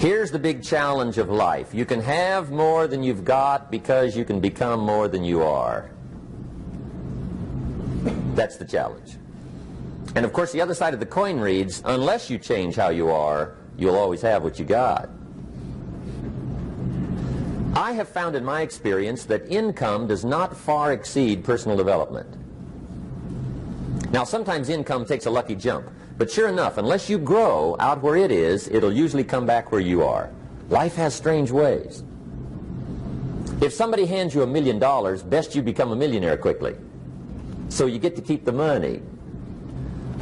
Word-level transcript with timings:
Here's 0.00 0.30
the 0.30 0.38
big 0.38 0.62
challenge 0.62 1.18
of 1.18 1.28
life. 1.28 1.74
You 1.74 1.84
can 1.84 2.00
have 2.00 2.50
more 2.50 2.86
than 2.86 3.02
you've 3.02 3.22
got 3.22 3.70
because 3.70 4.16
you 4.16 4.24
can 4.24 4.40
become 4.40 4.80
more 4.80 5.08
than 5.08 5.24
you 5.24 5.42
are. 5.42 5.90
That's 8.34 8.56
the 8.56 8.64
challenge. 8.64 9.18
And 10.14 10.24
of 10.24 10.32
course, 10.32 10.52
the 10.52 10.60
other 10.62 10.72
side 10.72 10.94
of 10.94 11.00
the 11.00 11.06
coin 11.06 11.38
reads, 11.38 11.82
unless 11.84 12.30
you 12.30 12.38
change 12.38 12.76
how 12.76 12.88
you 12.88 13.10
are, 13.10 13.56
you'll 13.76 13.94
always 13.94 14.22
have 14.22 14.42
what 14.42 14.58
you 14.58 14.64
got. 14.64 15.10
I 17.74 17.92
have 17.92 18.08
found 18.08 18.34
in 18.36 18.42
my 18.42 18.62
experience 18.62 19.24
that 19.24 19.46
income 19.52 20.06
does 20.06 20.24
not 20.24 20.56
far 20.56 20.94
exceed 20.94 21.44
personal 21.44 21.76
development. 21.76 22.38
Now, 24.12 24.24
sometimes 24.24 24.70
income 24.70 25.04
takes 25.04 25.26
a 25.26 25.30
lucky 25.30 25.56
jump, 25.56 25.90
but 26.20 26.30
sure 26.30 26.48
enough, 26.48 26.76
unless 26.76 27.08
you 27.08 27.16
grow 27.16 27.76
out 27.80 28.02
where 28.02 28.14
it 28.14 28.30
is, 28.30 28.68
it'll 28.68 28.92
usually 28.92 29.24
come 29.24 29.46
back 29.46 29.72
where 29.72 29.80
you 29.80 30.04
are. 30.04 30.28
Life 30.68 30.94
has 30.96 31.14
strange 31.14 31.50
ways. 31.50 32.04
If 33.62 33.72
somebody 33.72 34.04
hands 34.04 34.34
you 34.34 34.42
a 34.42 34.46
million 34.46 34.78
dollars, 34.78 35.22
best 35.22 35.54
you 35.54 35.62
become 35.62 35.92
a 35.92 35.96
millionaire 35.96 36.36
quickly. 36.36 36.76
So 37.70 37.86
you 37.86 37.98
get 37.98 38.16
to 38.16 38.22
keep 38.22 38.44
the 38.44 38.52
money. 38.52 39.00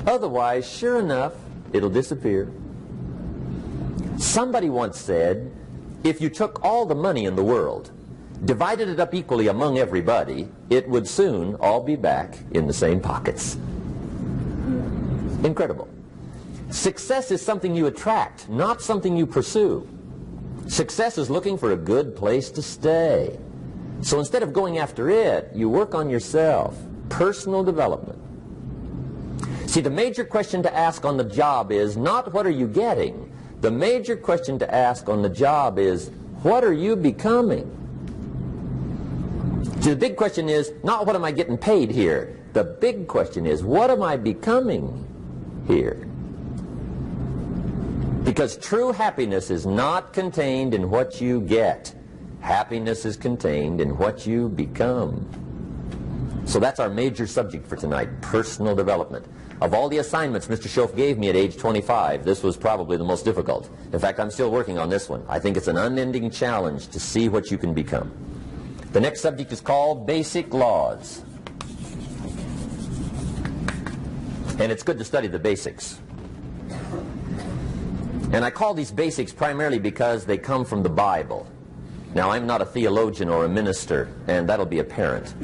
Otherwise, 0.06 0.70
sure 0.70 1.00
enough, 1.00 1.34
it'll 1.72 1.91
disappear. 1.91 2.48
Somebody 4.19 4.70
once 4.70 5.00
said, 5.00 5.50
if 6.05 6.20
you 6.20 6.30
took 6.30 6.64
all 6.64 6.86
the 6.86 6.94
money 6.94 7.24
in 7.24 7.34
the 7.34 7.42
world, 7.42 7.91
divided 8.44 8.88
it 8.88 9.00
up 9.00 9.14
equally 9.16 9.48
among 9.48 9.78
everybody, 9.78 10.48
it 10.70 10.88
would 10.88 11.08
soon 11.08 11.56
all 11.56 11.83
be 11.83 11.96
back 11.96 12.38
in 12.52 12.69
the 12.69 12.72
same 12.72 13.00
pockets. 13.00 13.56
Incredible. 15.42 15.88
Success 16.70 17.30
is 17.30 17.40
something 17.40 17.74
you 17.74 17.86
attract, 17.86 18.48
not 18.48 18.82
something 18.82 19.16
you 19.16 19.27
pursue. 19.27 19.88
Success 20.66 21.16
is 21.16 21.30
looking 21.30 21.56
for 21.56 21.72
a 21.72 21.77
good 21.77 22.14
place 22.14 22.50
to 22.50 22.62
stay. 22.62 23.38
So 24.02 24.19
instead 24.19 24.42
of 24.42 24.52
going 24.52 24.78
after 24.78 25.08
it, 25.08 25.50
you 25.55 25.69
work 25.69 25.94
on 25.94 26.11
yourself. 26.11 26.77
Personal 27.08 27.64
development. 27.64 28.19
See, 29.69 29.80
the 29.80 29.91
major 29.91 30.24
question 30.24 30.62
to 30.62 30.74
ask 30.74 31.05
on 31.05 31.16
the 31.16 31.24
job 31.24 31.72
is 31.72 31.96
not 31.96 32.33
what 32.33 32.46
are 32.46 32.50
you 32.50 32.66
getting, 32.69 33.33
the 33.61 33.70
major 33.70 34.16
question 34.16 34.58
to 34.61 34.74
ask 34.74 35.08
on 35.08 35.20
the 35.20 35.28
job 35.28 35.78
is, 35.78 36.11
what 36.42 36.62
are 36.62 36.72
you 36.72 36.94
becoming? 36.94 37.74
See, 39.80 39.91
the 39.91 39.96
big 39.96 40.16
question 40.16 40.48
is 40.48 40.72
not 40.84 41.06
what 41.06 41.16
am 41.16 41.24
I 41.24 41.33
getting 41.33 41.58
paid 41.58 41.91
here. 41.91 42.39
The 42.52 42.64
big 42.64 43.08
question 43.08 43.46
is, 43.46 43.62
what 43.64 43.91
am 43.91 44.02
I 44.02 44.16
becoming 44.16 45.06
here? 45.66 46.08
Because 48.39 48.56
true 48.56 48.92
happiness 48.92 49.50
is 49.50 49.67
not 49.67 50.12
contained 50.12 50.72
in 50.72 50.91
what 50.91 51.20
you 51.20 51.41
get. 51.41 51.92
Happiness 52.39 53.05
is 53.05 53.17
contained 53.17 53.80
in 53.80 53.98
what 53.98 54.28
you 54.28 54.48
become. 54.48 55.27
So 56.45 56.61
that's 56.61 56.78
our 56.78 56.89
major 56.89 57.27
subject 57.27 57.67
for 57.67 57.75
tonight, 57.75 58.08
personal 58.22 58.77
development. 58.77 59.27
Of 59.61 59.75
all 59.75 59.89
the 59.89 59.98
assignments 59.98 60.47
Mr. 60.47 60.69
Shoaff 60.69 60.95
gave 60.95 61.19
me 61.19 61.28
at 61.30 61.34
age 61.34 61.56
25, 61.56 62.25
this 62.25 62.45
was 62.45 62.56
probably 62.56 62.97
the 62.97 63.03
most 63.03 63.25
difficult. 63.25 63.69
In 63.92 63.98
fact, 63.98 64.20
I'm 64.20 64.30
still 64.30 64.52
working 64.52 64.78
on 64.78 64.89
this 64.89 65.08
one. 65.08 65.25
I 65.28 65.41
think 65.41 65.56
it's 65.56 65.67
an 65.67 65.77
unending 65.77 66.30
challenge 66.30 66.86
to 66.91 67.00
see 67.00 67.28
what 67.28 67.50
you 67.50 67.58
can 67.58 67.75
become. 67.75 68.12
The 68.92 69.00
next 69.00 69.20
subject 69.20 69.50
is 69.50 69.61
called 69.61 70.06
Basic 70.06 70.55
Laws. 70.55 71.25
And 74.61 74.70
it's 74.70 74.84
good 74.84 74.98
to 74.98 75.05
study 75.05 75.27
the 75.27 75.41
basics. 75.41 75.98
And 78.32 78.44
I 78.44 78.50
call 78.50 78.74
these 78.74 78.92
basics 78.92 79.32
primarily 79.32 79.78
because 79.78 80.26
they 80.26 80.36
come 80.36 80.64
from 80.64 80.82
the 80.82 80.90
Bible. 80.90 81.46
Now, 82.14 82.30
I'm 82.30 82.46
not 82.46 82.60
a 82.60 82.66
theologian 82.66 83.28
or 83.28 83.44
a 83.44 83.48
minister, 83.48 84.08
and 84.26 84.48
that'll 84.48 84.66
be 84.66 84.80
apparent. 84.80 85.34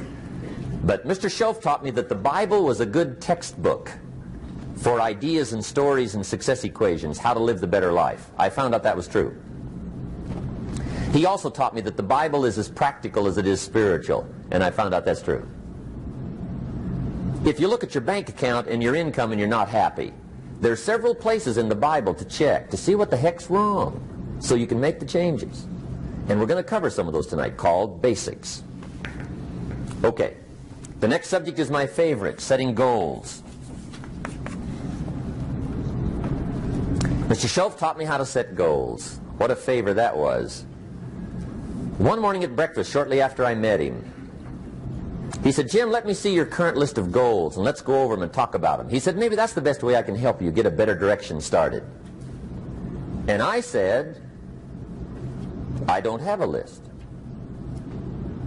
But 0.85 1.07
Mr. 1.07 1.31
Shoaff 1.31 1.63
taught 1.63 1.83
me 1.83 1.91
that 1.93 2.11
the 2.11 2.15
Bible 2.15 2.63
was 2.63 2.81
a 2.81 2.87
good 2.87 3.21
textbook 3.21 3.91
for 4.77 5.01
ideas 5.01 5.55
and 5.55 5.65
stories 5.65 6.15
and 6.15 6.27
success 6.27 6.63
equations, 6.65 7.17
how 7.17 7.33
to 7.33 7.41
live 7.41 7.61
the 7.61 7.67
better 7.67 7.93
life. 7.93 8.31
I 8.39 8.51
found 8.51 8.75
out 8.75 8.83
that 8.83 8.97
was 8.97 9.09
true. 9.09 9.35
He 11.13 11.25
also 11.25 11.49
taught 11.49 11.75
me 11.75 11.81
that 11.83 11.97
the 11.97 12.03
Bible 12.03 12.45
is 12.45 12.59
as 12.59 12.69
practical 12.69 13.27
as 13.27 13.39
it 13.39 13.47
is 13.47 13.61
spiritual, 13.61 14.29
and 14.51 14.63
I 14.63 14.71
found 14.71 14.93
out 14.93 15.05
that's 15.07 15.23
true. 15.23 15.49
If 17.47 17.61
you 17.61 17.69
look 17.69 17.85
at 17.85 17.95
your 17.95 18.03
bank 18.03 18.29
account 18.29 18.67
and 18.67 18.83
your 18.83 18.95
income 18.95 19.31
and 19.31 19.39
you're 19.39 19.49
not 19.49 19.69
happy, 19.69 20.13
there 20.61 20.73
are 20.73 20.77
several 20.77 21.15
places 21.15 21.59
in 21.59 21.69
the 21.69 21.75
Bible 21.75 22.15
to 22.15 22.25
check 22.25 22.71
to 22.71 22.77
see 22.77 22.95
what 22.95 23.11
the 23.11 23.17
heck's 23.17 23.51
wrong 23.51 24.01
so 24.41 24.55
you 24.55 24.67
can 24.67 24.81
make 24.81 25.01
the 25.01 25.07
changes. 25.07 25.67
And 26.29 26.41
we're 26.41 26.47
going 26.47 26.63
to 26.63 26.69
cover 26.69 26.89
some 26.91 27.07
of 27.07 27.13
those 27.13 27.27
tonight 27.27 27.57
called 27.57 28.01
basics. 28.01 28.63
Okay. 30.03 30.37
The 31.01 31.09
next 31.09 31.29
subject 31.29 31.59
is 31.59 31.71
my 31.71 31.87
favorite, 31.87 32.41
setting 32.41 32.75
goals. 32.75 33.43
Mr. 37.29 37.47
Shoaff 37.47 37.79
taught 37.79 37.99
me 37.99 38.05
how 38.05 38.17
to 38.17 38.25
set 38.25 38.55
goals. 38.55 39.19
What 39.37 39.51
a 39.51 39.57
favor 39.57 39.93
that 39.95 40.17
was. 40.17 40.65
One 41.99 42.21
morning 42.21 42.45
at 42.45 42.55
breakfast, 42.55 42.91
shortly 42.93 43.21
after 43.21 43.45
I 43.45 43.55
met 43.55 43.81
him, 43.81 44.14
he 45.45 45.53
said, 45.53 45.69
Jim, 45.69 45.91
let 45.91 46.07
me 46.07 46.15
see 46.15 46.35
your 46.35 46.47
current 46.47 46.79
list 46.79 46.97
of 46.97 47.13
goals 47.13 47.57
and 47.57 47.65
let's 47.65 47.83
go 47.83 48.03
over 48.03 48.17
them 48.17 48.23
and 48.23 48.33
talk 48.33 48.55
about 48.55 48.79
them. 48.79 48.89
He 48.89 48.99
said, 48.99 49.19
maybe 49.19 49.37
that's 49.37 49.53
the 49.53 49.61
best 49.61 49.83
way 49.83 49.95
I 49.95 50.03
can 50.03 50.17
help 50.17 50.41
you 50.41 50.51
get 50.51 50.65
a 50.65 50.71
better 50.71 50.95
direction 50.95 51.39
started. 51.43 51.85
And 53.29 53.43
I 53.43 53.61
said, 53.61 54.23
I 55.87 56.01
don't 56.01 56.23
have 56.23 56.41
a 56.41 56.47
list. 56.47 56.83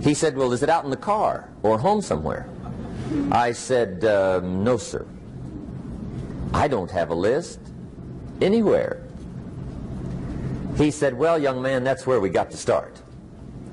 He 0.02 0.16
said, 0.16 0.36
well, 0.36 0.52
is 0.54 0.64
it 0.64 0.70
out 0.70 0.86
in 0.86 0.90
the 0.90 0.98
car 0.98 1.50
or 1.62 1.78
home 1.78 2.02
somewhere? 2.02 2.50
I 3.32 3.52
said, 3.52 4.04
uh, 4.04 4.40
no, 4.40 4.78
sir. 4.78 5.06
I 6.52 6.68
don't 6.68 6.90
have 6.90 7.12
a 7.12 7.16
list 7.16 7.60
anywhere. 8.42 9.04
He 10.78 10.90
said, 10.90 11.14
well, 11.16 11.38
young 11.38 11.62
man, 11.62 11.84
that's 11.84 12.08
where 12.08 12.20
we 12.20 12.30
got 12.30 12.50
to 12.52 12.58
start. 12.58 13.00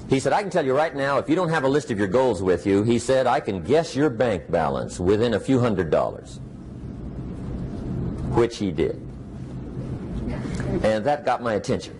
He 0.08 0.20
said, 0.20 0.32
I 0.32 0.42
can 0.42 0.50
tell 0.50 0.64
you 0.64 0.76
right 0.76 0.94
now, 0.94 1.18
if 1.18 1.28
you 1.28 1.34
don't 1.34 1.48
have 1.48 1.64
a 1.64 1.68
list 1.68 1.90
of 1.90 1.98
your 1.98 2.08
goals 2.08 2.42
with 2.42 2.66
you, 2.66 2.82
he 2.82 2.98
said, 2.98 3.26
I 3.26 3.40
can 3.40 3.62
guess 3.62 3.96
your 3.96 4.10
bank 4.10 4.50
balance 4.50 5.00
within 5.00 5.34
a 5.34 5.40
few 5.40 5.58
hundred 5.58 5.90
dollars. 5.90 6.40
Which 8.34 8.58
he 8.58 8.70
did. 8.70 8.96
And 10.82 11.04
that 11.04 11.24
got 11.24 11.42
my 11.42 11.54
attention. 11.54 11.98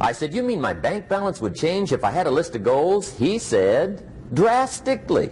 I 0.00 0.12
said, 0.12 0.34
you 0.34 0.42
mean 0.42 0.60
my 0.60 0.72
bank 0.72 1.08
balance 1.08 1.40
would 1.40 1.54
change 1.54 1.92
if 1.92 2.04
I 2.04 2.10
had 2.10 2.26
a 2.26 2.30
list 2.30 2.54
of 2.56 2.62
goals? 2.62 3.16
He 3.16 3.38
said, 3.38 4.06
drastically. 4.34 5.30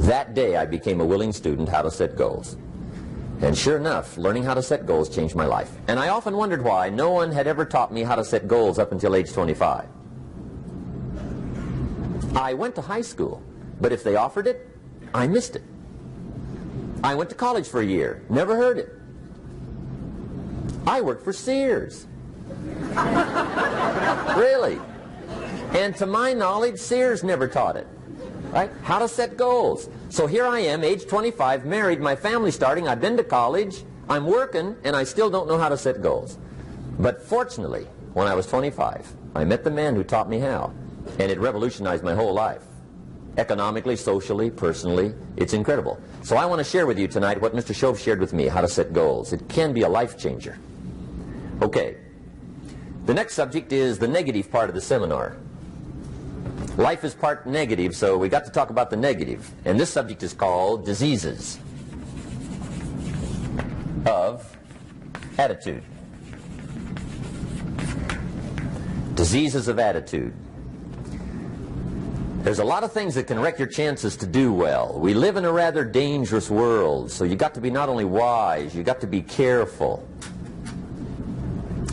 That 0.00 0.34
day 0.34 0.56
I 0.56 0.66
became 0.66 1.00
a 1.00 1.04
willing 1.04 1.32
student 1.32 1.68
how 1.68 1.82
to 1.82 1.90
set 1.90 2.16
goals. 2.16 2.56
And 3.40 3.56
sure 3.56 3.76
enough, 3.76 4.16
learning 4.16 4.44
how 4.44 4.54
to 4.54 4.62
set 4.62 4.86
goals 4.86 5.14
changed 5.14 5.34
my 5.34 5.44
life. 5.44 5.70
And 5.88 5.98
I 5.98 6.08
often 6.08 6.36
wondered 6.36 6.62
why 6.62 6.88
no 6.88 7.10
one 7.10 7.32
had 7.32 7.46
ever 7.46 7.64
taught 7.64 7.92
me 7.92 8.02
how 8.02 8.14
to 8.14 8.24
set 8.24 8.48
goals 8.48 8.78
up 8.78 8.92
until 8.92 9.14
age 9.14 9.32
25. 9.32 9.86
I 12.34 12.54
went 12.54 12.74
to 12.76 12.80
high 12.80 13.02
school, 13.02 13.42
but 13.80 13.92
if 13.92 14.02
they 14.02 14.16
offered 14.16 14.46
it, 14.46 14.68
I 15.14 15.26
missed 15.26 15.56
it. 15.56 15.62
I 17.04 17.14
went 17.14 17.28
to 17.30 17.36
college 17.36 17.68
for 17.68 17.80
a 17.80 17.84
year, 17.84 18.22
never 18.28 18.56
heard 18.56 18.78
it. 18.78 18.92
I 20.86 21.00
worked 21.00 21.24
for 21.24 21.32
Sears. 21.32 22.06
really. 24.36 24.80
And 25.72 25.94
to 25.96 26.06
my 26.06 26.32
knowledge, 26.32 26.78
Sears 26.78 27.22
never 27.22 27.48
taught 27.48 27.76
it. 27.76 27.86
Right? 28.56 28.70
How 28.84 28.98
to 29.00 29.06
set 29.06 29.36
goals. 29.36 29.90
So 30.08 30.26
here 30.26 30.46
I 30.46 30.60
am, 30.60 30.82
age 30.82 31.06
25, 31.06 31.66
married, 31.66 32.00
my 32.00 32.16
family 32.16 32.50
starting, 32.50 32.88
I've 32.88 33.02
been 33.02 33.18
to 33.18 33.22
college, 33.22 33.84
I'm 34.08 34.24
working, 34.24 34.76
and 34.82 34.96
I 34.96 35.04
still 35.04 35.28
don't 35.28 35.46
know 35.46 35.58
how 35.58 35.68
to 35.68 35.76
set 35.76 36.00
goals. 36.00 36.38
But 36.98 37.22
fortunately, 37.22 37.84
when 38.14 38.26
I 38.26 38.34
was 38.34 38.46
25, 38.46 39.12
I 39.34 39.44
met 39.44 39.62
the 39.62 39.70
man 39.70 39.94
who 39.94 40.02
taught 40.02 40.30
me 40.30 40.38
how, 40.38 40.72
and 41.18 41.30
it 41.30 41.38
revolutionized 41.38 42.02
my 42.02 42.14
whole 42.14 42.32
life. 42.32 42.64
Economically, 43.36 43.94
socially, 43.94 44.50
personally, 44.50 45.12
it's 45.36 45.52
incredible. 45.52 46.00
So 46.22 46.38
I 46.38 46.46
want 46.46 46.60
to 46.60 46.64
share 46.64 46.86
with 46.86 46.98
you 46.98 47.08
tonight 47.08 47.38
what 47.38 47.54
Mr. 47.54 47.74
Shoaff 47.74 48.02
shared 48.02 48.20
with 48.20 48.32
me, 48.32 48.46
how 48.46 48.62
to 48.62 48.68
set 48.68 48.94
goals. 48.94 49.34
It 49.34 49.46
can 49.50 49.74
be 49.74 49.82
a 49.82 49.88
life 49.90 50.16
changer. 50.16 50.58
Okay. 51.60 51.98
The 53.04 53.12
next 53.12 53.34
subject 53.34 53.70
is 53.70 53.98
the 53.98 54.08
negative 54.08 54.50
part 54.50 54.70
of 54.70 54.74
the 54.74 54.80
seminar. 54.80 55.36
Life 56.76 57.04
is 57.04 57.14
part 57.14 57.46
negative, 57.46 57.96
so 57.96 58.18
we 58.18 58.28
got 58.28 58.44
to 58.44 58.50
talk 58.50 58.68
about 58.68 58.90
the 58.90 58.96
negative. 58.96 59.50
And 59.64 59.80
this 59.80 59.88
subject 59.88 60.22
is 60.22 60.34
called 60.34 60.84
diseases 60.84 61.58
of 64.04 64.56
attitude. 65.38 65.82
Diseases 69.14 69.68
of 69.68 69.78
attitude. 69.78 70.34
There's 72.42 72.58
a 72.58 72.64
lot 72.64 72.84
of 72.84 72.92
things 72.92 73.14
that 73.14 73.26
can 73.26 73.40
wreck 73.40 73.58
your 73.58 73.68
chances 73.68 74.14
to 74.18 74.26
do 74.26 74.52
well. 74.52 74.98
We 75.00 75.14
live 75.14 75.38
in 75.38 75.46
a 75.46 75.52
rather 75.52 75.82
dangerous 75.82 76.50
world, 76.50 77.10
so 77.10 77.24
you 77.24 77.36
got 77.36 77.54
to 77.54 77.60
be 77.60 77.70
not 77.70 77.88
only 77.88 78.04
wise, 78.04 78.74
you 78.74 78.82
got 78.82 79.00
to 79.00 79.06
be 79.06 79.22
careful. 79.22 80.06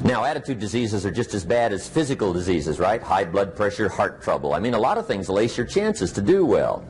Now, 0.03 0.25
attitude 0.25 0.59
diseases 0.59 1.05
are 1.05 1.11
just 1.11 1.33
as 1.33 1.45
bad 1.45 1.71
as 1.71 1.87
physical 1.87 2.33
diseases, 2.33 2.77
right? 2.77 3.01
High 3.01 3.23
blood 3.23 3.55
pressure, 3.55 3.87
heart 3.87 4.21
trouble. 4.21 4.53
I 4.53 4.59
mean, 4.59 4.73
a 4.73 4.79
lot 4.79 4.97
of 4.97 5.07
things 5.07 5.29
lace 5.29 5.57
your 5.57 5.65
chances 5.65 6.11
to 6.13 6.21
do 6.21 6.45
well. 6.45 6.83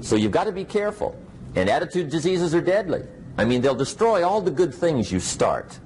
So 0.00 0.16
you've 0.16 0.32
got 0.32 0.44
to 0.44 0.52
be 0.52 0.64
careful. 0.64 1.14
And 1.56 1.68
attitude 1.68 2.08
diseases 2.08 2.54
are 2.54 2.62
deadly. 2.62 3.02
I 3.36 3.44
mean, 3.44 3.60
they'll 3.60 3.74
destroy 3.74 4.26
all 4.26 4.40
the 4.40 4.50
good 4.50 4.74
things 4.74 5.12
you 5.12 5.20
start. 5.20 5.78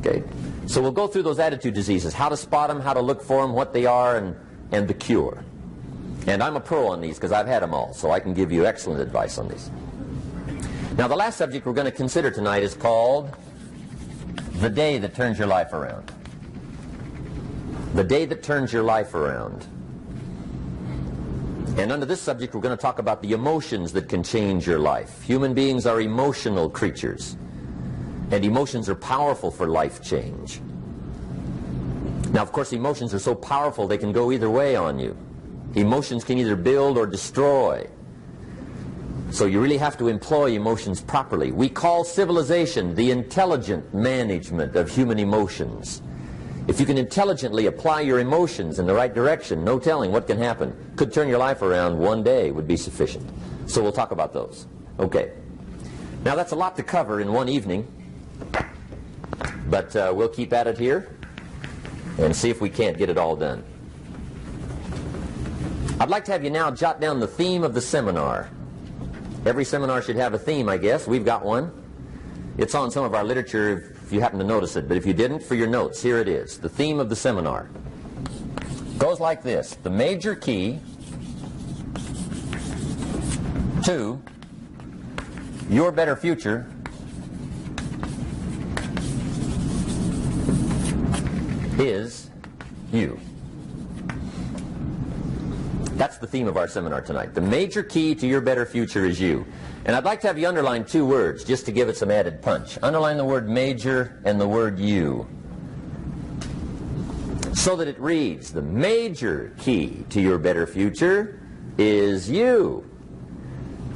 Okay? 0.00 0.22
So 0.66 0.80
we'll 0.80 0.90
go 0.90 1.06
through 1.06 1.24
those 1.24 1.38
attitude 1.38 1.74
diseases, 1.74 2.14
how 2.14 2.30
to 2.30 2.36
spot 2.36 2.68
them, 2.68 2.80
how 2.80 2.94
to 2.94 3.00
look 3.00 3.22
for 3.22 3.42
them, 3.42 3.52
what 3.52 3.74
they 3.74 3.84
are, 3.84 4.16
and, 4.16 4.34
and 4.72 4.88
the 4.88 4.94
cure. 4.94 5.44
And 6.26 6.42
I'm 6.42 6.56
a 6.56 6.60
pro 6.60 6.86
on 6.88 7.02
these 7.02 7.16
because 7.16 7.32
I've 7.32 7.46
had 7.46 7.62
them 7.62 7.74
all, 7.74 7.92
so 7.92 8.10
I 8.10 8.20
can 8.20 8.32
give 8.32 8.50
you 8.50 8.64
excellent 8.64 9.02
advice 9.02 9.36
on 9.36 9.48
these. 9.48 9.70
Now, 10.96 11.08
the 11.08 11.16
last 11.16 11.36
subject 11.36 11.66
we're 11.66 11.74
going 11.74 11.90
to 11.90 11.96
consider 11.96 12.30
tonight 12.30 12.62
is 12.62 12.74
called 12.74 13.36
the 14.60 14.70
day 14.70 14.98
that 14.98 15.14
turns 15.14 15.38
your 15.38 15.48
life 15.48 15.72
around. 15.72 16.12
The 17.94 18.04
day 18.04 18.24
that 18.26 18.42
turns 18.42 18.72
your 18.72 18.82
life 18.82 19.14
around. 19.14 19.66
And 21.76 21.90
under 21.90 22.06
this 22.06 22.20
subject, 22.20 22.54
we're 22.54 22.60
going 22.60 22.76
to 22.76 22.80
talk 22.80 22.98
about 23.00 23.20
the 23.20 23.32
emotions 23.32 23.92
that 23.92 24.08
can 24.08 24.22
change 24.22 24.66
your 24.66 24.78
life. 24.78 25.22
Human 25.22 25.54
beings 25.54 25.86
are 25.86 26.00
emotional 26.00 26.70
creatures. 26.70 27.36
And 28.30 28.44
emotions 28.44 28.88
are 28.88 28.94
powerful 28.94 29.50
for 29.50 29.66
life 29.66 30.02
change. 30.02 30.60
Now, 32.30 32.42
of 32.42 32.52
course, 32.52 32.72
emotions 32.72 33.12
are 33.12 33.18
so 33.18 33.34
powerful 33.34 33.86
they 33.86 33.98
can 33.98 34.12
go 34.12 34.30
either 34.32 34.50
way 34.50 34.76
on 34.76 34.98
you. 34.98 35.16
Emotions 35.74 36.22
can 36.22 36.38
either 36.38 36.56
build 36.56 36.96
or 36.96 37.06
destroy. 37.06 37.88
So 39.34 39.46
you 39.46 39.60
really 39.60 39.78
have 39.78 39.98
to 39.98 40.06
employ 40.06 40.52
emotions 40.52 41.00
properly. 41.00 41.50
We 41.50 41.68
call 41.68 42.04
civilization 42.04 42.94
the 42.94 43.10
intelligent 43.10 43.92
management 43.92 44.76
of 44.76 44.88
human 44.88 45.18
emotions. 45.18 46.02
If 46.68 46.78
you 46.78 46.86
can 46.86 46.96
intelligently 46.96 47.66
apply 47.66 48.02
your 48.02 48.20
emotions 48.20 48.78
in 48.78 48.86
the 48.86 48.94
right 48.94 49.12
direction, 49.12 49.64
no 49.64 49.80
telling 49.80 50.12
what 50.12 50.28
can 50.28 50.38
happen. 50.38 50.72
Could 50.94 51.12
turn 51.12 51.28
your 51.28 51.38
life 51.38 51.62
around 51.62 51.98
one 51.98 52.22
day 52.22 52.52
would 52.52 52.68
be 52.68 52.76
sufficient. 52.76 53.28
So 53.66 53.82
we'll 53.82 53.90
talk 53.90 54.12
about 54.12 54.32
those. 54.32 54.68
Okay. 55.00 55.32
Now 56.22 56.36
that's 56.36 56.52
a 56.52 56.56
lot 56.56 56.76
to 56.76 56.84
cover 56.84 57.20
in 57.20 57.32
one 57.32 57.48
evening. 57.48 57.88
But 59.66 59.96
uh, 59.96 60.12
we'll 60.14 60.28
keep 60.28 60.52
at 60.52 60.68
it 60.68 60.78
here 60.78 61.12
and 62.18 62.36
see 62.36 62.50
if 62.50 62.60
we 62.60 62.70
can't 62.70 62.96
get 62.96 63.10
it 63.10 63.18
all 63.18 63.34
done. 63.34 63.64
I'd 65.98 66.08
like 66.08 66.24
to 66.26 66.30
have 66.30 66.44
you 66.44 66.50
now 66.50 66.70
jot 66.70 67.00
down 67.00 67.18
the 67.18 67.26
theme 67.26 67.64
of 67.64 67.74
the 67.74 67.80
seminar. 67.80 68.48
Every 69.46 69.64
seminar 69.64 70.00
should 70.00 70.16
have 70.16 70.32
a 70.32 70.38
theme, 70.38 70.70
I 70.70 70.78
guess. 70.78 71.06
We've 71.06 71.24
got 71.24 71.44
one. 71.44 71.70
It's 72.56 72.74
on 72.74 72.90
some 72.90 73.04
of 73.04 73.14
our 73.14 73.24
literature 73.24 73.94
if 74.02 74.12
you 74.12 74.20
happen 74.20 74.38
to 74.38 74.44
notice 74.44 74.76
it, 74.76 74.88
but 74.88 74.96
if 74.96 75.04
you 75.04 75.12
didn't, 75.12 75.42
for 75.42 75.54
your 75.54 75.66
notes, 75.66 76.00
here 76.00 76.18
it 76.18 76.28
is. 76.28 76.56
The 76.56 76.68
theme 76.68 76.98
of 76.98 77.08
the 77.08 77.16
seminar 77.16 77.68
goes 78.96 79.20
like 79.20 79.42
this. 79.42 79.74
The 79.82 79.90
major 79.90 80.34
key 80.34 80.78
to 83.84 84.22
your 85.68 85.92
better 85.92 86.16
future 86.16 86.66
is 91.78 92.30
you. 92.92 93.20
That's 95.94 96.18
the 96.18 96.26
theme 96.26 96.48
of 96.48 96.56
our 96.56 96.66
seminar 96.66 97.00
tonight. 97.02 97.34
The 97.34 97.40
major 97.40 97.82
key 97.82 98.16
to 98.16 98.26
your 98.26 98.40
better 98.40 98.66
future 98.66 99.04
is 99.04 99.20
you. 99.20 99.46
And 99.84 99.94
I'd 99.94 100.04
like 100.04 100.20
to 100.22 100.26
have 100.26 100.38
you 100.38 100.48
underline 100.48 100.84
two 100.84 101.06
words 101.06 101.44
just 101.44 101.66
to 101.66 101.72
give 101.72 101.88
it 101.88 101.96
some 101.96 102.10
added 102.10 102.42
punch. 102.42 102.78
Underline 102.82 103.16
the 103.16 103.24
word 103.24 103.48
major 103.48 104.20
and 104.24 104.40
the 104.40 104.48
word 104.48 104.78
you. 104.78 105.28
So 107.52 107.76
that 107.76 107.86
it 107.86 107.98
reads, 108.00 108.52
the 108.52 108.62
major 108.62 109.54
key 109.60 110.04
to 110.10 110.20
your 110.20 110.38
better 110.38 110.66
future 110.66 111.40
is 111.78 112.28
you. 112.28 112.84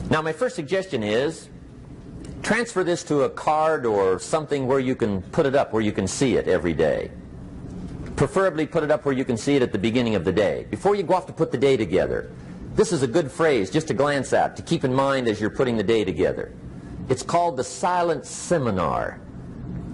Now 0.09 0.23
my 0.23 0.33
first 0.33 0.55
suggestion 0.55 1.03
is 1.03 1.49
transfer 2.43 2.85
this 2.85 3.03
to 3.05 3.23
a 3.23 3.31
card 3.31 3.85
or 3.85 4.21
something 4.21 4.69
where 4.69 4.79
you 4.79 4.95
can 4.95 5.21
put 5.23 5.47
it 5.47 5.57
up, 5.57 5.73
where 5.73 5.83
you 5.83 5.93
can 5.93 6.07
see 6.07 6.37
it 6.37 6.47
every 6.47 6.75
day. 6.75 7.11
Preferably 8.19 8.67
put 8.67 8.83
it 8.83 8.91
up 8.91 9.05
where 9.05 9.15
you 9.15 9.25
can 9.25 9.37
see 9.37 9.55
it 9.55 9.63
at 9.63 9.71
the 9.71 9.79
beginning 9.79 10.17
of 10.17 10.25
the 10.25 10.33
day, 10.33 10.67
before 10.71 10.97
you 10.97 11.05
go 11.05 11.15
off 11.15 11.27
to 11.27 11.33
put 11.33 11.53
the 11.53 11.57
day 11.57 11.77
together. 11.77 12.33
This 12.75 12.91
is 12.91 13.05
a 13.05 13.07
good 13.07 13.31
phrase 13.31 13.71
just 13.71 13.87
to 13.89 13.95
glance 13.95 14.33
at, 14.33 14.57
to 14.57 14.63
keep 14.63 14.83
in 14.83 14.93
mind 14.93 15.29
as 15.29 15.41
you're 15.41 15.51
putting 15.51 15.77
the 15.77 15.85
day 15.85 16.03
together. 16.05 16.53
It's 17.09 17.23
called 17.23 17.57
the 17.57 17.63
silent 17.63 18.27
seminar. 18.27 19.21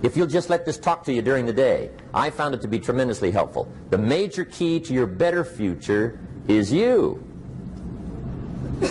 If 0.03 0.17
you'll 0.17 0.27
just 0.27 0.49
let 0.49 0.65
this 0.65 0.79
talk 0.79 1.05
to 1.05 1.13
you 1.13 1.21
during 1.21 1.45
the 1.45 1.53
day, 1.53 1.91
I 2.15 2.31
found 2.31 2.55
it 2.55 2.63
to 2.63 2.69
be 2.69 2.79
tremendously 2.79 3.31
helpful. 3.31 3.71
The 3.91 3.99
major 3.99 4.47
key 4.47 4.81
to 4.81 4.95
your 4.95 5.07
better 5.07 5.45
future 5.45 6.19
is 6.49 6.73
you. 6.73 7.23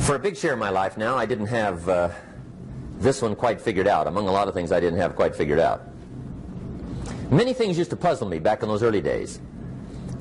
For 0.00 0.16
a 0.16 0.18
big 0.18 0.36
share 0.36 0.52
of 0.52 0.58
my 0.58 0.68
life 0.68 0.98
now, 0.98 1.16
I 1.16 1.24
didn't 1.24 1.46
have 1.46 1.88
uh, 1.88 2.10
this 2.98 3.22
one 3.22 3.34
quite 3.34 3.62
figured 3.62 3.88
out, 3.88 4.06
among 4.06 4.28
a 4.28 4.32
lot 4.32 4.46
of 4.46 4.52
things 4.52 4.72
I 4.72 4.80
didn't 4.80 4.98
have 4.98 5.16
quite 5.16 5.34
figured 5.34 5.58
out. 5.58 5.93
Many 7.30 7.52
things 7.52 7.78
used 7.78 7.90
to 7.90 7.96
puzzle 7.96 8.28
me 8.28 8.38
back 8.38 8.62
in 8.62 8.68
those 8.68 8.82
early 8.82 9.00
days. 9.00 9.40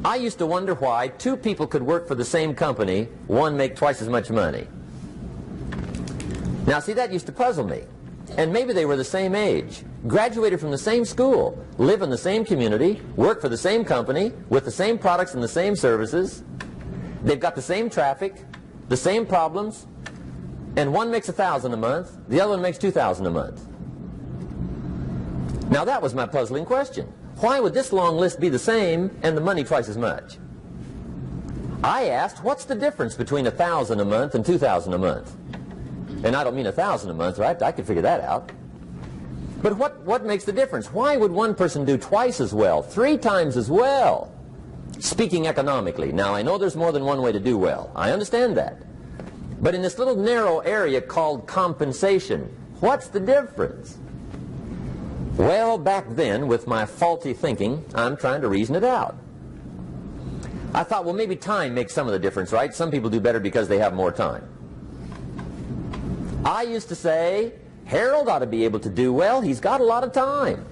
I 0.05 0.15
used 0.15 0.37
to 0.39 0.45
wonder 0.45 0.73
why 0.73 1.09
two 1.09 1.37
people 1.37 1.67
could 1.67 1.83
work 1.83 2.07
for 2.07 2.15
the 2.15 2.25
same 2.25 2.55
company, 2.55 3.07
one 3.27 3.55
make 3.55 3.75
twice 3.75 4.01
as 4.01 4.09
much 4.09 4.29
money. 4.29 4.67
Now, 6.65 6.79
see, 6.79 6.93
that 6.93 7.11
used 7.11 7.25
to 7.27 7.31
puzzle 7.31 7.65
me. 7.65 7.83
And 8.37 8.51
maybe 8.51 8.73
they 8.73 8.85
were 8.85 8.95
the 8.95 9.03
same 9.03 9.35
age, 9.35 9.83
graduated 10.07 10.59
from 10.59 10.71
the 10.71 10.77
same 10.77 11.05
school, 11.05 11.63
live 11.77 12.01
in 12.01 12.09
the 12.09 12.17
same 12.17 12.45
community, 12.45 13.01
work 13.15 13.41
for 13.41 13.49
the 13.49 13.57
same 13.57 13.85
company, 13.85 14.31
with 14.49 14.65
the 14.65 14.71
same 14.71 14.97
products 14.97 15.33
and 15.33 15.43
the 15.43 15.47
same 15.47 15.75
services. 15.75 16.43
They've 17.23 17.39
got 17.39 17.55
the 17.55 17.61
same 17.61 17.89
traffic, 17.89 18.35
the 18.89 18.97
same 18.97 19.25
problems, 19.25 19.87
and 20.75 20.91
one 20.91 21.11
makes 21.11 21.29
a 21.29 21.33
thousand 21.33 21.73
a 21.73 21.77
month, 21.77 22.17
the 22.27 22.41
other 22.41 22.53
one 22.53 22.61
makes 22.61 22.77
two 22.77 22.91
thousand 22.91 23.27
a 23.27 23.31
month. 23.31 23.61
Now 25.69 25.85
that 25.85 26.01
was 26.01 26.13
my 26.13 26.25
puzzling 26.25 26.65
question. 26.65 27.11
Why 27.37 27.59
would 27.59 27.73
this 27.73 27.91
long 27.91 28.17
list 28.17 28.39
be 28.39 28.49
the 28.49 28.59
same 28.59 29.17
and 29.23 29.35
the 29.35 29.41
money 29.41 29.63
twice 29.63 29.89
as 29.89 29.97
much? 29.97 30.37
I 31.83 32.05
asked, 32.05 32.43
what's 32.43 32.65
the 32.65 32.75
difference 32.75 33.15
between 33.15 33.47
a 33.47 33.51
thousand 33.51 33.99
a 33.99 34.05
month 34.05 34.35
and 34.35 34.45
two 34.45 34.57
thousand 34.57 34.93
a 34.93 34.97
month? 34.97 35.35
And 36.23 36.35
I 36.35 36.43
don't 36.43 36.55
mean 36.55 36.67
a 36.67 36.71
thousand 36.71 37.09
a 37.09 37.13
month, 37.13 37.37
right? 37.37 37.61
I 37.61 37.71
could 37.71 37.85
figure 37.85 38.03
that 38.03 38.21
out. 38.21 38.51
But 39.61 39.77
what, 39.77 39.99
what 40.01 40.25
makes 40.25 40.45
the 40.45 40.53
difference? 40.53 40.93
Why 40.93 41.17
would 41.17 41.31
one 41.31 41.55
person 41.55 41.85
do 41.85 41.97
twice 41.97 42.39
as 42.39 42.53
well, 42.53 42.81
three 42.81 43.17
times 43.17 43.57
as 43.57 43.69
well? 43.69 44.33
Speaking 44.99 45.47
economically. 45.47 46.11
Now, 46.11 46.33
I 46.33 46.41
know 46.41 46.57
there's 46.57 46.75
more 46.75 46.91
than 46.91 47.03
one 47.03 47.21
way 47.21 47.31
to 47.31 47.39
do 47.39 47.57
well. 47.57 47.91
I 47.95 48.11
understand 48.11 48.55
that. 48.57 48.81
But 49.61 49.75
in 49.75 49.81
this 49.81 49.97
little 49.97 50.15
narrow 50.15 50.59
area 50.59 51.01
called 51.01 51.47
compensation, 51.47 52.53
what's 52.79 53.07
the 53.07 53.19
difference? 53.19 53.97
Well, 55.37 55.79
back 55.79 56.05
then, 56.09 56.47
with 56.47 56.67
my 56.67 56.85
faulty 56.85 57.33
thinking, 57.33 57.83
I'm 57.95 58.15
trying 58.15 58.41
to 58.41 58.47
reason 58.47 58.75
it 58.75 58.83
out. 58.83 59.15
I 60.75 60.83
thought, 60.83 61.05
well, 61.05 61.13
maybe 61.13 61.35
time 61.35 61.73
makes 61.73 61.93
some 61.93 62.07
of 62.07 62.13
the 62.13 62.19
difference, 62.19 62.51
right? 62.51 62.73
Some 62.73 62.91
people 62.91 63.09
do 63.09 63.19
better 63.19 63.39
because 63.39 63.67
they 63.67 63.79
have 63.79 63.93
more 63.93 64.11
time. 64.11 64.47
I 66.45 66.63
used 66.63 66.89
to 66.89 66.95
say, 66.95 67.53
Harold 67.85 68.29
ought 68.29 68.39
to 68.39 68.45
be 68.45 68.63
able 68.65 68.79
to 68.81 68.89
do 68.89 69.11
well. 69.11 69.41
He's 69.41 69.59
got 69.59 69.81
a 69.81 69.83
lot 69.83 70.03
of 70.03 70.11
time. 70.11 70.65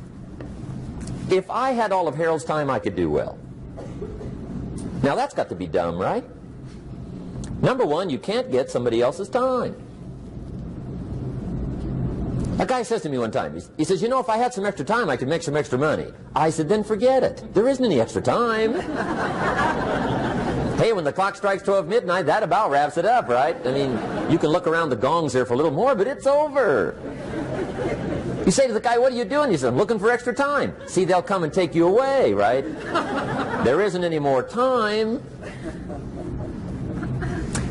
If 1.30 1.50
I 1.50 1.72
had 1.72 1.92
all 1.92 2.08
of 2.08 2.16
Harold's 2.16 2.44
time, 2.44 2.70
I 2.70 2.80
could 2.80 2.96
do 2.96 3.10
well. 3.10 3.40
Now, 5.02 5.16
that's 5.16 5.34
got 5.34 5.50
to 5.50 5.56
be 5.56 5.66
dumb, 5.66 5.98
right? 5.98 6.24
Number 7.62 7.86
one, 7.86 8.10
you 8.10 8.20
can't 8.20 8.52
get 8.52 8.70
somebody 8.70 9.02
else's 9.02 9.30
time. 9.30 9.76
A 12.60 12.66
guy 12.66 12.84
says 12.84 13.02
to 13.04 13.10
me 13.10 13.18
one 13.18 13.32
time, 13.32 13.60
he 13.78 13.84
says, 13.84 14.02
you 14.02 14.10
know, 14.10 14.20
if 14.20 14.30
I 14.30 14.38
had 14.38 14.54
some 14.54 14.66
extra 14.66 14.86
time, 14.86 15.10
I 15.10 15.18
could 15.18 15.28
make 15.28 15.42
some 15.42 15.56
extra 15.56 15.80
money. 15.80 16.12
I 16.36 16.50
said, 16.50 16.70
then 16.70 16.84
forget 16.84 17.24
it. 17.24 17.54
There 17.54 17.68
isn't 17.68 17.84
any 17.84 18.00
extra 18.00 18.22
time. 18.22 18.74
hey, 20.78 20.94
when 20.94 21.04
the 21.04 21.14
clock 21.14 21.36
strikes 21.36 21.64
12 21.64 21.88
midnight, 21.88 22.28
that 22.28 22.44
about 22.44 22.70
wraps 22.70 22.98
it 22.98 23.06
up, 23.06 23.28
right? 23.30 23.56
I 23.66 23.72
mean, 23.72 23.92
you 24.32 24.38
can 24.38 24.50
look 24.50 24.68
around 24.68 24.90
the 24.90 24.96
gongs 24.96 25.34
there 25.34 25.46
for 25.46 25.54
a 25.54 25.58
little 25.58 25.72
more, 25.72 25.96
but 25.96 26.08
it's 26.08 26.28
over. 26.28 26.96
You 28.46 28.52
say 28.52 28.68
to 28.68 28.74
the 28.74 28.80
guy, 28.82 28.98
what 28.98 29.12
are 29.12 29.16
you 29.16 29.26
doing? 29.26 29.52
He 29.52 29.58
says, 29.58 29.66
I'm 29.66 29.78
looking 29.78 30.00
for 30.00 30.12
extra 30.12 30.34
time. 30.34 30.76
See, 30.88 31.06
they'll 31.06 31.22
come 31.22 31.44
and 31.44 31.54
take 31.54 31.74
you 31.74 31.88
away, 31.88 32.34
right? 32.34 32.64
there 33.64 33.82
isn't 33.82 34.04
any 34.04 34.20
more 34.20 34.44
time. 34.44 35.24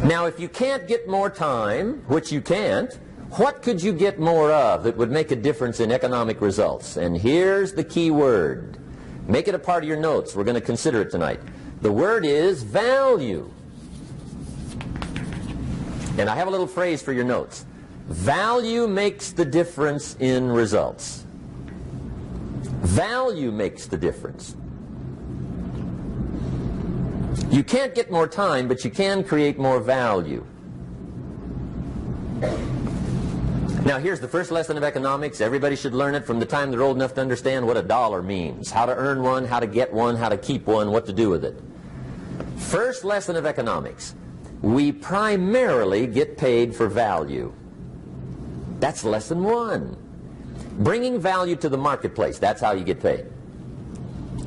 Now, 0.04 0.26
if 0.26 0.40
you 0.40 0.48
can't 0.48 0.88
get 0.88 1.06
more 1.08 1.28
time, 1.28 2.02
which 2.06 2.32
you 2.32 2.40
can't, 2.40 2.98
what 3.32 3.62
could 3.62 3.82
you 3.82 3.92
get 3.92 4.18
more 4.18 4.50
of 4.50 4.82
that 4.84 4.96
would 4.96 5.10
make 5.10 5.30
a 5.30 5.36
difference 5.36 5.78
in 5.78 5.92
economic 5.92 6.40
results? 6.40 6.96
And 6.96 7.16
here's 7.16 7.72
the 7.72 7.84
key 7.84 8.10
word. 8.10 8.76
Make 9.28 9.46
it 9.46 9.54
a 9.54 9.58
part 9.58 9.84
of 9.84 9.88
your 9.88 9.98
notes. 9.98 10.34
We're 10.34 10.44
going 10.44 10.56
to 10.56 10.60
consider 10.60 11.02
it 11.02 11.10
tonight. 11.10 11.40
The 11.80 11.92
word 11.92 12.26
is 12.26 12.64
value. 12.64 13.50
And 16.18 16.28
I 16.28 16.34
have 16.34 16.48
a 16.48 16.50
little 16.50 16.66
phrase 16.66 17.00
for 17.02 17.12
your 17.12 17.24
notes. 17.24 17.64
Value 18.08 18.88
makes 18.88 19.30
the 19.30 19.44
difference 19.44 20.16
in 20.18 20.50
results. 20.50 21.24
Value 22.82 23.52
makes 23.52 23.86
the 23.86 23.96
difference. 23.96 24.56
You 27.50 27.62
can't 27.62 27.94
get 27.94 28.10
more 28.10 28.26
time, 28.26 28.66
but 28.66 28.84
you 28.84 28.90
can 28.90 29.22
create 29.22 29.58
more 29.58 29.78
value. 29.78 30.44
Now, 33.84 33.98
here's 33.98 34.20
the 34.20 34.28
first 34.28 34.50
lesson 34.50 34.76
of 34.76 34.84
economics. 34.84 35.40
Everybody 35.40 35.74
should 35.74 35.94
learn 35.94 36.14
it 36.14 36.26
from 36.26 36.38
the 36.38 36.44
time 36.44 36.70
they're 36.70 36.82
old 36.82 36.96
enough 36.96 37.14
to 37.14 37.22
understand 37.22 37.66
what 37.66 37.78
a 37.78 37.82
dollar 37.82 38.22
means, 38.22 38.70
how 38.70 38.84
to 38.84 38.94
earn 38.94 39.22
one, 39.22 39.46
how 39.46 39.58
to 39.58 39.66
get 39.66 39.90
one, 39.90 40.16
how 40.16 40.28
to 40.28 40.36
keep 40.36 40.66
one, 40.66 40.92
what 40.92 41.06
to 41.06 41.14
do 41.14 41.30
with 41.30 41.46
it. 41.46 41.58
First 42.58 43.04
lesson 43.04 43.36
of 43.36 43.46
economics. 43.46 44.14
We 44.60 44.92
primarily 44.92 46.06
get 46.06 46.36
paid 46.36 46.76
for 46.76 46.88
value. 46.88 47.54
That's 48.80 49.02
lesson 49.02 49.42
one. 49.42 49.96
Bringing 50.80 51.18
value 51.18 51.56
to 51.56 51.70
the 51.70 51.78
marketplace, 51.78 52.38
that's 52.38 52.60
how 52.60 52.72
you 52.72 52.84
get 52.84 53.00
paid. 53.00 53.26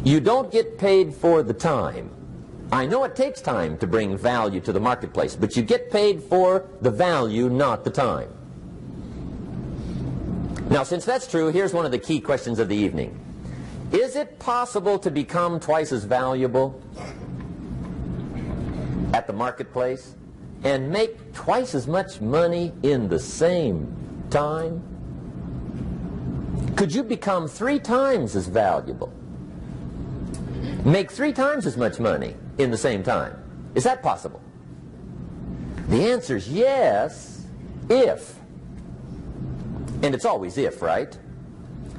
You 0.04 0.20
don't 0.20 0.52
get 0.52 0.78
paid 0.78 1.12
for 1.12 1.42
the 1.42 1.54
time. 1.56 2.12
I 2.72 2.86
know 2.86 3.04
it 3.04 3.16
takes 3.16 3.42
time 3.42 3.80
to 3.80 3.88
bring 3.88 4.16
value 4.16 4.62
to 4.62 4.72
the 4.72 4.80
marketplace, 4.80 5.36
but 5.36 5.58
you 5.58 5.64
get 5.64 5.90
paid 5.90 6.22
for 6.22 6.70
the 6.82 6.92
value, 6.92 7.50
not 7.50 7.84
the 7.84 7.90
time. 7.90 8.30
Now, 10.70 10.84
since 10.84 11.06
that's 11.06 11.28
true, 11.28 11.50
here's 11.50 11.74
one 11.74 11.86
of 11.86 11.92
the 11.92 12.00
key 12.00 12.20
questions 12.20 12.60
of 12.60 12.70
the 12.70 12.76
evening. 12.76 13.20
Is 13.92 14.16
it 14.16 14.40
possible 14.40 14.98
to 15.00 15.12
become 15.12 15.60
twice 15.60 15.92
as 15.92 16.04
valuable 16.04 16.82
at 19.14 19.28
the 19.28 19.34
marketplace 19.34 20.16
and 20.64 20.90
make 20.90 21.34
twice 21.34 21.76
as 21.76 21.86
much 21.88 22.22
money 22.22 22.72
in 22.82 23.08
the 23.08 23.20
same 23.20 24.26
time? 24.30 24.82
Could 26.76 26.94
you 26.94 27.04
become 27.04 27.48
three 27.48 27.80
times 27.80 28.36
as 28.36 28.48
valuable? 28.48 29.14
Make 30.84 31.12
three 31.12 31.34
times 31.34 31.66
as 31.66 31.78
much 31.78 32.00
money 32.00 32.36
in 32.58 32.72
the 32.72 32.78
same 32.78 33.04
time. 33.04 33.38
Is 33.76 33.84
that 33.84 34.02
possible? 34.02 34.42
The 35.90 36.12
answer 36.12 36.38
is 36.38 36.50
yes, 36.50 37.46
if. 37.90 38.40
And 40.04 40.14
it's 40.14 40.26
always 40.26 40.58
if, 40.58 40.82
right? 40.82 41.18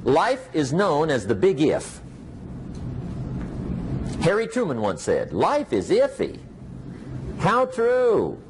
Life 0.05 0.49
is 0.53 0.73
known 0.73 1.11
as 1.11 1.27
the 1.27 1.35
big 1.35 1.61
if. 1.61 2.01
Harry 4.21 4.47
Truman 4.47 4.81
once 4.81 5.03
said, 5.03 5.33
life 5.33 5.73
is 5.73 5.91
iffy. 5.91 6.39
How 7.39 7.65
true. 7.67 8.41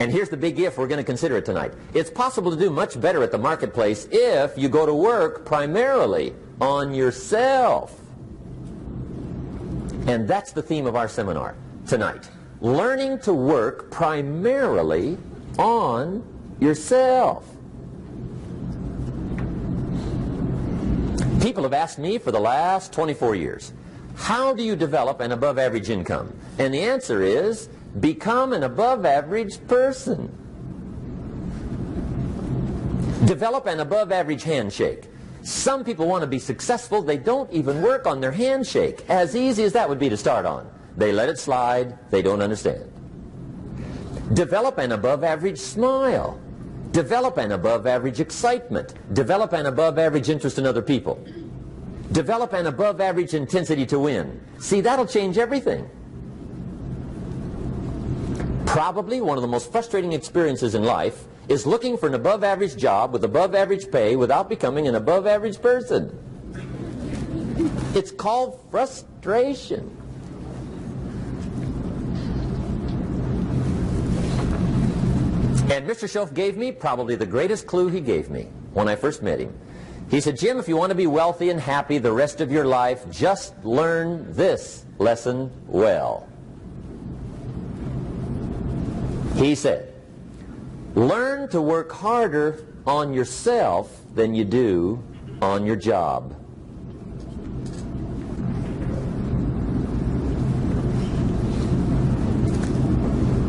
And 0.00 0.10
here's 0.10 0.28
the 0.30 0.36
big 0.36 0.58
if 0.58 0.76
we're 0.76 0.88
going 0.88 0.98
to 0.98 1.04
consider 1.04 1.36
it 1.36 1.44
tonight. 1.44 1.72
It's 1.92 2.10
possible 2.10 2.50
to 2.50 2.56
do 2.56 2.70
much 2.70 3.00
better 3.00 3.22
at 3.22 3.30
the 3.30 3.38
marketplace 3.38 4.08
if 4.10 4.56
you 4.58 4.68
go 4.68 4.84
to 4.86 4.94
work 4.94 5.44
primarily 5.44 6.34
on 6.60 6.94
yourself. 6.94 8.00
And 10.06 10.26
that's 10.26 10.52
the 10.52 10.62
theme 10.62 10.86
of 10.86 10.96
our 10.96 11.08
seminar 11.08 11.54
tonight. 11.86 12.28
Learning 12.60 13.18
to 13.20 13.32
work 13.32 13.90
primarily 13.90 15.18
on 15.58 16.24
yourself. 16.60 17.53
People 21.44 21.64
have 21.64 21.74
asked 21.74 21.98
me 21.98 22.16
for 22.16 22.32
the 22.32 22.40
last 22.40 22.90
24 22.94 23.34
years, 23.34 23.74
how 24.16 24.54
do 24.54 24.62
you 24.62 24.74
develop 24.74 25.20
an 25.20 25.30
above 25.30 25.58
average 25.58 25.90
income? 25.90 26.34
And 26.58 26.72
the 26.72 26.80
answer 26.80 27.20
is, 27.20 27.68
become 28.00 28.54
an 28.54 28.62
above 28.62 29.04
average 29.04 29.62
person. 29.68 30.28
Develop 33.26 33.66
an 33.66 33.80
above 33.80 34.10
average 34.10 34.42
handshake. 34.42 35.10
Some 35.42 35.84
people 35.84 36.08
want 36.08 36.22
to 36.22 36.26
be 36.26 36.38
successful. 36.38 37.02
They 37.02 37.18
don't 37.18 37.52
even 37.52 37.82
work 37.82 38.06
on 38.06 38.22
their 38.22 38.32
handshake. 38.32 39.04
As 39.10 39.36
easy 39.36 39.64
as 39.64 39.74
that 39.74 39.86
would 39.86 39.98
be 39.98 40.08
to 40.08 40.16
start 40.16 40.46
on. 40.46 40.66
They 40.96 41.12
let 41.12 41.28
it 41.28 41.38
slide. 41.38 41.98
They 42.10 42.22
don't 42.22 42.40
understand. 42.40 42.90
Develop 44.32 44.78
an 44.78 44.92
above 44.92 45.22
average 45.22 45.58
smile. 45.58 46.40
Develop 46.94 47.38
an 47.38 47.50
above 47.50 47.88
average 47.88 48.20
excitement. 48.20 48.94
Develop 49.14 49.52
an 49.52 49.66
above 49.66 49.98
average 49.98 50.30
interest 50.30 50.60
in 50.60 50.64
other 50.64 50.80
people. 50.80 51.18
Develop 52.12 52.52
an 52.52 52.68
above 52.68 53.00
average 53.00 53.34
intensity 53.34 53.84
to 53.86 53.98
win. 53.98 54.40
See, 54.60 54.80
that'll 54.80 55.04
change 55.04 55.36
everything. 55.36 55.90
Probably 58.64 59.20
one 59.20 59.36
of 59.36 59.42
the 59.42 59.48
most 59.48 59.72
frustrating 59.72 60.12
experiences 60.12 60.76
in 60.76 60.84
life 60.84 61.24
is 61.48 61.66
looking 61.66 61.98
for 61.98 62.06
an 62.06 62.14
above 62.14 62.44
average 62.44 62.76
job 62.76 63.12
with 63.12 63.24
above 63.24 63.56
average 63.56 63.90
pay 63.90 64.14
without 64.14 64.48
becoming 64.48 64.86
an 64.86 64.94
above 64.94 65.26
average 65.26 65.60
person. 65.60 66.16
It's 67.96 68.12
called 68.12 68.60
frustration. 68.70 70.03
And 75.70 75.88
Mr. 75.88 76.06
Shoaff 76.06 76.34
gave 76.34 76.58
me 76.58 76.72
probably 76.72 77.16
the 77.16 77.24
greatest 77.24 77.66
clue 77.66 77.88
he 77.88 78.00
gave 78.00 78.28
me 78.28 78.48
when 78.74 78.86
I 78.86 78.96
first 78.96 79.22
met 79.22 79.40
him. 79.40 79.58
He 80.10 80.20
said, 80.20 80.38
Jim, 80.38 80.58
if 80.58 80.68
you 80.68 80.76
want 80.76 80.90
to 80.90 80.94
be 80.94 81.06
wealthy 81.06 81.48
and 81.48 81.58
happy 81.58 81.96
the 81.96 82.12
rest 82.12 82.42
of 82.42 82.52
your 82.52 82.66
life, 82.66 83.10
just 83.10 83.54
learn 83.64 84.30
this 84.34 84.84
lesson 84.98 85.50
well. 85.66 86.28
He 89.36 89.54
said, 89.54 89.94
Learn 90.94 91.48
to 91.48 91.60
work 91.60 91.90
harder 91.90 92.66
on 92.86 93.14
yourself 93.14 94.02
than 94.14 94.34
you 94.34 94.44
do 94.44 95.02
on 95.40 95.64
your 95.64 95.76
job. 95.76 96.36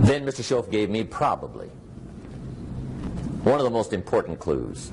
Then 0.05 0.25
Mr. 0.25 0.41
Shoaff 0.41 0.71
gave 0.71 0.89
me 0.89 1.03
probably 1.03 1.69
one 3.45 3.59
of 3.59 3.63
the 3.63 3.69
most 3.69 3.93
important 3.93 4.39
clues 4.39 4.91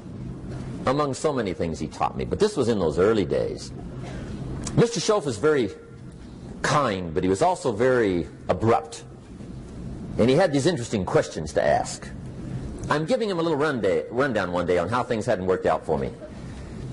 among 0.87 1.15
so 1.15 1.33
many 1.33 1.55
things 1.55 1.79
he 1.79 1.87
taught 1.89 2.17
me, 2.19 2.25
but 2.25 2.39
this 2.39 2.55
was 2.55 2.69
in 2.69 2.79
those 2.79 2.99
early 2.99 3.25
days. 3.25 3.73
Mr. 4.77 4.99
Shoaff 4.99 5.25
was 5.25 5.39
very 5.39 5.71
kind, 6.61 7.15
but 7.15 7.23
he 7.23 7.31
was 7.31 7.41
also 7.41 7.73
very 7.73 8.29
abrupt. 8.49 9.05
And 10.19 10.29
he 10.29 10.37
had 10.37 10.53
these 10.53 10.67
interesting 10.67 11.07
questions 11.07 11.55
to 11.55 11.65
ask. 11.65 12.07
I'm 12.91 13.07
giving 13.07 13.31
him 13.31 13.39
a 13.39 13.43
little 13.43 13.57
rundown 13.57 14.53
one 14.53 14.67
day 14.67 14.77
on 14.77 14.91
how 14.91 15.03
things 15.03 15.25
hadn't 15.25 15.47
worked 15.47 15.65
out 15.65 15.87
for 15.87 15.97
me. 15.99 16.11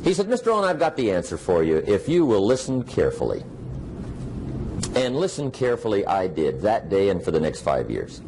He 0.03 0.13
said, 0.13 0.27
Mr. 0.27 0.47
Rohn, 0.47 0.63
I've 0.63 0.79
got 0.79 0.95
the 0.95 1.11
answer 1.11 1.35
for 1.37 1.61
you 1.61 1.83
if 1.85 2.07
you 2.07 2.25
will 2.25 2.45
listen 2.45 2.83
carefully. 2.83 3.43
And 4.95 5.17
listen 5.17 5.51
carefully 5.51 6.05
I 6.05 6.27
did 6.27 6.61
that 6.61 6.89
day 6.89 7.09
and 7.09 7.21
for 7.21 7.31
the 7.31 7.39
next 7.39 7.61
five 7.63 7.91
years. 7.91 8.21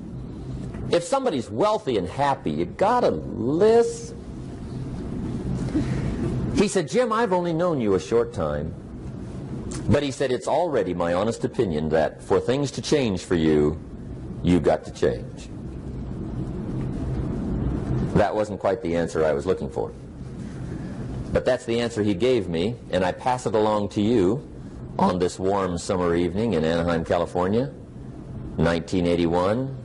If 0.92 1.04
somebody's 1.04 1.50
wealthy 1.50 1.98
and 1.98 2.08
happy, 2.08 2.52
you 2.52 2.66
gotta 2.66 3.10
listen. 3.10 4.18
He 6.56 6.68
said, 6.68 6.90
Jim, 6.90 7.14
I've 7.14 7.34
only 7.34 7.54
known 7.54 7.80
you 7.80 7.96
a 7.96 8.00
short 8.00 8.34
time. 8.34 8.74
But 9.90 10.04
he 10.04 10.12
said, 10.12 10.32
it's 10.32 10.48
already 10.48 10.94
my 10.94 11.14
honest 11.14 11.44
opinion 11.44 11.90
that 11.90 12.22
for 12.22 12.40
things 12.40 12.72
to 12.72 12.82
change 12.82 13.24
for 13.24 13.36
you, 13.36 13.80
you've 14.44 14.64
got 14.64 14.84
to 14.86 14.92
change. 14.92 15.50
That 18.16 18.36
wasn't 18.36 18.60
quite 18.60 18.82
the 18.82 18.96
answer 18.98 19.26
I 19.26 19.32
was 19.32 19.46
looking 19.46 19.70
for. 19.70 19.94
But 21.32 21.46
that's 21.46 21.66
the 21.66 21.80
answer 21.80 22.04
he 22.04 22.14
gave 22.14 22.50
me, 22.50 22.76
and 22.92 23.06
I 23.06 23.14
pass 23.14 23.46
it 23.46 23.56
along 23.56 23.90
to 23.90 24.02
you 24.02 24.48
on 25.00 25.20
this 25.20 25.40
warm 25.40 25.78
summer 25.78 26.16
evening 26.16 26.54
in 26.54 26.66
Anaheim, 26.66 27.06
California, 27.06 27.68
1981. 28.58 29.78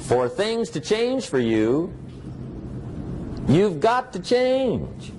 For 0.00 0.28
things 0.28 0.70
to 0.70 0.80
change 0.80 1.26
for 1.26 1.38
you, 1.38 1.92
you've 3.48 3.80
got 3.80 4.12
to 4.12 4.20
change. 4.20 5.12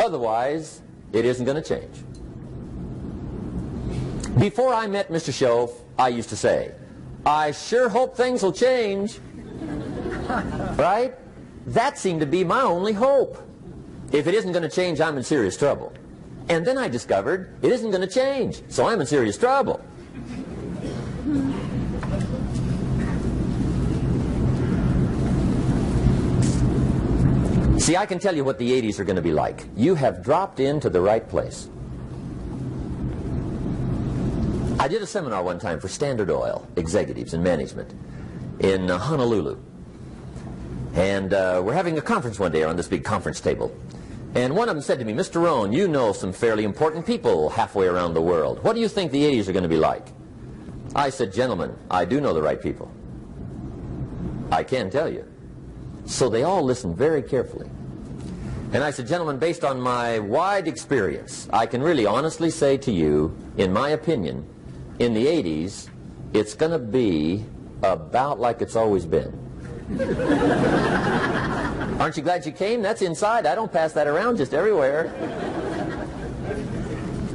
Otherwise, 0.00 0.82
it 1.12 1.24
isn't 1.24 1.44
going 1.44 1.62
to 1.62 1.68
change. 1.68 1.96
Before 4.38 4.74
I 4.74 4.86
met 4.88 5.10
Mr. 5.10 5.30
Shoaff, 5.30 5.72
I 5.98 6.08
used 6.08 6.28
to 6.30 6.36
say, 6.36 6.74
I 7.24 7.52
sure 7.52 7.88
hope 7.88 8.16
things 8.16 8.42
will 8.42 8.52
change. 8.52 9.20
right? 10.76 11.14
That 11.66 11.98
seemed 11.98 12.20
to 12.20 12.26
be 12.26 12.44
my 12.44 12.62
only 12.62 12.92
hope. 12.92 13.38
If 14.12 14.26
it 14.26 14.34
isn't 14.34 14.52
going 14.52 14.62
to 14.62 14.68
change, 14.68 15.00
I'm 15.00 15.16
in 15.16 15.22
serious 15.22 15.56
trouble. 15.56 15.92
And 16.48 16.66
then 16.66 16.76
I 16.76 16.88
discovered 16.88 17.56
it 17.62 17.72
isn't 17.72 17.90
going 17.90 18.06
to 18.06 18.12
change, 18.12 18.62
so 18.68 18.86
I'm 18.86 19.00
in 19.00 19.06
serious 19.06 19.38
trouble. 19.38 19.80
See, 27.84 27.98
I 27.98 28.06
can 28.06 28.18
tell 28.18 28.34
you 28.34 28.44
what 28.44 28.58
the 28.58 28.70
80s 28.80 28.98
are 28.98 29.04
going 29.04 29.16
to 29.16 29.20
be 29.20 29.34
like. 29.34 29.66
You 29.76 29.94
have 29.94 30.24
dropped 30.24 30.58
into 30.58 30.88
the 30.88 31.02
right 31.02 31.28
place. 31.28 31.68
I 34.80 34.88
did 34.88 35.02
a 35.02 35.06
seminar 35.06 35.42
one 35.42 35.58
time 35.58 35.80
for 35.80 35.88
Standard 35.88 36.30
Oil 36.30 36.66
executives 36.76 37.34
and 37.34 37.44
management 37.44 37.92
in 38.60 38.90
uh, 38.90 38.96
Honolulu. 38.96 39.58
And 40.94 41.34
uh, 41.34 41.60
we're 41.62 41.74
having 41.74 41.98
a 41.98 42.00
conference 42.00 42.38
one 42.38 42.52
day 42.52 42.62
on 42.62 42.76
this 42.76 42.88
big 42.88 43.04
conference 43.04 43.38
table. 43.38 43.70
And 44.34 44.56
one 44.56 44.70
of 44.70 44.76
them 44.76 44.82
said 44.82 44.98
to 45.00 45.04
me, 45.04 45.12
Mr. 45.12 45.42
Rohn, 45.42 45.70
you 45.70 45.86
know 45.86 46.14
some 46.14 46.32
fairly 46.32 46.64
important 46.64 47.04
people 47.04 47.50
halfway 47.50 47.86
around 47.86 48.14
the 48.14 48.22
world. 48.22 48.64
What 48.64 48.76
do 48.76 48.80
you 48.80 48.88
think 48.88 49.12
the 49.12 49.24
80s 49.24 49.48
are 49.48 49.52
going 49.52 49.62
to 49.62 49.68
be 49.68 49.76
like? 49.76 50.06
I 50.94 51.10
said, 51.10 51.34
gentlemen, 51.34 51.76
I 51.90 52.06
do 52.06 52.18
know 52.18 52.32
the 52.32 52.40
right 52.40 52.62
people. 52.62 52.90
I 54.50 54.64
can 54.64 54.88
tell 54.88 55.12
you. 55.12 55.33
So 56.06 56.28
they 56.28 56.42
all 56.42 56.62
listened 56.62 56.96
very 56.96 57.22
carefully. 57.22 57.68
And 58.72 58.82
I 58.82 58.90
said, 58.90 59.06
gentlemen, 59.06 59.38
based 59.38 59.64
on 59.64 59.80
my 59.80 60.18
wide 60.18 60.66
experience, 60.66 61.48
I 61.52 61.66
can 61.66 61.82
really 61.82 62.06
honestly 62.06 62.50
say 62.50 62.76
to 62.78 62.90
you, 62.90 63.36
in 63.56 63.72
my 63.72 63.90
opinion, 63.90 64.44
in 64.98 65.14
the 65.14 65.26
80s, 65.26 65.88
it's 66.32 66.54
going 66.54 66.72
to 66.72 66.78
be 66.78 67.44
about 67.82 68.40
like 68.40 68.62
it's 68.62 68.74
always 68.74 69.06
been. 69.06 69.38
Aren't 72.00 72.16
you 72.16 72.22
glad 72.22 72.44
you 72.44 72.52
came? 72.52 72.82
That's 72.82 73.02
inside. 73.02 73.46
I 73.46 73.54
don't 73.54 73.72
pass 73.72 73.92
that 73.92 74.08
around 74.08 74.38
just 74.38 74.54
everywhere. 74.54 75.12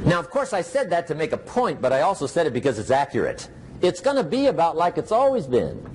Now, 0.04 0.18
of 0.18 0.30
course, 0.30 0.52
I 0.52 0.60
said 0.60 0.90
that 0.90 1.06
to 1.06 1.14
make 1.14 1.32
a 1.32 1.38
point, 1.38 1.80
but 1.80 1.92
I 1.92 2.02
also 2.02 2.26
said 2.26 2.46
it 2.46 2.52
because 2.52 2.78
it's 2.78 2.90
accurate. 2.90 3.48
It's 3.80 4.00
going 4.00 4.16
to 4.16 4.24
be 4.24 4.46
about 4.46 4.76
like 4.76 4.98
it's 4.98 5.12
always 5.12 5.46
been. 5.46 5.86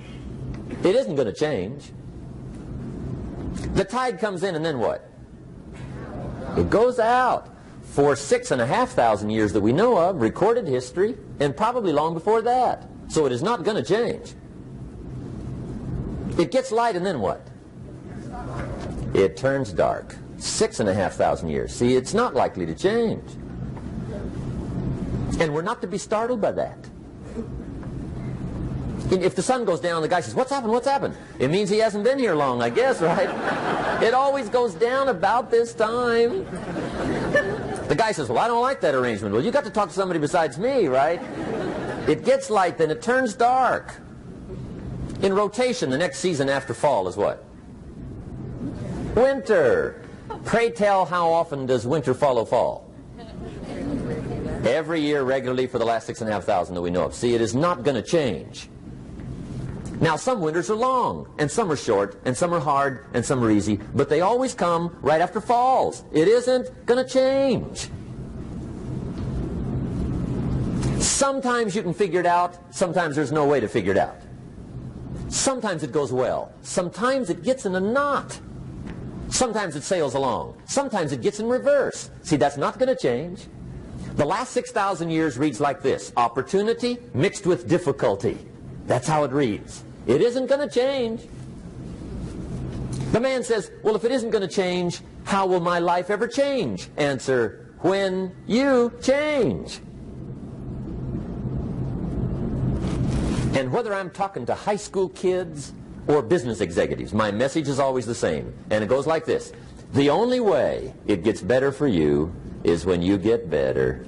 It 0.84 0.96
isn't 0.96 1.16
going 1.16 1.28
to 1.28 1.34
change. 1.34 1.92
The 3.76 3.84
tide 3.84 4.20
comes 4.20 4.44
in, 4.44 4.56
and 4.56 4.66
then 4.66 4.80
what? 4.80 5.08
It 6.58 6.70
goes 6.70 6.98
out. 6.98 7.52
For 7.84 8.16
six 8.16 8.52
and 8.52 8.62
a 8.62 8.66
half 8.66 8.92
thousand 8.92 9.30
years 9.30 9.54
that 9.54 9.62
we 9.62 9.72
know 9.72 9.98
of, 9.98 10.22
recorded 10.22 10.68
history, 10.68 11.18
and 11.40 11.56
probably 11.56 11.92
long 11.92 12.14
before 12.14 12.42
that. 12.42 12.88
So 13.10 13.26
it 13.26 13.32
is 13.32 13.44
not 13.44 13.64
going 13.64 13.82
to 13.82 13.84
change. 13.84 14.34
It 16.40 16.52
gets 16.52 16.72
light, 16.72 16.96
and 16.96 17.06
then 17.06 17.20
what? 17.20 17.48
It 19.14 19.38
turns 19.38 19.72
dark. 19.72 20.16
Six 20.38 20.80
and 20.80 20.88
a 20.88 20.94
half 20.94 21.14
thousand 21.14 21.50
years. 21.50 21.74
See, 21.74 21.96
it's 21.96 22.14
not 22.14 22.34
likely 22.34 22.66
to 22.66 22.76
change. 22.76 23.30
And 25.40 25.54
we're 25.54 25.62
not 25.62 25.82
to 25.82 25.88
be 25.88 25.98
startled 25.98 26.40
by 26.40 26.54
that. 26.54 26.78
If 29.12 29.36
the 29.36 29.44
sun 29.44 29.66
goes 29.66 29.80
down, 29.80 30.02
the 30.02 30.08
guy 30.08 30.22
says, 30.22 30.34
what's 30.34 30.50
happened, 30.50 30.74
what's 30.74 30.88
happened? 30.88 31.16
It 31.38 31.52
means 31.52 31.70
he 31.70 31.78
hasn't 31.78 32.04
been 32.04 32.18
here 32.18 32.34
long, 32.34 32.62
I 32.62 32.70
guess, 32.70 33.02
right? 33.02 33.30
It 34.02 34.14
always 34.14 34.50
goes 34.50 34.74
down 34.74 35.10
about 35.10 35.52
this 35.52 35.74
time. 35.76 36.46
The 37.88 37.96
guy 37.96 38.12
says, 38.14 38.30
well, 38.30 38.40
I 38.40 38.48
don't 38.48 38.62
like 38.62 38.82
that 38.82 38.96
arrangement. 38.96 39.36
Well, 39.36 39.44
you 39.44 39.52
got 39.52 39.64
to 39.66 39.70
talk 39.70 39.90
to 39.90 39.94
somebody 39.94 40.20
besides 40.20 40.58
me, 40.58 40.88
right? 40.88 41.22
It 42.10 42.26
gets 42.26 42.50
light, 42.50 42.80
then 42.80 42.90
it 42.90 43.04
turns 43.04 43.36
dark. 43.36 43.96
In 45.22 45.34
rotation, 45.34 45.92
the 45.92 45.98
next 45.98 46.20
season 46.20 46.50
after 46.50 46.74
fall 46.74 47.08
is 47.08 47.16
what? 47.16 47.46
Winter. 49.16 50.02
Pray 50.44 50.72
tell, 50.72 51.06
how 51.06 51.30
often 51.30 51.68
does 51.68 51.86
winter 51.86 52.14
follow 52.14 52.44
fall? 52.44 52.92
Every 54.66 55.00
year 55.00 55.24
regularly 55.24 55.68
for 55.68 55.78
the 55.78 55.86
last 55.86 56.08
six 56.08 56.22
and 56.22 56.30
a 56.30 56.34
half 56.34 56.44
thousand 56.44 56.74
that 56.74 56.82
we 56.82 56.90
know 56.90 57.04
of. 57.04 57.14
See, 57.14 57.36
it 57.36 57.42
is 57.42 57.54
not 57.54 57.84
going 57.84 57.96
to 57.96 58.02
change. 58.02 58.68
Now, 60.02 60.18
some 60.18 60.42
winters 60.42 60.70
are 60.70 60.76
long, 60.76 61.28
and 61.38 61.50
some 61.50 61.72
are 61.72 61.76
short, 61.76 62.20
and 62.26 62.36
some 62.36 62.54
are 62.54 62.60
hard, 62.60 63.06
and 63.14 63.26
some 63.26 63.44
are 63.44 63.50
easy, 63.50 63.78
but 63.94 64.10
they 64.10 64.22
always 64.22 64.54
come 64.54 64.96
right 65.02 65.22
after 65.22 65.40
falls. 65.40 66.04
It 66.12 66.28
isn't 66.28 66.86
going 66.86 67.04
to 67.04 67.10
change. 67.10 67.90
Sometimes 71.02 71.76
you 71.76 71.82
can 71.82 71.94
figure 71.94 72.20
it 72.20 72.26
out, 72.26 72.58
sometimes 72.74 73.16
there's 73.16 73.32
no 73.32 73.48
way 73.48 73.60
to 73.60 73.70
figure 73.70 73.92
it 73.92 73.98
out. 73.98 74.18
Sometimes 75.30 75.84
it 75.84 75.92
goes 75.92 76.12
well, 76.12 76.52
sometimes 76.62 77.30
it 77.30 77.42
gets 77.44 77.66
in 77.66 77.76
a 77.76 77.80
knot. 77.80 78.40
Sometimes 79.30 79.76
it 79.76 79.84
sails 79.84 80.14
along, 80.14 80.62
sometimes 80.66 81.12
it 81.12 81.22
gets 81.22 81.40
in 81.40 81.48
reverse. 81.48 82.10
See, 82.24 82.36
that's 82.36 82.58
not 82.58 82.80
going 82.80 82.90
to 82.90 82.96
change. 82.96 83.48
The 84.16 84.26
last 84.26 84.52
6,000 84.52 85.10
years 85.10 85.38
reads 85.38 85.60
like 85.60 85.82
this 85.82 86.12
opportunity 86.16 86.98
mixed 87.14 87.46
with 87.46 87.68
difficulty. 87.68 88.38
That's 88.88 89.08
how 89.08 89.24
it 89.24 89.32
reads. 89.32 89.84
It 90.08 90.22
isn't 90.22 90.48
going 90.48 90.68
to 90.68 90.74
change. 90.74 91.22
The 93.12 93.20
man 93.20 93.44
says, 93.44 93.72
well, 93.82 93.96
if 93.96 94.04
it 94.04 94.12
isn't 94.12 94.30
going 94.30 94.48
to 94.48 94.54
change, 94.54 95.02
how 95.24 95.48
will 95.48 95.60
my 95.60 95.80
life 95.80 96.10
ever 96.10 96.28
change? 96.28 96.90
Answer, 96.98 97.74
when 97.80 98.36
you 98.46 98.92
change. 99.02 99.80
And 103.58 103.72
whether 103.72 103.94
I'm 103.94 104.12
talking 104.12 104.46
to 104.48 104.54
high 104.54 104.76
school 104.76 105.10
kids 105.10 105.74
or 106.08 106.22
business 106.22 106.62
executives, 106.62 107.14
my 107.14 107.32
message 107.32 107.68
is 107.68 107.80
always 107.80 108.06
the 108.06 108.14
same. 108.14 108.54
And 108.70 108.84
it 108.84 108.88
goes 108.88 109.08
like 109.08 109.26
this. 109.26 109.54
The 109.94 110.10
only 110.10 110.42
way 110.42 110.94
it 111.08 111.24
gets 111.24 111.42
better 111.42 111.72
for 111.72 111.88
you 111.88 112.36
is 112.64 112.86
when 112.86 113.02
you 113.02 113.18
get 113.18 113.50
better. 113.50 114.06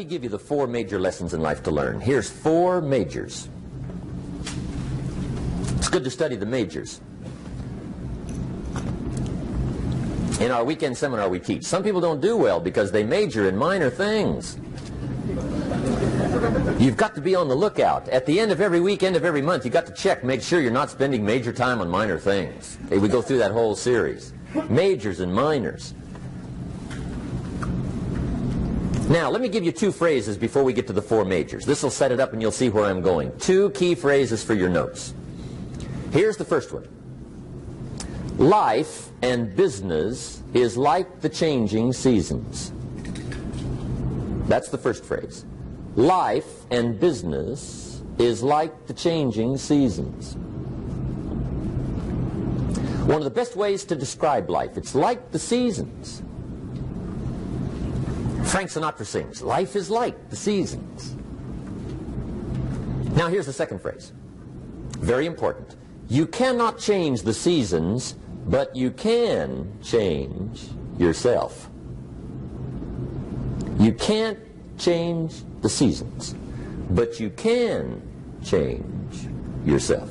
give 0.11 0.23
you 0.25 0.29
the 0.29 0.37
four 0.37 0.67
major 0.67 0.99
lessons 0.99 1.33
in 1.33 1.39
life 1.39 1.63
to 1.63 1.71
learn. 1.71 2.01
Here's 2.01 2.29
four 2.29 2.81
majors. 2.81 3.47
It's 5.77 5.87
good 5.87 6.03
to 6.03 6.09
study 6.09 6.35
the 6.35 6.45
majors. 6.45 6.99
In 10.41 10.51
our 10.51 10.65
weekend 10.65 10.97
seminar, 10.97 11.29
we 11.29 11.39
teach. 11.39 11.63
Some 11.63 11.81
people 11.81 12.01
don't 12.01 12.19
do 12.19 12.35
well 12.35 12.59
because 12.59 12.91
they 12.91 13.05
major 13.05 13.47
in 13.47 13.55
minor 13.55 13.89
things. 13.89 14.57
You've 16.77 16.97
got 16.97 17.15
to 17.15 17.21
be 17.21 17.33
on 17.33 17.47
the 17.47 17.55
lookout. 17.55 18.09
At 18.09 18.25
the 18.25 18.37
end 18.37 18.51
of 18.51 18.59
every 18.59 18.81
week, 18.81 19.03
end 19.03 19.15
of 19.15 19.23
every 19.23 19.41
month, 19.41 19.63
you've 19.63 19.73
got 19.73 19.85
to 19.85 19.93
check, 19.93 20.25
make 20.25 20.41
sure 20.41 20.59
you're 20.59 20.71
not 20.71 20.89
spending 20.89 21.23
major 21.23 21.53
time 21.53 21.79
on 21.79 21.87
minor 21.87 22.19
things. 22.19 22.77
We 22.89 23.07
go 23.07 23.21
through 23.21 23.37
that 23.37 23.51
whole 23.51 23.77
series. 23.77 24.33
Majors 24.67 25.21
and 25.21 25.33
minors. 25.33 25.93
Now, 29.11 29.29
let 29.29 29.41
me 29.41 29.49
give 29.49 29.65
you 29.65 29.73
two 29.73 29.91
phrases 29.91 30.37
before 30.37 30.63
we 30.63 30.71
get 30.71 30.87
to 30.87 30.93
the 30.93 31.01
four 31.01 31.25
majors. 31.25 31.65
This 31.65 31.83
will 31.83 31.89
set 31.89 32.13
it 32.13 32.21
up 32.21 32.31
and 32.31 32.41
you'll 32.41 32.49
see 32.49 32.69
where 32.69 32.85
I'm 32.85 33.01
going. 33.01 33.37
Two 33.39 33.69
key 33.71 33.93
phrases 33.93 34.41
for 34.41 34.53
your 34.53 34.69
notes. 34.69 35.13
Here's 36.13 36.37
the 36.37 36.45
first 36.45 36.71
one. 36.71 36.87
Life 38.37 39.09
and 39.21 39.53
business 39.53 40.41
is 40.53 40.77
like 40.77 41.19
the 41.19 41.27
changing 41.27 41.91
seasons. 41.91 42.71
That's 44.47 44.69
the 44.69 44.77
first 44.77 45.03
phrase. 45.03 45.43
Life 45.97 46.47
and 46.71 46.97
business 46.97 48.01
is 48.17 48.41
like 48.41 48.87
the 48.87 48.93
changing 48.93 49.57
seasons. 49.57 50.35
One 53.07 53.17
of 53.17 53.25
the 53.25 53.29
best 53.29 53.57
ways 53.57 53.83
to 53.85 53.95
describe 53.97 54.49
life, 54.49 54.77
it's 54.77 54.95
like 54.95 55.31
the 55.31 55.39
seasons. 55.39 56.23
Frank 58.51 58.69
Sinatra 58.69 59.05
sings, 59.05 59.41
life 59.41 59.77
is 59.77 59.89
like 59.89 60.29
the 60.29 60.35
seasons. 60.35 61.15
Now 63.15 63.29
here's 63.29 63.45
the 63.45 63.53
second 63.53 63.79
phrase. 63.79 64.11
Very 64.99 65.25
important. 65.25 65.77
You 66.09 66.27
cannot 66.27 66.77
change 66.77 67.21
the 67.21 67.33
seasons, 67.33 68.15
but 68.47 68.75
you 68.75 68.91
can 68.91 69.71
change 69.81 70.67
yourself. 70.97 71.69
You 73.79 73.93
can't 73.93 74.37
change 74.77 75.43
the 75.61 75.69
seasons, 75.69 76.35
but 76.89 77.21
you 77.21 77.29
can 77.29 78.01
change 78.43 79.29
yourself. 79.65 80.09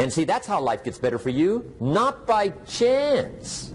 And 0.00 0.12
see, 0.12 0.24
that's 0.24 0.48
how 0.48 0.60
life 0.60 0.82
gets 0.82 0.98
better 0.98 1.20
for 1.20 1.30
you. 1.30 1.72
Not 1.78 2.26
by 2.26 2.48
chance, 2.66 3.72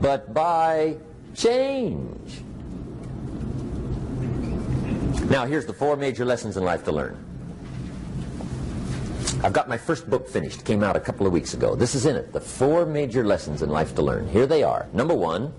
but 0.00 0.32
by 0.32 0.96
change. 1.34 2.42
Now, 5.30 5.46
here's 5.46 5.66
the 5.66 5.72
four 5.72 5.96
major 5.96 6.24
lessons 6.24 6.56
in 6.56 6.64
life 6.64 6.84
to 6.84 6.92
learn. 6.92 7.16
I've 9.44 9.52
got 9.52 9.68
my 9.68 9.76
first 9.76 10.08
book 10.08 10.28
finished. 10.28 10.64
Came 10.64 10.82
out 10.84 10.94
a 10.94 11.00
couple 11.00 11.26
of 11.26 11.32
weeks 11.32 11.54
ago. 11.54 11.74
This 11.74 11.94
is 11.94 12.06
in 12.06 12.16
it. 12.16 12.32
The 12.32 12.40
four 12.40 12.86
major 12.86 13.24
lessons 13.24 13.62
in 13.62 13.70
life 13.70 13.94
to 13.96 14.02
learn. 14.02 14.28
Here 14.28 14.46
they 14.46 14.62
are. 14.62 14.86
Number 14.92 15.14
one, 15.14 15.52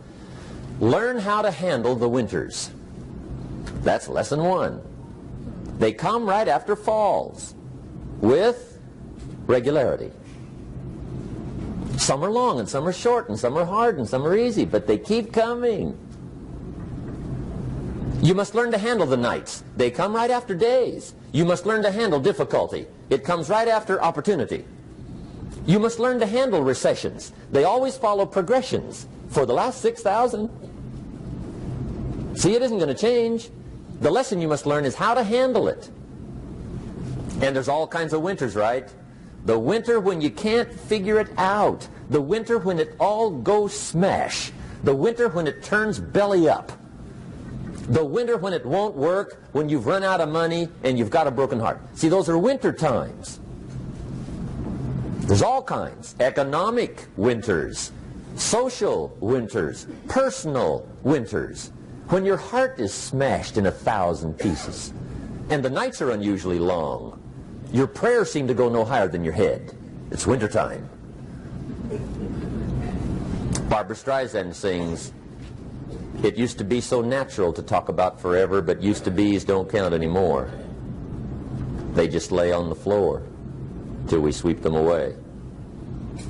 learn 0.80 1.18
how 1.18 1.42
to 1.42 1.52
handle 1.52 1.96
the 1.96 2.08
winters. 2.08 2.72
That's 3.82 4.08
lesson 4.08 4.44
one. 4.44 4.82
They 5.80 5.92
come 5.92 6.26
right 6.26 6.48
after 6.48 6.76
falls 6.76 7.56
with 8.22 8.80
regularity. 9.48 10.12
Some 12.04 12.22
are 12.22 12.30
long 12.30 12.60
and 12.60 12.68
some 12.68 12.86
are 12.86 12.92
short 12.92 13.30
and 13.30 13.40
some 13.40 13.58
are 13.58 13.64
hard 13.64 13.98
and 13.98 14.06
some 14.06 14.26
are 14.26 14.36
easy, 14.36 14.66
but 14.66 14.88
they 14.88 14.98
keep 14.98 15.32
coming. 15.32 15.98
You 18.22 18.36
must 18.36 18.56
learn 18.56 18.72
to 18.72 18.78
handle 18.78 19.08
the 19.08 19.16
nights. 19.16 19.64
They 19.78 19.90
come 19.90 20.14
right 20.14 20.30
after 20.30 20.54
days. 20.54 21.14
You 21.32 21.46
must 21.46 21.66
learn 21.66 21.82
to 21.84 21.92
handle 21.92 22.20
difficulty. 22.20 22.88
It 23.10 23.24
comes 23.24 23.48
right 23.48 23.70
after 23.70 24.04
opportunity. 24.04 24.66
You 25.66 25.80
must 25.80 25.98
learn 25.98 26.20
to 26.20 26.26
handle 26.26 26.62
recessions. 26.62 27.32
They 27.54 27.64
always 27.64 27.96
follow 27.96 28.26
progressions. 28.26 29.08
For 29.30 29.46
the 29.46 29.54
last 29.54 29.80
6,000, 29.80 30.50
see, 32.36 32.54
it 32.54 32.62
isn't 32.64 32.80
going 32.80 32.94
to 32.94 33.02
change. 33.02 33.50
The 34.02 34.12
lesson 34.12 34.42
you 34.42 34.50
must 34.50 34.66
learn 34.66 34.84
is 34.84 34.94
how 34.94 35.14
to 35.14 35.24
handle 35.24 35.70
it. 35.70 35.90
And 37.42 37.56
there's 37.56 37.70
all 37.70 37.88
kinds 37.88 38.12
of 38.12 38.22
winters, 38.22 38.58
right? 38.58 38.94
The 39.46 39.60
winter 39.60 40.00
when 40.00 40.22
you 40.22 40.30
can't 40.30 40.72
figure 40.72 41.20
it 41.20 41.30
out. 41.38 41.88
The 42.10 42.22
winter 42.22 42.58
when 42.58 42.80
it 42.80 42.96
all 43.00 43.30
goes 43.30 43.78
smash. 43.78 44.52
The 44.84 44.96
winter 44.96 45.28
when 45.30 45.48
it 45.48 45.64
turns 45.64 46.00
belly 46.00 46.48
up. 46.48 46.72
The 47.90 48.04
winter 48.04 48.38
when 48.38 48.54
it 48.54 48.66
won't 48.66 48.96
work, 48.96 49.44
when 49.52 49.68
you've 49.68 49.86
run 49.86 50.04
out 50.04 50.22
of 50.22 50.30
money 50.30 50.70
and 50.84 50.98
you've 50.98 51.10
got 51.10 51.28
a 51.28 51.32
broken 51.32 51.60
heart. 51.60 51.82
See, 51.96 52.08
those 52.08 52.30
are 52.30 52.38
winter 52.38 52.72
times. 52.72 53.42
There's 55.20 55.42
all 55.42 55.64
kinds. 55.64 56.16
Economic 56.20 57.08
winters, 57.16 57.92
social 58.36 59.16
winters, 59.20 59.88
personal 60.08 60.88
winters. 61.04 61.72
When 62.10 62.26
your 62.26 62.38
heart 62.38 62.80
is 62.80 62.94
smashed 62.94 63.58
in 63.58 63.66
a 63.66 63.72
thousand 63.72 64.38
pieces 64.38 64.94
and 65.50 65.64
the 65.64 65.70
nights 65.70 66.02
are 66.02 66.12
unusually 66.12 66.60
long, 66.60 67.23
your 67.74 67.88
prayers 67.88 68.32
seem 68.32 68.48
to 68.48 68.54
go 68.54 68.70
no 68.70 68.86
higher 68.86 69.10
than 69.10 69.24
your 69.24 69.34
head. 69.34 69.74
It's 70.12 70.26
wintertime. 70.26 70.88
Barbra 73.68 73.96
Streisand 73.96 74.54
sings, 74.54 75.12
It 76.22 76.38
used 76.38 76.58
to 76.60 76.64
be 76.64 76.80
so 76.80 77.02
natural 77.02 77.52
to 77.54 77.62
talk 77.62 77.90
about 77.90 78.22
forever, 78.22 78.62
but 78.62 78.82
used 78.82 79.04
to 79.06 79.12
be's 79.12 79.44
don't 79.44 79.70
count 79.70 79.94
anymore. 79.94 80.50
They 81.94 82.08
just 82.08 82.32
lay 82.32 82.54
on 82.54 82.70
the 82.70 82.76
floor 82.76 83.24
till 84.08 84.22
we 84.22 84.32
sweep 84.32 84.62
them 84.62 84.76
away. 84.76 85.16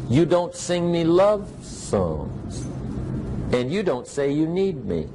You 0.10 0.26
don't 0.26 0.56
sing 0.56 0.92
me 0.92 1.04
love 1.04 1.50
songs, 1.64 2.66
and 3.52 3.72
you 3.72 3.84
don't 3.84 4.08
say 4.08 4.32
you 4.32 4.48
need 4.48 4.86
me, 4.86 5.10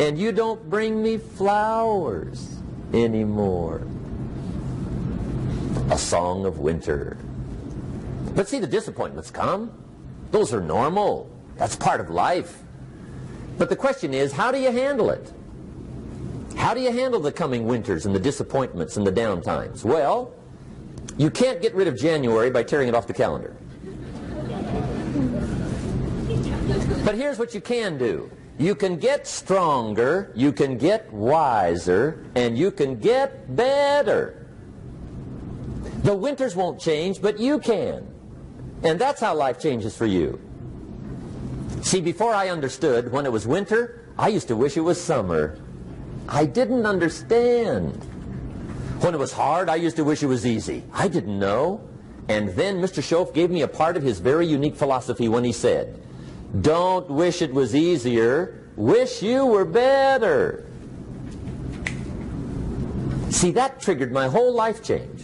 and 0.00 0.18
you 0.18 0.32
don't 0.32 0.68
bring 0.68 1.02
me 1.02 1.18
flowers 1.18 2.56
anymore. 2.92 3.82
A 5.90 5.98
song 5.98 6.44
of 6.44 6.58
winter. 6.58 7.16
But 8.34 8.48
see, 8.48 8.58
the 8.58 8.66
disappointments 8.66 9.30
come. 9.30 9.72
Those 10.30 10.52
are 10.52 10.60
normal. 10.60 11.30
That's 11.56 11.74
part 11.74 12.00
of 12.00 12.10
life. 12.10 12.62
But 13.56 13.68
the 13.68 13.76
question 13.76 14.14
is, 14.14 14.32
how 14.32 14.52
do 14.52 14.58
you 14.58 14.70
handle 14.70 15.10
it? 15.10 15.32
How 16.56 16.74
do 16.74 16.80
you 16.80 16.92
handle 16.92 17.20
the 17.20 17.32
coming 17.32 17.66
winters 17.66 18.06
and 18.06 18.14
the 18.14 18.20
disappointments 18.20 18.96
and 18.96 19.06
the 19.06 19.12
downtimes? 19.12 19.84
Well, 19.84 20.34
you 21.16 21.30
can't 21.30 21.60
get 21.62 21.74
rid 21.74 21.88
of 21.88 21.96
January 21.96 22.50
by 22.50 22.62
tearing 22.62 22.88
it 22.88 22.94
off 22.94 23.06
the 23.06 23.14
calendar. 23.14 23.56
But 27.04 27.14
here's 27.14 27.38
what 27.38 27.54
you 27.54 27.60
can 27.60 27.96
do. 27.96 28.30
You 28.58 28.74
can 28.74 28.98
get 28.98 29.26
stronger, 29.26 30.32
you 30.34 30.52
can 30.52 30.76
get 30.76 31.12
wiser, 31.12 32.24
and 32.34 32.58
you 32.58 32.70
can 32.70 32.98
get 32.98 33.54
better. 33.54 34.47
The 36.02 36.14
winters 36.14 36.54
won't 36.54 36.80
change, 36.80 37.20
but 37.20 37.38
you 37.38 37.58
can. 37.58 38.06
And 38.82 38.98
that's 38.98 39.20
how 39.20 39.34
life 39.34 39.58
changes 39.60 39.96
for 39.96 40.06
you. 40.06 40.40
See, 41.82 42.00
before 42.00 42.34
I 42.34 42.48
understood, 42.48 43.12
when 43.12 43.26
it 43.26 43.32
was 43.32 43.46
winter, 43.46 44.04
I 44.18 44.28
used 44.28 44.48
to 44.48 44.56
wish 44.56 44.76
it 44.76 44.80
was 44.80 45.00
summer. 45.00 45.58
I 46.28 46.44
didn't 46.44 46.86
understand. 46.86 47.94
When 49.00 49.14
it 49.14 49.18
was 49.18 49.32
hard, 49.32 49.68
I 49.68 49.76
used 49.76 49.96
to 49.96 50.04
wish 50.04 50.22
it 50.22 50.26
was 50.26 50.44
easy. 50.44 50.82
I 50.92 51.08
didn't 51.08 51.38
know. 51.38 51.80
And 52.28 52.50
then 52.50 52.80
Mr. 52.80 53.02
Shoaff 53.02 53.32
gave 53.32 53.50
me 53.50 53.62
a 53.62 53.68
part 53.68 53.96
of 53.96 54.02
his 54.02 54.18
very 54.20 54.46
unique 54.46 54.76
philosophy 54.76 55.28
when 55.28 55.44
he 55.44 55.52
said, 55.52 56.02
don't 56.60 57.08
wish 57.10 57.42
it 57.42 57.52
was 57.52 57.74
easier. 57.74 58.68
Wish 58.76 59.22
you 59.22 59.46
were 59.46 59.64
better. 59.64 60.66
See, 63.30 63.50
that 63.52 63.80
triggered 63.80 64.12
my 64.12 64.28
whole 64.28 64.54
life 64.54 64.82
change. 64.82 65.17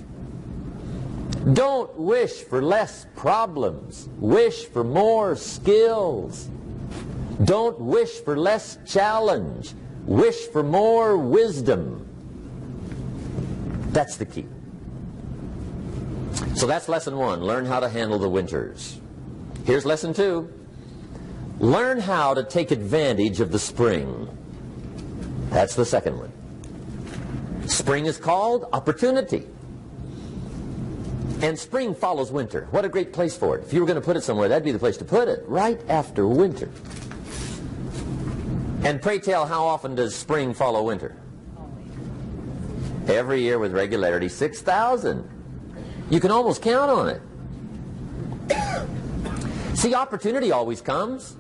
Don't 1.53 1.95
wish 1.99 2.43
for 2.43 2.63
less 2.63 3.07
problems. 3.17 4.09
Wish 4.19 4.65
for 4.67 4.83
more 4.83 5.37
skills. 5.37 6.49
Don't 7.45 7.79
wish 7.79 8.21
for 8.21 8.37
less 8.37 8.79
challenge. 8.87 9.75
Wish 10.07 10.47
for 10.49 10.63
more 10.63 11.19
wisdom. 11.19 12.09
That's 13.91 14.17
the 14.17 14.25
key. 14.25 14.47
So 16.55 16.67
that's 16.67 16.89
lesson 16.89 17.17
one. 17.17 17.43
Learn 17.43 17.67
how 17.67 17.81
to 17.81 17.89
handle 17.89 18.19
the 18.19 18.29
winters. 18.29 19.01
Here's 19.67 19.85
lesson 19.85 20.15
two. 20.15 20.51
Learn 21.59 22.01
how 22.01 22.35
to 22.35 22.43
take 22.43 22.71
advantage 22.71 23.41
of 23.41 23.53
the 23.53 23.59
spring. 23.59 24.29
That's 25.51 25.75
the 25.75 25.85
second 25.85 26.19
one. 26.19 27.69
Spring 27.69 28.07
is 28.07 28.19
called 28.19 28.67
opportunity. 28.73 29.47
And 31.43 31.59
spring 31.59 31.95
follows 31.95 32.31
winter. 32.33 32.69
What 32.71 32.85
a 32.85 32.89
great 32.89 33.13
place 33.13 33.37
for 33.37 33.57
it. 33.57 33.65
If 33.65 33.73
you 33.73 33.81
were 33.81 33.87
going 33.87 34.01
to 34.01 34.05
put 34.05 34.17
it 34.17 34.23
somewhere, 34.23 34.49
that'd 34.49 34.65
be 34.65 34.73
the 34.73 34.79
place 34.79 34.97
to 34.99 35.05
put 35.05 35.29
it, 35.29 35.45
right 35.47 35.81
after 35.89 36.27
winter. 36.27 36.71
And 38.85 39.01
pray 39.01 39.19
tell, 39.19 39.47
how 39.47 39.65
often 39.65 39.95
does 39.95 40.15
spring 40.15 40.55
follow 40.55 40.83
winter? 40.83 41.17
Every 43.09 43.41
year 43.43 43.59
with 43.59 43.73
regularity, 43.73 44.29
6,000. 44.29 45.29
You 46.11 46.21
can 46.21 46.31
almost 46.31 46.63
count 46.63 46.91
on 46.91 47.09
it. 47.09 47.23
See, 49.77 49.95
opportunity 49.95 50.53
always 50.53 50.81
comes. 50.81 51.37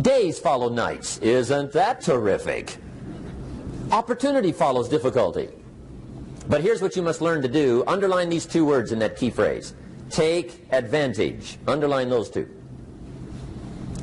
Days 0.00 0.38
follow 0.38 0.68
nights. 0.68 1.18
Isn't 1.18 1.72
that 1.72 2.00
terrific? 2.00 2.76
Opportunity 3.90 4.52
follows 4.52 4.88
difficulty. 4.88 5.48
But 6.48 6.62
here's 6.62 6.80
what 6.80 6.94
you 6.96 7.02
must 7.02 7.20
learn 7.20 7.42
to 7.42 7.48
do. 7.48 7.82
Underline 7.86 8.28
these 8.28 8.46
two 8.46 8.64
words 8.64 8.92
in 8.92 8.98
that 9.00 9.16
key 9.16 9.30
phrase. 9.30 9.74
Take 10.10 10.66
advantage. 10.70 11.58
Underline 11.66 12.08
those 12.08 12.30
two. 12.30 12.48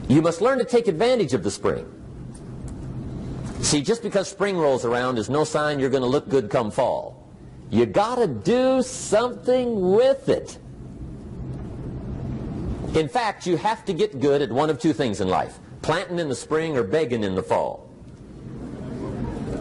You 0.09 0.21
must 0.21 0.41
learn 0.41 0.59
to 0.59 0.65
take 0.65 0.87
advantage 0.87 1.33
of 1.33 1.43
the 1.43 1.51
spring. 1.51 1.89
See, 3.61 3.81
just 3.81 4.03
because 4.03 4.27
spring 4.27 4.57
rolls 4.57 4.83
around 4.83 5.17
is 5.17 5.29
no 5.29 5.45
sign 5.45 5.79
you're 5.79 5.89
going 5.89 6.03
to 6.03 6.09
look 6.09 6.27
good 6.27 6.49
come 6.49 6.69
fall. 6.69 7.25
You 7.69 7.85
got 7.85 8.15
to 8.15 8.27
do 8.27 8.81
something 8.81 9.93
with 9.93 10.27
it. 10.27 10.59
In 12.93 13.07
fact, 13.07 13.47
you 13.47 13.57
have 13.57 13.85
to 13.85 13.93
get 13.93 14.19
good 14.19 14.41
at 14.41 14.51
one 14.51 14.69
of 14.69 14.79
two 14.79 14.93
things 14.93 15.21
in 15.21 15.27
life 15.29 15.59
planting 15.81 16.19
in 16.19 16.29
the 16.29 16.35
spring 16.35 16.77
or 16.77 16.83
begging 16.83 17.23
in 17.23 17.35
the 17.35 17.43
fall. 17.43 17.89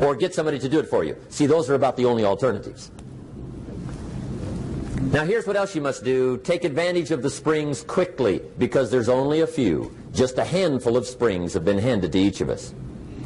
Or 0.03 0.15
get 0.17 0.35
somebody 0.35 0.59
to 0.59 0.69
do 0.69 0.81
it 0.81 0.89
for 0.89 1.05
you. 1.05 1.17
See, 1.31 1.47
those 1.47 1.71
are 1.71 1.75
about 1.75 1.97
the 1.97 2.05
only 2.05 2.25
alternatives. 2.25 2.91
Now 5.13 5.25
here's 5.25 5.47
what 5.47 5.57
else 5.57 5.75
you 5.75 5.81
must 5.81 6.05
do. 6.05 6.39
Take 6.39 6.65
advantage 6.65 7.11
of 7.11 7.23
the 7.23 7.31
springs 7.31 7.83
quickly 7.83 8.41
because 8.59 8.91
there's 8.91 9.09
only 9.09 9.41
a 9.41 9.47
few. 9.47 9.97
Just 10.13 10.39
a 10.39 10.45
handful 10.45 10.97
of 10.97 11.07
springs 11.07 11.55
have 11.55 11.65
been 11.65 11.79
handed 11.79 12.13
to 12.13 12.19
each 12.19 12.41
of 12.41 12.49
us. 12.49 12.75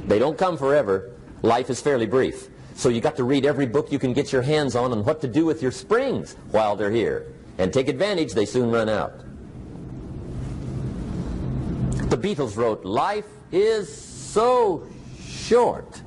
They 0.07 0.19
don't 0.19 0.37
come 0.37 0.57
forever. 0.57 1.13
Life 1.43 1.71
is 1.71 1.81
fairly 1.81 2.07
brief. 2.07 2.49
So 2.75 2.91
you 2.91 3.01
got 3.01 3.17
to 3.17 3.25
read 3.25 3.47
every 3.47 3.67
book 3.67 3.91
you 3.91 3.99
can 3.99 4.13
get 4.13 4.33
your 4.33 4.43
hands 4.43 4.77
on 4.77 4.93
on 4.93 5.03
what 5.05 5.21
to 5.23 5.29
do 5.29 5.47
with 5.47 5.63
your 5.63 5.73
springs 5.73 6.37
while 6.51 6.77
they're 6.77 6.91
here. 6.91 7.27
And 7.59 7.73
take 7.73 7.89
advantage, 7.89 8.33
they 8.35 8.45
soon 8.45 8.71
run 8.71 8.89
out. 8.89 9.21
The 12.11 12.19
Beatles 12.19 12.57
wrote, 12.57 12.85
Life 12.85 13.27
is 13.51 13.93
so 13.93 14.87
short. 15.21 16.03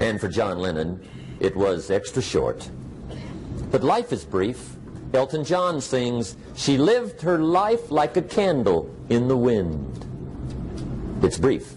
And 0.00 0.20
for 0.20 0.28
John 0.28 0.58
Lennon, 0.58 1.06
it 1.38 1.54
was 1.54 1.90
extra 1.90 2.22
short. 2.22 2.68
But 3.70 3.84
life 3.84 4.12
is 4.12 4.24
brief. 4.24 4.76
Elton 5.12 5.44
John 5.44 5.80
sings, 5.80 6.36
She 6.56 6.78
lived 6.78 7.20
her 7.22 7.38
life 7.38 7.90
like 7.90 8.16
a 8.16 8.22
candle 8.22 8.94
in 9.08 9.28
the 9.28 9.36
wind. 9.36 10.06
It's 11.22 11.38
brief. 11.38 11.74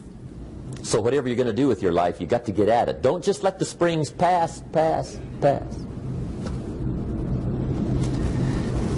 So 0.84 1.02
whatever 1.02 1.28
you're 1.28 1.38
going 1.38 1.48
to 1.48 1.54
do 1.54 1.68
with 1.68 1.82
your 1.82 1.92
life, 1.92 2.20
you 2.20 2.28
got 2.28 2.46
to 2.46 2.52
get 2.52 2.70
at 2.70 2.90
it. 2.90 3.02
Don't 3.02 3.24
just 3.24 3.44
let 3.44 3.60
the 3.60 3.66
springs 3.66 4.10
pass, 4.10 4.62
pass, 4.72 5.18
pass. 5.42 5.86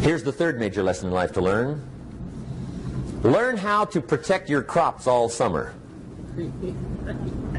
Here's 0.02 0.24
the 0.24 0.32
third 0.32 0.60
major 0.60 0.84
lesson 0.84 1.08
in 1.08 1.14
life 1.14 1.32
to 1.34 1.42
learn. 1.42 1.82
Learn 3.24 3.58
how 3.58 3.86
to 3.86 4.02
protect 4.02 4.50
your 4.50 4.62
crops 4.62 5.08
all 5.08 5.30
summer. 5.30 5.74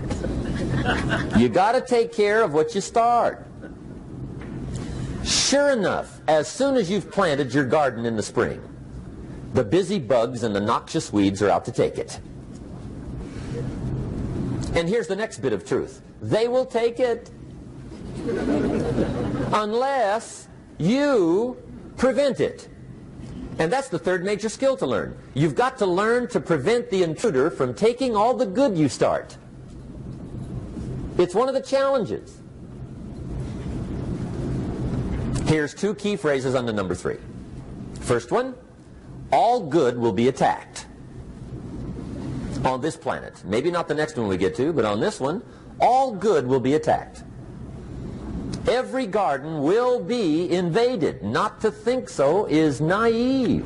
you 1.37 1.49
got 1.49 1.73
to 1.73 1.81
take 1.81 2.13
care 2.13 2.43
of 2.43 2.53
what 2.53 2.75
you 2.75 2.81
start. 2.81 3.47
Sure 5.25 5.71
enough, 5.71 6.21
as 6.29 6.49
soon 6.49 6.77
as 6.77 6.91
you've 6.91 7.11
planted 7.11 7.53
your 7.53 7.65
garden 7.65 8.05
in 8.07 8.17
the 8.17 8.23
spring, 8.23 8.63
the 9.55 9.65
busy 9.65 9.99
bugs 9.99 10.43
and 10.43 10.55
the 10.55 10.61
noxious 10.61 11.13
weeds 11.13 11.43
are 11.43 11.51
out 11.51 11.65
to 11.65 11.73
take 11.73 11.99
it. 11.99 12.21
And 14.75 14.89
here's 14.89 15.09
the 15.09 15.17
next 15.17 15.39
bit 15.39 15.53
of 15.53 15.67
truth. 15.67 16.03
They 16.21 16.49
will 16.49 16.67
take 16.67 17.01
it 17.01 17.31
unless 19.53 20.49
you 20.79 21.57
prevent 21.97 22.41
it. 22.41 22.69
And 23.59 23.73
that's 23.73 23.89
the 23.89 23.99
third 23.99 24.25
major 24.25 24.51
skill 24.51 24.77
to 24.77 24.87
learn. 24.87 25.17
You've 25.35 25.55
got 25.55 25.79
to 25.79 25.87
learn 25.87 26.29
to 26.29 26.41
prevent 26.41 26.91
the 26.91 27.03
intruder 27.03 27.51
from 27.51 27.73
taking 27.73 28.15
all 28.15 28.35
the 28.35 28.47
good 28.47 28.77
you 28.77 28.89
start. 28.89 29.37
It's 31.19 31.35
one 31.35 31.49
of 31.49 31.55
the 31.55 31.63
challenges. 31.63 32.39
Here's 35.47 35.75
two 35.75 35.95
key 35.95 36.17
phrases 36.17 36.55
on 36.55 36.67
the 36.67 36.73
number 36.73 36.95
three. 36.95 37.19
First 38.01 38.31
one, 38.31 38.55
all 39.33 39.61
good 39.61 39.97
will 39.97 40.13
be 40.13 40.29
attacked 40.29 40.87
on 42.65 42.81
this 42.81 42.97
planet. 42.97 43.43
Maybe 43.45 43.71
not 43.71 43.89
the 43.89 43.95
next 43.95 44.17
one 44.17 44.29
we 44.29 44.37
get 44.37 44.55
to, 44.57 44.73
but 44.73 44.85
on 44.85 45.01
this 45.01 45.21
one, 45.21 45.43
all 45.81 46.13
good 46.13 46.47
will 46.47 46.61
be 46.61 46.75
attacked. 46.75 47.23
Every 48.69 49.07
garden 49.07 49.63
will 49.63 50.03
be 50.03 50.51
invaded. 50.51 51.23
Not 51.23 51.61
to 51.61 51.71
think 51.71 52.09
so 52.09 52.47
is 52.47 52.81
naive. 52.81 53.65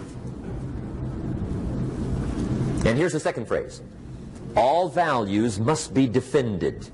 And 2.84 2.98
here's 2.98 3.12
the 3.12 3.20
second 3.20 3.46
phrase. 3.46 3.80
All 4.56 4.88
values 4.88 5.58
must 5.58 5.94
be 5.94 6.06
defended. 6.06 6.90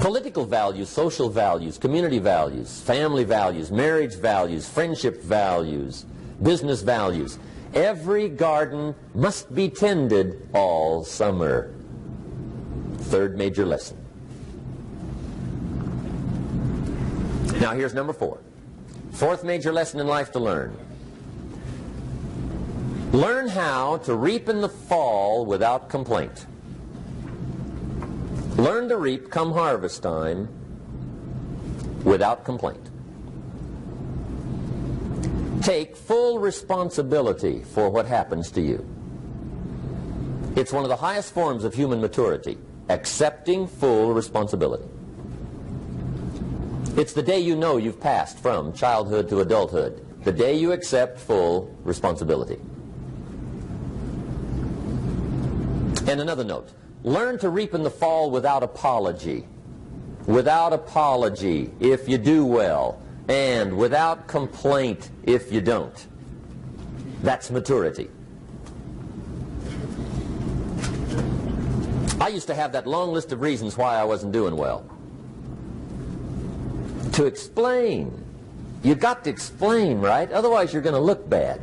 Political 0.00 0.46
values, 0.46 0.88
social 0.88 1.28
values, 1.28 1.76
community 1.76 2.18
values, 2.18 2.80
family 2.80 3.22
values, 3.22 3.70
marriage 3.70 4.14
values, 4.14 4.66
friendship 4.66 5.22
values, 5.22 6.06
business 6.42 6.80
values. 6.80 7.38
Every 7.74 8.30
garden 8.30 8.94
must 9.14 9.54
be 9.54 9.68
tended 9.68 10.48
all 10.54 11.04
summer. 11.04 11.74
Third 13.12 13.36
major 13.36 13.66
lesson. 13.66 13.98
Now 17.60 17.74
here's 17.74 17.92
number 17.92 18.14
four. 18.14 18.40
Fourth 19.12 19.44
major 19.44 19.70
lesson 19.70 20.00
in 20.00 20.06
life 20.06 20.32
to 20.32 20.38
learn. 20.38 20.74
Learn 23.12 23.48
how 23.48 23.98
to 23.98 24.14
reap 24.14 24.48
in 24.48 24.62
the 24.62 24.68
fall 24.68 25.44
without 25.44 25.90
complaint. 25.90 26.46
Learn 28.56 28.88
to 28.88 28.96
reap 28.96 29.30
come 29.30 29.52
harvest 29.52 30.02
time 30.02 30.48
without 32.04 32.44
complaint. 32.44 32.90
Take 35.62 35.96
full 35.96 36.38
responsibility 36.38 37.62
for 37.62 37.90
what 37.90 38.06
happens 38.06 38.50
to 38.52 38.60
you. 38.60 38.86
It's 40.56 40.72
one 40.72 40.84
of 40.84 40.88
the 40.88 40.96
highest 40.96 41.32
forms 41.32 41.64
of 41.64 41.74
human 41.74 42.00
maturity, 42.00 42.58
accepting 42.88 43.66
full 43.66 44.12
responsibility. 44.12 44.88
It's 46.96 47.12
the 47.12 47.22
day 47.22 47.38
you 47.38 47.54
know 47.54 47.76
you've 47.76 48.00
passed 48.00 48.38
from 48.40 48.72
childhood 48.72 49.28
to 49.28 49.40
adulthood, 49.40 50.04
the 50.24 50.32
day 50.32 50.54
you 50.54 50.72
accept 50.72 51.18
full 51.18 51.74
responsibility. 51.84 52.58
And 56.08 56.20
another 56.20 56.42
note, 56.42 56.72
learn 57.02 57.38
to 57.38 57.48
reap 57.48 57.74
in 57.74 57.82
the 57.82 57.90
fall 57.90 58.30
without 58.30 58.62
apology. 58.62 59.46
Without 60.26 60.72
apology 60.72 61.70
if 61.80 62.08
you 62.08 62.18
do 62.18 62.44
well, 62.44 63.00
and 63.28 63.76
without 63.76 64.26
complaint 64.26 65.10
if 65.24 65.52
you 65.52 65.60
don't. 65.60 66.06
That's 67.22 67.50
maturity. 67.50 68.10
I 72.20 72.28
used 72.28 72.48
to 72.48 72.54
have 72.54 72.72
that 72.72 72.86
long 72.86 73.12
list 73.12 73.32
of 73.32 73.40
reasons 73.40 73.78
why 73.78 73.96
I 73.96 74.04
wasn't 74.04 74.32
doing 74.32 74.56
well. 74.56 74.84
To 77.12 77.24
explain. 77.24 78.24
You 78.82 78.94
got 78.94 79.24
to 79.24 79.30
explain, 79.30 80.00
right? 80.00 80.30
Otherwise 80.30 80.72
you're 80.72 80.82
going 80.82 80.94
to 80.94 81.00
look 81.00 81.28
bad. 81.28 81.60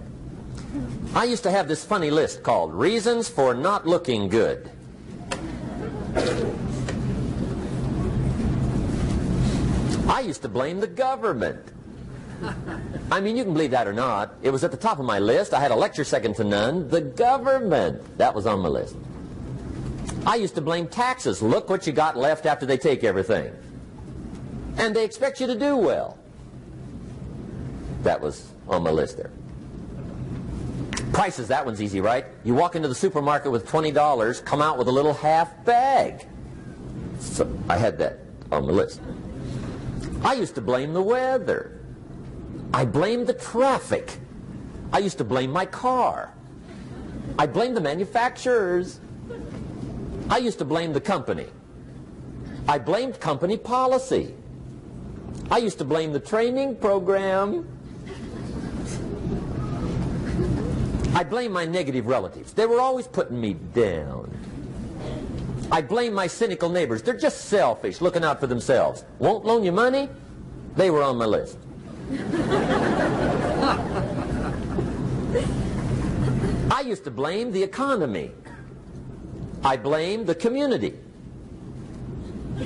I 1.13 1.25
used 1.25 1.43
to 1.43 1.51
have 1.51 1.67
this 1.67 1.83
funny 1.83 2.11
list 2.11 2.43
called 2.43 2.73
Reasons 2.73 3.29
for 3.29 3.53
Not 3.53 3.87
Looking 3.87 4.29
Good. 4.29 4.69
I 10.09 10.21
used 10.21 10.41
to 10.41 10.49
blame 10.49 10.79
the 10.79 10.87
government. 10.87 11.63
I 13.11 13.19
mean, 13.19 13.37
you 13.37 13.43
can 13.43 13.53
believe 13.53 13.71
that 13.71 13.87
or 13.87 13.93
not. 13.93 14.35
It 14.41 14.49
was 14.51 14.63
at 14.63 14.71
the 14.71 14.77
top 14.77 14.99
of 14.99 15.05
my 15.05 15.19
list. 15.19 15.53
I 15.53 15.59
had 15.59 15.71
a 15.71 15.75
lecture 15.75 16.03
second 16.03 16.35
to 16.35 16.43
none. 16.43 16.87
The 16.89 17.01
government. 17.01 18.17
That 18.17 18.33
was 18.33 18.45
on 18.45 18.59
my 18.59 18.69
list. 18.69 18.95
I 20.25 20.35
used 20.35 20.55
to 20.55 20.61
blame 20.61 20.87
taxes. 20.87 21.41
Look 21.41 21.69
what 21.69 21.87
you 21.87 21.93
got 21.93 22.17
left 22.17 22.45
after 22.45 22.65
they 22.65 22.77
take 22.77 23.03
everything. 23.03 23.53
And 24.77 24.95
they 24.95 25.05
expect 25.05 25.39
you 25.39 25.47
to 25.47 25.55
do 25.55 25.77
well. 25.77 26.17
That 28.03 28.21
was 28.21 28.51
on 28.67 28.83
my 28.83 28.91
list 28.91 29.17
there. 29.17 29.31
Prices, 31.17 31.47
that 31.47 31.65
one's 31.65 31.81
easy, 31.81 31.99
right? 31.99 32.27
You 32.43 32.53
walk 32.53 32.75
into 32.75 32.87
the 32.87 32.93
supermarket 32.93 33.51
with 33.51 33.67
$20, 33.67 34.45
come 34.45 34.61
out 34.61 34.77
with 34.77 34.87
a 34.87 34.91
little 34.91 35.15
half 35.15 35.65
bag. 35.65 36.27
So 37.19 37.51
I 37.67 37.75
had 37.75 37.97
that 37.97 38.19
on 38.51 38.67
the 38.67 38.71
list. 38.71 39.01
I 40.23 40.35
used 40.35 40.53
to 40.53 40.61
blame 40.61 40.93
the 40.93 41.01
weather. 41.01 41.81
I 42.71 42.85
blamed 42.85 43.25
the 43.25 43.33
traffic. 43.33 44.19
I 44.93 44.99
used 44.99 45.17
to 45.17 45.23
blame 45.23 45.49
my 45.49 45.65
car. 45.65 46.35
I 47.39 47.47
blamed 47.47 47.75
the 47.75 47.81
manufacturers. 47.81 48.99
I 50.29 50.37
used 50.37 50.59
to 50.59 50.65
blame 50.65 50.93
the 50.93 51.01
company. 51.01 51.47
I 52.67 52.77
blamed 52.77 53.19
company 53.19 53.57
policy. 53.57 54.35
I 55.49 55.57
used 55.57 55.79
to 55.79 55.83
blame 55.83 56.13
the 56.13 56.19
training 56.19 56.75
program. 56.75 57.67
I 61.17 61.23
blame 61.23 61.51
my 61.51 61.65
negative 61.65 62.05
relatives. 62.05 62.53
They 62.53 62.67
were 62.67 62.79
always 62.79 63.07
putting 63.07 63.41
me 63.41 63.55
down. 63.55 64.29
I 65.71 65.81
blame 65.81 66.13
my 66.13 66.27
cynical 66.27 66.69
neighbors. 66.69 67.01
They're 67.01 67.17
just 67.17 67.45
selfish, 67.45 68.01
looking 68.01 68.23
out 68.23 68.39
for 68.39 68.45
themselves. 68.45 69.03
Won't 69.17 69.43
loan 69.43 69.63
you 69.63 69.71
money? 69.71 70.09
They 70.75 70.91
were 70.91 71.01
on 71.01 71.17
my 71.17 71.25
list. 71.25 71.57
I 76.69 76.81
used 76.85 77.03
to 77.05 77.11
blame 77.11 77.51
the 77.51 77.63
economy. 77.63 78.29
I 79.63 79.75
blame 79.75 80.23
the 80.23 80.35
community. 80.35 80.93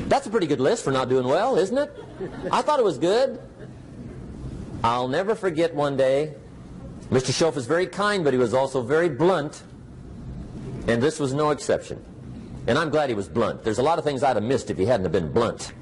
That's 0.09 0.27
a 0.27 0.29
pretty 0.29 0.47
good 0.47 0.59
list 0.59 0.83
for 0.83 0.91
not 0.91 1.07
doing 1.07 1.25
well, 1.25 1.57
isn't 1.57 1.77
it? 1.77 1.89
I 2.51 2.61
thought 2.61 2.79
it 2.79 2.85
was 2.85 2.97
good. 2.97 3.39
I'll 4.83 5.07
never 5.07 5.35
forget 5.35 5.73
one 5.73 5.95
day, 5.95 6.35
Mr. 7.11 7.31
Shoaff 7.31 7.57
is 7.57 7.65
very 7.65 7.87
kind, 7.87 8.23
but 8.23 8.33
he 8.33 8.39
was 8.39 8.53
also 8.53 8.81
very 8.81 9.09
blunt, 9.09 9.63
and 10.87 11.03
this 11.03 11.19
was 11.19 11.33
no 11.33 11.49
exception. 11.49 12.03
And 12.67 12.77
I'm 12.77 12.89
glad 12.89 13.09
he 13.09 13.15
was 13.15 13.27
blunt. 13.27 13.63
There's 13.63 13.79
a 13.79 13.83
lot 13.83 13.99
of 13.99 14.05
things 14.05 14.23
I'd 14.23 14.37
have 14.37 14.45
missed 14.45 14.69
if 14.69 14.77
he 14.77 14.85
hadn't 14.85 15.03
have 15.03 15.11
been 15.11 15.29
blunt. 15.31 15.73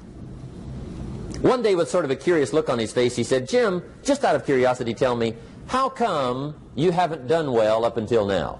One 1.40 1.62
day, 1.62 1.76
with 1.76 1.88
sort 1.88 2.04
of 2.04 2.10
a 2.10 2.16
curious 2.16 2.52
look 2.52 2.68
on 2.68 2.80
his 2.80 2.92
face, 2.92 3.14
he 3.14 3.22
said, 3.22 3.48
Jim, 3.48 3.82
just 4.02 4.24
out 4.24 4.34
of 4.34 4.44
curiosity, 4.44 4.92
tell 4.92 5.14
me, 5.14 5.36
how 5.68 5.88
come 5.88 6.56
you 6.74 6.90
haven't 6.90 7.28
done 7.28 7.52
well 7.52 7.84
up 7.84 7.96
until 7.96 8.26
now? 8.26 8.58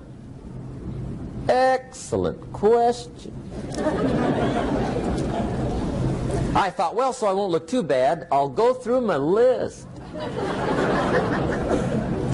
Excellent 1.49 2.53
question. 2.53 3.35
I 6.55 6.71
thought, 6.71 6.95
well, 6.95 7.13
so 7.13 7.27
I 7.27 7.33
won't 7.33 7.51
look 7.51 7.67
too 7.67 7.83
bad, 7.83 8.29
I'll 8.31 8.49
go 8.49 8.75
through 8.75 9.01
my 9.01 9.17
list. 9.17 9.89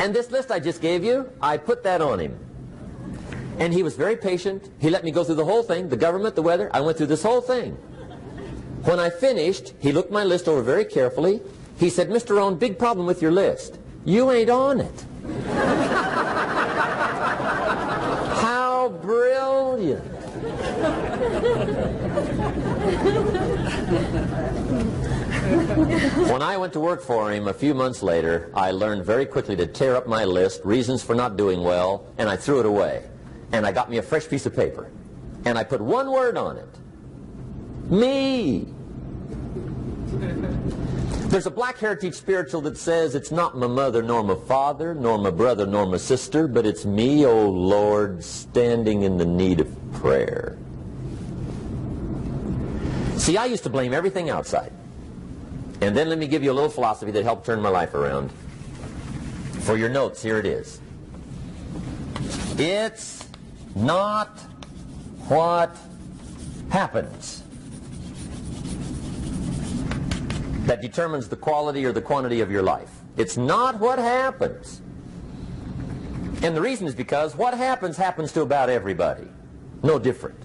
And 0.01 0.15
this 0.15 0.31
list 0.31 0.51
I 0.51 0.61
just 0.61 0.81
gave 0.81 1.05
you, 1.05 1.31
I 1.41 1.57
put 1.57 1.83
that 1.85 2.01
on 2.01 2.19
him. 2.19 2.39
And 3.59 3.73
he 3.73 3.83
was 3.83 3.97
very 3.97 4.17
patient. 4.17 4.71
He 4.79 4.91
let 4.91 5.03
me 5.03 5.11
go 5.11 5.25
through 5.25 5.37
the 5.37 5.45
whole 5.45 5.63
thing, 5.63 5.89
the 5.89 5.97
government, 5.97 6.35
the 6.35 6.43
weather. 6.43 6.71
I 6.75 6.81
went 6.81 6.99
through 6.99 7.07
this 7.07 7.23
whole 7.23 7.41
thing. 7.41 7.73
When 8.85 9.01
I 9.01 9.11
finished, 9.11 9.73
he 9.81 9.93
looked 9.93 10.13
my 10.13 10.25
list 10.25 10.47
over 10.47 10.63
very 10.63 10.85
carefully. 10.85 11.41
He 11.79 11.91
said, 11.91 12.09
Mr. 12.09 12.37
Rohn, 12.37 12.57
big 12.57 12.79
problem 12.79 13.07
with 13.07 13.23
your 13.23 13.33
list. 13.33 13.79
You 14.05 14.31
ain't 14.31 14.51
on 14.51 14.81
it. 14.81 15.05
How 18.41 18.91
brilliant. 19.03 20.05
when 26.31 26.43
I 26.43 26.57
went 26.57 26.73
to 26.73 26.81
work 26.81 27.03
for 27.03 27.31
him 27.31 27.47
a 27.47 27.55
few 27.55 27.73
months 27.73 28.03
later, 28.03 28.51
I 28.55 28.73
learned 28.73 29.05
very 29.05 29.27
quickly 29.27 29.55
to 29.57 29.67
tear 29.67 29.95
up 29.95 30.09
my 30.09 30.25
list, 30.25 30.65
reasons 30.65 31.05
for 31.05 31.15
not 31.15 31.37
doing 31.37 31.63
well, 31.63 32.05
and 32.19 32.29
I 32.29 32.37
threw 32.37 32.59
it 32.59 32.67
away. 32.67 33.05
And 33.53 33.65
I 33.65 33.71
got 33.71 33.89
me 33.89 33.99
a 33.99 34.03
fresh 34.03 34.29
piece 34.29 34.45
of 34.47 34.57
paper. 34.57 34.91
And 35.45 35.57
I 35.57 35.63
put 35.63 35.81
one 35.81 36.11
word 36.11 36.37
on 36.37 36.57
it. 36.57 36.69
Me. 37.91 38.67
There's 41.29 41.47
a 41.47 41.51
black 41.51 41.79
heritage 41.79 42.15
spiritual 42.15 42.61
that 42.63 42.77
says 42.77 43.15
it's 43.15 43.31
not 43.31 43.57
my 43.57 43.69
mother 43.69 44.03
nor 44.03 44.25
my 44.25 44.35
father, 44.35 44.95
nor 44.95 45.19
my 45.19 45.31
brother 45.31 45.65
nor 45.65 45.87
my 45.87 45.97
sister, 45.97 46.49
but 46.49 46.67
it's 46.67 46.85
me, 46.85 47.25
O 47.25 47.31
oh 47.31 47.49
Lord, 47.51 48.25
standing 48.25 49.03
in 49.03 49.17
the 49.17 49.27
need 49.27 49.61
of 49.61 49.93
prayer. 49.93 50.59
See, 53.17 53.37
I 53.37 53.45
used 53.45 53.63
to 53.63 53.71
blame 53.71 53.95
everything 53.95 54.29
outside. 54.29 54.73
And 55.81 55.97
then 55.97 56.09
let 56.09 56.19
me 56.19 56.27
give 56.27 56.43
you 56.43 56.51
a 56.51 56.55
little 56.55 56.71
philosophy 56.71 57.11
that 57.12 57.25
helped 57.25 57.47
turn 57.47 57.61
my 57.61 57.69
life 57.69 57.95
around. 57.95 58.33
For 59.61 59.77
your 59.77 59.89
notes, 59.89 60.23
here 60.23 60.39
it 60.39 60.47
is. 60.47 60.81
It's 62.59 63.29
not 63.75 64.39
what 65.29 65.77
happens 66.71 67.43
that 70.67 70.81
determines 70.81 71.29
the 71.29 71.37
quality 71.37 71.85
or 71.85 71.93
the 71.93 72.01
quantity 72.01 72.41
of 72.41 72.51
your 72.51 72.62
life. 72.62 72.91
It's 73.17 73.37
not 73.37 73.79
what 73.79 73.99
happens. 73.99 74.81
And 76.43 76.57
the 76.57 76.61
reason 76.61 76.87
is 76.87 76.95
because 76.95 77.37
what 77.37 77.55
happens 77.55 77.97
happens 77.97 78.33
to 78.33 78.43
about 78.43 78.69
everybody. 78.69 79.27
No 79.83 79.99
different. 79.99 80.39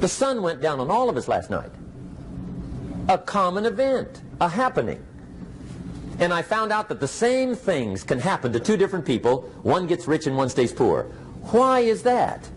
The 0.00 0.08
sun 0.08 0.42
went 0.42 0.60
down 0.60 0.80
on 0.80 0.90
all 0.90 1.08
of 1.08 1.16
us 1.16 1.28
last 1.28 1.50
night. 1.50 1.70
A 3.08 3.18
common 3.18 3.66
event, 3.66 4.20
a 4.40 4.48
happening. 4.48 5.04
And 6.18 6.32
I 6.32 6.42
found 6.42 6.72
out 6.72 6.88
that 6.88 7.00
the 7.00 7.08
same 7.08 7.54
things 7.54 8.02
can 8.02 8.18
happen 8.18 8.52
to 8.52 8.60
two 8.60 8.76
different 8.76 9.04
people. 9.04 9.42
One 9.62 9.86
gets 9.86 10.08
rich 10.08 10.26
and 10.26 10.36
one 10.36 10.48
stays 10.48 10.72
poor. 10.72 11.04
Why 11.50 11.80
is 11.80 12.02
that? 12.02 12.48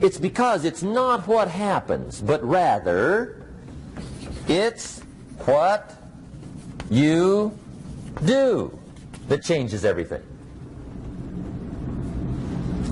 It's 0.00 0.18
because 0.18 0.64
it's 0.64 0.82
not 0.82 1.26
what 1.26 1.48
happens, 1.48 2.20
but 2.20 2.42
rather 2.42 3.46
it's 4.48 5.00
what 5.44 5.94
you 6.90 7.56
do 8.24 8.78
that 9.28 9.42
changes 9.42 9.84
everything. 9.84 10.22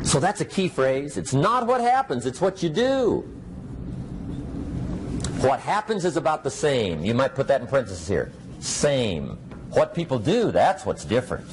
So 0.05 0.21
that's 0.21 0.41
a 0.41 0.45
key 0.45 0.69
phrase. 0.69 1.17
It's 1.17 1.35
not 1.35 1.67
what 1.67 1.81
happens, 1.81 2.27
it's 2.27 2.41
what 2.41 2.63
you 2.63 2.69
do. 2.69 3.36
What 5.47 5.61
happens 5.61 6.05
is 6.05 6.17
about 6.17 6.43
the 6.43 6.51
same. 6.51 7.05
You 7.05 7.15
might 7.15 7.37
put 7.37 7.47
that 7.47 7.61
in 7.61 7.69
parentheses 7.69 8.09
here. 8.09 8.33
Same. 8.59 9.39
What 9.71 9.95
people 9.95 10.19
do, 10.19 10.51
that's 10.51 10.85
what's 10.85 11.05
different. 11.05 11.47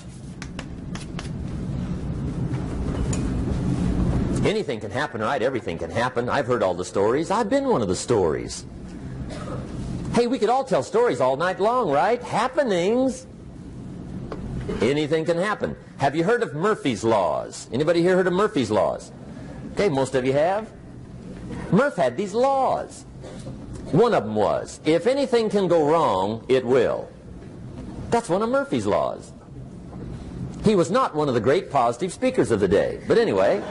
Anything 4.44 4.80
can 4.80 4.90
happen, 4.90 5.22
right? 5.22 5.40
Everything 5.44 5.78
can 5.78 5.92
happen. 5.92 6.28
I've 6.28 6.48
heard 6.48 6.64
all 6.64 6.74
the 6.74 6.84
stories. 6.84 7.30
I've 7.30 7.52
been 7.52 7.66
one 7.66 7.84
of 7.84 7.88
the 7.88 7.96
stories. 7.96 8.66
Hey, 10.14 10.26
we 10.26 10.40
could 10.40 10.50
all 10.50 10.64
tell 10.64 10.82
stories 10.82 11.22
all 11.22 11.38
night 11.38 11.60
long, 11.60 11.92
right? 11.92 12.22
Happenings. 12.24 13.28
Anything 14.82 15.24
can 15.24 15.38
happen. 15.38 15.76
Have 15.98 16.16
you 16.16 16.24
heard 16.24 16.42
of 16.42 16.56
Murphy's 16.56 17.04
Laws? 17.04 17.70
Anybody 17.72 18.02
here 18.02 18.16
heard 18.16 18.26
of 18.26 18.34
Murphy's 18.34 18.72
Laws? 18.72 19.12
Okay, 19.74 19.88
most 19.88 20.16
of 20.16 20.26
you 20.26 20.34
have. 20.34 20.68
Murph 21.72 21.96
had 21.96 22.18
these 22.18 22.34
laws. 22.34 23.06
One 23.94 24.16
of 24.16 24.26
them 24.26 24.34
was, 24.34 24.80
if 24.86 25.06
anything 25.06 25.52
can 25.52 25.68
go 25.68 25.88
wrong, 25.88 26.44
it 26.50 26.66
will. 26.66 27.08
That's 28.10 28.28
one 28.28 28.42
of 28.42 28.50
Murphy's 28.50 28.88
Laws. 28.88 29.32
He 30.64 30.76
was 30.76 30.90
not 30.90 31.14
one 31.14 31.28
of 31.28 31.36
the 31.36 31.40
great 31.40 31.70
positive 31.70 32.12
speakers 32.12 32.50
of 32.50 32.60
the 32.60 32.68
day. 32.68 33.04
But 33.08 33.20
anyway, 33.20 33.62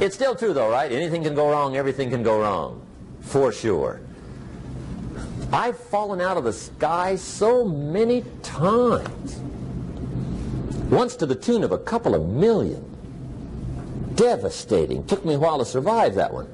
it's 0.00 0.16
still 0.16 0.34
true 0.34 0.52
though, 0.52 0.68
right? 0.68 0.90
Anything 0.90 1.22
can 1.22 1.36
go 1.36 1.48
wrong, 1.48 1.76
everything 1.76 2.10
can 2.10 2.24
go 2.24 2.40
wrong. 2.40 2.84
For 3.20 3.52
sure. 3.52 4.00
I've 5.52 5.78
fallen 5.78 6.20
out 6.20 6.36
of 6.36 6.42
the 6.42 6.52
sky 6.52 7.14
so 7.14 7.64
many 7.64 8.24
times. 8.42 9.38
Once 10.90 11.14
to 11.14 11.26
the 11.26 11.36
tune 11.36 11.62
of 11.62 11.70
a 11.70 11.78
couple 11.78 12.16
of 12.16 12.26
million. 12.26 12.84
Devastating. 14.16 15.06
Took 15.06 15.24
me 15.24 15.34
a 15.34 15.38
while 15.38 15.58
to 15.58 15.64
survive 15.64 16.16
that 16.16 16.34
one. 16.34 16.48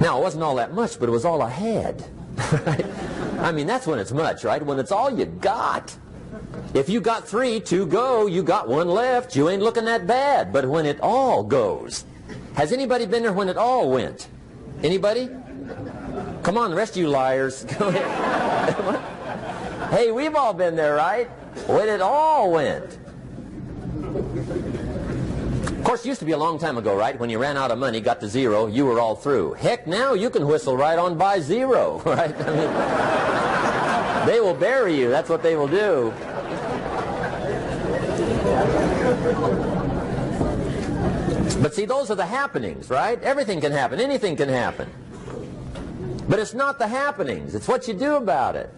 Now, 0.00 0.18
it 0.18 0.22
wasn't 0.22 0.44
all 0.44 0.56
that 0.56 0.74
much, 0.74 0.98
but 0.98 1.08
it 1.08 1.12
was 1.12 1.24
all 1.24 1.42
I 1.42 1.50
had. 1.50 2.04
I 3.40 3.52
mean, 3.52 3.66
that's 3.66 3.86
when 3.86 3.98
it's 3.98 4.12
much, 4.12 4.44
right? 4.44 4.64
When 4.64 4.78
it's 4.78 4.92
all 4.92 5.10
you 5.10 5.26
got. 5.26 5.96
If 6.74 6.88
you 6.88 7.00
got 7.00 7.26
three, 7.26 7.60
two 7.60 7.86
go, 7.86 8.26
you 8.26 8.42
got 8.42 8.68
one 8.68 8.88
left, 8.88 9.36
you 9.36 9.48
ain't 9.48 9.62
looking 9.62 9.84
that 9.86 10.06
bad. 10.06 10.52
But 10.52 10.66
when 10.66 10.86
it 10.86 11.00
all 11.00 11.42
goes, 11.42 12.04
has 12.54 12.72
anybody 12.72 13.06
been 13.06 13.22
there 13.22 13.32
when 13.32 13.48
it 13.48 13.56
all 13.56 13.90
went? 13.90 14.28
Anybody? 14.82 15.28
Come 16.42 16.58
on, 16.58 16.70
the 16.70 16.76
rest 16.76 16.92
of 16.92 16.98
you 16.98 17.08
liars. 17.08 17.64
Hey, 19.86 20.10
we've 20.10 20.34
all 20.34 20.52
been 20.52 20.74
there, 20.74 20.96
right? 20.96 21.30
when 21.66 21.88
it 21.88 22.00
all 22.00 22.52
went. 22.52 22.98
Course, 25.86 26.04
it 26.04 26.08
used 26.08 26.18
to 26.18 26.26
be 26.26 26.32
a 26.32 26.36
long 26.36 26.58
time 26.58 26.78
ago, 26.78 26.96
right? 26.96 27.16
When 27.16 27.30
you 27.30 27.38
ran 27.38 27.56
out 27.56 27.70
of 27.70 27.78
money, 27.78 28.00
got 28.00 28.18
to 28.18 28.26
zero, 28.26 28.66
you 28.66 28.84
were 28.84 28.98
all 28.98 29.14
through. 29.14 29.52
Heck, 29.52 29.86
now 29.86 30.14
you 30.14 30.30
can 30.30 30.44
whistle 30.48 30.76
right 30.76 30.98
on 30.98 31.16
by 31.16 31.38
zero, 31.38 32.02
right? 32.04 32.34
I 32.40 34.24
mean, 34.24 34.26
they 34.26 34.40
will 34.40 34.52
bury 34.52 34.98
you. 34.98 35.10
That's 35.10 35.30
what 35.30 35.44
they 35.44 35.54
will 35.54 35.68
do. 35.68 36.12
But 41.62 41.72
see, 41.72 41.84
those 41.84 42.10
are 42.10 42.16
the 42.16 42.26
happenings, 42.26 42.90
right? 42.90 43.22
Everything 43.22 43.60
can 43.60 43.70
happen. 43.70 44.00
Anything 44.00 44.34
can 44.34 44.48
happen. 44.48 44.90
But 46.28 46.40
it's 46.40 46.52
not 46.52 46.80
the 46.80 46.88
happenings. 46.88 47.54
It's 47.54 47.68
what 47.68 47.86
you 47.86 47.94
do 47.94 48.16
about 48.16 48.56
it. 48.56 48.74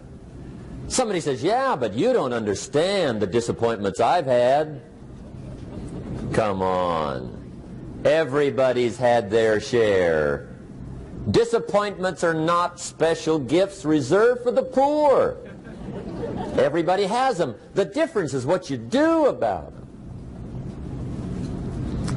Somebody 0.89 1.21
says, 1.21 1.41
yeah, 1.41 1.75
but 1.75 1.95
you 1.95 2.13
don't 2.13 2.33
understand 2.33 3.19
the 3.19 3.25
disappointments 3.25 3.99
I've 3.99 4.27
had. 4.27 4.83
Come 6.33 6.61
on. 6.61 8.01
Everybody's 8.05 8.97
had 8.97 9.29
their 9.29 9.59
share. 9.59 10.47
Disappointments 11.31 12.23
are 12.23 12.33
not 12.33 12.79
special 12.79 13.39
gifts 13.39 13.83
reserved 13.83 14.43
for 14.43 14.51
the 14.51 14.63
poor. 14.63 15.37
Everybody 16.57 17.03
has 17.03 17.37
them. 17.37 17.55
The 17.73 17.85
difference 17.85 18.33
is 18.33 18.45
what 18.45 18.69
you 18.69 18.77
do 18.77 19.25
about 19.27 19.73
them. 19.75 19.87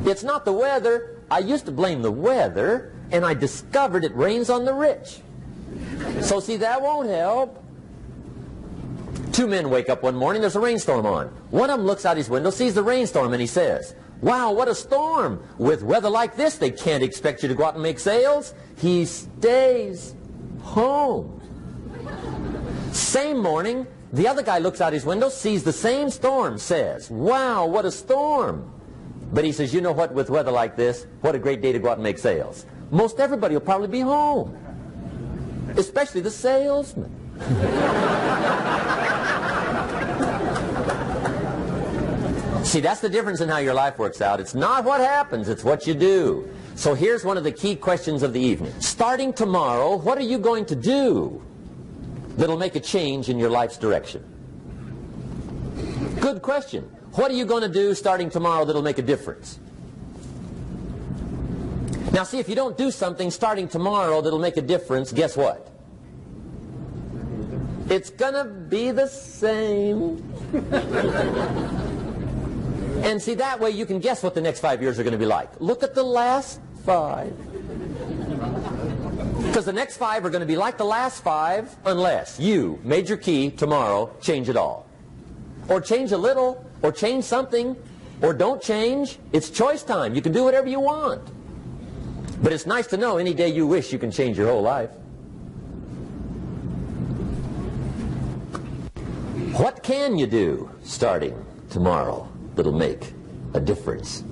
It's 0.06 0.22
not 0.22 0.44
the 0.44 0.52
weather. 0.52 1.20
I 1.30 1.38
used 1.40 1.66
to 1.66 1.72
blame 1.72 2.02
the 2.02 2.10
weather, 2.10 2.92
and 3.10 3.24
I 3.24 3.34
discovered 3.34 4.04
it 4.04 4.14
rains 4.14 4.50
on 4.50 4.64
the 4.64 4.74
rich. 4.74 5.20
So 6.20 6.40
see, 6.40 6.56
that 6.58 6.82
won't 6.82 7.08
help. 7.08 7.62
Two 9.32 9.46
men 9.46 9.70
wake 9.70 9.88
up 9.88 10.02
one 10.02 10.14
morning, 10.14 10.42
there's 10.42 10.56
a 10.56 10.60
rainstorm 10.60 11.06
on. 11.06 11.28
One 11.50 11.70
of 11.70 11.78
them 11.78 11.86
looks 11.86 12.04
out 12.04 12.16
his 12.18 12.28
window, 12.28 12.50
sees 12.50 12.74
the 12.74 12.82
rainstorm, 12.82 13.32
and 13.32 13.40
he 13.40 13.46
says, 13.46 13.94
Wow, 14.22 14.52
what 14.52 14.68
a 14.68 14.74
storm! 14.74 15.42
With 15.58 15.82
weather 15.82 16.08
like 16.08 16.36
this, 16.36 16.56
they 16.56 16.70
can't 16.70 17.02
expect 17.02 17.42
you 17.42 17.48
to 17.48 17.56
go 17.56 17.64
out 17.64 17.74
and 17.74 17.82
make 17.82 17.98
sales. 17.98 18.54
He 18.76 19.04
stays 19.04 20.14
home. 20.60 21.40
Same 22.92 23.38
morning, 23.38 23.84
the 24.12 24.28
other 24.28 24.44
guy 24.44 24.58
looks 24.58 24.80
out 24.80 24.92
his 24.92 25.04
window, 25.04 25.28
sees 25.28 25.64
the 25.64 25.72
same 25.72 26.08
storm, 26.08 26.56
says, 26.56 27.10
Wow, 27.10 27.66
what 27.66 27.84
a 27.84 27.90
storm! 27.90 28.72
But 29.32 29.44
he 29.44 29.50
says, 29.50 29.74
You 29.74 29.80
know 29.80 29.92
what, 29.92 30.14
with 30.14 30.30
weather 30.30 30.52
like 30.52 30.76
this, 30.76 31.06
what 31.22 31.34
a 31.34 31.38
great 31.38 31.60
day 31.60 31.72
to 31.72 31.80
go 31.80 31.88
out 31.88 31.94
and 31.94 32.04
make 32.04 32.18
sales. 32.18 32.64
Most 32.92 33.18
everybody 33.18 33.56
will 33.56 33.60
probably 33.60 33.88
be 33.88 34.00
home, 34.00 34.56
especially 35.76 36.20
the 36.20 36.30
salesman. 36.30 37.10
See, 42.72 42.80
that's 42.80 43.02
the 43.02 43.10
difference 43.10 43.42
in 43.42 43.50
how 43.50 43.58
your 43.58 43.74
life 43.74 43.98
works 43.98 44.22
out. 44.22 44.40
It's 44.40 44.54
not 44.54 44.84
what 44.84 45.02
happens, 45.02 45.50
it's 45.50 45.62
what 45.62 45.86
you 45.86 45.92
do. 45.92 46.48
So 46.74 46.94
here's 46.94 47.22
one 47.22 47.36
of 47.36 47.44
the 47.44 47.52
key 47.52 47.76
questions 47.76 48.22
of 48.22 48.32
the 48.32 48.40
evening. 48.40 48.72
Starting 48.80 49.34
tomorrow, 49.34 49.98
what 49.98 50.16
are 50.16 50.22
you 50.22 50.38
going 50.38 50.64
to 50.64 50.74
do 50.74 51.42
that'll 52.38 52.56
make 52.56 52.74
a 52.74 52.80
change 52.80 53.28
in 53.28 53.38
your 53.38 53.50
life's 53.50 53.76
direction? 53.76 54.24
Good 56.18 56.40
question. 56.40 56.84
What 57.12 57.30
are 57.30 57.34
you 57.34 57.44
going 57.44 57.60
to 57.60 57.68
do 57.68 57.94
starting 57.94 58.30
tomorrow 58.30 58.64
that'll 58.64 58.80
make 58.80 58.96
a 58.96 59.02
difference? 59.02 59.58
Now 62.10 62.22
see, 62.24 62.38
if 62.38 62.48
you 62.48 62.54
don't 62.54 62.78
do 62.78 62.90
something 62.90 63.30
starting 63.30 63.68
tomorrow 63.68 64.22
that'll 64.22 64.38
make 64.38 64.56
a 64.56 64.62
difference, 64.62 65.12
guess 65.12 65.36
what? 65.36 65.70
It's 67.90 68.08
going 68.08 68.32
to 68.32 68.44
be 68.44 68.92
the 68.92 69.08
same. 69.08 70.24
And 73.12 73.20
see, 73.20 73.34
that 73.34 73.58
way 73.58 73.70
you 73.70 73.84
can 73.84 73.98
guess 73.98 74.22
what 74.22 74.34
the 74.34 74.40
next 74.40 74.60
five 74.60 74.80
years 74.80 74.96
are 74.98 75.02
going 75.02 75.12
to 75.12 75.18
be 75.18 75.26
like. 75.26 75.60
Look 75.60 75.82
at 75.82 75.92
the 75.92 76.04
last 76.04 76.60
five. 76.84 77.36
Because 79.42 79.64
the 79.64 79.72
next 79.72 79.96
five 79.96 80.24
are 80.24 80.30
going 80.30 80.40
to 80.40 80.46
be 80.46 80.56
like 80.56 80.78
the 80.78 80.84
last 80.84 81.24
five 81.24 81.74
unless 81.84 82.38
you, 82.38 82.78
major 82.84 83.16
key, 83.16 83.50
tomorrow, 83.50 84.14
change 84.20 84.48
it 84.48 84.56
all. 84.56 84.86
Or 85.68 85.80
change 85.80 86.12
a 86.12 86.16
little, 86.16 86.64
or 86.82 86.92
change 86.92 87.24
something, 87.24 87.76
or 88.20 88.32
don't 88.32 88.62
change. 88.62 89.18
It's 89.32 89.50
choice 89.50 89.82
time. 89.82 90.14
You 90.14 90.22
can 90.22 90.32
do 90.32 90.44
whatever 90.44 90.68
you 90.68 90.78
want. 90.78 91.22
But 92.40 92.52
it's 92.52 92.66
nice 92.66 92.86
to 92.88 92.96
know 92.96 93.18
any 93.18 93.34
day 93.34 93.48
you 93.48 93.66
wish 93.66 93.92
you 93.92 93.98
can 93.98 94.12
change 94.12 94.38
your 94.38 94.46
whole 94.46 94.62
life. 94.62 94.90
What 99.58 99.82
can 99.82 100.16
you 100.16 100.28
do 100.28 100.70
starting 100.82 101.44
tomorrow? 101.68 102.31
That'll 102.54 102.72
make 102.72 103.12
a 103.54 103.60
difference? 103.60 104.24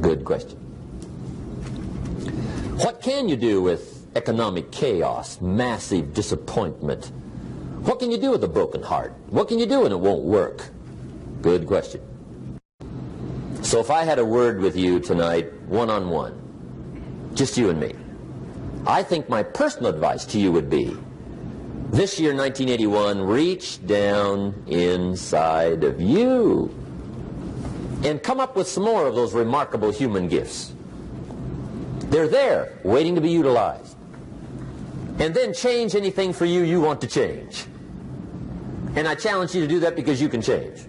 Good 0.00 0.24
question. 0.24 0.58
What 2.76 3.00
can 3.00 3.28
you 3.28 3.36
do 3.36 3.62
with 3.62 4.06
economic 4.16 4.70
chaos, 4.70 5.40
massive 5.40 6.12
disappointment? 6.12 7.12
What 7.82 7.98
can 7.98 8.10
you 8.10 8.18
do 8.18 8.30
with 8.30 8.42
a 8.44 8.48
broken 8.48 8.82
heart? 8.82 9.14
What 9.28 9.48
can 9.48 9.58
you 9.58 9.66
do 9.66 9.80
when 9.80 9.92
it 9.92 10.00
won't 10.00 10.24
work? 10.24 10.68
Good 11.42 11.66
question. 11.66 12.00
So 13.62 13.80
if 13.80 13.90
I 13.90 14.04
had 14.04 14.18
a 14.18 14.24
word 14.24 14.60
with 14.60 14.76
you 14.76 15.00
tonight, 15.00 15.52
one-on-one, 15.68 17.32
just 17.34 17.56
you 17.56 17.70
and 17.70 17.80
me. 17.80 17.94
I 18.86 19.02
think 19.02 19.28
my 19.28 19.42
personal 19.42 19.90
advice 19.90 20.24
to 20.26 20.38
you 20.38 20.52
would 20.52 20.68
be, 20.68 20.96
this 21.90 22.18
year, 22.18 22.34
1981, 22.34 23.20
reach 23.20 23.86
down 23.86 24.64
inside 24.66 25.84
of 25.84 26.00
you 26.00 26.74
and 28.04 28.22
come 28.22 28.38
up 28.38 28.54
with 28.54 28.68
some 28.68 28.84
more 28.84 29.06
of 29.06 29.14
those 29.14 29.32
remarkable 29.32 29.90
human 29.90 30.28
gifts. 30.28 30.72
They're 32.10 32.28
there, 32.28 32.78
waiting 32.84 33.14
to 33.14 33.20
be 33.20 33.30
utilized. 33.30 33.96
And 35.18 35.34
then 35.34 35.54
change 35.54 35.94
anything 35.94 36.32
for 36.32 36.44
you 36.44 36.62
you 36.62 36.80
want 36.80 37.00
to 37.00 37.06
change. 37.06 37.66
And 38.94 39.08
I 39.08 39.14
challenge 39.14 39.54
you 39.54 39.62
to 39.62 39.66
do 39.66 39.80
that 39.80 39.96
because 39.96 40.20
you 40.20 40.28
can 40.28 40.42
change. 40.42 40.84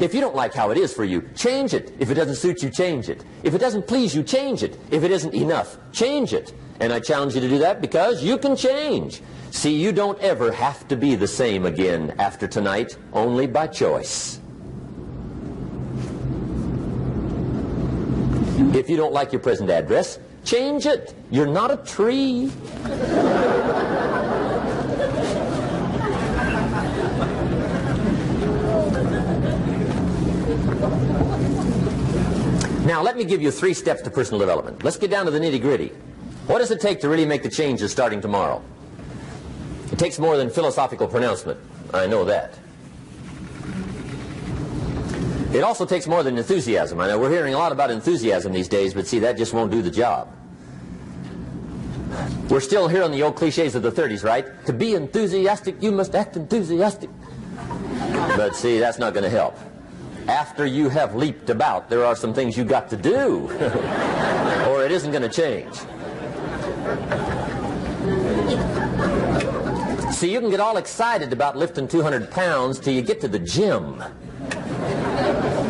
If 0.00 0.14
you 0.14 0.20
don't 0.20 0.34
like 0.34 0.54
how 0.54 0.70
it 0.70 0.78
is 0.78 0.92
for 0.92 1.04
you, 1.04 1.22
change 1.34 1.72
it. 1.72 1.94
If 1.98 2.10
it 2.10 2.14
doesn't 2.14 2.36
suit 2.36 2.62
you, 2.62 2.70
change 2.70 3.08
it. 3.08 3.24
If 3.42 3.54
it 3.54 3.58
doesn't 3.58 3.86
please 3.86 4.14
you, 4.14 4.22
change 4.22 4.62
it. 4.62 4.78
If 4.90 5.04
it 5.04 5.10
isn't 5.10 5.34
enough, 5.34 5.78
change 5.92 6.32
it. 6.32 6.52
And 6.80 6.92
I 6.92 7.00
challenge 7.00 7.34
you 7.34 7.40
to 7.40 7.48
do 7.48 7.58
that 7.58 7.80
because 7.80 8.22
you 8.22 8.36
can 8.38 8.56
change. 8.56 9.22
See, 9.50 9.74
you 9.74 9.92
don't 9.92 10.20
ever 10.20 10.52
have 10.52 10.86
to 10.88 10.96
be 10.96 11.14
the 11.14 11.26
same 11.26 11.64
again 11.64 12.14
after 12.18 12.46
tonight, 12.46 12.96
only 13.12 13.46
by 13.46 13.68
choice. 13.68 14.40
If 18.56 18.88
you 18.88 18.96
don't 18.96 19.12
like 19.12 19.32
your 19.32 19.40
present 19.40 19.68
address, 19.68 20.18
change 20.44 20.86
it. 20.86 21.14
You're 21.30 21.46
not 21.46 21.70
a 21.70 21.76
tree. 21.78 22.50
Now, 32.86 33.02
let 33.02 33.16
me 33.16 33.24
give 33.24 33.42
you 33.42 33.50
three 33.50 33.74
steps 33.74 34.00
to 34.02 34.10
personal 34.10 34.38
development. 34.38 34.84
Let's 34.84 34.96
get 34.96 35.10
down 35.10 35.26
to 35.26 35.30
the 35.30 35.40
nitty 35.40 35.60
gritty. 35.60 35.88
What 36.46 36.60
does 36.60 36.70
it 36.70 36.80
take 36.80 37.00
to 37.00 37.08
really 37.08 37.26
make 37.26 37.42
the 37.42 37.50
changes 37.50 37.90
starting 37.90 38.20
tomorrow? 38.20 38.62
It 39.92 39.98
takes 39.98 40.18
more 40.18 40.36
than 40.36 40.48
philosophical 40.48 41.08
pronouncement. 41.08 41.58
I 41.92 42.06
know 42.06 42.24
that. 42.24 42.58
It 45.56 45.64
also 45.64 45.86
takes 45.86 46.06
more 46.06 46.22
than 46.22 46.36
enthusiasm. 46.36 47.00
I 47.00 47.08
know 47.08 47.18
we're 47.18 47.30
hearing 47.30 47.54
a 47.54 47.58
lot 47.58 47.72
about 47.72 47.90
enthusiasm 47.90 48.52
these 48.52 48.68
days, 48.68 48.92
but 48.94 49.06
see, 49.06 49.18
that 49.20 49.36
just 49.36 49.54
won't 49.54 49.70
do 49.70 49.80
the 49.80 49.90
job. 49.90 50.28
We're 52.50 52.60
still 52.60 52.88
hearing 52.88 53.10
the 53.10 53.22
old 53.22 53.36
cliches 53.36 53.74
of 53.74 53.82
the 53.82 53.90
30s, 53.90 54.22
right? 54.22 54.46
To 54.66 54.72
be 54.72 54.94
enthusiastic, 54.94 55.82
you 55.82 55.92
must 55.92 56.14
act 56.14 56.36
enthusiastic. 56.36 57.10
But 58.36 58.54
see, 58.54 58.78
that's 58.78 58.98
not 58.98 59.14
going 59.14 59.24
to 59.24 59.30
help 59.30 59.58
after 60.28 60.66
you 60.66 60.88
have 60.88 61.14
leaped 61.14 61.50
about, 61.50 61.88
there 61.88 62.04
are 62.04 62.16
some 62.16 62.34
things 62.34 62.56
you've 62.56 62.68
got 62.68 62.90
to 62.90 62.96
do, 62.96 63.48
or 64.68 64.84
it 64.84 64.90
isn't 64.90 65.12
going 65.12 65.22
to 65.22 65.28
change. 65.28 65.72
See, 70.12 70.32
you 70.32 70.40
can 70.40 70.50
get 70.50 70.60
all 70.60 70.78
excited 70.78 71.32
about 71.32 71.56
lifting 71.56 71.86
200 71.86 72.30
pounds 72.30 72.80
till 72.80 72.94
you 72.94 73.02
get 73.02 73.20
to 73.20 73.28
the 73.28 73.38
gym. 73.38 74.02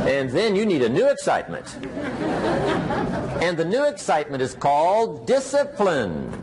And 0.07 0.31
then 0.31 0.57
you 0.57 0.65
need 0.65 0.83
a 0.83 0.89
new 0.89 1.07
excitement. 1.09 1.77
And 3.43 3.57
the 3.57 3.65
new 3.65 3.85
excitement 3.85 4.43
is 4.43 4.55
called 4.55 5.27
discipline. 5.27 6.43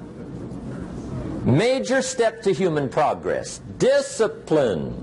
Major 1.45 2.01
step 2.01 2.41
to 2.43 2.53
human 2.53 2.87
progress. 2.89 3.59
Discipline. 3.77 4.99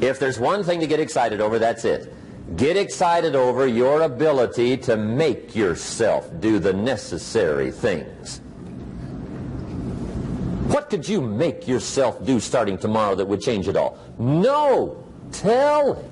If 0.00 0.18
there's 0.18 0.38
one 0.38 0.64
thing 0.64 0.80
to 0.80 0.86
get 0.86 1.00
excited 1.00 1.40
over, 1.40 1.58
that's 1.58 1.84
it. 1.84 2.12
Get 2.56 2.76
excited 2.76 3.34
over 3.34 3.66
your 3.66 4.02
ability 4.02 4.76
to 4.78 4.96
make 4.96 5.56
yourself 5.56 6.30
do 6.40 6.58
the 6.58 6.72
necessary 6.72 7.70
things. 7.70 8.40
What 10.68 10.90
could 10.90 11.08
you 11.08 11.20
make 11.20 11.66
yourself 11.66 12.24
do 12.24 12.40
starting 12.40 12.76
tomorrow 12.76 13.14
that 13.14 13.26
would 13.26 13.40
change 13.40 13.68
it 13.68 13.76
all? 13.76 13.98
No! 14.18 15.02
Tell 15.32 16.04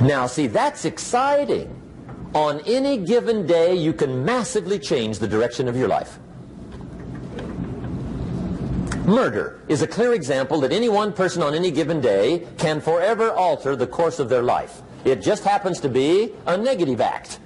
Now, 0.00 0.26
see, 0.26 0.46
that's 0.46 0.84
exciting. 0.84 1.74
On 2.34 2.60
any 2.66 2.98
given 2.98 3.46
day, 3.46 3.74
you 3.74 3.92
can 3.92 4.24
massively 4.24 4.78
change 4.78 5.18
the 5.18 5.26
direction 5.26 5.66
of 5.66 5.76
your 5.76 5.88
life. 5.88 6.18
Murder 9.06 9.60
is 9.68 9.82
a 9.82 9.86
clear 9.86 10.12
example 10.12 10.60
that 10.60 10.70
any 10.70 10.88
one 10.88 11.12
person 11.12 11.42
on 11.42 11.54
any 11.54 11.70
given 11.70 12.00
day 12.00 12.46
can 12.58 12.80
forever 12.80 13.30
alter 13.32 13.74
the 13.74 13.86
course 13.86 14.18
of 14.18 14.28
their 14.28 14.42
life. 14.42 14.82
It 15.04 15.22
just 15.22 15.44
happens 15.44 15.80
to 15.80 15.88
be 15.88 16.34
a 16.46 16.56
negative 16.56 17.00
act. 17.00 17.40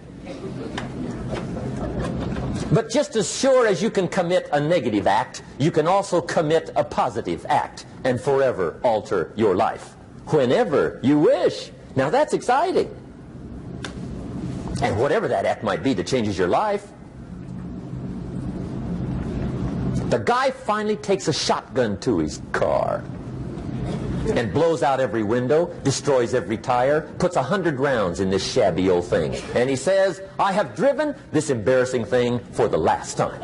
But 2.73 2.91
just 2.91 3.17
as 3.17 3.33
sure 3.33 3.67
as 3.67 3.83
you 3.83 3.91
can 3.91 4.09
commit 4.09 4.49
a 4.53 4.59
negative 4.59 5.07
act, 5.07 5.43
you 5.59 5.71
can 5.71 5.87
also 5.87 6.21
commit 6.21 6.71
a 6.75 6.83
positive 6.83 7.47
act 7.49 7.87
and 8.05 8.21
forever 8.21 8.81
alter 8.83 9.33
your 9.37 9.55
life. 9.55 9.95
Whenever 10.27 10.99
you 11.03 11.19
wish. 11.19 11.71
Now 11.97 12.11
that's 12.11 12.34
exciting. 12.34 12.88
And 14.82 14.99
whatever 14.99 15.28
that 15.28 15.45
act 15.45 15.62
might 15.62 15.82
be 15.82 15.95
that 15.95 16.07
changes 16.07 16.36
your 16.36 16.49
life, 16.49 16.93
The 20.12 20.18
guy 20.18 20.51
finally 20.51 20.97
takes 20.97 21.26
a 21.28 21.32
shotgun 21.32 21.99
to 22.01 22.18
his 22.18 22.43
car 22.53 23.03
and 24.34 24.53
blows 24.53 24.82
out 24.82 25.01
every 25.01 25.22
window, 25.22 25.72
destroys 25.84 26.34
every 26.34 26.59
tire, 26.59 27.01
puts 27.18 27.36
a 27.36 27.43
hundred 27.43 27.80
rounds 27.80 28.20
in 28.20 28.28
this 28.28 28.45
shabby 28.45 28.90
old 28.90 29.07
thing. 29.07 29.34
And 29.55 29.70
he 29.70 29.76
says, 29.76 30.20
I 30.38 30.53
have 30.53 30.76
driven 30.76 31.14
this 31.30 31.49
embarrassing 31.49 32.05
thing 32.05 32.40
for 32.53 32.68
the 32.68 32.76
last 32.76 33.16
time. 33.16 33.40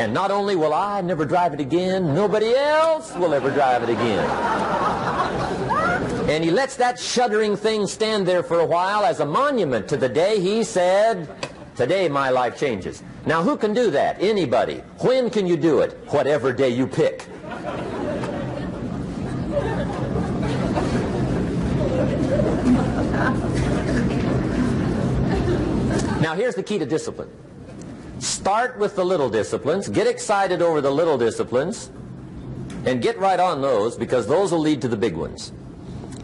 And 0.00 0.14
not 0.14 0.30
only 0.30 0.56
will 0.56 0.72
I 0.72 1.02
never 1.02 1.26
drive 1.26 1.52
it 1.52 1.60
again, 1.60 2.14
nobody 2.14 2.54
else 2.54 3.14
will 3.16 3.34
ever 3.34 3.50
drive 3.50 3.82
it 3.82 3.90
again. 3.90 5.61
And 6.28 6.44
he 6.44 6.50
lets 6.50 6.76
that 6.76 6.98
shuddering 6.98 7.56
thing 7.56 7.86
stand 7.86 8.26
there 8.26 8.42
for 8.42 8.60
a 8.60 8.66
while 8.66 9.04
as 9.04 9.20
a 9.20 9.26
monument 9.26 9.88
to 9.88 9.96
the 9.96 10.08
day 10.08 10.40
he 10.40 10.62
said, 10.62 11.28
Today 11.74 12.08
my 12.08 12.30
life 12.30 12.58
changes. 12.58 13.02
Now 13.26 13.42
who 13.42 13.56
can 13.56 13.74
do 13.74 13.90
that? 13.90 14.20
Anybody. 14.20 14.78
When 14.98 15.30
can 15.30 15.46
you 15.46 15.56
do 15.56 15.80
it? 15.80 15.98
Whatever 16.08 16.52
day 16.52 16.68
you 16.68 16.86
pick. 16.86 17.26
Now 26.20 26.34
here's 26.36 26.54
the 26.54 26.62
key 26.62 26.78
to 26.78 26.86
discipline. 26.86 27.30
Start 28.20 28.78
with 28.78 28.94
the 28.94 29.04
little 29.04 29.28
disciplines, 29.28 29.88
get 29.88 30.06
excited 30.06 30.62
over 30.62 30.80
the 30.80 30.90
little 30.90 31.18
disciplines, 31.18 31.90
and 32.86 33.02
get 33.02 33.18
right 33.18 33.40
on 33.40 33.60
those 33.60 33.96
because 33.96 34.28
those 34.28 34.52
will 34.52 34.60
lead 34.60 34.80
to 34.82 34.88
the 34.88 34.96
big 34.96 35.16
ones. 35.16 35.52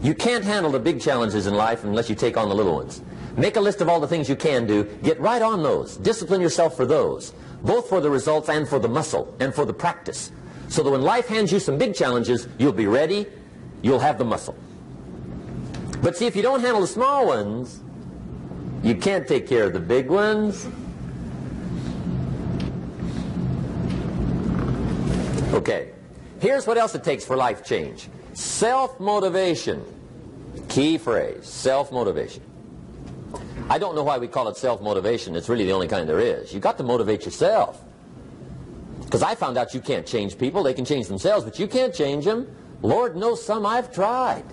You 0.01 0.15
can't 0.15 0.45
handle 0.45 0.71
the 0.71 0.79
big 0.79 1.01
challenges 1.01 1.45
in 1.45 1.55
life 1.55 1.83
unless 1.83 2.09
you 2.09 2.15
take 2.15 2.37
on 2.37 2.47
the 2.47 2.55
little 2.55 2.75
ones. 2.75 3.01
Make 3.35 3.57
a 3.57 3.61
list 3.61 3.81
of 3.81 3.89
all 3.89 3.99
the 3.99 4.07
things 4.07 4.29
you 4.29 4.35
can 4.35 4.65
do. 4.65 4.85
Get 5.03 5.19
right 5.19 5.41
on 5.41 5.61
those. 5.61 5.97
Discipline 5.97 6.39
yourself 6.39 6.75
for 6.77 6.85
those, 6.85 7.33
both 7.63 7.89
for 7.89 7.99
the 7.99 8.09
results 8.09 8.47
and 8.49 8.67
for 8.67 8.79
the 8.79 8.87
muscle 8.87 9.35
and 9.39 9.53
for 9.53 9.65
the 9.65 9.73
practice. 9.73 10.31
So 10.69 10.83
that 10.83 10.89
when 10.89 11.01
life 11.01 11.27
hands 11.27 11.51
you 11.51 11.59
some 11.59 11.77
big 11.77 11.95
challenges, 11.95 12.47
you'll 12.57 12.71
be 12.71 12.87
ready, 12.87 13.27
you'll 13.81 13.99
have 13.99 14.17
the 14.17 14.25
muscle. 14.25 14.55
But 16.01 16.15
see, 16.15 16.27
if 16.27 16.35
you 16.35 16.41
don't 16.41 16.61
handle 16.61 16.81
the 16.81 16.87
small 16.87 17.27
ones, 17.27 17.81
you 18.83 18.95
can't 18.95 19.27
take 19.27 19.47
care 19.47 19.65
of 19.65 19.73
the 19.73 19.79
big 19.79 20.07
ones. 20.07 20.65
Okay, 25.53 25.91
here's 26.39 26.65
what 26.65 26.77
else 26.77 26.95
it 26.95 27.03
takes 27.03 27.25
for 27.25 27.35
life 27.35 27.65
change. 27.65 28.07
Self-motivation. 28.39 29.83
Key 30.69 30.97
phrase, 30.97 31.45
self-motivation. 31.45 32.41
I 33.69 33.77
don't 33.77 33.95
know 33.95 34.03
why 34.03 34.17
we 34.17 34.29
call 34.29 34.47
it 34.47 34.55
self-motivation. 34.55 35.35
It's 35.35 35.49
really 35.49 35.65
the 35.65 35.73
only 35.73 35.89
kind 35.89 36.07
there 36.07 36.21
is. 36.21 36.53
You've 36.53 36.63
got 36.63 36.77
to 36.77 36.83
motivate 36.83 37.25
yourself. 37.25 37.83
Because 39.03 39.23
I 39.23 39.35
found 39.35 39.57
out 39.57 39.73
you 39.73 39.81
can't 39.81 40.07
change 40.07 40.37
people. 40.37 40.63
They 40.63 40.73
can 40.73 40.85
change 40.85 41.07
themselves, 41.07 41.43
but 41.43 41.59
you 41.59 41.67
can't 41.67 41.93
change 41.93 42.23
them. 42.23 42.47
Lord 42.81 43.17
knows 43.17 43.45
some 43.45 43.65
I've 43.65 43.93
tried. 43.93 44.45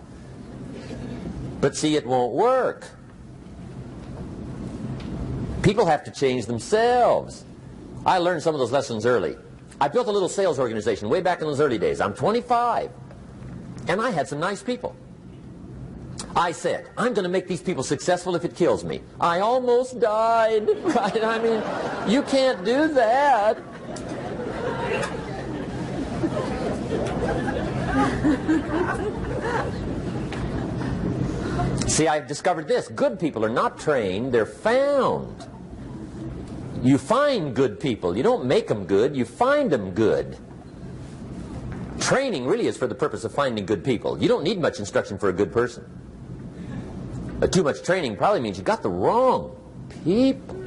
But 1.60 1.76
see, 1.76 1.94
it 1.94 2.04
won't 2.04 2.32
work. 2.32 2.88
People 5.62 5.86
have 5.86 6.02
to 6.04 6.10
change 6.10 6.46
themselves. 6.46 7.44
I 8.04 8.18
learned 8.18 8.42
some 8.42 8.52
of 8.52 8.58
those 8.58 8.72
lessons 8.72 9.06
early. 9.06 9.36
I 9.80 9.86
built 9.86 10.08
a 10.08 10.12
little 10.12 10.28
sales 10.28 10.58
organization 10.58 11.08
way 11.08 11.20
back 11.20 11.40
in 11.40 11.46
those 11.46 11.60
early 11.60 11.78
days. 11.78 12.00
I'm 12.00 12.14
25. 12.14 12.90
And 13.88 14.00
I 14.00 14.10
had 14.10 14.28
some 14.28 14.40
nice 14.40 14.62
people. 14.62 14.96
I 16.34 16.52
said, 16.52 16.88
I'm 16.98 17.14
going 17.14 17.24
to 17.24 17.30
make 17.30 17.48
these 17.48 17.62
people 17.62 17.82
successful 17.82 18.36
if 18.36 18.44
it 18.44 18.54
kills 18.54 18.84
me. 18.84 19.00
I 19.20 19.40
almost 19.40 20.00
died, 20.00 20.68
right? 20.82 21.24
I 21.24 21.38
mean, 21.38 22.10
you 22.12 22.22
can't 22.22 22.64
do 22.64 22.88
that. 22.88 23.62
See, 31.88 32.08
I've 32.08 32.26
discovered 32.26 32.68
this. 32.68 32.88
Good 32.88 33.18
people 33.18 33.42
are 33.44 33.48
not 33.48 33.78
trained, 33.78 34.34
they're 34.34 34.44
found. 34.44 35.46
You 36.82 36.98
find 36.98 37.56
good 37.56 37.80
people. 37.80 38.14
You 38.14 38.22
don't 38.22 38.44
make 38.44 38.68
them 38.68 38.84
good, 38.84 39.16
you 39.16 39.24
find 39.24 39.70
them 39.70 39.92
good. 39.92 40.36
Training 42.00 42.46
really 42.46 42.66
is 42.66 42.76
for 42.76 42.86
the 42.86 42.94
purpose 42.94 43.24
of 43.24 43.32
finding 43.32 43.66
good 43.66 43.84
people. 43.84 44.20
You 44.20 44.28
don't 44.28 44.44
need 44.44 44.60
much 44.60 44.78
instruction 44.78 45.18
for 45.18 45.28
a 45.28 45.32
good 45.32 45.52
person. 45.52 45.84
But 47.38 47.52
too 47.52 47.62
much 47.62 47.82
training 47.82 48.16
probably 48.16 48.40
means 48.40 48.58
you 48.58 48.64
got 48.64 48.82
the 48.82 48.88
wrong 48.88 49.56
people. 50.04 50.62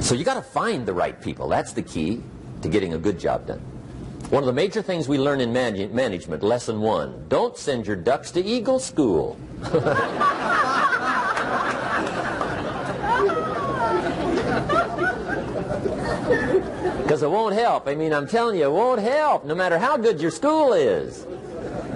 So 0.00 0.14
you 0.14 0.24
got 0.24 0.34
to 0.34 0.42
find 0.42 0.84
the 0.84 0.92
right 0.92 1.20
people. 1.20 1.48
That's 1.48 1.72
the 1.72 1.82
key 1.82 2.22
to 2.62 2.68
getting 2.68 2.94
a 2.94 2.98
good 2.98 3.18
job 3.18 3.46
done. 3.46 3.60
One 4.30 4.42
of 4.42 4.46
the 4.46 4.52
major 4.52 4.82
things 4.82 5.08
we 5.08 5.18
learn 5.18 5.40
in 5.40 5.52
man 5.52 5.94
management, 5.94 6.42
lesson 6.42 6.80
one, 6.80 7.26
don't 7.28 7.56
send 7.56 7.86
your 7.86 7.96
ducks 7.96 8.30
to 8.32 8.44
Eagle 8.44 8.78
School. 8.78 9.38
Because 17.02 17.22
it 17.22 17.30
won't 17.30 17.54
help. 17.54 17.86
I 17.86 17.94
mean, 17.94 18.12
I'm 18.12 18.26
telling 18.26 18.58
you, 18.58 18.64
it 18.64 18.72
won't 18.72 19.00
help, 19.00 19.44
no 19.44 19.54
matter 19.54 19.78
how 19.78 19.96
good 19.96 20.20
your 20.20 20.30
school 20.30 20.72
is. 20.72 21.26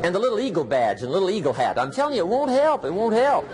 And 0.02 0.14
the 0.14 0.18
little 0.18 0.38
eagle 0.38 0.64
badge 0.64 1.02
and 1.02 1.10
little 1.10 1.30
eagle 1.30 1.52
hat, 1.52 1.78
I'm 1.78 1.90
telling 1.90 2.14
you, 2.14 2.20
it 2.20 2.28
won't 2.28 2.50
help. 2.50 2.84
It 2.84 2.92
won't 2.92 3.14
help. 3.14 3.44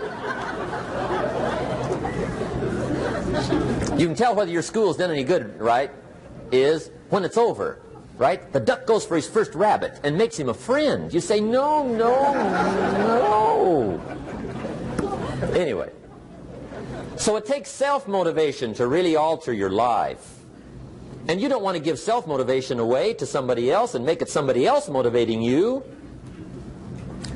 You 3.99 4.07
can 4.07 4.15
tell 4.15 4.35
whether 4.35 4.51
your 4.51 4.61
school's 4.61 4.97
done 4.97 5.09
any 5.11 5.23
good, 5.23 5.59
right, 5.59 5.89
is 6.51 6.91
when 7.09 7.23
it's 7.23 7.37
over, 7.37 7.79
right? 8.17 8.51
The 8.51 8.59
duck 8.59 8.85
goes 8.85 9.05
for 9.05 9.15
his 9.15 9.27
first 9.27 9.55
rabbit 9.55 9.99
and 10.03 10.17
makes 10.17 10.37
him 10.37 10.49
a 10.49 10.53
friend. 10.53 11.13
You 11.13 11.21
say, 11.21 11.39
no, 11.39 11.87
no, 11.87 12.33
no. 13.07 14.01
Anyway, 15.53 15.91
so 17.15 17.37
it 17.37 17.45
takes 17.45 17.71
self-motivation 17.71 18.73
to 18.75 18.87
really 18.87 19.15
alter 19.15 19.53
your 19.53 19.69
life. 19.69 20.34
And 21.27 21.41
you 21.41 21.49
don't 21.49 21.63
want 21.63 21.75
to 21.75 21.81
give 21.81 21.97
self-motivation 21.97 22.79
away 22.79 23.13
to 23.15 23.25
somebody 23.25 23.71
else 23.71 23.95
and 23.95 24.05
make 24.05 24.21
it 24.21 24.29
somebody 24.29 24.67
else 24.67 24.87
motivating 24.87 25.41
you. 25.41 25.83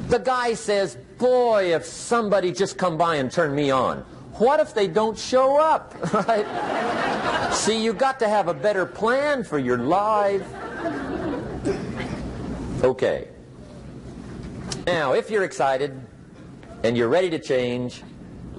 The 0.10 0.20
guy 0.20 0.54
says, 0.54 0.98
boy, 1.18 1.74
if 1.74 1.86
somebody 1.86 2.52
just 2.52 2.78
come 2.78 2.98
by 2.98 3.16
and 3.16 3.32
turn 3.32 3.56
me 3.56 3.72
on. 3.72 4.00
What 4.40 4.60
if 4.60 4.74
they 4.74 4.88
don't 4.88 5.18
show 5.18 5.60
up? 5.60 5.96
Right? 6.14 7.54
See, 7.54 7.84
you 7.84 7.94
got 7.94 8.20
to 8.20 8.30
have 8.30 8.48
a 8.48 8.54
better 8.54 8.86
plan 8.86 9.44
for 9.44 9.58
your 9.58 9.78
life. 9.78 10.48
Okay. 12.84 13.28
Now, 14.86 15.14
if 15.14 15.30
you're 15.30 15.44
excited 15.44 16.00
and 16.84 16.96
you're 16.96 17.10
ready 17.10 17.30
to 17.32 17.40
change, 17.40 18.04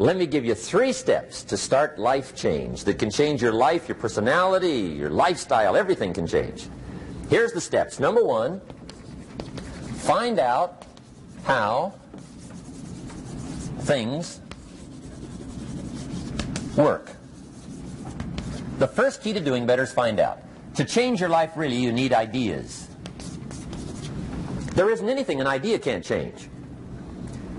let 0.01 0.16
me 0.16 0.26
give 0.26 0.46
you 0.46 0.55
three 0.55 0.94
steps 0.94 1.44
to 1.44 1.59
start 1.59 1.98
life 1.98 2.34
change 2.34 2.84
that 2.84 2.98
can 2.98 3.11
change 3.11 3.42
your 3.42 3.53
life, 3.53 3.86
your 3.86 3.96
personality, 3.96 4.96
your 4.96 5.11
lifestyle, 5.11 5.76
everything 5.76 6.14
can 6.14 6.26
change. 6.26 6.68
Here's 7.28 7.53
the 7.53 7.61
steps. 7.61 8.01
Number 8.01 8.24
one, 8.24 8.62
find 9.98 10.38
out 10.38 10.86
how 11.44 11.92
things 13.80 14.40
work. 16.78 17.11
The 18.78 18.88
first 18.88 19.22
key 19.22 19.34
to 19.34 19.40
doing 19.40 19.66
better 19.66 19.82
is 19.82 19.92
find 19.92 20.18
out. 20.18 20.38
To 20.76 20.84
change 20.86 21.20
your 21.20 21.28
life, 21.28 21.53
really, 21.57 21.76
you 21.76 21.92
need 21.92 22.14
ideas. 22.14 22.88
There 24.74 24.88
isn't 24.88 25.11
anything 25.11 25.42
an 25.42 25.46
idea 25.46 25.78
can't 25.78 26.03
change. 26.03 26.49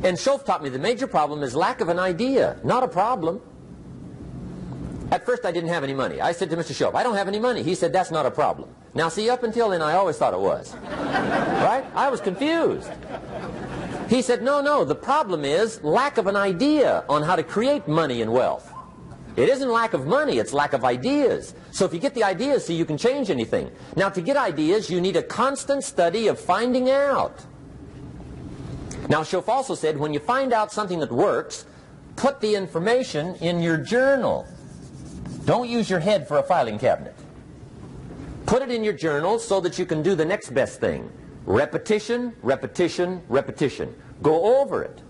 And 0.04 0.18
Shoaff 0.18 0.45
taught 0.45 0.64
me 0.64 0.70
the 0.70 0.80
major 0.80 1.06
problem 1.06 1.43
is 1.43 1.56
lack 1.56 1.80
of 1.80 1.89
an 1.89 1.99
idea, 1.99 2.58
not 2.64 2.84
a 2.84 2.88
problem. 2.88 3.41
At 5.12 5.26
first, 5.26 5.45
I 5.45 5.52
didn't 5.52 5.70
have 5.70 5.84
any 5.84 5.93
money. 5.93 6.22
I 6.22 6.32
said 6.32 6.49
to 6.49 6.58
Mr. 6.58 6.74
Shoaff, 6.74 6.95
I 6.95 7.04
don't 7.04 7.16
have 7.16 7.28
any 7.28 7.39
money. 7.39 7.62
He 7.64 7.76
said, 7.76 7.91
that's 7.91 8.12
not 8.12 8.26
a 8.26 8.32
problem. 8.32 8.74
Now, 8.93 9.10
see, 9.10 9.30
up 9.30 9.43
until 9.43 9.70
then, 9.70 9.82
I 9.82 9.93
always 9.93 10.18
thought 10.18 10.34
it 10.34 10.39
was. 10.39 10.74
right? 10.84 11.84
I 11.93 12.10
was 12.10 12.22
confused. 12.22 12.89
He 14.10 14.22
said, 14.22 14.41
no, 14.41 14.62
no, 14.62 14.84
the 14.84 14.95
problem 14.95 15.45
is 15.45 15.84
lack 15.84 16.18
of 16.18 16.28
an 16.28 16.36
idea 16.36 17.04
on 17.08 17.24
how 17.24 17.36
to 17.36 17.43
create 17.43 17.88
money 17.88 18.22
and 18.22 18.32
wealth. 18.32 18.74
It 19.36 19.47
isn't 19.49 19.70
lack 19.70 19.93
of 19.93 20.08
money, 20.08 20.39
it's 20.39 20.52
lack 20.52 20.74
of 20.74 20.84
ideas. 20.84 21.56
So 21.72 21.86
if 21.86 21.93
you 21.93 21.99
get 21.99 22.14
the 22.14 22.24
ideas, 22.24 22.66
see, 22.66 22.76
you 22.76 22.86
can 22.86 22.97
change 22.97 23.30
anything. 23.30 23.72
Now, 23.95 24.10
to 24.10 24.22
get 24.22 24.36
ideas, 24.36 24.89
you 24.89 24.99
need 24.99 25.16
a 25.16 25.24
constant 25.24 25.84
study 25.84 26.28
of 26.28 26.39
finding 26.39 26.89
out. 26.89 27.45
Now, 29.12 29.24
Shoaff 29.24 29.49
also 29.49 29.76
said, 29.76 29.97
when 29.97 30.14
you 30.14 30.22
find 30.22 30.53
out 30.53 30.72
something 30.72 30.99
that 31.01 31.12
works, 31.12 31.66
put 32.16 32.39
the 32.39 32.55
information 32.55 33.36
in 33.41 33.62
your 33.62 33.76
journal. 33.76 34.47
Don't 35.43 35.68
use 35.68 35.89
your 35.89 35.99
head 35.99 36.30
for 36.30 36.38
a 36.38 36.43
filing 36.43 36.80
cabinet. 36.80 37.14
Put 38.45 38.62
it 38.62 38.72
in 38.72 38.86
your 38.86 38.93
journal 38.93 39.38
so 39.38 39.59
that 39.59 39.78
you 39.78 39.86
can 39.86 40.01
do 40.01 40.16
the 40.16 40.24
next 40.24 40.51
best 40.51 40.80
thing. 40.80 41.12
Repetition, 41.45 42.34
repetition, 42.41 43.22
repetition. 43.28 43.93
Go 44.22 44.62
over 44.62 44.82
it. 44.82 45.01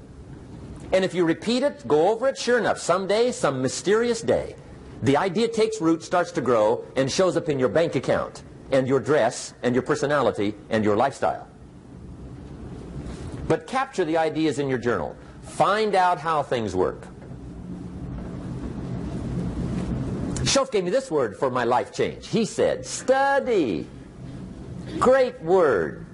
And 0.94 1.06
if 1.06 1.14
you 1.14 1.24
repeat 1.24 1.62
it, 1.62 1.88
go 1.88 2.10
over 2.10 2.28
it, 2.28 2.40
sure 2.40 2.58
enough, 2.58 2.80
someday, 2.80 3.32
some 3.32 3.62
mysterious 3.62 4.24
day, 4.24 4.56
the 5.04 5.16
idea 5.16 5.48
takes 5.48 5.80
root, 5.80 6.02
starts 6.02 6.32
to 6.32 6.42
grow, 6.42 6.84
and 6.96 7.12
shows 7.12 7.38
up 7.38 7.50
in 7.50 7.60
your 7.60 7.70
bank 7.70 7.94
account, 7.94 8.42
and 8.72 8.88
your 8.88 9.00
dress, 9.00 9.54
and 9.62 9.76
your 9.76 9.84
personality, 9.84 10.56
and 10.72 10.84
your 10.84 10.96
lifestyle. 10.96 11.51
But 13.52 13.68
capture 13.68 14.06
the 14.06 14.16
ideas 14.16 14.60
in 14.60 14.70
your 14.70 14.78
journal. 14.78 15.14
Find 15.42 15.94
out 15.94 16.18
how 16.18 16.42
things 16.42 16.74
work. 16.74 17.06
Shoaff 20.46 20.72
gave 20.72 20.86
me 20.86 20.90
this 20.90 21.12
word 21.12 21.36
for 21.36 21.50
my 21.52 21.66
life 21.66 21.92
change. 21.92 22.28
He 22.28 22.46
said, 22.46 22.86
study. 22.86 23.88
Great 25.00 25.42
word. 25.42 26.06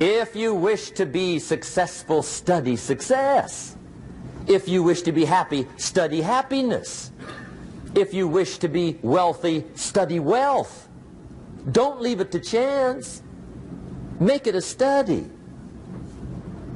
If 0.00 0.34
you 0.34 0.52
wish 0.52 0.90
to 0.90 1.06
be 1.06 1.38
successful, 1.38 2.24
study 2.24 2.74
success. 2.74 3.76
If 4.48 4.68
you 4.68 4.82
wish 4.82 5.02
to 5.02 5.12
be 5.12 5.24
happy, 5.24 5.64
study 5.76 6.20
happiness. 6.20 7.12
If 7.94 8.12
you 8.12 8.26
wish 8.26 8.58
to 8.58 8.68
be 8.68 8.98
wealthy, 9.02 9.64
study 9.76 10.18
wealth. 10.18 10.88
Don't 11.70 12.00
leave 12.00 12.20
it 12.20 12.32
to 12.32 12.40
chance. 12.40 13.22
Make 14.18 14.48
it 14.48 14.56
a 14.56 14.60
study. 14.60 15.30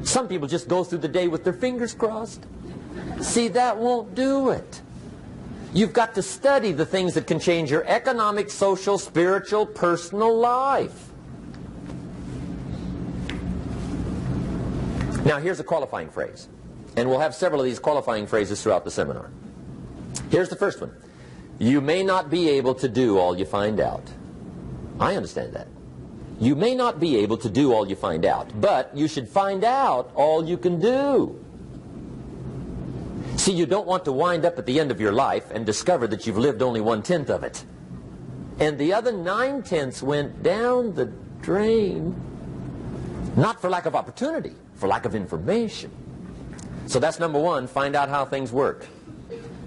Some 0.05 0.29
people 0.29 0.49
just 0.49 0.69
go 0.69 0.85
through 0.85 0.99
the 0.99 1.09
day 1.09 1.29
with 1.29 1.45
their 1.45 1.53
fingers 1.53 1.95
crossed. 1.95 2.45
See, 3.21 3.49
that 3.49 3.77
won't 3.79 4.15
do 4.15 4.51
it. 4.51 4.81
You've 5.75 5.93
got 5.93 6.15
to 6.17 6.23
study 6.23 6.73
the 6.73 6.85
things 6.85 7.15
that 7.15 7.27
can 7.27 7.41
change 7.41 7.71
your 7.71 7.85
economic, 7.87 8.51
social, 8.51 8.99
spiritual, 8.99 9.65
personal 9.65 10.37
life. 10.37 11.09
Now, 15.25 15.39
here's 15.39 15.61
a 15.61 15.65
qualifying 15.65 16.11
phrase. 16.11 16.49
And 16.97 17.09
we'll 17.09 17.21
have 17.21 17.35
several 17.35 17.61
of 17.61 17.65
these 17.65 17.79
qualifying 17.79 18.27
phrases 18.27 18.63
throughout 18.63 18.85
the 18.85 18.91
seminar. 18.91 19.31
Here's 20.31 20.51
the 20.51 20.57
first 20.57 20.81
one. 20.81 20.93
You 21.59 21.81
may 21.81 22.03
not 22.03 22.29
be 22.29 22.51
able 22.51 22.75
to 22.75 22.89
do 22.89 23.19
all 23.19 23.39
you 23.39 23.45
find 23.45 23.81
out. 23.81 24.03
I 25.01 25.15
understand 25.17 25.55
that. 25.55 25.69
You 26.43 26.57
may 26.57 26.75
not 26.75 26.99
be 26.99 27.19
able 27.19 27.37
to 27.37 27.49
do 27.49 27.73
all 27.73 27.89
you 27.89 27.95
find 27.95 28.25
out, 28.27 28.61
but 28.61 28.91
you 28.97 29.07
should 29.07 29.29
find 29.29 29.63
out 29.63 30.11
all 30.17 30.45
you 30.45 30.59
can 30.59 30.81
do. 30.81 31.39
See, 33.37 33.53
you 33.53 33.65
don't 33.65 33.87
want 33.87 34.05
to 34.07 34.13
wind 34.13 34.45
up 34.45 34.59
at 34.59 34.67
the 34.67 34.81
end 34.81 34.91
of 34.91 35.01
your 35.01 35.13
life 35.13 35.53
and 35.53 35.65
discover 35.65 36.09
that 36.09 36.27
you've 36.27 36.39
lived 36.39 36.61
only 36.61 36.81
one-tenth 36.81 37.31
of 37.31 37.45
it. 37.45 37.65
And 38.59 38.77
the 38.77 38.93
other 38.93 39.13
nine-tenths 39.13 40.03
went 40.03 40.43
down 40.43 40.97
the 40.97 41.07
drain. 41.43 42.21
Not 43.37 43.61
for 43.61 43.71
lack 43.71 43.87
of 43.87 43.95
opportunity, 43.95 44.57
for 44.75 44.89
lack 44.89 45.05
of 45.05 45.15
information. 45.15 45.93
So 46.89 46.99
that's 46.99 47.21
number 47.21 47.39
one, 47.39 47.69
find 47.69 47.95
out 47.95 48.09
how 48.09 48.25
things 48.25 48.51
work. 48.51 48.89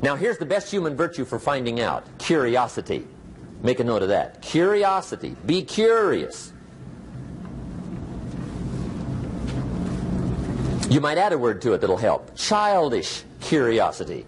Now 0.01 0.17
here's 0.17 0.39
the 0.39 0.45
best 0.45 0.69
human 0.69 0.97
virtue 0.97 1.23
for 1.23 1.39
finding 1.39 1.79
out, 1.79 2.03
curiosity. 2.17 3.07
Make 3.63 3.79
a 3.79 3.85
note 3.85 4.01
of 4.01 4.09
that. 4.09 4.41
Curiosity. 4.41 5.37
Be 5.45 5.63
curious. 5.63 6.51
You 10.89 11.01
might 11.01 11.17
add 11.17 11.33
a 11.33 11.37
word 11.37 11.61
to 11.63 11.73
it 11.73 11.81
that'll 11.81 11.97
help. 11.97 12.35
Childish 12.35 13.23
curiosity. 13.41 14.25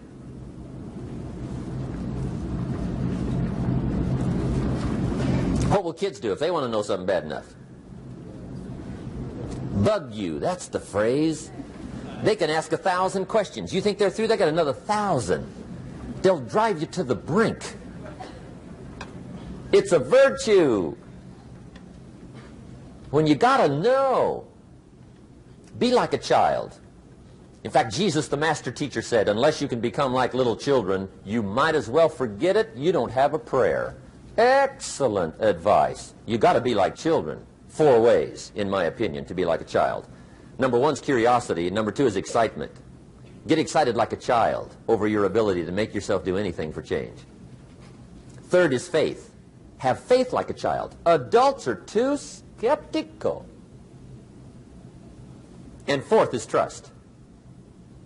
What 5.69 5.83
will 5.83 5.93
kids 5.93 6.19
do 6.19 6.31
if 6.31 6.39
they 6.39 6.49
want 6.49 6.65
to 6.65 6.69
know 6.69 6.81
something 6.81 7.05
bad 7.05 7.23
enough? 7.23 7.53
Bug 9.83 10.13
you. 10.13 10.39
That's 10.39 10.67
the 10.67 10.79
phrase. 10.79 11.51
They 12.23 12.35
can 12.35 12.49
ask 12.49 12.71
a 12.71 12.77
thousand 12.77 13.27
questions. 13.27 13.73
You 13.73 13.81
think 13.81 13.99
they're 13.99 14.09
through? 14.09 14.27
They 14.27 14.37
got 14.37 14.47
another 14.47 14.73
thousand. 14.73 15.45
They'll 16.23 16.39
drive 16.39 16.81
you 16.81 16.87
to 16.87 17.03
the 17.03 17.15
brink. 17.15 17.75
It's 19.71 19.91
a 19.91 19.99
virtue. 19.99 20.95
when 23.11 23.27
you 23.27 23.35
got 23.35 23.57
to 23.57 23.69
know. 23.69 24.46
Be 25.77 25.91
like 25.91 26.13
a 26.13 26.17
child. 26.17 26.79
In 27.63 27.71
fact, 27.71 27.93
Jesus, 27.93 28.27
the 28.27 28.37
master 28.37 28.71
teacher, 28.71 29.01
said, 29.01 29.27
unless 29.27 29.61
you 29.61 29.67
can 29.67 29.79
become 29.79 30.13
like 30.13 30.33
little 30.33 30.55
children, 30.55 31.09
you 31.25 31.43
might 31.43 31.75
as 31.75 31.89
well 31.89 32.09
forget 32.09 32.55
it. 32.55 32.69
You 32.75 32.91
don't 32.91 33.11
have 33.11 33.33
a 33.33 33.39
prayer. 33.39 33.95
Excellent 34.37 35.35
advice. 35.39 36.13
You 36.25 36.37
got 36.37 36.53
to 36.53 36.61
be 36.61 36.75
like 36.75 36.95
children. 36.95 37.45
Four 37.67 38.01
ways, 38.01 38.51
in 38.55 38.69
my 38.69 38.85
opinion, 38.85 39.25
to 39.25 39.33
be 39.33 39.45
like 39.45 39.61
a 39.61 39.65
child. 39.65 40.07
Number 40.59 40.79
one 40.79 40.93
is 40.93 41.01
curiosity. 41.01 41.69
Number 41.69 41.91
two 41.91 42.05
is 42.05 42.15
excitement. 42.15 42.71
Get 43.47 43.59
excited 43.59 43.95
like 43.95 44.13
a 44.13 44.17
child 44.17 44.75
over 44.87 45.07
your 45.07 45.25
ability 45.25 45.65
to 45.65 45.71
make 45.71 45.93
yourself 45.93 46.23
do 46.23 46.37
anything 46.37 46.71
for 46.71 46.81
change. 46.81 47.19
Third 48.43 48.73
is 48.73 48.87
faith. 48.87 49.33
Have 49.77 49.99
faith 49.99 50.33
like 50.33 50.49
a 50.49 50.53
child. 50.53 50.95
Adults 51.05 51.67
are 51.67 51.75
too 51.75 52.17
skeptical. 52.17 53.45
And 55.87 56.03
fourth 56.03 56.33
is 56.33 56.45
trust. 56.45 56.91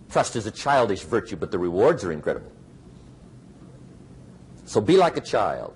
Trust 0.10 0.36
is 0.36 0.46
a 0.46 0.52
childish 0.52 1.02
virtue, 1.02 1.36
but 1.36 1.52
the 1.52 1.60
rewards 1.60 2.04
are 2.04 2.12
incredible. 2.12 2.52
So 4.66 4.80
be 4.82 4.98
like 4.98 5.18
a 5.18 5.22
child. 5.22 5.76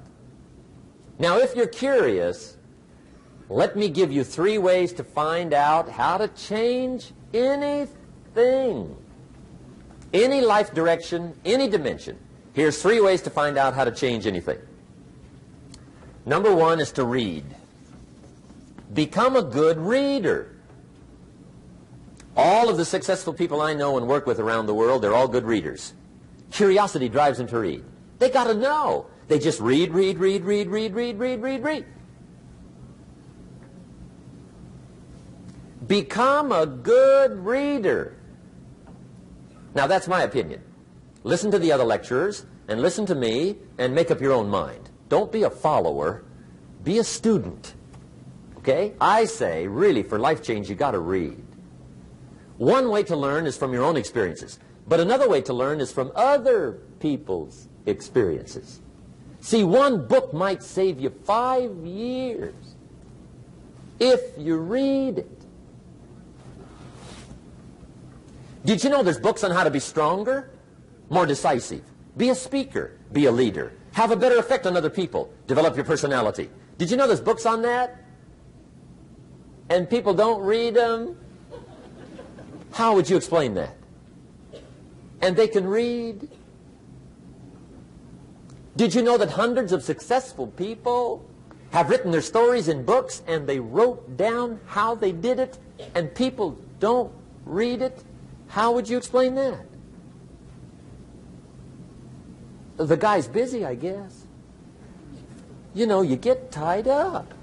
Now, 1.17 1.37
if 1.37 1.55
you're 1.55 1.67
curious, 1.67 2.57
let 3.49 3.75
me 3.75 3.89
give 3.89 4.11
you 4.11 4.23
three 4.23 4.57
ways 4.57 4.93
to 4.93 5.03
find 5.03 5.53
out 5.53 5.89
how 5.89 6.17
to 6.17 6.27
change 6.29 7.11
anything. 7.33 8.95
Any 10.13 10.41
life 10.41 10.73
direction, 10.73 11.33
any 11.45 11.67
dimension. 11.67 12.17
Here's 12.53 12.81
three 12.81 13.01
ways 13.01 13.21
to 13.23 13.29
find 13.29 13.57
out 13.57 13.73
how 13.73 13.83
to 13.83 13.91
change 13.91 14.27
anything. 14.27 14.59
Number 16.25 16.53
one 16.53 16.79
is 16.79 16.91
to 16.93 17.03
read. 17.03 17.45
Become 18.93 19.35
a 19.35 19.43
good 19.43 19.77
reader. 19.77 20.54
All 22.35 22.69
of 22.69 22.77
the 22.77 22.85
successful 22.85 23.33
people 23.33 23.61
I 23.61 23.73
know 23.73 23.97
and 23.97 24.07
work 24.07 24.25
with 24.25 24.39
around 24.39 24.65
the 24.65 24.73
world, 24.73 25.01
they're 25.01 25.13
all 25.13 25.27
good 25.27 25.45
readers. 25.45 25.93
Curiosity 26.51 27.09
drives 27.09 27.37
them 27.37 27.47
to 27.47 27.59
read. 27.59 27.83
They 28.19 28.29
got 28.29 28.45
to 28.45 28.53
know. 28.53 29.07
They 29.27 29.39
just 29.39 29.59
read, 29.59 29.93
read, 29.93 30.19
read, 30.19 30.43
read, 30.43 30.67
read, 30.67 30.93
read, 30.93 31.19
read, 31.19 31.41
read, 31.41 31.63
read. 31.63 31.85
Become 35.87 36.51
a 36.51 36.65
good 36.65 37.31
reader. 37.45 38.17
Now, 39.73 39.87
that's 39.87 40.07
my 40.07 40.23
opinion. 40.23 40.61
Listen 41.23 41.51
to 41.51 41.59
the 41.59 41.71
other 41.71 41.83
lecturers 41.83 42.45
and 42.67 42.81
listen 42.81 43.05
to 43.07 43.15
me 43.15 43.57
and 43.77 43.93
make 43.93 44.11
up 44.11 44.21
your 44.21 44.31
own 44.31 44.49
mind. 44.49 44.89
Don't 45.09 45.31
be 45.31 45.43
a 45.43 45.49
follower. 45.49 46.23
Be 46.83 46.97
a 46.97 47.03
student. 47.03 47.73
Okay? 48.57 48.93
I 48.99 49.25
say, 49.25 49.67
really, 49.67 50.03
for 50.03 50.17
life 50.17 50.41
change, 50.41 50.69
you 50.69 50.75
got 50.75 50.91
to 50.91 50.99
read. 50.99 51.44
One 52.57 52.89
way 52.89 53.03
to 53.03 53.15
learn 53.15 53.45
is 53.45 53.57
from 53.57 53.73
your 53.73 53.83
own 53.83 53.97
experiences. 53.97 54.59
But 54.87 54.99
another 54.99 55.27
way 55.27 55.41
to 55.41 55.53
learn 55.53 55.81
is 55.81 55.91
from 55.91 56.11
other 56.15 56.79
people's 56.99 57.67
experiences. 57.85 58.81
See, 59.41 59.63
one 59.63 60.07
book 60.07 60.33
might 60.33 60.63
save 60.63 60.99
you 60.99 61.09
five 61.09 61.75
years 61.85 62.55
if 63.99 64.21
you 64.37 64.57
read 64.57 65.19
it. 65.19 65.41
Did 68.65 68.83
you 68.83 68.89
know 68.89 69.03
there's 69.03 69.19
books 69.19 69.43
on 69.43 69.51
how 69.51 69.63
to 69.63 69.69
be 69.69 69.79
stronger, 69.79 70.49
more 71.09 71.25
decisive? 71.25 71.83
Be 72.17 72.29
a 72.29 72.35
speaker, 72.35 72.97
be 73.11 73.25
a 73.25 73.31
leader, 73.31 73.73
have 73.91 74.11
a 74.11 74.15
better 74.15 74.37
effect 74.37 74.65
on 74.65 74.75
other 74.75 74.89
people, 74.89 75.31
develop 75.45 75.75
your 75.75 75.85
personality. 75.85 76.49
Did 76.77 76.89
you 76.89 76.97
know 76.97 77.05
there's 77.05 77.21
books 77.21 77.45
on 77.45 77.61
that? 77.61 78.03
And 79.69 79.89
people 79.89 80.13
don't 80.13 80.41
read 80.41 80.73
them? 80.73 81.17
How 82.75 82.93
would 82.93 83.09
you 83.09 83.15
explain 83.15 83.53
that? 83.53 83.73
And 85.21 85.37
they 85.37 85.47
can 85.47 85.65
read. 85.65 86.27
Did 88.75 88.93
you 88.93 89.01
know 89.01 89.17
that 89.17 89.29
hundreds 89.29 89.71
of 89.71 89.81
successful 89.81 90.47
people 90.47 91.25
have 91.71 91.89
written 91.89 92.11
their 92.11 92.21
stories 92.21 92.67
in 92.67 92.83
books 92.83 93.21
and 93.27 93.47
they 93.47 93.61
wrote 93.61 94.17
down 94.17 94.59
how 94.65 94.93
they 94.93 95.13
did 95.13 95.39
it 95.39 95.57
and 95.95 96.13
people 96.13 96.59
don't 96.81 97.13
read 97.45 97.81
it? 97.81 98.03
How 98.49 98.73
would 98.73 98.89
you 98.89 98.97
explain 98.97 99.35
that? 99.35 99.65
The 102.75 102.97
guy's 102.97 103.29
busy, 103.29 103.63
I 103.63 103.75
guess. 103.75 104.25
You 105.73 105.87
know, 105.87 106.01
you 106.01 106.17
get 106.17 106.51
tied 106.51 106.89
up. 106.89 107.33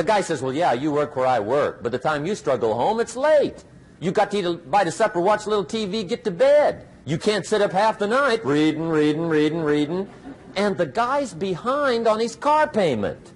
The 0.00 0.06
guy 0.06 0.22
says, 0.22 0.40
well, 0.40 0.54
yeah, 0.54 0.72
you 0.72 0.90
work 0.90 1.14
where 1.14 1.26
I 1.26 1.40
work. 1.40 1.82
By 1.82 1.90
the 1.90 1.98
time 1.98 2.24
you 2.24 2.34
struggle 2.34 2.72
home, 2.72 3.00
it's 3.00 3.16
late. 3.16 3.64
You 4.00 4.12
got 4.12 4.30
to 4.30 4.38
eat 4.38 4.46
a 4.46 4.54
bite 4.54 4.88
of 4.88 4.94
supper, 4.94 5.20
watch 5.20 5.44
a 5.44 5.50
little 5.50 5.62
TV, 5.62 6.08
get 6.08 6.24
to 6.24 6.30
bed. 6.30 6.88
You 7.04 7.18
can't 7.18 7.44
sit 7.44 7.60
up 7.60 7.70
half 7.70 7.98
the 7.98 8.06
night 8.06 8.42
reading, 8.42 8.88
reading, 8.88 9.28
reading, 9.28 9.60
reading. 9.60 10.08
And 10.56 10.78
the 10.78 10.86
guy's 10.86 11.34
behind 11.34 12.08
on 12.08 12.18
his 12.18 12.34
car 12.34 12.66
payment. 12.66 13.34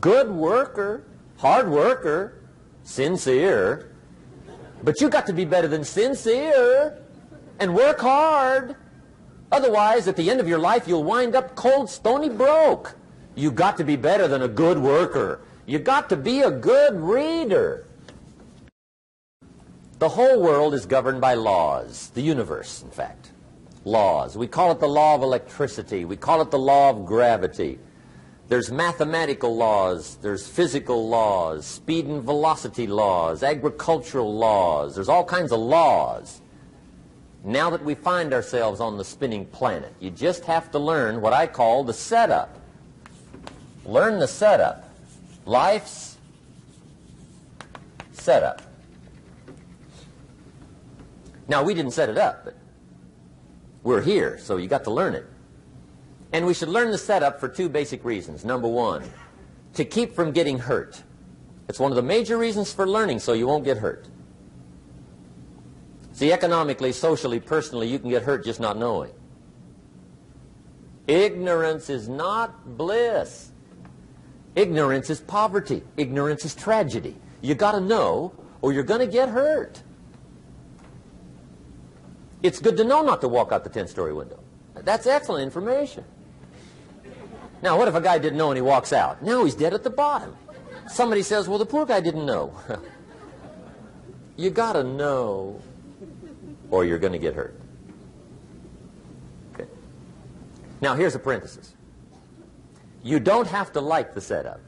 Good 0.00 0.30
worker, 0.30 1.04
hard 1.36 1.68
worker, 1.68 2.40
sincere. 2.84 3.92
But 4.82 5.02
you 5.02 5.10
got 5.10 5.26
to 5.26 5.34
be 5.34 5.44
better 5.44 5.68
than 5.68 5.84
sincere 5.84 7.02
and 7.60 7.74
work 7.74 8.00
hard. 8.00 8.76
Otherwise, 9.52 10.08
at 10.08 10.16
the 10.16 10.30
end 10.30 10.40
of 10.40 10.48
your 10.48 10.58
life, 10.58 10.88
you'll 10.88 11.04
wind 11.04 11.36
up 11.36 11.54
cold, 11.54 11.90
stony 11.90 12.30
broke. 12.30 12.96
You 13.34 13.50
got 13.50 13.76
to 13.78 13.84
be 13.84 13.96
better 13.96 14.28
than 14.28 14.42
a 14.42 14.48
good 14.48 14.78
worker. 14.78 15.40
You 15.66 15.78
got 15.78 16.08
to 16.10 16.16
be 16.16 16.40
a 16.40 16.50
good 16.50 16.94
reader. 16.94 17.86
The 19.98 20.08
whole 20.08 20.42
world 20.42 20.74
is 20.74 20.84
governed 20.84 21.20
by 21.20 21.34
laws, 21.34 22.10
the 22.14 22.22
universe, 22.22 22.82
in 22.82 22.90
fact. 22.90 23.30
Laws. 23.84 24.36
We 24.36 24.48
call 24.48 24.72
it 24.72 24.80
the 24.80 24.88
law 24.88 25.14
of 25.14 25.22
electricity. 25.22 26.04
We 26.04 26.16
call 26.16 26.42
it 26.42 26.50
the 26.50 26.58
law 26.58 26.90
of 26.90 27.06
gravity. 27.06 27.78
There's 28.48 28.70
mathematical 28.70 29.56
laws, 29.56 30.16
there's 30.16 30.46
physical 30.46 31.08
laws, 31.08 31.64
speed 31.64 32.06
and 32.06 32.22
velocity 32.22 32.86
laws, 32.86 33.42
agricultural 33.42 34.34
laws. 34.36 34.94
There's 34.94 35.08
all 35.08 35.24
kinds 35.24 35.52
of 35.52 35.60
laws. 35.60 36.42
Now 37.44 37.70
that 37.70 37.84
we 37.84 37.94
find 37.94 38.34
ourselves 38.34 38.80
on 38.80 38.98
the 38.98 39.04
spinning 39.04 39.46
planet, 39.46 39.94
you 40.00 40.10
just 40.10 40.44
have 40.44 40.70
to 40.72 40.78
learn 40.78 41.20
what 41.20 41.32
I 41.32 41.46
call 41.46 41.82
the 41.82 41.94
setup. 41.94 42.58
Learn 43.84 44.18
the 44.18 44.28
setup. 44.28 44.88
Life's 45.44 46.16
setup. 48.12 48.62
Now, 51.48 51.62
we 51.62 51.74
didn't 51.74 51.90
set 51.90 52.08
it 52.08 52.16
up, 52.16 52.44
but 52.44 52.56
we're 53.82 54.00
here, 54.00 54.38
so 54.38 54.56
you 54.56 54.68
got 54.68 54.84
to 54.84 54.90
learn 54.90 55.14
it. 55.14 55.26
And 56.32 56.46
we 56.46 56.54
should 56.54 56.68
learn 56.68 56.90
the 56.90 56.98
setup 56.98 57.40
for 57.40 57.48
two 57.48 57.68
basic 57.68 58.04
reasons. 58.04 58.44
Number 58.44 58.68
one, 58.68 59.04
to 59.74 59.84
keep 59.84 60.14
from 60.14 60.32
getting 60.32 60.58
hurt. 60.58 61.02
It's 61.68 61.78
one 61.78 61.92
of 61.92 61.96
the 61.96 62.02
major 62.02 62.38
reasons 62.38 62.72
for 62.72 62.88
learning 62.88 63.18
so 63.18 63.32
you 63.32 63.46
won't 63.46 63.64
get 63.64 63.78
hurt. 63.78 64.06
See, 66.12 66.32
economically, 66.32 66.92
socially, 66.92 67.40
personally, 67.40 67.88
you 67.88 67.98
can 67.98 68.10
get 68.10 68.22
hurt 68.22 68.44
just 68.44 68.60
not 68.60 68.78
knowing. 68.78 69.12
Ignorance 71.06 71.90
is 71.90 72.08
not 72.08 72.76
bliss. 72.76 73.51
Ignorance 74.54 75.08
is 75.10 75.20
poverty. 75.20 75.82
Ignorance 75.96 76.44
is 76.44 76.54
tragedy. 76.54 77.16
You 77.40 77.54
got 77.54 77.72
to 77.72 77.80
know 77.80 78.32
or 78.60 78.72
you're 78.72 78.82
going 78.82 79.00
to 79.00 79.06
get 79.06 79.28
hurt. 79.28 79.82
It's 82.42 82.60
good 82.60 82.76
to 82.76 82.84
know 82.84 83.02
not 83.02 83.20
to 83.20 83.28
walk 83.28 83.52
out 83.52 83.64
the 83.64 83.70
10-story 83.70 84.12
window. 84.12 84.38
That's 84.74 85.06
excellent 85.06 85.44
information. 85.44 86.04
Now, 87.62 87.78
what 87.78 87.86
if 87.86 87.94
a 87.94 88.00
guy 88.00 88.18
didn't 88.18 88.38
know 88.38 88.50
and 88.50 88.56
he 88.56 88.62
walks 88.62 88.92
out? 88.92 89.22
Now 89.22 89.44
he's 89.44 89.54
dead 89.54 89.72
at 89.72 89.84
the 89.84 89.90
bottom. 89.90 90.36
Somebody 90.88 91.22
says, 91.22 91.48
well, 91.48 91.58
the 91.58 91.66
poor 91.66 91.86
guy 91.86 92.00
didn't 92.00 92.26
know. 92.26 92.52
you 94.36 94.50
got 94.50 94.72
to 94.72 94.82
know 94.82 95.62
or 96.70 96.84
you're 96.84 96.98
going 96.98 97.12
to 97.12 97.18
get 97.18 97.34
hurt. 97.34 97.54
Okay. 99.54 99.68
Now, 100.80 100.94
here's 100.96 101.14
a 101.14 101.20
parenthesis. 101.20 101.74
You 103.02 103.18
don't 103.20 103.48
have 103.48 103.72
to 103.72 103.80
like 103.80 104.14
the 104.14 104.20
setup. 104.20 104.60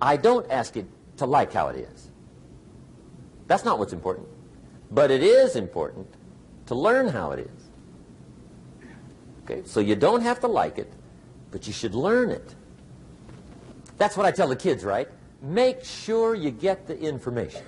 I 0.00 0.16
don't 0.16 0.50
ask 0.50 0.76
you 0.76 0.88
to 1.18 1.26
like 1.26 1.52
how 1.52 1.68
it 1.68 1.76
is. 1.76 2.10
That's 3.46 3.64
not 3.64 3.78
what's 3.78 3.92
important. 3.92 4.28
But 4.90 5.10
it 5.10 5.22
is 5.22 5.56
important 5.56 6.08
to 6.66 6.74
learn 6.74 7.08
how 7.08 7.32
it 7.32 7.40
is. 7.40 8.88
Okay, 9.44 9.62
so 9.64 9.80
you 9.80 9.94
don't 9.94 10.22
have 10.22 10.40
to 10.40 10.48
like 10.48 10.78
it, 10.78 10.92
but 11.50 11.66
you 11.66 11.72
should 11.72 11.94
learn 11.94 12.30
it. 12.30 12.54
That's 13.98 14.16
what 14.16 14.26
I 14.26 14.32
tell 14.32 14.48
the 14.48 14.56
kids, 14.56 14.84
right? 14.84 15.08
Make 15.40 15.84
sure 15.84 16.34
you 16.34 16.50
get 16.50 16.86
the 16.86 16.98
information. 16.98 17.62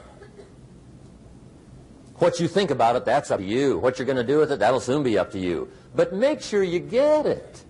What 2.17 2.41
you 2.41 2.49
think 2.49 2.71
about 2.71 2.97
it, 2.97 3.05
that's 3.05 3.31
up 3.31 3.39
to 3.39 3.47
you. 3.47 3.79
What 3.79 3.99
you're 3.99 4.07
going 4.07 4.17
to 4.17 4.25
do 4.25 4.39
with 4.39 4.51
it, 4.51 4.59
that'll 4.59 4.81
soon 4.81 5.05
be 5.05 5.17
up 5.17 5.31
to 5.33 5.39
you. 5.39 5.71
But 5.95 6.13
make 6.13 6.43
sure 6.43 6.65
you 6.65 6.81
get 6.81 7.27
it. 7.27 7.65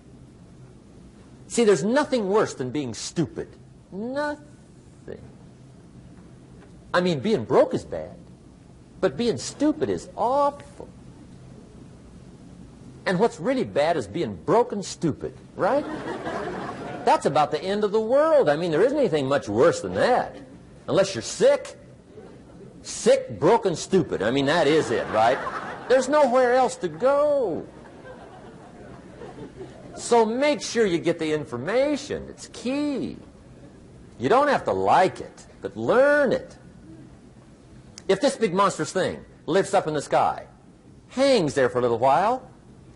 See, 1.49 1.65
there's 1.65 1.83
nothing 1.83 2.29
worse 2.29 2.53
than 2.53 2.69
being 2.69 2.93
stupid. 2.93 3.49
Nothing. 3.91 4.45
I 6.93 7.01
mean, 7.01 7.19
being 7.19 7.43
broke 7.43 7.73
is 7.73 7.83
bad, 7.83 8.15
but 9.01 9.17
being 9.17 9.37
stupid 9.37 9.89
is 9.89 10.09
awful. 10.15 10.87
And 13.07 13.19
what's 13.19 13.39
really 13.39 13.63
bad 13.63 13.97
is 13.97 14.07
being 14.07 14.35
broken 14.35 14.83
stupid, 14.83 15.33
right? 15.55 15.83
That's 17.03 17.25
about 17.25 17.49
the 17.49 17.61
end 17.61 17.83
of 17.83 17.91
the 17.91 17.99
world. 17.99 18.47
I 18.47 18.55
mean, 18.55 18.69
there 18.69 18.83
isn't 18.83 18.97
anything 18.97 19.27
much 19.27 19.49
worse 19.49 19.81
than 19.81 19.95
that. 19.95 20.35
Unless 20.87 21.15
you're 21.15 21.23
sick. 21.23 21.75
Sick, 22.83 23.39
broken, 23.39 23.75
stupid. 23.75 24.21
I 24.21 24.29
mean, 24.29 24.45
that 24.45 24.67
is 24.67 24.91
it, 24.91 25.07
right? 25.07 25.39
There's 25.89 26.07
nowhere 26.07 26.53
else 26.53 26.75
to 26.77 26.87
go. 26.87 27.65
So 29.99 30.25
make 30.25 30.61
sure 30.61 30.85
you 30.85 30.97
get 30.97 31.19
the 31.19 31.33
information. 31.33 32.25
It's 32.29 32.47
key. 32.53 33.17
You 34.17 34.29
don't 34.29 34.47
have 34.47 34.63
to 34.65 34.71
like 34.71 35.19
it, 35.19 35.45
but 35.61 35.75
learn 35.75 36.31
it. 36.31 36.57
If 38.07 38.21
this 38.21 38.37
big 38.37 38.53
monstrous 38.53 38.93
thing 38.93 39.23
lifts 39.45 39.73
up 39.73 39.87
in 39.87 39.93
the 39.93 40.01
sky, 40.01 40.47
hangs 41.09 41.53
there 41.53 41.69
for 41.69 41.79
a 41.79 41.81
little 41.81 41.99
while, 41.99 42.49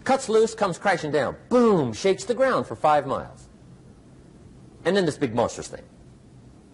cuts 0.06 0.30
loose, 0.30 0.56
comes 0.56 0.78
crashing 0.78 1.12
down, 1.12 1.36
boom, 1.50 1.92
shakes 1.94 2.24
the 2.24 2.34
ground 2.34 2.66
for 2.66 2.76
five 2.76 3.06
miles. 3.06 3.50
And 4.86 4.96
then 4.96 5.06
this 5.06 5.18
big 5.18 5.36
monstrous 5.36 5.68
thing 5.68 5.84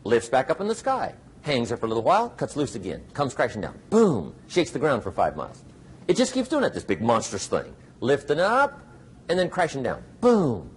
lifts 0.03 0.29
back 0.29 0.49
up 0.49 0.61
in 0.61 0.67
the 0.67 0.75
sky, 0.75 1.13
hangs 1.41 1.69
there 1.69 1.77
for 1.77 1.85
a 1.85 1.89
little 1.89 2.03
while, 2.03 2.29
cuts 2.29 2.55
loose 2.55 2.75
again, 2.75 3.03
comes 3.13 3.33
crashing 3.33 3.61
down, 3.61 3.77
boom, 3.89 4.33
shakes 4.47 4.71
the 4.71 4.79
ground 4.79 5.03
for 5.03 5.11
five 5.11 5.35
miles. 5.35 5.63
It 6.07 6.15
just 6.15 6.33
keeps 6.33 6.49
doing 6.49 6.63
it, 6.63 6.73
this 6.73 6.83
big 6.83 7.01
monstrous 7.01 7.47
thing. 7.47 7.75
Lifting 7.99 8.39
up 8.39 8.81
and 9.29 9.37
then 9.37 9.49
crashing 9.49 9.83
down, 9.83 10.03
boom. 10.19 10.69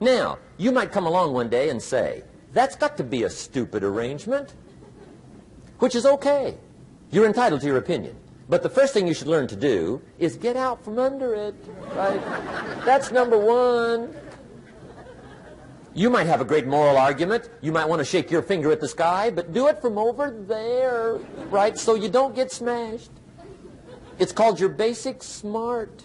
Now, 0.00 0.38
you 0.56 0.72
might 0.72 0.90
come 0.90 1.06
along 1.06 1.32
one 1.32 1.48
day 1.48 1.68
and 1.68 1.80
say, 1.80 2.24
that's 2.52 2.74
got 2.74 2.96
to 2.96 3.04
be 3.04 3.22
a 3.24 3.30
stupid 3.30 3.84
arrangement, 3.84 4.54
which 5.78 5.94
is 5.94 6.06
okay. 6.06 6.56
You're 7.10 7.26
entitled 7.26 7.60
to 7.60 7.66
your 7.66 7.76
opinion. 7.76 8.16
But 8.48 8.62
the 8.62 8.70
first 8.70 8.94
thing 8.94 9.06
you 9.06 9.14
should 9.14 9.26
learn 9.26 9.48
to 9.48 9.56
do 9.56 10.00
is 10.18 10.36
get 10.36 10.56
out 10.56 10.82
from 10.84 10.98
under 10.98 11.34
it, 11.34 11.54
right? 11.94 12.20
That's 12.84 13.10
number 13.10 13.38
one. 13.38 14.14
You 15.94 16.10
might 16.10 16.26
have 16.26 16.40
a 16.40 16.44
great 16.44 16.66
moral 16.66 16.96
argument. 16.96 17.48
You 17.60 17.72
might 17.72 17.86
want 17.86 18.00
to 18.00 18.04
shake 18.04 18.30
your 18.30 18.42
finger 18.42 18.70
at 18.70 18.80
the 18.80 18.88
sky, 18.88 19.30
but 19.30 19.52
do 19.52 19.66
it 19.66 19.80
from 19.80 19.98
over 19.98 20.30
there, 20.46 21.14
right? 21.50 21.76
So 21.76 21.94
you 21.94 22.08
don't 22.08 22.34
get 22.34 22.52
smashed. 22.52 23.10
It's 24.18 24.32
called 24.32 24.60
your 24.60 24.68
basic 24.68 25.22
smart. 25.22 26.04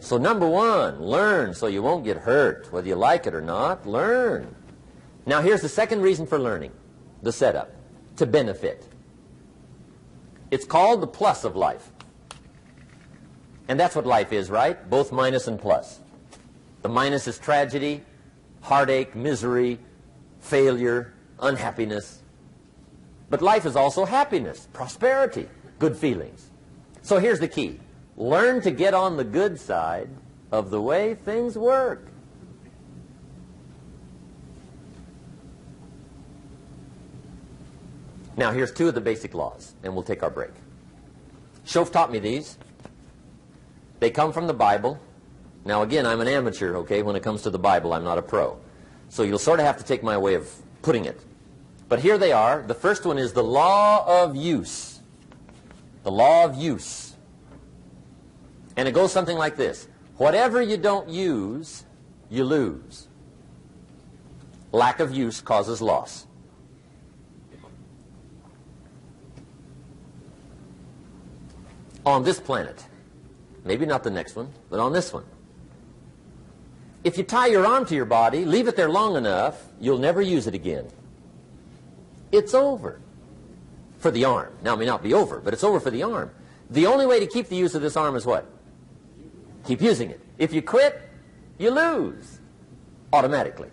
So 0.00 0.16
number 0.16 0.48
one, 0.48 1.00
learn 1.00 1.54
so 1.54 1.66
you 1.66 1.82
won't 1.82 2.04
get 2.04 2.16
hurt. 2.16 2.72
Whether 2.72 2.88
you 2.88 2.94
like 2.94 3.26
it 3.26 3.34
or 3.34 3.40
not, 3.40 3.86
learn. 3.86 4.54
Now 5.26 5.42
here's 5.42 5.60
the 5.60 5.68
second 5.68 6.00
reason 6.00 6.26
for 6.26 6.38
learning, 6.38 6.72
the 7.22 7.32
setup, 7.32 7.70
to 8.16 8.26
benefit. 8.26 8.86
It's 10.50 10.64
called 10.64 11.02
the 11.02 11.06
plus 11.06 11.44
of 11.44 11.54
life. 11.54 11.92
And 13.68 13.78
that's 13.78 13.94
what 13.94 14.06
life 14.06 14.32
is, 14.32 14.50
right? 14.50 14.88
Both 14.90 15.12
minus 15.12 15.46
and 15.46 15.60
plus. 15.60 16.00
The 16.82 16.88
minus 16.88 17.28
is 17.28 17.38
tragedy, 17.38 18.02
heartache, 18.62 19.14
misery, 19.14 19.78
failure, 20.40 21.12
unhappiness. 21.38 22.22
But 23.28 23.42
life 23.42 23.66
is 23.66 23.76
also 23.76 24.06
happiness, 24.06 24.66
prosperity, 24.72 25.48
good 25.78 25.96
feelings. 25.96 26.50
So 27.02 27.18
here's 27.18 27.38
the 27.38 27.48
key. 27.48 27.78
Learn 28.20 28.60
to 28.60 28.70
get 28.70 28.92
on 28.92 29.16
the 29.16 29.24
good 29.24 29.58
side 29.58 30.10
of 30.52 30.68
the 30.68 30.78
way 30.78 31.14
things 31.14 31.56
work. 31.56 32.06
Now, 38.36 38.52
here's 38.52 38.72
two 38.72 38.88
of 38.88 38.94
the 38.94 39.00
basic 39.00 39.32
laws, 39.32 39.74
and 39.82 39.94
we'll 39.94 40.02
take 40.02 40.22
our 40.22 40.28
break. 40.28 40.50
Shoaff 41.64 41.90
taught 41.90 42.12
me 42.12 42.18
these. 42.18 42.58
They 44.00 44.10
come 44.10 44.34
from 44.34 44.46
the 44.46 44.54
Bible. 44.54 45.00
Now, 45.64 45.80
again, 45.80 46.04
I'm 46.04 46.20
an 46.20 46.28
amateur, 46.28 46.76
okay, 46.76 47.02
when 47.02 47.16
it 47.16 47.22
comes 47.22 47.40
to 47.42 47.50
the 47.50 47.58
Bible. 47.58 47.94
I'm 47.94 48.04
not 48.04 48.18
a 48.18 48.22
pro. 48.22 48.58
So 49.08 49.22
you'll 49.22 49.38
sort 49.38 49.60
of 49.60 49.66
have 49.66 49.78
to 49.78 49.84
take 49.84 50.02
my 50.02 50.18
way 50.18 50.34
of 50.34 50.46
putting 50.82 51.06
it. 51.06 51.18
But 51.88 52.00
here 52.00 52.18
they 52.18 52.32
are. 52.32 52.62
The 52.66 52.74
first 52.74 53.06
one 53.06 53.16
is 53.16 53.32
the 53.32 53.42
law 53.42 54.04
of 54.06 54.36
use. 54.36 55.00
The 56.02 56.10
law 56.10 56.44
of 56.44 56.54
use. 56.56 57.09
And 58.80 58.88
it 58.88 58.92
goes 58.92 59.12
something 59.12 59.36
like 59.36 59.56
this. 59.56 59.86
Whatever 60.16 60.62
you 60.62 60.78
don't 60.78 61.06
use, 61.10 61.84
you 62.30 62.44
lose. 62.44 63.08
Lack 64.72 65.00
of 65.00 65.14
use 65.14 65.42
causes 65.42 65.82
loss. 65.82 66.26
On 72.06 72.24
this 72.24 72.40
planet, 72.40 72.82
maybe 73.66 73.84
not 73.84 74.02
the 74.02 74.10
next 74.10 74.34
one, 74.34 74.48
but 74.70 74.80
on 74.80 74.94
this 74.94 75.12
one, 75.12 75.26
if 77.04 77.18
you 77.18 77.22
tie 77.22 77.48
your 77.48 77.66
arm 77.66 77.84
to 77.84 77.94
your 77.94 78.06
body, 78.06 78.46
leave 78.46 78.66
it 78.66 78.76
there 78.76 78.88
long 78.88 79.14
enough, 79.14 79.62
you'll 79.78 79.98
never 79.98 80.22
use 80.22 80.46
it 80.46 80.54
again. 80.54 80.88
It's 82.32 82.54
over 82.54 82.98
for 83.98 84.10
the 84.10 84.24
arm. 84.24 84.54
Now, 84.62 84.72
it 84.72 84.78
may 84.78 84.86
not 84.86 85.02
be 85.02 85.12
over, 85.12 85.38
but 85.38 85.52
it's 85.52 85.64
over 85.64 85.80
for 85.80 85.90
the 85.90 86.02
arm. 86.02 86.30
The 86.70 86.86
only 86.86 87.04
way 87.04 87.20
to 87.20 87.26
keep 87.26 87.48
the 87.48 87.56
use 87.56 87.74
of 87.74 87.82
this 87.82 87.94
arm 87.94 88.16
is 88.16 88.24
what? 88.24 88.50
Keep 89.64 89.82
using 89.82 90.10
it. 90.10 90.20
If 90.38 90.52
you 90.52 90.62
quit, 90.62 91.00
you 91.58 91.70
lose 91.70 92.40
automatically. 93.12 93.68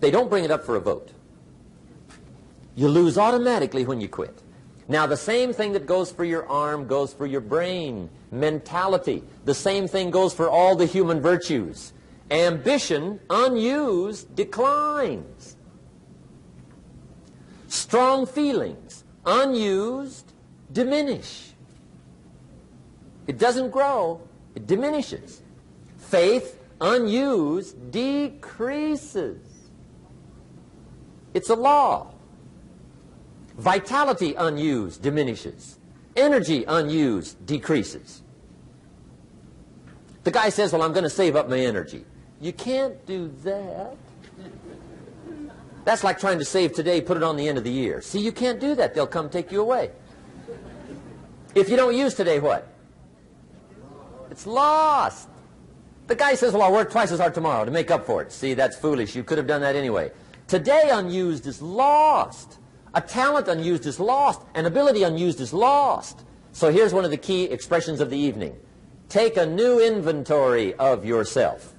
They 0.00 0.10
don't 0.10 0.30
bring 0.30 0.44
it 0.44 0.50
up 0.50 0.64
for 0.64 0.76
a 0.76 0.80
vote. 0.80 1.12
You 2.74 2.88
lose 2.88 3.16
automatically 3.16 3.84
when 3.84 4.00
you 4.00 4.08
quit. 4.08 4.42
Now, 4.88 5.06
the 5.06 5.16
same 5.16 5.52
thing 5.52 5.72
that 5.72 5.86
goes 5.86 6.12
for 6.12 6.24
your 6.24 6.46
arm 6.46 6.86
goes 6.86 7.12
for 7.12 7.26
your 7.26 7.40
brain, 7.40 8.08
mentality. 8.30 9.24
The 9.44 9.54
same 9.54 9.88
thing 9.88 10.10
goes 10.10 10.32
for 10.32 10.48
all 10.48 10.76
the 10.76 10.86
human 10.86 11.20
virtues. 11.20 11.92
Ambition, 12.30 13.18
unused, 13.28 14.34
declines. 14.36 15.56
Strong 17.68 18.26
feelings, 18.26 19.04
unused, 19.24 20.32
diminish. 20.72 21.50
It 23.26 23.38
doesn't 23.38 23.70
grow, 23.70 24.20
it 24.56 24.66
diminishes. 24.66 25.42
Faith, 25.98 26.58
unused, 26.80 27.92
decreases. 27.92 29.38
It's 31.34 31.50
a 31.50 31.54
law. 31.54 32.12
Vitality 33.58 34.34
unused 34.34 35.02
diminishes. 35.02 35.78
Energy 36.16 36.64
unused 36.64 37.44
decreases. 37.46 38.22
The 40.24 40.30
guy 40.30 40.48
says, 40.48 40.72
well, 40.72 40.82
I'm 40.82 40.92
going 40.92 41.04
to 41.04 41.10
save 41.10 41.36
up 41.36 41.48
my 41.48 41.60
energy. 41.60 42.04
You 42.40 42.52
can't 42.52 43.04
do 43.06 43.32
that. 43.44 43.96
That's 45.84 46.02
like 46.02 46.18
trying 46.18 46.38
to 46.38 46.44
save 46.44 46.72
today, 46.72 47.00
put 47.00 47.16
it 47.16 47.22
on 47.22 47.36
the 47.36 47.46
end 47.46 47.58
of 47.58 47.64
the 47.64 47.70
year. 47.70 48.00
See, 48.00 48.18
you 48.18 48.32
can't 48.32 48.58
do 48.58 48.74
that. 48.74 48.94
They'll 48.94 49.06
come 49.06 49.28
take 49.28 49.52
you 49.52 49.60
away. 49.60 49.90
If 51.54 51.68
you 51.68 51.76
don't 51.76 51.96
use 51.96 52.14
today, 52.14 52.40
what? 52.40 52.66
It's 54.36 54.46
lost. 54.46 55.30
The 56.08 56.14
guy 56.14 56.34
says, 56.34 56.52
well, 56.52 56.64
I'll 56.64 56.72
work 56.72 56.90
twice 56.90 57.10
as 57.10 57.20
hard 57.20 57.32
tomorrow 57.32 57.64
to 57.64 57.70
make 57.70 57.90
up 57.90 58.04
for 58.04 58.20
it. 58.20 58.30
See, 58.30 58.52
that's 58.52 58.76
foolish. 58.76 59.16
You 59.16 59.24
could 59.24 59.38
have 59.38 59.46
done 59.46 59.62
that 59.62 59.74
anyway. 59.74 60.12
Today 60.46 60.90
unused 60.92 61.46
is 61.46 61.62
lost. 61.62 62.58
A 62.92 63.00
talent 63.00 63.48
unused 63.48 63.86
is 63.86 63.98
lost. 63.98 64.42
An 64.54 64.66
ability 64.66 65.04
unused 65.04 65.40
is 65.40 65.54
lost. 65.54 66.22
So 66.52 66.70
here's 66.70 66.92
one 66.92 67.06
of 67.06 67.10
the 67.10 67.16
key 67.16 67.44
expressions 67.44 67.98
of 67.98 68.10
the 68.10 68.18
evening. 68.18 68.54
Take 69.08 69.38
a 69.38 69.46
new 69.46 69.80
inventory 69.80 70.74
of 70.74 71.06
yourself. 71.06 71.72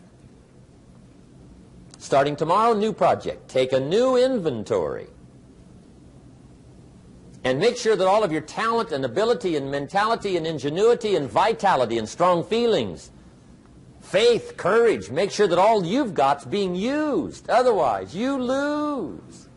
Starting 1.99 2.35
tomorrow, 2.35 2.73
new 2.73 2.91
project. 2.91 3.49
Take 3.49 3.71
a 3.71 3.79
new 3.79 4.17
inventory. 4.17 5.09
And 7.47 7.59
make 7.59 7.77
sure 7.77 7.95
that 7.95 8.05
all 8.05 8.25
of 8.25 8.31
your 8.33 8.41
talent 8.41 8.91
and 8.91 9.05
ability 9.05 9.55
and 9.55 9.71
mentality 9.71 10.35
and 10.35 10.45
ingenuity 10.45 11.15
and 11.15 11.29
vitality 11.29 11.97
and 11.97 12.09
strong 12.09 12.43
feelings, 12.43 13.09
faith, 14.01 14.55
courage, 14.57 15.09
make 15.09 15.31
sure 15.31 15.47
that 15.47 15.57
all 15.57 15.85
you've 15.85 16.13
got's 16.13 16.43
being 16.43 16.75
used. 16.75 17.49
Otherwise, 17.49 18.13
you 18.13 18.37
lose. 18.37 19.47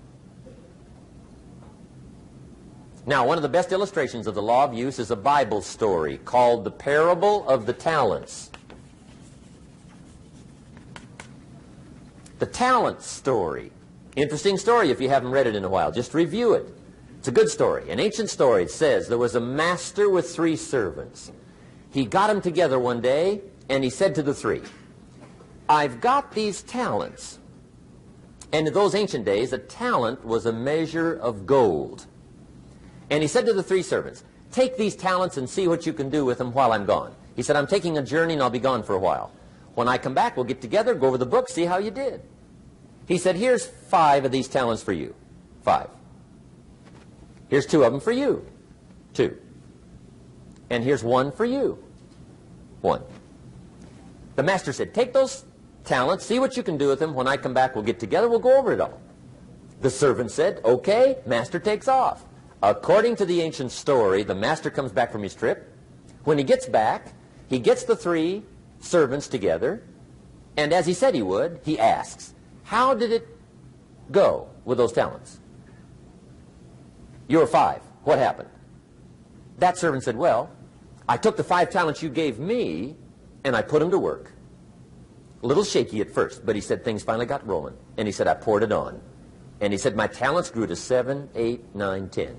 Now, 3.06 3.26
one 3.26 3.36
of 3.36 3.42
the 3.42 3.48
best 3.48 3.72
illustrations 3.72 4.28
of 4.28 4.36
the 4.36 4.42
law 4.42 4.62
of 4.62 4.72
use 4.72 5.00
is 5.00 5.10
a 5.10 5.16
Bible 5.16 5.60
story 5.60 6.18
called 6.18 6.62
the 6.62 6.70
Parable 6.70 7.48
of 7.48 7.66
the 7.66 7.72
Talents. 7.72 8.52
The 12.38 12.46
Talent 12.46 13.02
Story. 13.02 13.72
Interesting 14.14 14.58
story 14.58 14.92
if 14.92 15.00
you 15.00 15.08
haven't 15.08 15.32
read 15.32 15.48
it 15.48 15.56
in 15.56 15.64
a 15.64 15.68
while. 15.68 15.90
Just 15.90 16.14
review 16.14 16.54
it. 16.54 16.72
It's 17.20 17.28
a 17.28 17.32
good 17.32 17.50
story. 17.50 17.90
An 17.90 18.00
ancient 18.00 18.30
story. 18.30 18.62
It 18.62 18.70
says 18.70 19.06
there 19.06 19.18
was 19.18 19.34
a 19.34 19.40
master 19.40 20.08
with 20.08 20.34
three 20.34 20.56
servants. 20.56 21.30
He 21.90 22.06
got 22.06 22.28
them 22.28 22.40
together 22.40 22.78
one 22.78 23.02
day 23.02 23.42
and 23.68 23.84
he 23.84 23.90
said 23.90 24.14
to 24.14 24.22
the 24.22 24.32
three, 24.32 24.62
I've 25.68 26.00
got 26.00 26.32
these 26.32 26.62
talents. 26.62 27.38
And 28.54 28.66
in 28.66 28.72
those 28.72 28.94
ancient 28.94 29.26
days, 29.26 29.52
a 29.52 29.58
talent 29.58 30.24
was 30.24 30.46
a 30.46 30.52
measure 30.54 31.12
of 31.12 31.44
gold. 31.44 32.06
And 33.10 33.22
he 33.22 33.28
said 33.28 33.44
to 33.44 33.52
the 33.52 33.62
three 33.62 33.82
servants, 33.82 34.24
Take 34.50 34.78
these 34.78 34.96
talents 34.96 35.36
and 35.36 35.48
see 35.48 35.68
what 35.68 35.84
you 35.84 35.92
can 35.92 36.08
do 36.08 36.24
with 36.24 36.38
them 36.38 36.54
while 36.54 36.72
I'm 36.72 36.86
gone. 36.86 37.14
He 37.36 37.42
said, 37.42 37.54
I'm 37.54 37.66
taking 37.66 37.98
a 37.98 38.02
journey 38.02 38.32
and 38.32 38.42
I'll 38.42 38.48
be 38.48 38.58
gone 38.58 38.82
for 38.82 38.94
a 38.94 38.98
while. 38.98 39.30
When 39.74 39.88
I 39.88 39.98
come 39.98 40.14
back, 40.14 40.38
we'll 40.38 40.46
get 40.46 40.62
together, 40.62 40.94
go 40.94 41.08
over 41.08 41.18
the 41.18 41.26
book, 41.26 41.50
see 41.50 41.66
how 41.66 41.76
you 41.76 41.90
did. 41.90 42.22
He 43.06 43.18
said, 43.18 43.36
Here's 43.36 43.66
five 43.66 44.24
of 44.24 44.32
these 44.32 44.48
talents 44.48 44.82
for 44.82 44.94
you. 44.94 45.14
Five. 45.60 45.90
Here's 47.50 47.66
two 47.66 47.82
of 47.82 47.92
them 47.92 48.00
for 48.00 48.12
you. 48.12 48.46
Two. 49.12 49.36
And 50.70 50.84
here's 50.84 51.02
one 51.02 51.32
for 51.32 51.44
you. 51.44 51.82
One. 52.80 53.02
The 54.36 54.44
master 54.44 54.72
said, 54.72 54.94
Take 54.94 55.12
those 55.12 55.44
talents, 55.84 56.24
see 56.24 56.38
what 56.38 56.56
you 56.56 56.62
can 56.62 56.78
do 56.78 56.88
with 56.88 57.00
them. 57.00 57.12
When 57.12 57.26
I 57.26 57.36
come 57.36 57.52
back, 57.52 57.74
we'll 57.74 57.84
get 57.84 57.98
together, 57.98 58.28
we'll 58.28 58.38
go 58.38 58.56
over 58.56 58.72
it 58.72 58.80
all. 58.80 59.00
The 59.80 59.90
servant 59.90 60.30
said, 60.30 60.60
Okay, 60.64 61.18
master 61.26 61.58
takes 61.58 61.88
off. 61.88 62.24
According 62.62 63.16
to 63.16 63.24
the 63.24 63.40
ancient 63.40 63.72
story, 63.72 64.22
the 64.22 64.34
master 64.34 64.70
comes 64.70 64.92
back 64.92 65.10
from 65.10 65.22
his 65.22 65.34
trip. 65.34 65.74
When 66.24 66.38
he 66.38 66.44
gets 66.44 66.66
back, 66.66 67.14
he 67.48 67.58
gets 67.58 67.82
the 67.84 67.96
three 67.96 68.44
servants 68.78 69.26
together, 69.26 69.82
and 70.56 70.72
as 70.72 70.86
he 70.86 70.94
said 70.94 71.14
he 71.14 71.22
would, 71.22 71.60
he 71.64 71.78
asks, 71.78 72.32
How 72.64 72.94
did 72.94 73.10
it 73.10 73.26
go 74.12 74.48
with 74.64 74.78
those 74.78 74.92
talents? 74.92 75.39
You 77.30 77.38
were 77.38 77.46
five. 77.46 77.80
What 78.02 78.18
happened? 78.18 78.48
That 79.58 79.78
servant 79.78 80.02
said, 80.02 80.16
Well, 80.16 80.50
I 81.08 81.16
took 81.16 81.36
the 81.36 81.44
five 81.44 81.70
talents 81.70 82.02
you 82.02 82.08
gave 82.08 82.40
me 82.40 82.96
and 83.44 83.54
I 83.54 83.62
put 83.62 83.78
them 83.78 83.92
to 83.92 83.98
work. 84.00 84.32
A 85.44 85.46
little 85.46 85.62
shaky 85.62 86.00
at 86.00 86.10
first, 86.10 86.44
but 86.44 86.56
he 86.56 86.60
said 86.60 86.84
things 86.84 87.04
finally 87.04 87.26
got 87.26 87.46
rolling. 87.46 87.76
And 87.96 88.08
he 88.08 88.12
said, 88.12 88.26
I 88.26 88.34
poured 88.34 88.64
it 88.64 88.72
on. 88.72 89.00
And 89.60 89.72
he 89.72 89.78
said, 89.78 89.94
my 89.94 90.08
talents 90.08 90.50
grew 90.50 90.66
to 90.66 90.74
seven, 90.74 91.28
eight, 91.36 91.72
nine, 91.72 92.08
ten. 92.08 92.36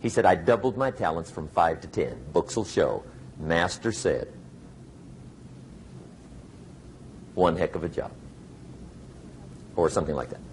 He 0.00 0.10
said, 0.10 0.26
I 0.26 0.36
doubled 0.36 0.76
my 0.76 0.92
talents 0.92 1.28
from 1.28 1.48
five 1.48 1.80
to 1.80 1.88
ten. 1.88 2.22
Books 2.32 2.54
will 2.54 2.64
show. 2.64 3.02
Master 3.36 3.90
said, 3.90 4.32
one 7.34 7.56
heck 7.56 7.74
of 7.74 7.82
a 7.82 7.88
job. 7.88 8.12
Or 9.74 9.90
something 9.90 10.14
like 10.14 10.30
that. 10.30 10.45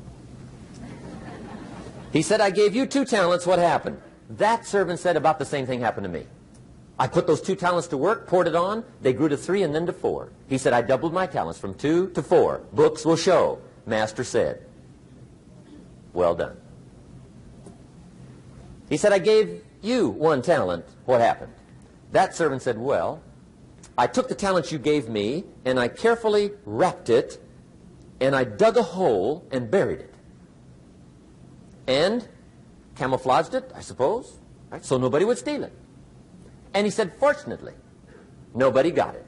He 2.13 2.21
said, 2.21 2.39
I 2.39 2.51
gave 2.51 2.75
you 2.75 2.85
two 2.85 3.05
talents. 3.05 3.47
What 3.47 3.57
happened? 3.57 3.99
That 4.29 4.67
servant 4.67 4.99
said 4.99 5.17
about 5.17 5.39
the 5.39 5.45
same 5.45 5.65
thing 5.65 5.81
happened 5.81 6.05
to 6.05 6.09
me. 6.09 6.27
I 6.99 7.07
put 7.07 7.25
those 7.25 7.41
two 7.41 7.55
talents 7.55 7.87
to 7.87 7.97
work, 7.97 8.27
poured 8.27 8.47
it 8.47 8.55
on. 8.55 8.85
They 9.01 9.13
grew 9.13 9.27
to 9.27 9.35
three 9.35 9.63
and 9.63 9.73
then 9.73 9.87
to 9.87 9.93
four. 9.93 10.29
He 10.47 10.59
said, 10.59 10.73
I 10.73 10.83
doubled 10.83 11.11
my 11.11 11.25
talents 11.25 11.59
from 11.59 11.73
two 11.73 12.11
to 12.11 12.21
four. 12.21 12.61
Books 12.71 13.03
will 13.03 13.15
show. 13.15 13.59
Master 13.87 14.23
said, 14.23 14.63
well 16.13 16.35
done. 16.35 16.55
He 18.89 18.97
said, 18.97 19.11
I 19.11 19.17
gave 19.17 19.63
you 19.81 20.09
one 20.09 20.43
talent. 20.43 20.85
What 21.05 21.19
happened? 21.19 21.51
That 22.11 22.35
servant 22.35 22.61
said, 22.61 22.77
well, 22.77 23.23
I 23.97 24.05
took 24.05 24.29
the 24.29 24.35
talent 24.35 24.71
you 24.71 24.77
gave 24.77 25.09
me 25.09 25.45
and 25.65 25.79
I 25.79 25.87
carefully 25.87 26.51
wrapped 26.63 27.09
it 27.09 27.43
and 28.21 28.35
I 28.35 28.43
dug 28.43 28.77
a 28.77 28.83
hole 28.83 29.47
and 29.51 29.71
buried 29.71 29.99
it. 29.99 30.12
And 31.87 32.27
camouflaged 32.95 33.53
it, 33.53 33.71
I 33.75 33.81
suppose, 33.81 34.39
right? 34.69 34.83
so 34.83 34.97
nobody 34.97 35.25
would 35.25 35.37
steal 35.37 35.63
it. 35.63 35.73
And 36.73 36.85
he 36.85 36.91
said, 36.91 37.13
fortunately, 37.19 37.73
nobody 38.55 38.91
got 38.91 39.15
it. 39.15 39.25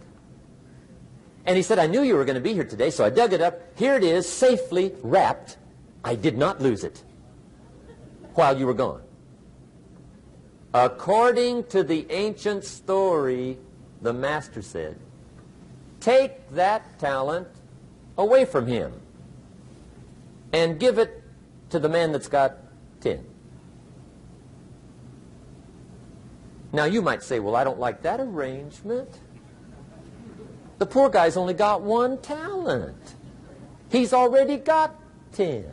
And 1.45 1.55
he 1.57 1.63
said, 1.63 1.77
I 1.77 1.87
knew 1.87 2.01
you 2.01 2.15
were 2.15 2.25
going 2.25 2.35
to 2.35 2.41
be 2.41 2.53
here 2.53 2.63
today, 2.63 2.89
so 2.89 3.05
I 3.05 3.09
dug 3.09 3.33
it 3.33 3.41
up. 3.41 3.61
Here 3.77 3.95
it 3.95 4.03
is, 4.03 4.27
safely 4.27 4.93
wrapped. 5.03 5.57
I 6.03 6.15
did 6.15 6.37
not 6.37 6.61
lose 6.61 6.83
it 6.83 7.03
while 8.33 8.57
you 8.57 8.65
were 8.65 8.73
gone. 8.73 9.01
According 10.73 11.65
to 11.65 11.83
the 11.83 12.05
ancient 12.09 12.63
story, 12.65 13.57
the 14.01 14.11
master 14.11 14.61
said, 14.61 14.99
take 15.99 16.49
that 16.51 16.99
talent 16.99 17.47
away 18.17 18.45
from 18.45 18.67
him 18.67 18.91
and 20.51 20.79
give 20.79 20.97
it 20.97 21.23
to 21.75 21.79
the 21.79 21.89
man 21.89 22.13
that's 22.13 22.29
got 22.29 22.55
ten. 23.01 23.25
Now 26.71 26.85
you 26.85 27.01
might 27.01 27.21
say, 27.21 27.39
well, 27.41 27.53
I 27.53 27.65
don't 27.65 27.79
like 27.79 28.01
that 28.03 28.21
arrangement. 28.21 29.09
The 30.77 30.85
poor 30.85 31.09
guy's 31.09 31.35
only 31.35 31.53
got 31.53 31.81
one 31.81 32.17
talent. 32.19 33.15
He's 33.91 34.13
already 34.13 34.55
got 34.55 34.95
ten. 35.33 35.65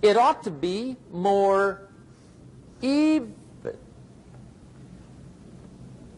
It 0.00 0.16
ought 0.16 0.44
to 0.44 0.50
be 0.52 0.96
more 1.10 1.82
even. 2.80 3.34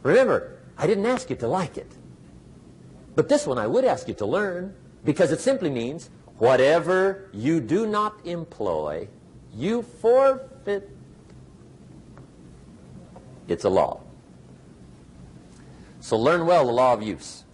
Remember, 0.03 0.59
I 0.77 0.87
didn't 0.87 1.07
ask 1.07 1.31
you 1.31 1.37
to 1.37 1.49
like 1.49 1.79
it. 1.79 1.91
But 3.15 3.31
this 3.31 3.47
one 3.47 3.57
I 3.57 3.67
would 3.67 3.87
ask 3.87 4.07
you 4.07 4.15
to 4.15 4.27
learn 4.27 4.75
because 5.03 5.33
it 5.33 5.41
simply 5.41 5.71
means 5.71 6.11
whatever 6.41 7.29
you 7.33 7.61
do 7.61 7.87
not 7.87 8.15
employ, 8.25 9.07
you 9.55 9.83
forfeit 9.83 10.91
it's 13.47 13.65
a 13.65 13.69
law. 13.69 14.01
So 16.01 16.17
learn 16.17 16.47
well 16.47 16.65
the 16.65 16.73
law 16.73 16.95
of 16.95 17.03
use. 17.03 17.45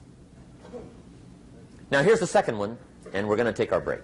Now 1.90 2.02
here's 2.02 2.20
the 2.20 2.26
second 2.26 2.58
one, 2.58 2.78
and 3.12 3.28
we're 3.28 3.36
going 3.36 3.46
to 3.46 3.52
take 3.52 3.72
our 3.72 3.80
break. 3.80 4.02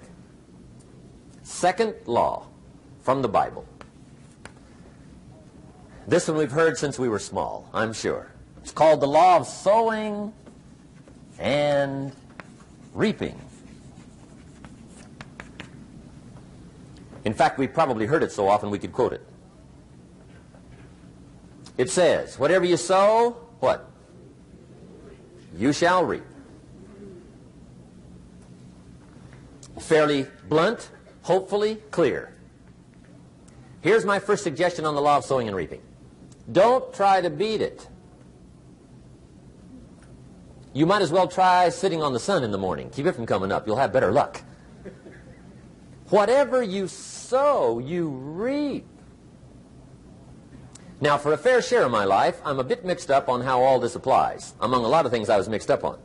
Second 1.43 1.95
law 2.07 2.47
from 3.03 3.23
the 3.23 3.29
Bible. 3.29 3.67
This 6.09 6.27
one 6.27 6.37
we've 6.37 6.51
heard 6.51 6.77
since 6.77 6.99
we 6.99 7.09
were 7.09 7.19
small, 7.19 7.69
I'm 7.73 7.93
sure. 7.93 8.33
It's 8.63 8.73
called 8.73 9.01
the 9.01 9.07
law 9.07 9.37
of 9.37 9.47
sowing 9.47 10.33
and 11.39 12.13
reaping. 12.95 13.39
In 17.25 17.35
fact, 17.35 17.59
we've 17.59 17.73
probably 17.73 18.07
heard 18.07 18.23
it 18.23 18.33
so 18.33 18.49
often 18.49 18.71
we 18.71 18.79
could 18.79 18.93
quote 18.93 19.13
it. 19.13 19.23
It 21.79 21.89
says, 21.89 22.39
whatever 22.39 22.65
you 22.65 22.77
sow, 22.77 23.37
what? 23.61 23.89
You 25.57 25.73
shall 25.73 26.05
reap. 26.05 26.25
Fairly 29.79 30.27
blunt, 30.49 30.91
hopefully 31.23 31.77
clear. 31.91 32.35
Here's 33.81 34.05
my 34.05 34.19
first 34.19 34.45
suggestion 34.45 34.85
on 34.85 34.95
the 34.95 35.01
law 35.01 35.19
of 35.19 35.25
sowing 35.25 35.49
and 35.49 35.57
reaping. 35.57 35.81
Don't 36.51 36.93
try 36.95 37.21
to 37.21 37.31
beat 37.31 37.61
it. 37.61 37.89
You 40.73 40.87
might 40.87 41.03
as 41.03 41.13
well 41.13 41.29
try 41.29 41.69
sitting 41.69 42.03
on 42.03 42.13
the 42.13 42.21
sun 42.21 42.45
in 42.45 42.51
the 42.51 42.59
morning. 42.59 42.91
Keep 42.91 43.07
it 43.07 43.13
from 43.13 43.27
coming 43.27 43.53
up. 43.53 43.67
You'll 43.67 43.77
have 43.77 43.93
better 43.93 44.11
luck. 44.11 44.43
Whatever 46.13 46.63
you 46.63 46.89
sow, 46.89 47.79
you 47.79 48.11
reap. 48.11 48.87
Now, 51.01 51.17
for 51.17 51.33
a 51.33 51.39
fair 51.39 51.63
share 51.63 51.85
of 51.85 51.91
my 51.91 52.05
life, 52.05 52.39
I'm 52.45 52.59
a 52.59 52.65
bit 52.65 52.85
mixed 52.85 53.11
up 53.11 53.31
on 53.31 53.41
how 53.41 53.63
all 53.63 53.81
this 53.81 53.95
applies. 53.95 54.53
Among 54.61 54.85
a 54.85 54.89
lot 54.89 55.07
of 55.07 55.11
things 55.11 55.31
I 55.31 55.39
was 55.39 55.49
mixed 55.49 55.71
up 55.71 55.85
on. 55.85 55.99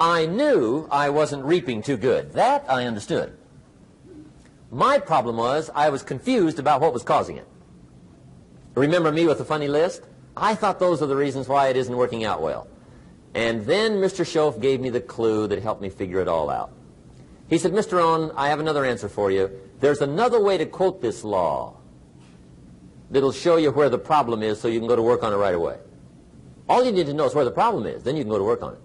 I 0.00 0.26
knew 0.26 0.88
I 0.90 1.10
wasn't 1.10 1.44
reaping 1.44 1.82
too 1.82 1.96
good. 1.96 2.32
That 2.32 2.64
I 2.68 2.86
understood. 2.86 3.38
My 4.72 4.98
problem 4.98 5.36
was 5.36 5.70
I 5.72 5.90
was 5.90 6.02
confused 6.02 6.58
about 6.58 6.80
what 6.80 6.92
was 6.92 7.04
causing 7.04 7.36
it. 7.36 7.46
Remember 8.74 9.12
me 9.12 9.24
with 9.26 9.38
the 9.38 9.44
funny 9.44 9.68
list? 9.68 10.02
I 10.36 10.56
thought 10.56 10.80
those 10.80 11.00
are 11.00 11.06
the 11.06 11.14
reasons 11.14 11.46
why 11.46 11.68
it 11.68 11.76
isn't 11.76 11.96
working 11.96 12.24
out 12.24 12.42
well. 12.42 12.66
And 13.34 13.64
then 13.66 13.98
Mr. 13.98 14.24
Shoaff 14.24 14.60
gave 14.60 14.80
me 14.80 14.90
the 14.90 15.00
clue 15.00 15.46
that 15.46 15.62
helped 15.62 15.80
me 15.80 15.90
figure 15.90 16.18
it 16.18 16.26
all 16.26 16.50
out. 16.50 16.72
He 17.48 17.58
said, 17.58 17.72
Mr. 17.72 17.98
Rohn, 17.98 18.32
I 18.36 18.48
have 18.48 18.58
another 18.58 18.84
answer 18.84 19.08
for 19.08 19.30
you. 19.30 19.50
There's 19.80 20.00
another 20.00 20.42
way 20.42 20.58
to 20.58 20.66
quote 20.66 21.00
this 21.00 21.22
law 21.22 21.76
that'll 23.10 23.32
show 23.32 23.56
you 23.56 23.70
where 23.70 23.88
the 23.88 23.98
problem 23.98 24.42
is 24.42 24.60
so 24.60 24.68
you 24.68 24.80
can 24.80 24.88
go 24.88 24.96
to 24.96 25.02
work 25.02 25.22
on 25.22 25.32
it 25.32 25.36
right 25.36 25.54
away. 25.54 25.78
All 26.68 26.84
you 26.84 26.90
need 26.90 27.06
to 27.06 27.14
know 27.14 27.24
is 27.24 27.34
where 27.34 27.44
the 27.44 27.50
problem 27.50 27.86
is. 27.86 28.02
Then 28.02 28.16
you 28.16 28.24
can 28.24 28.30
go 28.30 28.38
to 28.38 28.44
work 28.44 28.62
on 28.62 28.72
it. 28.74 28.80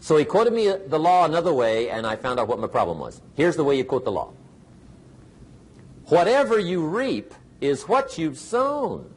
So 0.00 0.16
he 0.16 0.24
quoted 0.24 0.52
me 0.52 0.68
uh, 0.68 0.78
the 0.86 0.98
law 0.98 1.24
another 1.24 1.52
way, 1.52 1.90
and 1.90 2.06
I 2.06 2.14
found 2.14 2.38
out 2.38 2.46
what 2.46 2.60
my 2.60 2.68
problem 2.68 3.00
was. 3.00 3.20
Here's 3.34 3.56
the 3.56 3.64
way 3.64 3.76
you 3.76 3.84
quote 3.84 4.04
the 4.04 4.12
law. 4.12 4.32
Whatever 6.06 6.58
you 6.58 6.86
reap 6.86 7.34
is 7.60 7.82
what 7.82 8.16
you've 8.16 8.38
sown. 8.38 9.12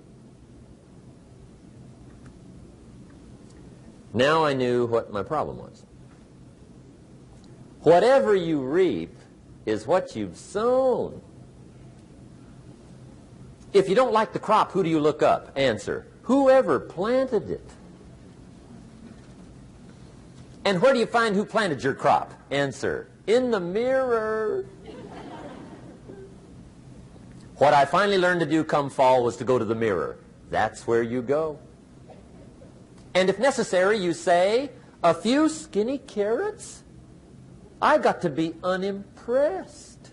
Now 4.13 4.43
I 4.43 4.53
knew 4.53 4.87
what 4.87 5.13
my 5.13 5.23
problem 5.23 5.57
was. 5.57 5.85
Whatever 7.83 8.35
you 8.35 8.61
reap 8.61 9.15
is 9.65 9.87
what 9.87 10.15
you've 10.15 10.37
sown. 10.37 11.21
If 13.73 13.89
you 13.89 13.95
don't 13.95 14.13
like 14.13 14.33
the 14.33 14.39
crop, 14.39 14.71
who 14.71 14.83
do 14.83 14.89
you 14.89 14.99
look 14.99 15.23
up? 15.23 15.51
Answer. 15.55 16.05
Whoever 16.23 16.79
planted 16.79 17.49
it. 17.49 17.67
And 20.63 20.81
where 20.81 20.93
do 20.93 20.99
you 20.99 21.05
find 21.05 21.35
who 21.35 21.45
planted 21.45 21.83
your 21.83 21.95
crop? 21.95 22.33
Answer, 22.51 23.07
in 23.25 23.49
the 23.49 23.59
mirror. 23.59 24.65
What 27.57 27.73
I 27.73 27.85
finally 27.85 28.17
learned 28.17 28.41
to 28.41 28.45
do 28.45 28.63
come 28.63 28.89
fall 28.89 29.23
was 29.23 29.37
to 29.37 29.43
go 29.43 29.57
to 29.57 29.65
the 29.65 29.75
mirror. 29.75 30.17
That's 30.49 30.85
where 30.85 31.01
you 31.01 31.21
go. 31.21 31.59
And 33.13 33.29
if 33.29 33.39
necessary, 33.39 33.97
you 33.97 34.13
say, 34.13 34.69
a 35.03 35.13
few 35.13 35.49
skinny 35.49 35.97
carrots? 35.97 36.83
I 37.81 37.97
got 37.97 38.21
to 38.21 38.29
be 38.29 38.53
unimpressed. 38.63 40.11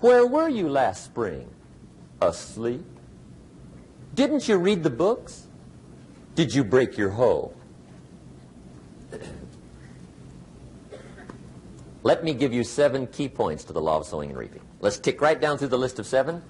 Where 0.00 0.26
were 0.26 0.48
you 0.48 0.68
last 0.68 1.04
spring? 1.04 1.48
Asleep. 2.20 2.84
Didn't 4.14 4.48
you 4.48 4.56
read 4.56 4.82
the 4.82 4.90
books? 4.90 5.46
Did 6.34 6.54
you 6.54 6.64
break 6.64 6.96
your 6.96 7.10
hoe? 7.10 7.52
Let 12.02 12.24
me 12.24 12.34
give 12.34 12.52
you 12.52 12.64
seven 12.64 13.06
key 13.06 13.28
points 13.28 13.64
to 13.64 13.72
the 13.72 13.80
law 13.80 13.98
of 13.98 14.06
sowing 14.06 14.30
and 14.30 14.38
reaping. 14.38 14.62
Let's 14.80 14.98
tick 14.98 15.20
right 15.20 15.40
down 15.40 15.58
through 15.58 15.68
the 15.68 15.78
list 15.78 15.98
of 15.98 16.06
seven, 16.06 16.42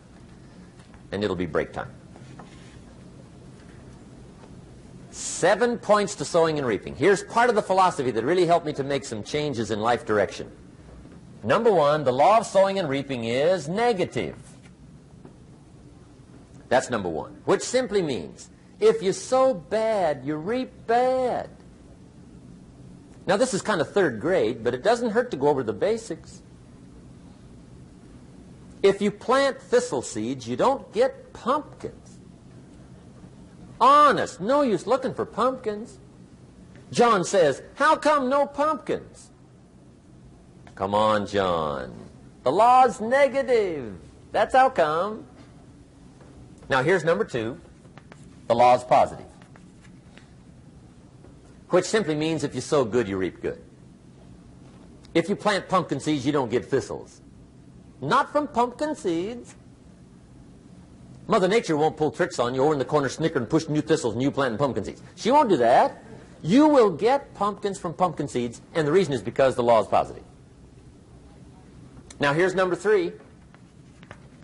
and 1.11 1.23
it'll 1.23 1.37
be 1.37 1.47
break 1.47 1.73
time. 1.73 1.91
Seven 5.13 5.79
points 5.79 6.15
to 6.17 6.25
sowing 6.25 6.59
and 6.59 6.67
reaping. 6.67 6.97
Here's 6.97 7.23
part 7.23 7.51
of 7.51 7.55
the 7.55 7.63
philosophy 7.63 8.11
that 8.11 8.25
really 8.25 8.47
helped 8.47 8.65
me 8.65 8.73
to 8.73 8.83
make 8.83 9.05
some 9.05 9.23
changes 9.23 9.71
in 9.71 9.79
life 9.79 10.07
direction. 10.07 10.51
Number 11.45 11.71
one, 11.71 12.05
the 12.05 12.13
law 12.13 12.39
of 12.39 12.47
sowing 12.47 12.79
and 12.79 12.89
reaping 12.89 13.25
is 13.25 13.69
negative. 13.69 14.37
That's 16.71 16.89
number 16.89 17.11
one, 17.11 17.43
which 17.45 17.61
simply 17.61 18.01
means 18.01 18.49
if 18.81 19.03
you 19.03 19.13
sow 19.13 19.53
bad, 19.53 20.23
you 20.25 20.37
reap 20.37 20.71
bad. 20.87 21.51
Now, 23.27 23.37
this 23.37 23.53
is 23.53 23.61
kind 23.61 23.83
of 23.83 23.93
third 23.93 24.19
grade, 24.19 24.65
but 24.65 24.73
it 24.73 24.83
doesn't 24.83 25.11
hurt 25.11 25.31
to 25.33 25.37
go 25.37 25.49
over 25.49 25.63
the 25.63 25.75
basics. 25.75 26.43
If 28.83 29.03
you 29.03 29.11
plant 29.11 29.61
thistle 29.61 30.01
seeds, 30.01 30.49
you 30.49 30.57
don't 30.57 30.91
get 30.93 31.35
pumpkins. 31.35 32.02
Honest, 33.83 34.41
no 34.41 34.63
use 34.63 34.87
looking 34.87 35.13
for 35.13 35.27
pumpkins. 35.27 35.99
John 36.93 37.25
says, 37.25 37.63
how 37.75 37.97
come 37.97 38.29
no 38.29 38.47
pumpkins? 38.47 39.31
Come 40.77 40.95
on, 40.95 41.27
John. 41.27 41.93
The 42.45 42.53
law's 42.53 43.01
negative. 43.01 43.97
That's 44.31 44.55
how 44.55 44.71
come. 44.71 45.27
Now 46.69 46.85
here's 46.85 47.03
number 47.03 47.25
two. 47.25 47.61
The 48.47 48.55
law's 48.55 48.85
positive. 48.85 49.27
Which 51.71 51.87
simply 51.87 52.15
means 52.15 52.45
if 52.45 52.55
you 52.55 52.61
sow 52.61 52.85
good, 52.85 53.09
you 53.09 53.17
reap 53.17 53.43
good. 53.43 53.61
If 55.13 55.29
you 55.29 55.35
plant 55.35 55.69
pumpkin 55.69 55.99
seeds, 55.99 56.25
you 56.25 56.31
don't 56.31 56.53
get 56.53 56.67
thistles. 56.67 57.21
Not 58.01 58.31
from 58.31 58.47
pumpkin 58.47 58.95
seeds. 58.95 59.57
Mother 61.29 61.49
Nature 61.49 61.77
won't 61.77 61.97
pull 61.97 62.11
tricks 62.11 62.39
on 62.39 62.55
you 62.55 62.63
over 62.63 62.73
in 62.73 62.79
the 62.79 62.85
corner 62.85 63.09
snickering, 63.09 63.45
and 63.45 63.51
pushing 63.51 63.73
new 63.73 63.81
thistles 63.81 64.15
and 64.15 64.23
you 64.23 64.31
planting 64.31 64.59
pumpkin 64.59 64.85
seeds. 64.85 65.03
She 65.15 65.31
won't 65.31 65.49
do 65.49 65.57
that. 65.59 66.03
You 66.43 66.67
will 66.67 66.91
get 66.91 67.33
pumpkins 67.35 67.79
from 67.79 67.95
pumpkin 67.95 68.27
seeds, 68.27 68.61
and 68.75 68.87
the 68.87 68.93
reason 68.93 69.15
is 69.15 69.23
because 69.23 69.55
the 69.55 69.63
law 69.63 69.81
is 69.81 69.87
positive. 69.87 70.25
Now 72.19 72.33
here's 72.33 72.55
number 72.55 72.75
three. 72.75 73.13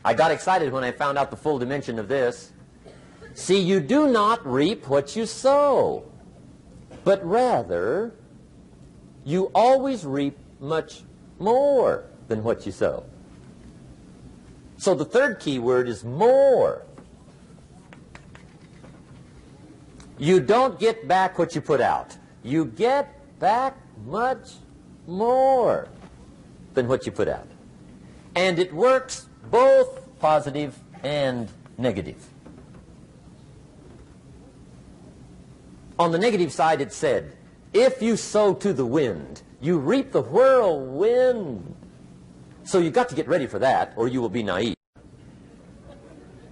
I 0.04 0.14
got 0.14 0.30
excited 0.30 0.72
when 0.72 0.84
I 0.84 0.92
found 0.92 1.18
out 1.18 1.30
the 1.30 1.36
full 1.36 1.58
dimension 1.58 1.98
of 1.98 2.08
this. 2.08 2.52
See, 3.34 3.60
you 3.60 3.80
do 3.80 4.08
not 4.08 4.46
reap 4.46 4.88
what 4.88 5.16
you 5.16 5.26
sow, 5.26 6.04
but 7.04 7.24
rather 7.24 8.14
you 9.24 9.50
always 9.54 10.04
reap 10.06 10.38
much 10.60 11.02
more 11.38 12.04
than 12.28 12.42
what 12.42 12.64
you 12.64 12.72
sow. 12.72 13.04
So 14.78 14.94
the 14.94 15.04
third 15.04 15.40
key 15.40 15.58
word 15.58 15.88
is 15.88 16.04
more. 16.04 16.86
You 20.18 20.40
don't 20.40 20.78
get 20.78 21.06
back 21.06 21.38
what 21.38 21.54
you 21.54 21.60
put 21.60 21.80
out. 21.80 22.16
You 22.42 22.64
get 22.64 23.38
back 23.40 23.76
much 24.06 24.54
more 25.06 25.88
than 26.74 26.86
what 26.86 27.06
you 27.06 27.12
put 27.12 27.28
out. 27.28 27.46
And 28.36 28.58
it 28.58 28.72
works 28.72 29.26
both 29.50 30.00
positive 30.20 30.78
and 31.02 31.48
negative. 31.76 32.24
On 35.98 36.12
the 36.12 36.18
negative 36.18 36.52
side, 36.52 36.80
it 36.80 36.92
said, 36.92 37.36
if 37.72 38.00
you 38.00 38.16
sow 38.16 38.54
to 38.54 38.72
the 38.72 38.86
wind, 38.86 39.42
you 39.60 39.78
reap 39.78 40.12
the 40.12 40.22
whirlwind. 40.22 41.74
So 42.68 42.80
you've 42.80 42.92
got 42.92 43.08
to 43.08 43.14
get 43.14 43.26
ready 43.28 43.46
for 43.46 43.58
that, 43.60 43.94
or 43.96 44.08
you 44.08 44.20
will 44.20 44.28
be 44.28 44.42
naive. 44.42 44.76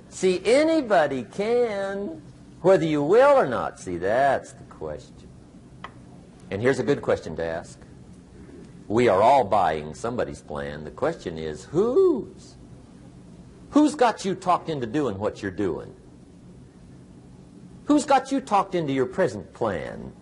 See, 0.08 0.40
anybody 0.46 1.24
can, 1.24 2.22
whether 2.62 2.86
you 2.86 3.02
will 3.02 3.36
or 3.36 3.46
not. 3.46 3.78
See, 3.78 3.98
that's 3.98 4.52
the 4.52 4.64
question. 4.64 5.28
And 6.50 6.62
here's 6.62 6.78
a 6.78 6.82
good 6.82 7.02
question 7.02 7.36
to 7.36 7.44
ask. 7.44 7.78
We 8.88 9.08
are 9.08 9.20
all 9.20 9.44
buying 9.44 9.92
somebody's 9.92 10.40
plan. 10.40 10.84
The 10.84 10.90
question 10.90 11.36
is, 11.36 11.64
whose? 11.64 12.54
Who's 13.72 13.94
got 13.94 14.24
you 14.24 14.34
talked 14.34 14.70
into 14.70 14.86
doing 14.86 15.18
what 15.18 15.42
you're 15.42 15.50
doing? 15.50 15.94
Who's 17.84 18.06
got 18.06 18.32
you 18.32 18.40
talked 18.40 18.74
into 18.74 18.94
your 18.94 19.04
present 19.04 19.52
plan? 19.52 20.14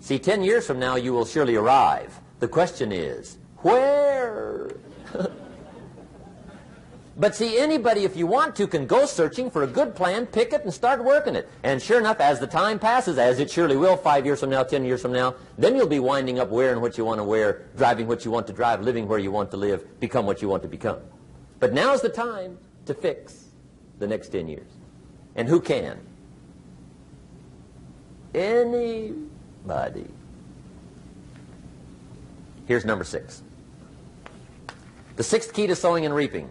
See, 0.00 0.18
10 0.18 0.42
years 0.42 0.66
from 0.66 0.78
now, 0.78 0.96
you 0.96 1.14
will 1.14 1.24
surely 1.24 1.56
arrive. 1.56 2.20
The 2.40 2.48
question 2.48 2.92
is, 2.92 3.38
where? 3.62 4.70
but 7.16 7.34
see, 7.34 7.58
anybody, 7.58 8.04
if 8.04 8.16
you 8.16 8.26
want 8.26 8.56
to, 8.56 8.66
can 8.66 8.86
go 8.86 9.06
searching 9.06 9.50
for 9.50 9.62
a 9.62 9.66
good 9.66 9.94
plan, 9.94 10.26
pick 10.26 10.52
it, 10.52 10.64
and 10.64 10.72
start 10.72 11.04
working 11.04 11.36
it. 11.36 11.48
And 11.62 11.80
sure 11.80 11.98
enough, 11.98 12.20
as 12.20 12.40
the 12.40 12.46
time 12.46 12.78
passes, 12.78 13.18
as 13.18 13.38
it 13.38 13.50
surely 13.50 13.76
will, 13.76 13.96
five 13.96 14.24
years 14.24 14.40
from 14.40 14.50
now, 14.50 14.62
10 14.62 14.84
years 14.84 15.02
from 15.02 15.12
now, 15.12 15.34
then 15.58 15.76
you'll 15.76 15.86
be 15.86 16.00
winding 16.00 16.38
up 16.38 16.48
wearing 16.48 16.80
what 16.80 16.96
you 16.96 17.04
want 17.04 17.18
to 17.18 17.24
wear, 17.24 17.66
driving 17.76 18.06
what 18.06 18.24
you 18.24 18.30
want 18.30 18.46
to 18.46 18.52
drive, 18.52 18.80
living 18.82 19.06
where 19.06 19.18
you 19.18 19.30
want 19.30 19.50
to 19.50 19.56
live, 19.56 20.00
become 20.00 20.26
what 20.26 20.40
you 20.40 20.48
want 20.48 20.62
to 20.62 20.68
become. 20.68 20.98
But 21.58 21.72
now's 21.72 22.00
the 22.00 22.08
time 22.08 22.58
to 22.86 22.94
fix 22.94 23.44
the 23.98 24.06
next 24.06 24.28
10 24.30 24.48
years. 24.48 24.70
And 25.36 25.48
who 25.48 25.60
can? 25.60 25.98
Anybody. 28.34 30.06
Here's 32.66 32.84
number 32.84 33.04
six. 33.04 33.42
The 35.20 35.24
sixth 35.24 35.52
key 35.52 35.66
to 35.66 35.76
sowing 35.76 36.06
and 36.06 36.14
reaping. 36.14 36.48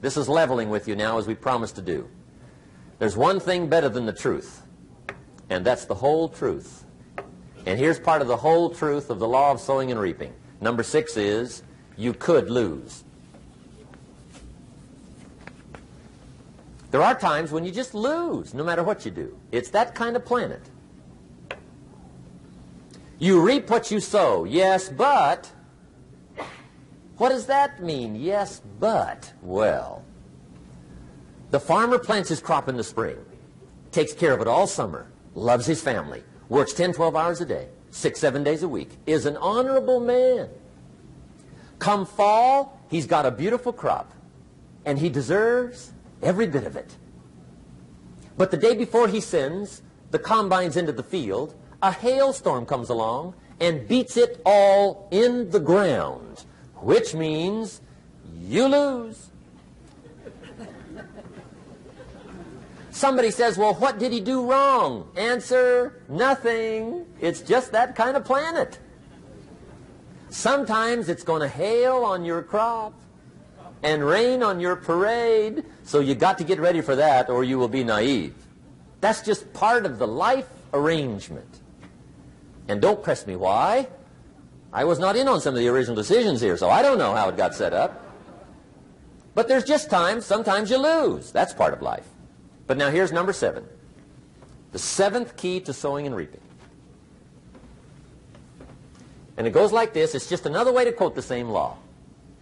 This 0.00 0.16
is 0.16 0.26
leveling 0.26 0.70
with 0.70 0.88
you 0.88 0.96
now 0.96 1.18
as 1.18 1.26
we 1.26 1.34
promised 1.34 1.74
to 1.74 1.82
do. 1.82 2.08
There's 2.98 3.14
one 3.14 3.38
thing 3.38 3.68
better 3.68 3.90
than 3.90 4.06
the 4.06 4.12
truth, 4.14 4.62
and 5.50 5.66
that's 5.66 5.84
the 5.84 5.96
whole 5.96 6.30
truth. 6.30 6.86
And 7.66 7.78
here's 7.78 8.00
part 8.00 8.22
of 8.22 8.28
the 8.28 8.38
whole 8.38 8.70
truth 8.70 9.10
of 9.10 9.18
the 9.18 9.28
law 9.28 9.52
of 9.52 9.60
sowing 9.60 9.90
and 9.90 10.00
reaping. 10.00 10.32
Number 10.62 10.82
six 10.82 11.18
is 11.18 11.62
you 11.98 12.14
could 12.14 12.48
lose. 12.48 13.04
There 16.92 17.02
are 17.02 17.14
times 17.14 17.52
when 17.52 17.66
you 17.66 17.70
just 17.70 17.92
lose, 17.92 18.54
no 18.54 18.64
matter 18.64 18.82
what 18.82 19.04
you 19.04 19.10
do. 19.10 19.38
It's 19.52 19.68
that 19.72 19.94
kind 19.94 20.16
of 20.16 20.24
planet. 20.24 20.62
You 23.18 23.42
reap 23.42 23.68
what 23.68 23.90
you 23.90 24.00
sow, 24.00 24.44
yes, 24.44 24.88
but. 24.88 25.52
What 27.16 27.30
does 27.30 27.46
that 27.46 27.82
mean? 27.82 28.14
Yes, 28.16 28.60
but. 28.78 29.32
Well, 29.42 30.04
the 31.50 31.60
farmer 31.60 31.98
plants 31.98 32.28
his 32.28 32.40
crop 32.40 32.68
in 32.68 32.76
the 32.76 32.84
spring, 32.84 33.16
takes 33.90 34.12
care 34.12 34.32
of 34.32 34.40
it 34.40 34.48
all 34.48 34.66
summer, 34.66 35.10
loves 35.34 35.66
his 35.66 35.80
family, 35.80 36.22
works 36.48 36.72
10, 36.72 36.92
12 36.92 37.16
hours 37.16 37.40
a 37.40 37.46
day, 37.46 37.68
six, 37.90 38.20
seven 38.20 38.44
days 38.44 38.62
a 38.62 38.68
week, 38.68 38.90
is 39.06 39.26
an 39.26 39.36
honorable 39.38 40.00
man. 40.00 40.48
Come 41.78 42.04
fall, 42.04 42.80
he's 42.88 43.06
got 43.06 43.26
a 43.26 43.30
beautiful 43.30 43.72
crop, 43.72 44.12
and 44.84 44.98
he 44.98 45.08
deserves 45.08 45.92
Every 46.22 46.46
bit 46.46 46.64
of 46.64 46.76
it. 46.76 46.96
But 48.36 48.50
the 48.50 48.56
day 48.56 48.74
before 48.74 49.08
he 49.08 49.20
sends 49.20 49.82
the 50.10 50.18
combines 50.18 50.76
into 50.76 50.92
the 50.92 51.02
field, 51.02 51.54
a 51.82 51.92
hailstorm 51.92 52.66
comes 52.66 52.88
along 52.88 53.34
and 53.60 53.86
beats 53.86 54.16
it 54.16 54.40
all 54.44 55.08
in 55.10 55.50
the 55.50 55.60
ground, 55.60 56.44
which 56.86 57.14
means 57.14 57.80
you 58.38 58.68
lose. 58.68 59.30
Somebody 62.92 63.32
says, 63.32 63.58
well, 63.58 63.74
what 63.74 63.98
did 63.98 64.12
he 64.12 64.20
do 64.20 64.48
wrong? 64.48 65.10
Answer, 65.16 66.00
nothing. 66.08 67.04
It's 67.20 67.40
just 67.40 67.72
that 67.72 67.96
kind 67.96 68.16
of 68.16 68.24
planet. 68.24 68.78
Sometimes 70.30 71.08
it's 71.08 71.24
going 71.24 71.42
to 71.42 71.48
hail 71.48 72.04
on 72.04 72.24
your 72.24 72.40
crop 72.40 72.94
and 73.82 74.06
rain 74.06 74.44
on 74.44 74.60
your 74.60 74.76
parade. 74.76 75.64
So 75.82 75.98
you 75.98 76.14
got 76.14 76.38
to 76.38 76.44
get 76.44 76.60
ready 76.60 76.82
for 76.82 76.94
that 76.94 77.28
or 77.28 77.42
you 77.42 77.58
will 77.58 77.68
be 77.68 77.82
naive. 77.82 78.34
That's 79.00 79.22
just 79.22 79.52
part 79.52 79.86
of 79.86 79.98
the 79.98 80.06
life 80.06 80.48
arrangement. 80.72 81.52
And 82.68 82.80
don't 82.80 83.02
press 83.02 83.26
me 83.26 83.34
why. 83.34 83.88
I 84.76 84.84
was 84.84 84.98
not 84.98 85.16
in 85.16 85.26
on 85.26 85.40
some 85.40 85.54
of 85.54 85.58
the 85.58 85.68
original 85.68 85.96
decisions 85.96 86.38
here, 86.42 86.58
so 86.58 86.68
I 86.68 86.82
don't 86.82 86.98
know 86.98 87.14
how 87.14 87.30
it 87.30 87.36
got 87.38 87.54
set 87.54 87.72
up. 87.72 87.98
But 89.34 89.48
there's 89.48 89.64
just 89.64 89.88
times, 89.88 90.26
sometimes 90.26 90.70
you 90.70 90.76
lose. 90.76 91.32
That's 91.32 91.54
part 91.54 91.72
of 91.72 91.80
life. 91.80 92.06
But 92.66 92.76
now 92.76 92.90
here's 92.90 93.10
number 93.10 93.32
seven. 93.32 93.64
The 94.72 94.78
seventh 94.78 95.34
key 95.38 95.60
to 95.60 95.72
sowing 95.72 96.04
and 96.04 96.14
reaping. 96.14 96.42
And 99.38 99.46
it 99.46 99.54
goes 99.54 99.72
like 99.72 99.94
this. 99.94 100.14
It's 100.14 100.28
just 100.28 100.44
another 100.44 100.72
way 100.72 100.84
to 100.84 100.92
quote 100.92 101.14
the 101.14 101.22
same 101.22 101.48
law. 101.48 101.78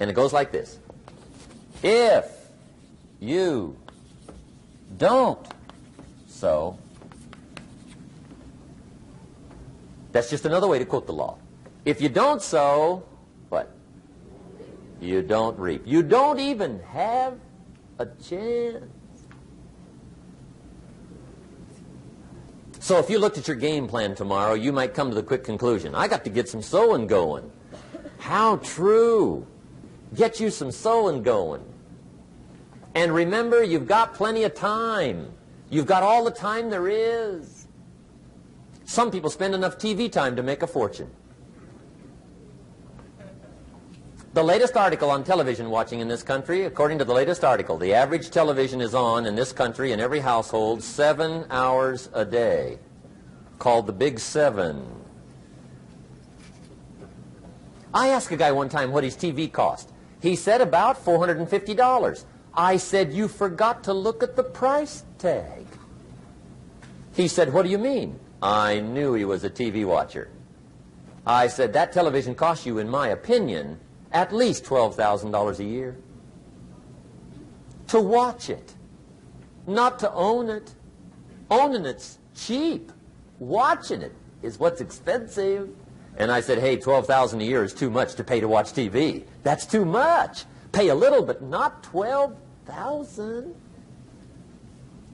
And 0.00 0.10
it 0.10 0.14
goes 0.14 0.32
like 0.32 0.50
this. 0.50 0.80
If 1.84 2.26
you 3.20 3.76
don't 4.98 5.46
sow, 6.26 6.78
that's 10.10 10.30
just 10.30 10.44
another 10.44 10.66
way 10.66 10.80
to 10.80 10.84
quote 10.84 11.06
the 11.06 11.12
law. 11.12 11.38
If 11.84 12.00
you 12.00 12.08
don't 12.08 12.40
sow, 12.40 13.04
what? 13.48 13.70
You 15.00 15.22
don't 15.22 15.58
reap. 15.58 15.82
You 15.84 16.02
don't 16.02 16.40
even 16.40 16.80
have 16.80 17.38
a 17.98 18.06
chance. 18.06 18.84
So 22.80 22.98
if 22.98 23.08
you 23.08 23.18
looked 23.18 23.38
at 23.38 23.48
your 23.48 23.56
game 23.56 23.86
plan 23.88 24.14
tomorrow, 24.14 24.54
you 24.54 24.72
might 24.72 24.92
come 24.94 25.08
to 25.08 25.14
the 25.14 25.22
quick 25.22 25.44
conclusion, 25.44 25.94
I 25.94 26.08
got 26.08 26.24
to 26.24 26.30
get 26.30 26.48
some 26.48 26.60
sowing 26.62 27.06
going. 27.06 27.50
How 28.18 28.56
true. 28.56 29.46
Get 30.14 30.38
you 30.38 30.50
some 30.50 30.70
sowing 30.70 31.22
going. 31.22 31.62
And 32.94 33.12
remember, 33.12 33.62
you've 33.62 33.88
got 33.88 34.14
plenty 34.14 34.44
of 34.44 34.54
time. 34.54 35.32
You've 35.70 35.86
got 35.86 36.02
all 36.02 36.24
the 36.24 36.30
time 36.30 36.70
there 36.70 36.88
is. 36.88 37.66
Some 38.84 39.10
people 39.10 39.30
spend 39.30 39.54
enough 39.54 39.78
TV 39.78 40.10
time 40.10 40.36
to 40.36 40.42
make 40.42 40.62
a 40.62 40.66
fortune. 40.66 41.10
The 44.34 44.42
latest 44.42 44.76
article 44.76 45.12
on 45.12 45.22
television 45.22 45.70
watching 45.70 46.00
in 46.00 46.08
this 46.08 46.24
country, 46.24 46.64
according 46.64 46.98
to 46.98 47.04
the 47.04 47.14
latest 47.14 47.44
article, 47.44 47.78
the 47.78 47.94
average 47.94 48.30
television 48.30 48.80
is 48.80 48.92
on 48.92 49.26
in 49.26 49.36
this 49.36 49.52
country 49.52 49.92
in 49.92 50.00
every 50.00 50.18
household 50.18 50.82
seven 50.82 51.44
hours 51.50 52.08
a 52.12 52.24
day, 52.24 52.80
called 53.60 53.86
the 53.86 53.92
Big 53.92 54.18
Seven. 54.18 54.84
I 57.94 58.08
asked 58.08 58.32
a 58.32 58.36
guy 58.36 58.50
one 58.50 58.68
time 58.68 58.90
what 58.90 59.04
his 59.04 59.16
TV 59.16 59.52
cost. 59.52 59.92
He 60.20 60.34
said 60.34 60.60
about 60.60 61.04
$450. 61.04 62.24
I 62.54 62.76
said, 62.76 63.12
you 63.12 63.28
forgot 63.28 63.84
to 63.84 63.92
look 63.92 64.24
at 64.24 64.34
the 64.34 64.42
price 64.42 65.04
tag. 65.16 65.64
He 67.14 67.28
said, 67.28 67.52
what 67.52 67.62
do 67.62 67.68
you 67.68 67.78
mean? 67.78 68.18
I 68.42 68.80
knew 68.80 69.14
he 69.14 69.24
was 69.24 69.44
a 69.44 69.50
TV 69.50 69.84
watcher. 69.84 70.28
I 71.24 71.46
said, 71.46 71.72
that 71.74 71.92
television 71.92 72.34
cost 72.34 72.66
you, 72.66 72.78
in 72.78 72.88
my 72.88 73.06
opinion, 73.08 73.78
at 74.14 74.32
least 74.32 74.64
$12,000 74.64 75.58
a 75.58 75.64
year. 75.64 75.96
To 77.88 78.00
watch 78.00 78.48
it, 78.48 78.72
not 79.66 79.98
to 79.98 80.10
own 80.12 80.48
it. 80.48 80.72
Owning 81.50 81.84
it's 81.84 82.18
cheap. 82.34 82.90
Watching 83.38 84.00
it 84.00 84.14
is 84.42 84.58
what's 84.58 84.80
expensive. 84.80 85.68
And 86.16 86.30
I 86.30 86.40
said, 86.40 86.58
hey, 86.58 86.76
12000 86.76 87.40
a 87.40 87.44
year 87.44 87.64
is 87.64 87.74
too 87.74 87.90
much 87.90 88.14
to 88.14 88.24
pay 88.24 88.40
to 88.40 88.48
watch 88.48 88.72
TV. 88.72 89.24
That's 89.42 89.66
too 89.66 89.84
much. 89.84 90.44
Pay 90.72 90.88
a 90.88 90.94
little, 90.94 91.22
but 91.22 91.42
not 91.42 91.82
12000 91.82 93.54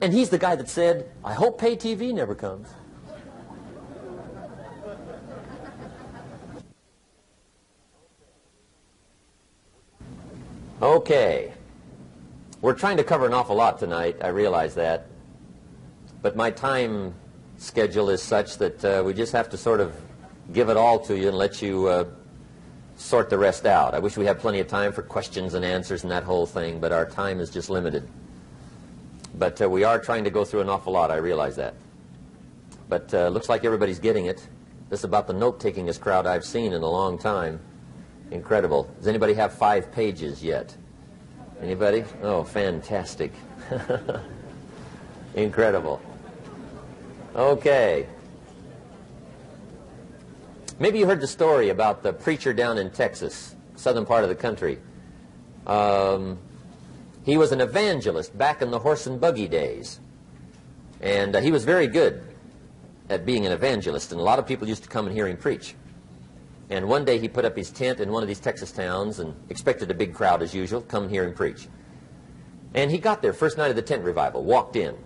And 0.03 0.13
he's 0.13 0.29
the 0.29 0.39
guy 0.39 0.57
that 0.57 0.69
said, 0.69 1.11
I 1.25 1.33
hope 1.35 1.59
pay 1.59 1.75
TV 1.75 2.13
never 2.15 2.35
comes. 2.35 2.69
Okay. 10.83 11.53
We're 12.63 12.75
trying 12.75 12.97
to 12.97 13.05
cover 13.05 13.27
an 13.27 13.35
awful 13.35 13.55
lot 13.55 13.79
tonight. 13.79 14.17
I 14.23 14.29
realize 14.29 14.75
that. 14.77 15.09
But 16.23 16.37
my 16.37 16.51
time 16.51 17.15
schedule 17.59 18.09
is 18.09 18.23
such 18.23 18.57
that 18.59 18.83
uh, 18.83 19.03
we 19.05 19.13
just 19.13 19.33
have 19.33 19.51
to 19.51 19.59
sort 19.59 19.81
of 19.81 19.95
give 20.55 20.71
it 20.71 20.79
all 20.79 20.99
to 21.01 21.19
you 21.19 21.29
and 21.29 21.37
let 21.37 21.61
you 21.61 21.87
uh, 21.87 22.05
sort 22.97 23.29
the 23.29 23.37
rest 23.37 23.67
out. 23.67 23.95
I 23.95 23.99
wish 23.99 24.17
we 24.17 24.25
had 24.25 24.39
plenty 24.39 24.59
of 24.61 24.69
time 24.69 24.93
for 24.93 25.03
questions 25.03 25.53
and 25.53 25.67
answers 25.67 26.03
and 26.03 26.11
that 26.13 26.25
whole 26.25 26.47
thing, 26.47 26.81
but 26.81 26.93
our 26.93 27.05
time 27.05 27.41
is 27.41 27.51
just 27.51 27.69
limited. 27.69 28.09
But 29.35 29.61
uh, 29.61 29.69
we 29.69 29.85
are 29.85 29.99
trying 29.99 30.25
to 30.25 30.31
go 30.31 30.47
through 30.47 30.63
an 30.63 30.71
awful 30.71 30.95
lot. 30.95 31.11
I 31.11 31.17
realize 31.17 31.57
that. 31.57 31.75
But 32.89 33.13
uh, 33.13 33.29
looks 33.29 33.51
like 33.51 33.67
everybody's 33.67 33.99
getting 33.99 34.27
it. 34.27 34.47
This 34.89 35.01
is 35.01 35.05
about 35.05 35.27
the 35.27 35.35
note-takingest 35.35 36.01
crowd 36.01 36.27
I've 36.27 36.45
seen 36.45 36.73
in 36.73 36.83
a 36.83 36.91
long 36.91 37.19
time. 37.19 37.61
Incredible. 38.31 38.89
Does 38.99 39.09
anybody 39.09 39.35
have 39.35 39.53
five 39.53 39.91
pages 39.93 40.43
yet? 40.43 40.75
Anybody? 41.61 42.05
Oh, 42.23 42.45
fantastic. 42.45 43.33
Incredible. 45.35 46.01
Okay. 47.35 48.07
Maybe 50.79 50.99
you 50.99 51.07
heard 51.07 51.21
the 51.21 51.27
story 51.27 51.69
about 51.69 52.03
the 52.03 52.13
preacher 52.13 52.53
down 52.53 52.79
in 52.79 52.91
Texas, 52.91 53.55
southern 53.77 54.07
part 54.07 54.23
of 54.23 54.31
the 54.31 54.35
country. 54.35 54.79
Um, 55.67 56.39
he 57.25 57.37
was 57.37 57.53
an 57.53 57.61
evangelist 57.61 58.37
back 58.37 58.63
in 58.63 58.71
the 58.71 58.79
horse 58.79 59.07
and 59.07 59.21
buggy 59.21 59.47
days. 59.47 60.01
And 61.01 61.37
uh, 61.37 61.41
he 61.41 61.51
was 61.51 61.65
very 61.65 61.87
good 61.87 62.23
at 63.09 63.27
being 63.27 63.45
an 63.45 63.53
evangelist, 63.53 64.13
and 64.13 64.21
a 64.21 64.25
lot 64.25 64.39
of 64.39 64.47
people 64.47 64.69
used 64.69 64.85
to 64.85 64.89
come 64.89 65.07
and 65.07 65.15
hear 65.15 65.27
him 65.27 65.37
preach. 65.37 65.75
And 66.71 66.89
one 66.89 67.05
day 67.05 67.19
he 67.19 67.29
put 67.29 67.45
up 67.45 67.57
his 67.57 67.71
tent 67.71 67.99
in 67.99 68.13
one 68.13 68.23
of 68.23 68.29
these 68.29 68.39
Texas 68.39 68.71
towns 68.71 69.19
and 69.19 69.35
expected 69.51 69.91
a 69.91 69.95
big 69.95 70.15
crowd 70.15 70.41
as 70.41 70.55
usual, 70.55 70.81
come 70.81 71.09
here 71.09 71.25
and 71.25 71.35
preach. 71.35 71.69
And 72.75 72.91
he 72.91 72.99
got 72.99 73.21
there 73.23 73.33
first 73.33 73.59
night 73.59 73.71
of 73.71 73.77
the 73.77 73.83
tent 73.83 74.05
revival, 74.05 74.45
walked 74.45 74.77
in. 74.77 74.97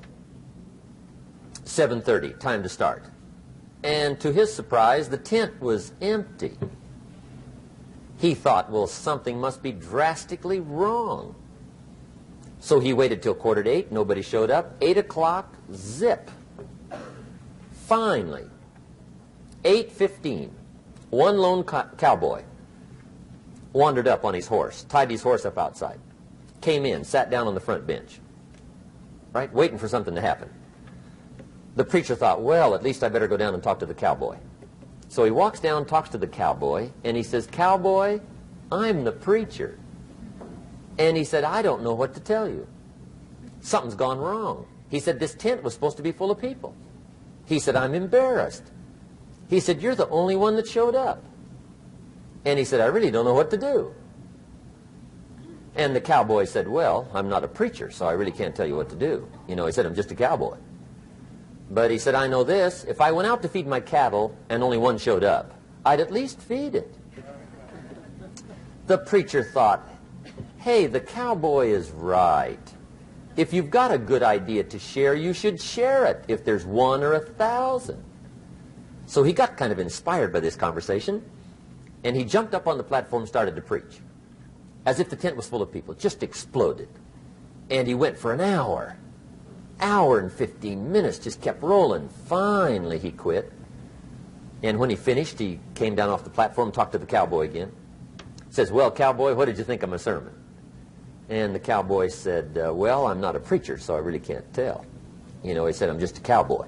7.30, 1.65 2.39
time 2.39 2.63
to 2.63 2.69
start. 2.69 3.05
And 3.83 4.21
to 4.21 4.33
his 4.33 4.53
surprise, 4.53 5.09
the 5.09 5.17
tent 5.17 5.61
was 5.61 5.93
empty. 6.03 6.59
He 8.19 8.35
thought, 8.35 8.71
well, 8.71 8.87
something 8.87 9.41
must 9.41 9.63
be 9.63 9.73
drastically 9.73 10.61
wrong. 10.61 11.35
So 12.61 12.81
he 12.81 12.93
waited 12.93 13.23
till 13.23 13.35
quarter 13.35 13.63
to 13.63 13.71
eight. 13.71 13.93
Nobody 13.93 14.23
showed 14.23 14.51
up. 14.51 14.77
Eight 14.81 14.97
o'clock, 14.97 15.55
zip. 15.75 16.31
Finally, 17.73 18.47
8.15, 19.65 20.51
one 21.15 21.39
lone 21.39 21.65
co 21.65 21.85
cowboy 21.97 22.43
wandered 23.73 24.09
up 24.09 24.25
on 24.25 24.35
his 24.35 24.47
horse, 24.47 24.85
tied 24.85 25.11
his 25.11 25.23
horse 25.23 25.45
up 25.45 25.59
outside, 25.59 25.99
came 26.61 26.87
in, 26.87 27.05
sat 27.05 27.31
down 27.31 27.47
on 27.47 27.55
the 27.55 27.61
front 27.61 27.87
bench, 27.87 28.21
right, 29.33 29.53
waiting 29.53 29.79
for 29.79 29.89
something 29.89 30.15
to 30.15 30.21
happen. 30.21 30.49
The 31.77 31.85
preacher 31.85 32.15
thought, 32.15 32.43
well, 32.43 32.75
at 32.75 32.83
least 32.83 33.03
I 33.03 33.09
better 33.09 33.27
go 33.27 33.37
down 33.37 33.53
and 33.53 33.63
talk 33.63 33.81
to 33.81 33.87
the 33.87 33.95
cowboy. 33.95 34.37
So 35.09 35.25
he 35.25 35.31
walks 35.31 35.61
down, 35.61 35.87
talks 35.87 36.09
to 36.11 36.19
the 36.19 36.27
cowboy, 36.27 36.91
and 37.03 37.17
he 37.17 37.23
says, 37.23 37.47
Cowboy, 37.47 38.21
I'm 38.71 39.05
the 39.05 39.13
preacher. 39.13 39.79
And 40.99 41.17
he 41.17 41.25
said, 41.25 41.45
I 41.45 41.63
don't 41.63 41.83
know 41.83 41.95
what 41.95 42.15
to 42.15 42.21
tell 42.21 42.49
you. 42.49 42.67
Something's 43.61 43.95
gone 43.95 44.19
wrong. 44.19 44.67
He 44.89 45.01
said, 45.01 45.19
this 45.19 45.35
tent 45.35 45.63
was 45.63 45.75
supposed 45.75 45.97
to 45.97 46.03
be 46.03 46.13
full 46.13 46.31
of 46.31 46.41
people. 46.41 46.75
He 47.47 47.59
said, 47.59 47.75
I'm 47.77 47.95
embarrassed. 47.95 48.65
He 49.49 49.61
said, 49.61 49.83
you're 49.83 49.95
the 49.95 50.09
only 50.09 50.37
one 50.37 50.57
that 50.57 50.67
showed 50.67 50.95
up. 50.95 51.23
And 52.45 52.59
he 52.59 52.65
said, 52.65 52.81
I 52.81 52.87
really 52.87 53.11
don't 53.11 53.25
know 53.25 53.35
what 53.35 53.51
to 53.51 53.57
do. 53.57 53.95
And 55.77 55.95
the 55.95 56.01
cowboy 56.01 56.45
said, 56.45 56.69
well, 56.69 57.09
I'm 57.13 57.29
not 57.29 57.43
a 57.43 57.49
preacher, 57.49 57.91
so 57.91 58.07
I 58.07 58.13
really 58.13 58.31
can't 58.31 58.55
tell 58.55 58.67
you 58.67 58.77
what 58.77 58.91
to 58.91 58.97
do. 58.97 59.29
You 59.49 59.57
know, 59.57 59.67
he 59.67 59.73
said, 59.73 59.87
I'm 59.87 59.95
just 59.95 60.11
a 60.11 60.15
cowboy. 60.15 60.57
But 61.71 61.91
he 61.91 61.99
said, 61.99 62.15
I 62.15 62.27
know 62.29 62.45
this. 62.45 62.85
If 62.85 63.01
I 63.01 63.13
went 63.13 63.27
out 63.27 63.43
to 63.43 63.49
feed 63.49 63.67
my 63.67 63.81
cattle 63.81 64.37
and 64.49 64.63
only 64.63 64.79
one 64.79 64.99
showed 64.99 65.25
up, 65.25 65.53
I'd 65.85 66.01
at 66.01 66.13
least 66.13 66.41
feed 66.41 66.75
it. 66.75 66.95
The 68.87 68.99
preacher 68.99 69.43
thought, 69.43 69.89
hey, 70.59 70.87
the 70.87 71.01
cowboy 71.01 71.69
is 71.69 71.91
right. 71.91 72.61
If 73.37 73.53
you've 73.53 73.71
got 73.71 73.91
a 73.91 73.99
good 73.99 74.23
idea 74.23 74.63
to 74.65 74.79
share, 74.79 75.15
you 75.15 75.33
should 75.33 75.61
share 75.61 76.05
it 76.05 76.25
if 76.29 76.45
there's 76.45 76.65
one 76.65 77.03
or 77.03 77.15
a 77.15 77.21
thousand. 77.21 78.05
So 79.07 79.23
he 79.23 79.33
got 79.33 79.57
kind 79.57 79.73
of 79.73 79.79
inspired 79.79 80.33
by 80.33 80.41
this 80.41 80.57
conversation, 80.57 81.23
and 82.03 82.17
he 82.17 82.25
jumped 82.25 82.55
up 82.55 82.67
on 82.67 82.79
the 82.79 82.85
platform 82.85 83.23
and 83.23 83.29
started 83.29 83.57
to 83.57 83.63
preach, 83.63 84.01
as 84.87 85.01
if 85.01 85.11
the 85.11 85.17
tent 85.17 85.37
was 85.37 85.49
full 85.49 85.63
of 85.63 85.73
people. 85.73 85.95
It 85.95 86.01
just 86.01 86.23
exploded. 86.23 86.89
And 87.71 87.89
he 87.89 87.95
went 87.95 88.19
for 88.19 88.33
an 88.33 88.41
hour. 88.41 88.97
Hour 89.81 90.19
and 90.19 90.33
15 90.33 90.93
minutes, 90.93 91.19
just 91.19 91.41
kept 91.41 91.63
rolling. 91.63 92.09
Finally, 92.27 92.99
he 92.99 93.11
quit. 93.11 93.53
And 94.63 94.79
when 94.79 94.89
he 94.89 94.97
finished, 94.97 95.39
he 95.39 95.61
came 95.75 95.95
down 95.95 96.09
off 96.09 96.25
the 96.25 96.31
platform 96.31 96.73
talked 96.73 96.93
to 96.93 96.99
the 96.99 97.07
cowboy 97.07 97.45
again. 97.45 97.73
Says, 98.51 98.71
well, 98.71 98.91
cowboy, 98.91 99.35
what 99.35 99.47
did 99.47 99.59
you 99.59 99.65
think 99.65 99.83
of 99.83 99.91
my 99.91 99.97
sermon? 99.97 100.33
And 101.29 101.55
the 101.55 101.59
cowboy 101.59 102.09
said, 102.09 102.59
uh, 102.59 102.73
well, 102.73 103.07
I'm 103.07 103.21
not 103.21 103.35
a 103.35 103.41
preacher, 103.41 103.79
so 103.79 103.95
I 103.95 103.99
really 103.99 104.21
can't 104.21 104.51
tell. 104.55 104.85
You 105.43 105.55
know, 105.55 105.67
he 105.67 105.73
said, 105.73 105.91
I'm 105.91 105.99
just 105.99 106.19
a 106.19 106.21
cowboy. 106.21 106.67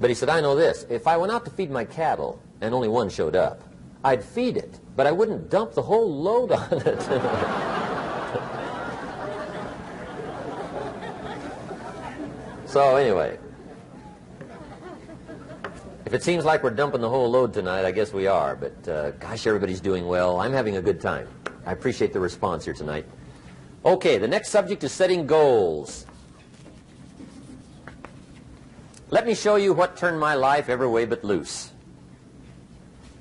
But 0.00 0.10
he 0.10 0.14
said, 0.14 0.28
I 0.28 0.40
know 0.40 0.54
this. 0.54 0.86
If 0.90 1.06
I 1.06 1.16
went 1.16 1.32
out 1.32 1.44
to 1.44 1.50
feed 1.50 1.70
my 1.70 1.84
cattle 1.84 2.40
and 2.60 2.74
only 2.74 2.88
one 2.88 3.08
showed 3.08 3.36
up, 3.36 3.62
I'd 4.04 4.24
feed 4.24 4.56
it, 4.56 4.80
but 4.96 5.06
I 5.06 5.12
wouldn't 5.12 5.48
dump 5.48 5.72
the 5.74 5.82
whole 5.82 6.12
load 6.12 6.50
on 6.60 6.68
it. 6.72 7.02
so 12.66 12.96
anyway, 12.96 13.38
if 16.04 16.12
it 16.12 16.22
seems 16.22 16.44
like 16.44 16.62
we're 16.62 16.70
dumping 16.70 17.00
the 17.00 17.08
whole 17.08 17.30
load 17.30 17.54
tonight, 17.54 17.84
I 17.84 17.90
guess 17.90 18.12
we 18.12 18.26
are. 18.26 18.56
But 18.56 18.88
uh, 18.88 19.10
gosh, 19.12 19.46
everybody's 19.46 19.80
doing 19.80 20.06
well. 20.06 20.40
I'm 20.40 20.52
having 20.52 20.76
a 20.76 20.82
good 20.82 21.00
time. 21.00 21.28
I 21.64 21.72
appreciate 21.72 22.12
the 22.12 22.20
response 22.20 22.64
here 22.64 22.74
tonight. 22.74 23.06
Okay, 23.84 24.18
the 24.18 24.28
next 24.28 24.50
subject 24.50 24.84
is 24.84 24.92
setting 24.92 25.26
goals. 25.26 26.06
Let 29.12 29.26
me 29.26 29.34
show 29.34 29.56
you 29.56 29.74
what 29.74 29.98
turned 29.98 30.18
my 30.18 30.32
life 30.32 30.70
every 30.70 30.88
way 30.88 31.04
but 31.04 31.22
loose. 31.22 31.70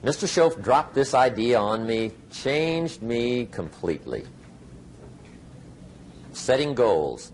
Mr. 0.06 0.26
Shoaff 0.26 0.64
dropped 0.64 0.96
this 0.96 1.14
idea 1.14 1.60
on 1.60 1.86
me, 1.86 2.14
changed 2.32 3.02
me 3.02 3.46
completely. 3.46 4.24
Setting 6.32 6.76
goals. 6.76 7.34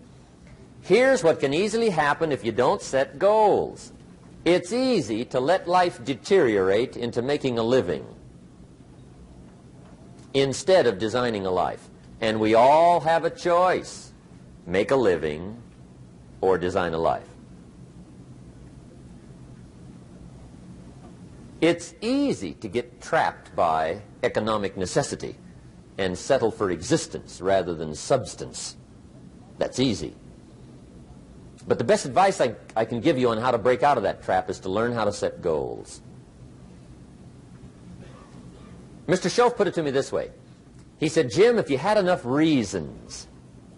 Here's 0.81 1.23
what 1.23 1.39
can 1.39 1.53
easily 1.53 1.91
happen 1.91 2.31
if 2.31 2.43
you 2.43 2.51
don't 2.51 2.81
set 2.81 3.19
goals. 3.19 3.93
It's 4.43 4.73
easy 4.73 5.23
to 5.25 5.39
let 5.39 5.67
life 5.67 6.03
deteriorate 6.03 6.97
into 6.97 7.21
making 7.21 7.59
a 7.59 7.63
living 7.63 8.07
instead 10.33 10.87
of 10.87 10.97
designing 10.97 11.45
a 11.45 11.51
life. 11.51 11.87
And 12.21 12.39
we 12.39 12.55
all 12.55 13.01
have 13.01 13.23
a 13.23 13.29
choice. 13.29 14.11
Make 14.65 14.89
a 14.89 14.95
living 14.95 15.61
or 16.41 16.57
design 16.57 16.95
a 16.95 16.97
life. 16.97 17.36
It's 21.59 21.95
easy 22.01 22.53
to 22.55 22.67
get 22.67 23.01
trapped 23.01 23.55
by 23.55 24.01
economic 24.23 24.77
necessity 24.77 25.35
and 25.97 26.17
settle 26.17 26.51
for 26.51 26.69
existence 26.69 27.41
rather 27.41 27.73
than 27.73 27.95
substance. 27.95 28.75
That's 29.57 29.79
easy. 29.79 30.15
But 31.67 31.79
the 31.79 31.83
best 31.83 32.05
advice 32.05 32.39
I, 32.39 32.55
I 32.75 32.85
can 32.85 33.01
give 33.01 33.17
you 33.17 33.29
on 33.29 33.39
how 33.39 33.51
to 33.51 33.57
break 33.57 33.81
out 33.83 33.97
of 33.97 34.03
that 34.03 34.23
trap 34.23 34.49
is 34.49 34.59
to 34.61 34.69
learn 34.69 34.93
how 34.93 35.05
to 35.05 35.11
set 35.11 35.41
goals. 35.41 36.01
Mr. 39.07 39.27
Shoaff 39.29 39.55
put 39.55 39.67
it 39.67 39.73
to 39.73 39.83
me 39.83 39.89
this 39.89 40.11
way. 40.11 40.31
He 40.99 41.09
said, 41.09 41.31
Jim, 41.31 41.57
if 41.57 41.69
you 41.69 41.77
had 41.77 41.97
enough 41.97 42.23
reasons, 42.23 43.27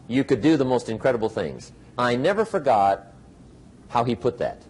you 0.07 0.23
could 0.23 0.41
do 0.41 0.57
the 0.57 0.65
most 0.65 0.89
incredible 0.89 1.29
things. 1.29 1.71
I 1.97 2.15
never 2.15 2.45
forgot 2.45 3.13
how 3.89 4.03
he 4.03 4.15
put 4.15 4.37
that. 4.39 4.63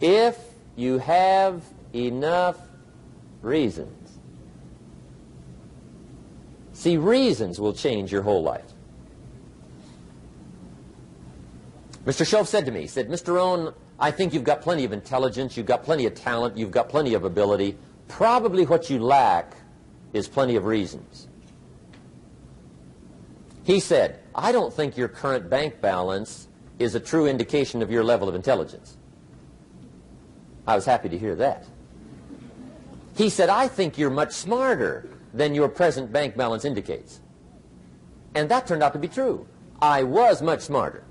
If 0.00 0.38
you 0.76 0.98
have 0.98 1.62
enough 1.96 2.58
reasons. 3.42 4.18
See, 6.72 6.96
reasons 6.96 7.58
will 7.58 7.72
change 7.72 8.12
your 8.12 8.22
whole 8.22 8.42
life. 8.42 8.72
Mr. 12.04 12.24
Shoaff 12.24 12.46
said 12.46 12.66
to 12.66 12.70
me, 12.70 12.82
he 12.82 12.86
said, 12.86 13.08
Mr. 13.08 13.34
Rohn, 13.34 13.74
I 13.98 14.10
think 14.10 14.34
you've 14.34 14.44
got 14.44 14.60
plenty 14.60 14.84
of 14.84 14.92
intelligence, 14.92 15.56
you've 15.56 15.66
got 15.66 15.82
plenty 15.82 16.06
of 16.06 16.14
talent, 16.14 16.56
you've 16.56 16.70
got 16.70 16.88
plenty 16.88 17.14
of 17.14 17.24
ability. 17.24 17.76
Probably 18.08 18.64
what 18.64 18.90
you 18.90 19.00
lack 19.00 19.56
is 20.12 20.28
plenty 20.28 20.54
of 20.56 20.66
reasons. 20.66 21.26
He 23.64 23.80
said, 23.80 24.20
I 24.34 24.52
don't 24.52 24.72
think 24.72 24.96
your 24.96 25.08
current 25.08 25.50
bank 25.50 25.80
balance 25.80 26.46
is 26.78 26.94
a 26.94 27.00
true 27.00 27.26
indication 27.26 27.82
of 27.82 27.90
your 27.90 28.04
level 28.04 28.28
of 28.28 28.34
intelligence. 28.34 28.96
I 30.66 30.76
was 30.76 30.84
happy 30.84 31.08
to 31.08 31.18
hear 31.18 31.34
that. 31.36 31.66
He 33.16 33.30
said, 33.30 33.48
I 33.48 33.66
think 33.66 33.96
you're 33.96 34.10
much 34.10 34.32
smarter 34.32 35.08
than 35.32 35.54
your 35.54 35.68
present 35.68 36.12
bank 36.12 36.36
balance 36.36 36.64
indicates. 36.64 37.20
And 38.34 38.48
that 38.50 38.66
turned 38.66 38.82
out 38.82 38.92
to 38.92 38.98
be 38.98 39.08
true. 39.08 39.46
I 39.80 40.02
was 40.02 40.42
much 40.42 40.60
smarter. 40.60 41.02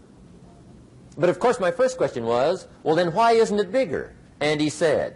But 1.17 1.29
of 1.29 1.39
course, 1.39 1.59
my 1.59 1.71
first 1.71 1.97
question 1.97 2.25
was, 2.25 2.67
well, 2.83 2.95
then 2.95 3.11
why 3.13 3.31
isn't 3.31 3.57
it 3.57 3.71
bigger? 3.71 4.13
And 4.39 4.61
he 4.61 4.69
said, 4.69 5.15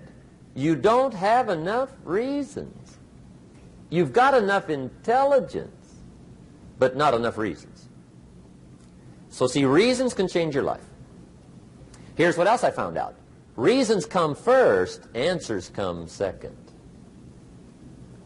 you 0.55 0.75
don't 0.75 1.13
have 1.13 1.49
enough 1.49 1.89
reasons. 2.03 2.97
You've 3.91 4.13
got 4.13 4.33
enough 4.33 4.69
intelligence, 4.69 5.95
but 6.79 6.95
not 6.95 7.13
enough 7.13 7.37
reasons. 7.37 7.87
So 9.29 9.45
see, 9.45 9.65
reasons 9.65 10.15
can 10.15 10.27
change 10.27 10.55
your 10.55 10.63
life. 10.63 10.83
Here's 12.15 12.37
what 12.37 12.47
else 12.47 12.63
I 12.63 12.71
found 12.71 12.97
out. 12.97 13.15
Reasons 13.55 14.05
come 14.05 14.33
first, 14.33 15.07
answers 15.13 15.69
come 15.69 16.07
second. 16.07 16.57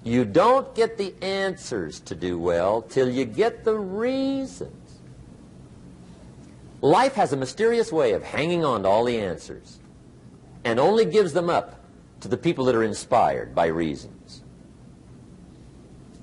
You 0.03 0.25
don't 0.25 0.75
get 0.75 0.97
the 0.97 1.13
answers 1.21 1.99
to 2.01 2.15
do 2.15 2.37
well 2.37 2.81
till 2.81 3.09
you 3.09 3.25
get 3.25 3.63
the 3.63 3.77
reasons. 3.77 4.99
Life 6.81 7.13
has 7.13 7.31
a 7.31 7.37
mysterious 7.37 7.91
way 7.91 8.11
of 8.11 8.23
hanging 8.23 8.65
on 8.65 8.83
to 8.83 8.89
all 8.89 9.05
the 9.05 9.17
answers 9.17 9.79
and 10.65 10.79
only 10.79 11.05
gives 11.05 11.31
them 11.31 11.49
up 11.49 11.79
to 12.19 12.27
the 12.27 12.37
people 12.37 12.65
that 12.65 12.75
are 12.75 12.83
inspired 12.83 13.55
by 13.55 13.67
reasons. 13.67 14.43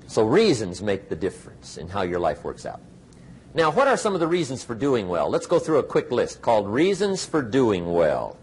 So 0.07 0.23
reasons 0.23 0.81
make 0.81 1.09
the 1.09 1.15
difference 1.15 1.77
in 1.77 1.87
how 1.87 2.01
your 2.01 2.19
life 2.19 2.43
works 2.43 2.65
out. 2.65 2.81
Now, 3.53 3.71
what 3.71 3.87
are 3.87 3.97
some 3.97 4.13
of 4.13 4.19
the 4.19 4.27
reasons 4.27 4.63
for 4.63 4.75
doing 4.75 5.07
well? 5.07 5.29
Let's 5.29 5.45
go 5.47 5.59
through 5.59 5.79
a 5.79 5.83
quick 5.83 6.11
list 6.11 6.41
called 6.41 6.67
Reasons 6.67 7.25
for 7.25 7.41
Doing 7.41 7.91
Well. 7.91 8.37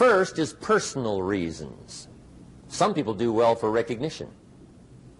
First 0.00 0.38
is 0.38 0.54
personal 0.54 1.20
reasons. 1.20 2.08
Some 2.68 2.94
people 2.94 3.12
do 3.12 3.34
well 3.34 3.54
for 3.54 3.70
recognition. 3.70 4.30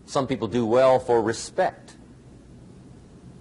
Some 0.07 0.27
people 0.27 0.48
do 0.48 0.65
well 0.65 0.98
for 0.98 1.20
respect. 1.20 1.98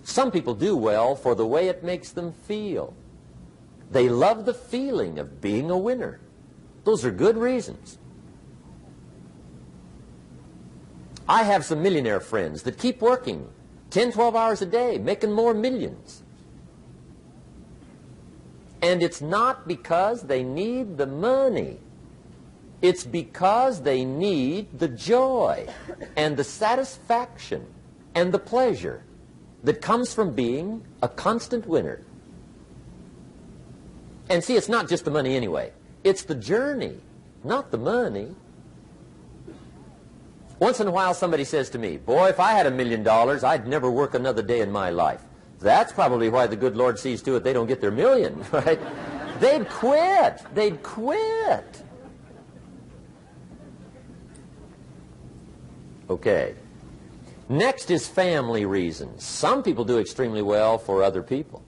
Some 0.04 0.32
people 0.32 0.54
do 0.54 0.76
well 0.76 1.16
for 1.16 1.36
the 1.36 1.46
way 1.46 1.70
it 1.70 1.82
makes 1.82 2.12
them 2.12 2.34
feel. 2.34 2.94
They 3.90 4.10
love 4.10 4.44
the 4.44 4.54
feeling 4.54 5.18
of 5.18 5.40
being 5.40 5.72
a 5.72 5.78
winner. 5.78 6.20
Those 6.84 7.06
are 7.06 7.12
good 7.12 7.38
reasons. 7.38 8.00
I 11.30 11.44
have 11.44 11.64
some 11.64 11.82
millionaire 11.82 12.20
friends 12.20 12.64
that 12.64 12.78
keep 12.78 13.00
working 13.00 13.48
10, 13.92 14.12
12 14.12 14.36
hours 14.36 14.62
a 14.62 14.66
day, 14.66 14.98
making 14.98 15.32
more 15.32 15.54
millions. 15.54 16.22
And 18.82 19.04
it's 19.04 19.22
not 19.22 19.68
because 19.68 20.24
they 20.24 20.44
need 20.44 20.98
the 20.98 21.08
money. 21.08 21.80
It's 22.82 23.04
because 23.04 23.82
they 23.82 24.06
need 24.06 24.80
the 24.80 24.88
joy 24.88 25.68
and 26.16 26.38
the 26.38 26.46
satisfaction 26.46 27.66
and 28.16 28.32
the 28.32 28.40
pleasure 28.40 29.04
that 29.64 29.82
comes 29.82 30.14
from 30.14 30.32
being 30.32 30.86
a 31.02 31.10
constant 31.10 31.68
winner. 31.68 32.02
And 34.30 34.44
see, 34.44 34.56
it's 34.56 34.70
not 34.70 34.88
just 34.88 35.04
the 35.06 35.12
money 35.12 35.36
anyway. 35.36 35.74
It's 36.04 36.24
the 36.24 36.36
journey, 36.36 37.00
not 37.44 37.72
the 37.72 37.78
money. 37.78 38.36
Once 40.60 40.80
in 40.80 40.88
a 40.88 40.92
while 40.92 41.14
somebody 41.14 41.44
says 41.44 41.70
to 41.72 41.80
me, 41.80 41.98
boy, 41.98 42.28
if 42.28 42.40
I 42.40 42.52
had 42.52 42.66
a 42.66 42.72
million 42.72 43.04
dollars, 43.04 43.44
I'd 43.44 43.68
never 43.68 43.90
work 43.90 44.14
another 44.14 44.42
day 44.42 44.62
in 44.62 44.72
my 44.72 44.90
life. 44.90 45.24
That's 45.60 45.92
probably 45.92 46.30
why 46.30 46.48
the 46.48 46.56
good 46.56 46.76
Lord 46.78 46.98
sees 46.98 47.22
to 47.24 47.36
it 47.36 47.44
they 47.44 47.54
don't 47.54 47.68
get 47.68 47.82
their 47.82 47.92
million, 47.92 48.44
right? 48.52 48.80
They'd 49.40 49.68
quit. 49.70 50.42
They'd 50.54 50.82
quit. 50.84 51.84
Okay. 56.10 56.56
Next 57.48 57.90
is 57.90 58.08
family 58.08 58.66
reasons. 58.66 59.24
Some 59.24 59.64
people 59.64 59.84
do 59.84 59.98
extremely 60.00 60.42
well 60.42 60.78
for 60.78 61.04
other 61.04 61.24
people, 61.24 61.64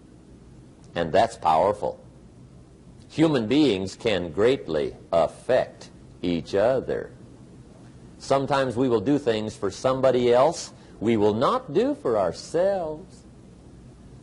and 0.95 1.11
that's 1.11 1.38
powerful. 1.38 1.99
Human 3.09 3.47
beings 3.47 3.95
can 3.95 4.31
greatly 4.31 4.95
affect 5.11 5.89
each 6.22 6.55
other. 6.55 7.11
Sometimes 8.19 8.76
we 8.76 8.88
will 8.88 9.01
do 9.01 9.18
things 9.18 9.55
for 9.55 9.72
somebody 9.72 10.31
else 10.31 10.72
we 11.01 11.18
will 11.18 11.34
not 11.34 11.73
do 11.73 11.95
for 11.95 12.18
ourselves. 12.18 13.23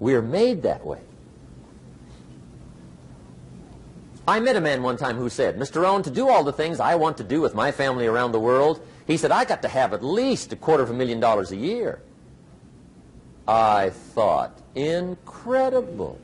We're 0.01 0.23
made 0.23 0.63
that 0.63 0.85
way. 0.87 1.01
I 4.27 4.41
met 4.41 4.57
a 4.57 4.61
man 4.61 4.83
one 4.83 4.99
time 4.99 5.17
who 5.17 5.31
said, 5.31 5.59
Mr. 5.59 5.83
Rohn, 5.83 6.03
to 6.03 6.11
do 6.11 6.29
all 6.29 6.45
the 6.45 6.53
things 6.53 6.81
I 6.81 6.97
want 6.97 7.17
to 7.17 7.25
do 7.25 7.41
with 7.41 7.55
my 7.55 7.73
family 7.73 8.07
around 8.07 8.33
the 8.33 8.41
world, 8.41 8.87
he 9.07 9.17
said, 9.17 9.33
I 9.33 9.47
got 9.47 9.63
to 9.63 9.69
have 9.69 9.95
at 9.95 10.05
least 10.05 10.53
a 10.53 10.57
quarter 10.57 10.83
of 10.83 10.91
a 10.91 10.93
million 10.93 11.19
dollars 11.19 11.51
a 11.51 11.57
year. 11.57 12.03
I 13.49 13.89
thought, 13.89 14.61
incredible. 14.75 16.21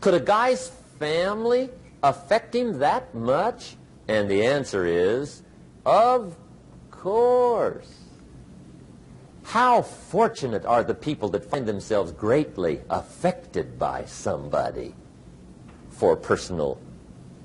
Could 0.00 0.14
a 0.14 0.20
guy's 0.20 0.68
family 0.98 1.68
affect 2.02 2.54
him 2.54 2.78
that 2.78 3.14
much? 3.14 3.76
And 4.08 4.30
the 4.30 4.46
answer 4.46 4.86
is, 4.86 5.42
of 5.84 6.34
course. 6.90 7.92
How 9.50 9.82
fortunate 9.82 10.64
are 10.64 10.84
the 10.84 10.94
people 10.94 11.28
that 11.30 11.44
find 11.44 11.66
themselves 11.66 12.12
greatly 12.12 12.82
affected 12.88 13.80
by 13.80 14.04
somebody 14.04 14.94
for 15.90 16.14
personal 16.14 16.78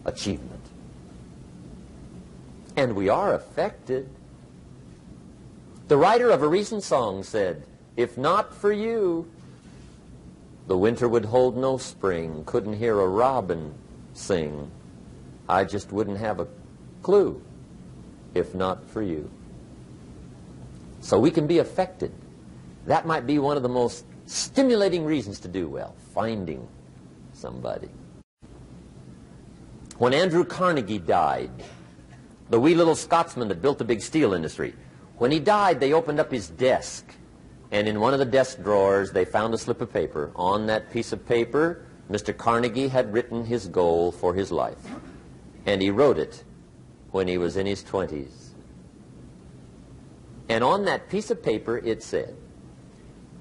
achievement. 0.05 0.61
And 2.75 2.95
we 2.95 3.09
are 3.09 3.33
affected. 3.33 4.07
The 5.87 5.97
writer 5.97 6.29
of 6.29 6.43
a 6.43 6.47
recent 6.47 6.83
song 6.83 7.23
said, 7.23 7.63
If 7.97 8.19
not 8.19 8.53
for 8.53 8.71
you, 8.71 9.27
the 10.67 10.77
winter 10.77 11.09
would 11.09 11.25
hold 11.25 11.57
no 11.57 11.79
spring, 11.79 12.43
couldn't 12.45 12.73
hear 12.73 12.99
a 12.99 13.07
robin 13.07 13.73
sing. 14.13 14.69
I 15.49 15.63
just 15.63 15.91
wouldn't 15.91 16.19
have 16.19 16.39
a 16.39 16.47
clue 17.01 17.41
if 18.35 18.53
not 18.53 18.87
for 18.87 19.01
you. 19.01 19.27
So 21.05 21.19
we 21.19 21.29
can 21.29 21.45
be 21.45 21.59
affected. 21.59 22.11
That 22.87 23.05
might 23.05 23.27
be 23.27 23.37
one 23.37 23.57
of 23.57 23.61
the 23.61 23.69
most 23.69 24.05
stimulating 24.25 25.05
reasons 25.05 25.39
to 25.41 25.47
do 25.47 25.69
well, 25.69 25.93
finding 26.15 26.67
somebody. 27.31 27.89
When 29.99 30.15
Andrew 30.15 30.43
Carnegie 30.43 30.97
died, 30.97 31.51
the 32.49 32.59
wee 32.59 32.73
little 32.73 32.95
Scotsman 32.95 33.49
that 33.49 33.61
built 33.61 33.77
the 33.77 33.85
big 33.85 34.01
steel 34.01 34.33
industry, 34.33 34.73
when 35.19 35.29
he 35.29 35.39
died, 35.39 35.79
they 35.79 35.93
opened 35.93 36.19
up 36.19 36.31
his 36.31 36.49
desk. 36.49 37.05
And 37.69 37.87
in 37.87 37.99
one 37.99 38.13
of 38.13 38.19
the 38.19 38.25
desk 38.25 38.63
drawers, 38.63 39.11
they 39.11 39.25
found 39.25 39.53
a 39.53 39.59
slip 39.59 39.81
of 39.81 39.93
paper. 39.93 40.31
On 40.35 40.65
that 40.65 40.91
piece 40.91 41.13
of 41.13 41.23
paper, 41.23 41.85
Mr. 42.09 42.35
Carnegie 42.35 42.87
had 42.87 43.13
written 43.13 43.45
his 43.45 43.67
goal 43.67 44.11
for 44.11 44.33
his 44.33 44.51
life. 44.51 44.83
And 45.67 45.83
he 45.83 45.91
wrote 45.91 46.17
it 46.17 46.43
when 47.11 47.27
he 47.27 47.37
was 47.37 47.57
in 47.57 47.67
his 47.67 47.83
20s. 47.83 48.44
And 50.49 50.63
on 50.63 50.85
that 50.85 51.09
piece 51.09 51.31
of 51.31 51.41
paper, 51.41 51.77
it 51.77 52.03
said, 52.03 52.35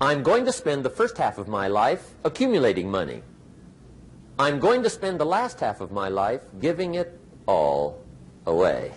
I'm 0.00 0.22
going 0.22 0.44
to 0.46 0.52
spend 0.52 0.84
the 0.84 0.90
first 0.90 1.18
half 1.18 1.38
of 1.38 1.48
my 1.48 1.68
life 1.68 2.14
accumulating 2.24 2.90
money. 2.90 3.22
I'm 4.38 4.58
going 4.58 4.82
to 4.82 4.90
spend 4.90 5.20
the 5.20 5.26
last 5.26 5.60
half 5.60 5.80
of 5.80 5.92
my 5.92 6.08
life 6.08 6.42
giving 6.60 6.94
it 6.94 7.18
all 7.46 8.02
away. 8.46 8.92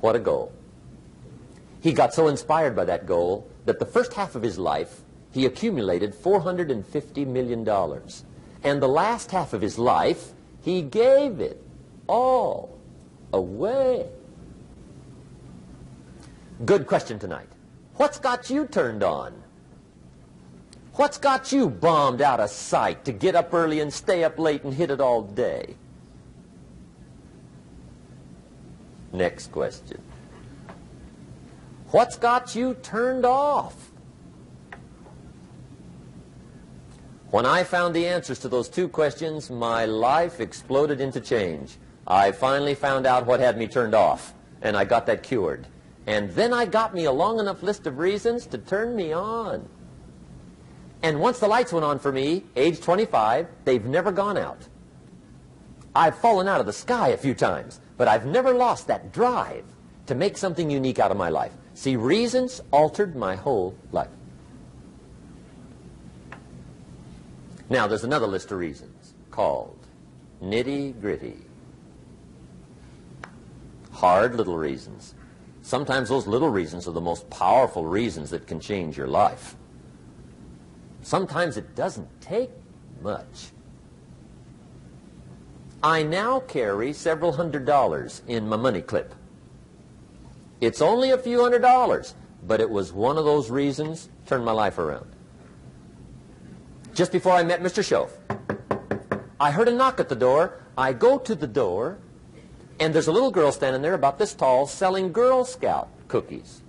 What 0.00 0.16
a 0.16 0.18
goal. 0.18 0.52
He 1.80 1.92
got 1.92 2.14
so 2.14 2.26
inspired 2.26 2.74
by 2.74 2.84
that 2.86 3.06
goal 3.06 3.48
that 3.66 3.78
the 3.78 3.86
first 3.86 4.14
half 4.14 4.34
of 4.34 4.42
his 4.42 4.58
life 4.58 5.02
he 5.32 5.46
accumulated 5.46 6.14
$450 6.14 7.26
million. 7.26 7.66
And 8.62 8.82
the 8.82 8.88
last 8.88 9.30
half 9.30 9.52
of 9.54 9.62
his 9.62 9.78
life, 9.78 10.32
he 10.60 10.82
gave 10.82 11.40
it 11.40 11.60
all 12.06 12.78
away. 13.32 14.08
Good 16.64 16.86
question 16.86 17.18
tonight. 17.18 17.48
What's 17.96 18.18
got 18.18 18.50
you 18.50 18.66
turned 18.66 19.02
on? 19.02 19.34
What's 20.94 21.18
got 21.18 21.52
you 21.52 21.70
bombed 21.70 22.20
out 22.20 22.38
of 22.38 22.50
sight 22.50 23.04
to 23.06 23.12
get 23.12 23.34
up 23.34 23.52
early 23.52 23.80
and 23.80 23.92
stay 23.92 24.24
up 24.24 24.38
late 24.38 24.62
and 24.62 24.74
hit 24.74 24.90
it 24.90 25.00
all 25.00 25.22
day? 25.22 25.76
Next 29.12 29.50
question. 29.50 30.00
What's 31.90 32.16
got 32.16 32.54
you 32.54 32.74
turned 32.74 33.24
off? 33.24 33.90
When 37.30 37.46
I 37.46 37.64
found 37.64 37.94
the 37.94 38.06
answers 38.06 38.38
to 38.40 38.48
those 38.48 38.68
two 38.68 38.88
questions, 38.88 39.50
my 39.50 39.86
life 39.86 40.40
exploded 40.40 41.00
into 41.00 41.20
change. 41.20 41.76
I 42.06 42.32
finally 42.32 42.74
found 42.74 43.06
out 43.06 43.26
what 43.26 43.40
had 43.40 43.56
me 43.56 43.66
turned 43.66 43.94
off, 43.94 44.34
and 44.60 44.76
I 44.76 44.84
got 44.84 45.06
that 45.06 45.22
cured. 45.22 45.66
And 46.06 46.30
then 46.30 46.52
I 46.52 46.66
got 46.66 46.94
me 46.94 47.04
a 47.04 47.12
long 47.12 47.38
enough 47.38 47.62
list 47.62 47.86
of 47.86 47.98
reasons 47.98 48.46
to 48.46 48.58
turn 48.58 48.96
me 48.96 49.12
on. 49.12 49.68
And 51.02 51.20
once 51.20 51.38
the 51.38 51.48
lights 51.48 51.72
went 51.72 51.84
on 51.84 51.98
for 51.98 52.12
me, 52.12 52.44
age 52.56 52.80
25, 52.80 53.48
they've 53.64 53.84
never 53.84 54.12
gone 54.12 54.36
out. 54.36 54.68
I've 55.94 56.16
fallen 56.16 56.48
out 56.48 56.60
of 56.60 56.66
the 56.66 56.72
sky 56.72 57.08
a 57.08 57.16
few 57.16 57.34
times, 57.34 57.80
but 57.96 58.08
I've 58.08 58.26
never 58.26 58.52
lost 58.52 58.86
that 58.86 59.12
drive 59.12 59.64
to 60.06 60.14
make 60.14 60.36
something 60.36 60.70
unique 60.70 60.98
out 60.98 61.10
of 61.10 61.16
my 61.16 61.28
life. 61.28 61.52
See, 61.74 61.96
reasons 61.96 62.60
altered 62.70 63.14
my 63.16 63.36
whole 63.36 63.76
life. 63.90 64.08
Now, 67.68 67.86
there's 67.86 68.04
another 68.04 68.26
list 68.26 68.52
of 68.52 68.58
reasons 68.58 69.14
called 69.30 69.78
nitty 70.42 71.00
gritty. 71.00 71.38
Hard 73.92 74.34
little 74.34 74.56
reasons. 74.56 75.14
Sometimes 75.62 76.08
those 76.08 76.26
little 76.26 76.50
reasons 76.50 76.88
are 76.88 76.92
the 76.92 77.00
most 77.00 77.30
powerful 77.30 77.86
reasons 77.86 78.30
that 78.30 78.46
can 78.46 78.60
change 78.60 78.96
your 78.96 79.06
life. 79.06 79.56
Sometimes 81.02 81.56
it 81.56 81.74
doesn't 81.74 82.08
take 82.20 82.50
much. 83.00 83.52
I 85.82 86.02
now 86.02 86.40
carry 86.40 86.92
several 86.92 87.32
hundred 87.32 87.64
dollars 87.64 88.22
in 88.26 88.48
my 88.48 88.56
money 88.56 88.82
clip. 88.82 89.14
It's 90.60 90.80
only 90.80 91.10
a 91.10 91.18
few 91.18 91.40
hundred 91.40 91.62
dollars, 91.62 92.14
but 92.46 92.60
it 92.60 92.70
was 92.70 92.92
one 92.92 93.18
of 93.18 93.24
those 93.24 93.50
reasons 93.50 94.08
turned 94.26 94.44
my 94.44 94.52
life 94.52 94.78
around. 94.78 95.10
Just 96.94 97.10
before 97.10 97.32
I 97.32 97.42
met 97.42 97.62
Mr. 97.62 97.82
Shoaff, 97.82 98.10
I 99.40 99.50
heard 99.50 99.66
a 99.66 99.72
knock 99.72 99.98
at 99.98 100.08
the 100.08 100.14
door. 100.14 100.60
I 100.78 100.92
go 100.92 101.18
to 101.18 101.34
the 101.34 101.48
door, 101.48 101.98
and 102.82 102.92
there's 102.92 103.06
a 103.06 103.12
little 103.12 103.30
girl 103.30 103.52
standing 103.52 103.80
there 103.80 103.94
about 103.94 104.18
this 104.18 104.34
tall 104.34 104.66
selling 104.66 105.12
Girl 105.12 105.44
Scout 105.44 105.88
cookies. 106.08 106.62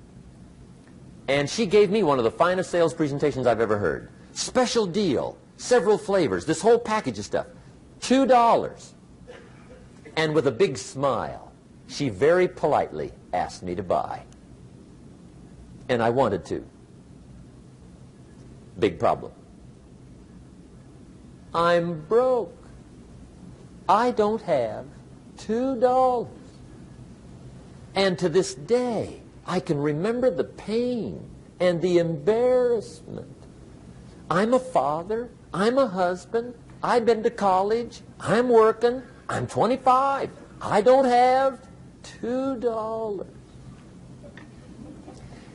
And 1.28 1.50
she 1.50 1.66
gave 1.66 1.90
me 1.90 2.04
one 2.04 2.20
of 2.20 2.24
the 2.24 2.30
finest 2.30 2.70
sales 2.70 2.94
presentations 2.94 3.48
I've 3.48 3.60
ever 3.60 3.80
heard. 3.80 4.12
Special 4.32 4.86
deal, 4.86 5.40
several 5.58 5.98
flavors, 5.98 6.46
this 6.46 6.62
whole 6.62 6.78
package 6.78 7.18
of 7.18 7.26
stuff. 7.26 7.48
Two 8.00 8.28
dollars. 8.28 8.94
And 10.16 10.36
with 10.36 10.46
a 10.46 10.52
big 10.52 10.78
smile, 10.78 11.52
she 11.88 12.10
very 12.10 12.48
politely 12.48 13.12
asked 13.34 13.64
me 13.64 13.74
to 13.74 13.82
buy. 13.82 14.22
And 15.90 16.04
I 16.04 16.12
wanted 16.12 16.46
to. 16.46 16.64
Big 18.78 19.00
problem. 19.00 19.32
I'm 21.56 22.02
broke. 22.02 22.56
I 23.90 24.12
don't 24.12 24.44
have 24.44 24.86
two 25.38 25.80
dollars. 25.80 26.30
And 27.96 28.18
to 28.20 28.30
this 28.30 28.56
day, 28.56 29.22
I 29.46 29.60
can 29.60 29.78
remember 29.80 30.32
the 30.32 30.44
pain 30.44 31.30
and 31.60 31.82
the 31.82 32.00
embarrassment 32.00 33.44
I'm 34.34 34.54
a 34.54 34.60
father. 34.60 35.30
I'm 35.54 35.78
a 35.78 35.88
husband. 35.88 36.56
I've 36.82 37.06
been 37.06 37.22
to 37.22 37.30
college. 37.30 38.02
I'm 38.20 38.50
working. 38.50 39.04
I'm 39.30 39.46
25. 39.46 40.32
I 40.60 40.82
don't 40.82 41.06
have 41.06 41.68
$2. 42.22 43.28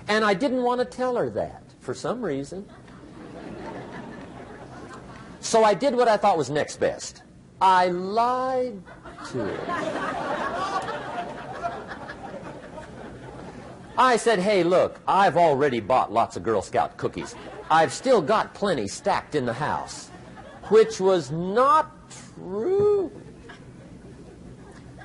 And 0.07 0.25
I 0.25 0.33
didn't 0.33 0.63
want 0.63 0.81
to 0.81 0.85
tell 0.85 1.17
her 1.17 1.29
that 1.31 1.63
for 1.81 1.93
some 1.93 2.23
reason. 2.23 2.69
So 5.41 5.65
I 5.65 5.75
did 5.75 5.97
what 5.97 6.09
I 6.09 6.17
thought 6.17 6.39
was 6.39 6.51
next 6.51 6.79
best. 6.79 7.23
I 7.61 7.89
lied 7.89 8.81
to 9.27 9.39
her. 9.39 10.89
I 13.99 14.17
said, 14.17 14.39
hey, 14.39 14.63
look, 14.63 15.01
I've 15.09 15.37
already 15.37 15.81
bought 15.81 16.13
lots 16.13 16.37
of 16.37 16.45
Girl 16.45 16.63
Scout 16.63 16.97
cookies. 16.97 17.35
I've 17.69 17.93
still 17.93 18.23
got 18.23 18.55
plenty 18.55 18.87
stacked 18.87 19.35
in 19.35 19.45
the 19.45 19.53
house, 19.53 20.09
which 20.69 21.01
was 21.01 21.33
not 21.33 21.93
true. 22.37 23.11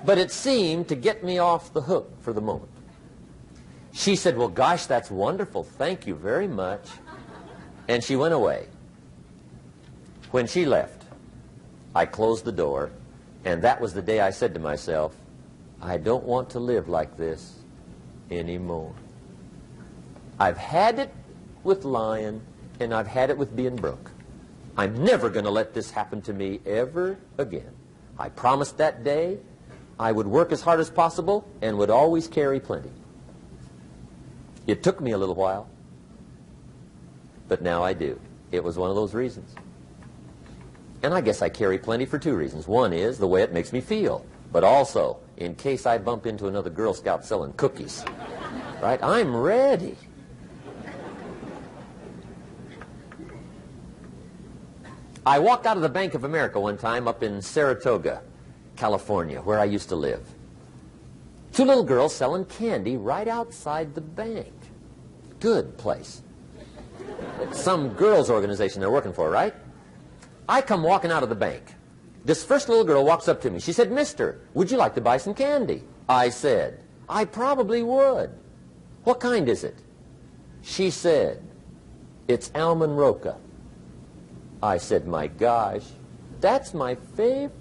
But 0.06 0.20
it 0.20 0.32
seemed 0.32 0.88
to 0.90 0.96
get 0.96 1.24
me 1.24 1.40
off 1.40 1.74
the 1.74 1.82
hook 1.82 2.22
for 2.22 2.34
the 2.34 2.42
moment. 2.42 2.70
She 3.94 4.16
said, 4.16 4.38
well, 4.38 4.48
gosh, 4.48 4.86
that's 4.86 5.10
wonderful. 5.10 5.64
Thank 5.64 6.06
you 6.06 6.14
very 6.14 6.48
much. 6.48 6.88
And 7.88 8.04
she 8.04 8.16
went 8.16 8.34
away. 8.34 8.68
When 10.32 10.46
she 10.48 10.66
left, 10.66 11.04
I 11.96 12.06
closed 12.06 12.44
the 12.46 12.52
door, 12.52 12.92
and 13.46 13.62
that 13.64 13.82
was 13.82 13.94
the 13.94 14.02
day 14.02 14.20
I 14.20 14.30
said 14.30 14.54
to 14.54 14.60
myself, 14.60 15.16
I 15.82 15.98
don't 15.98 16.24
want 16.24 16.50
to 16.52 16.60
live 16.60 16.88
like 16.88 17.18
this 17.18 17.60
anymore. 18.32 18.94
I've 20.40 20.58
had 20.58 21.00
it 21.00 21.14
with 21.64 21.84
lying 21.86 22.42
and 22.80 22.94
I've 22.94 23.08
had 23.08 23.30
it 23.30 23.38
with 23.38 23.56
being 23.56 23.76
broke. 23.76 24.12
I'm 24.78 25.04
never 25.04 25.30
going 25.30 25.46
to 25.46 25.52
let 25.52 25.74
this 25.74 25.92
happen 25.92 26.22
to 26.24 26.34
me 26.34 26.60
ever 26.66 27.18
again. 27.38 27.72
I 28.18 28.30
promised 28.30 28.78
that 28.78 29.04
day 29.04 29.38
I 30.00 30.12
would 30.12 30.28
work 30.28 30.52
as 30.52 30.62
hard 30.62 30.80
as 30.80 30.90
possible 30.90 31.48
and 31.62 31.78
would 31.78 31.90
always 31.90 32.28
carry 32.28 32.60
plenty. 32.60 32.92
It 34.66 34.82
took 34.82 35.02
me 35.02 35.12
a 35.12 35.18
little 35.18 35.36
while, 35.36 35.68
but 37.48 37.62
now 37.62 37.84
I 37.84 37.94
do. 37.94 38.20
It 38.52 38.64
was 38.64 38.78
one 38.78 38.90
of 38.90 38.96
those 38.96 39.14
reasons. 39.14 39.54
And 41.04 41.14
I 41.14 41.20
guess 41.20 41.42
I 41.42 41.50
carry 41.50 41.78
plenty 41.78 42.06
for 42.06 42.18
two 42.18 42.34
reasons. 42.34 42.66
One 42.66 42.94
is 42.94 43.20
the 43.20 43.28
way 43.28 43.44
it 43.44 43.52
makes 43.52 43.74
me 43.74 43.82
feel, 43.82 44.26
but 44.54 44.64
also 44.64 45.20
in 45.36 45.54
case 45.54 45.86
I 45.86 45.98
bump 45.98 46.26
into 46.26 46.48
another 46.48 46.70
Girl 46.70 46.94
Scout 46.94 47.26
selling 47.26 47.52
cookies. 47.54 48.06
Right? 48.82 49.04
I'm 49.04 49.36
ready. 49.36 49.98
I 55.26 55.40
walked 55.40 55.66
out 55.66 55.78
of 55.78 55.84
the 55.84 55.90
Bank 55.90 56.14
of 56.16 56.24
America 56.24 56.60
one 56.60 56.78
time 56.78 57.08
up 57.08 57.22
in 57.22 57.42
Saratoga, 57.42 58.22
California, 58.76 59.42
where 59.42 59.60
I 59.60 59.66
used 59.66 59.90
to 59.90 59.96
live. 59.96 60.26
Two 61.54 61.66
little 61.66 61.84
girls 61.84 62.16
selling 62.16 62.46
candy 62.46 62.98
right 62.98 63.28
outside 63.28 63.94
the 63.94 64.02
bank. 64.02 64.54
Good 65.40 65.78
place. 65.78 66.22
Some 67.52 67.90
girls' 67.90 68.30
organization 68.30 68.80
they're 68.80 68.90
working 68.92 69.14
for, 69.14 69.30
right? 69.30 69.54
I 70.48 70.62
come 70.62 70.84
walking 70.84 71.12
out 71.12 71.24
of 71.24 71.30
the 71.30 71.36
bank. 71.36 71.64
This 72.26 72.44
first 72.44 72.70
little 72.70 72.86
girl 72.86 73.04
walks 73.04 73.28
up 73.28 73.42
to 73.42 73.50
me. 73.50 73.60
She 73.60 73.74
said, 73.74 73.92
Mister, 73.92 74.40
would 74.54 74.72
you 74.72 74.78
like 74.78 74.96
to 74.96 75.02
buy 75.02 75.18
some 75.18 75.34
candy? 75.34 75.84
I 76.08 76.30
said, 76.30 76.80
I 77.10 77.26
probably 77.26 77.84
would. 77.84 78.32
What 79.04 79.20
kind 79.20 79.50
is 79.50 79.64
it? 79.64 79.78
She 80.62 80.90
said, 80.90 81.44
it's 82.28 82.52
almond 82.56 82.98
roca. 82.98 83.38
I 84.62 84.78
said, 84.78 85.08
my 85.08 85.28
gosh, 85.28 85.84
that's 86.40 86.74
my 86.74 86.96
favorite. 86.96 87.52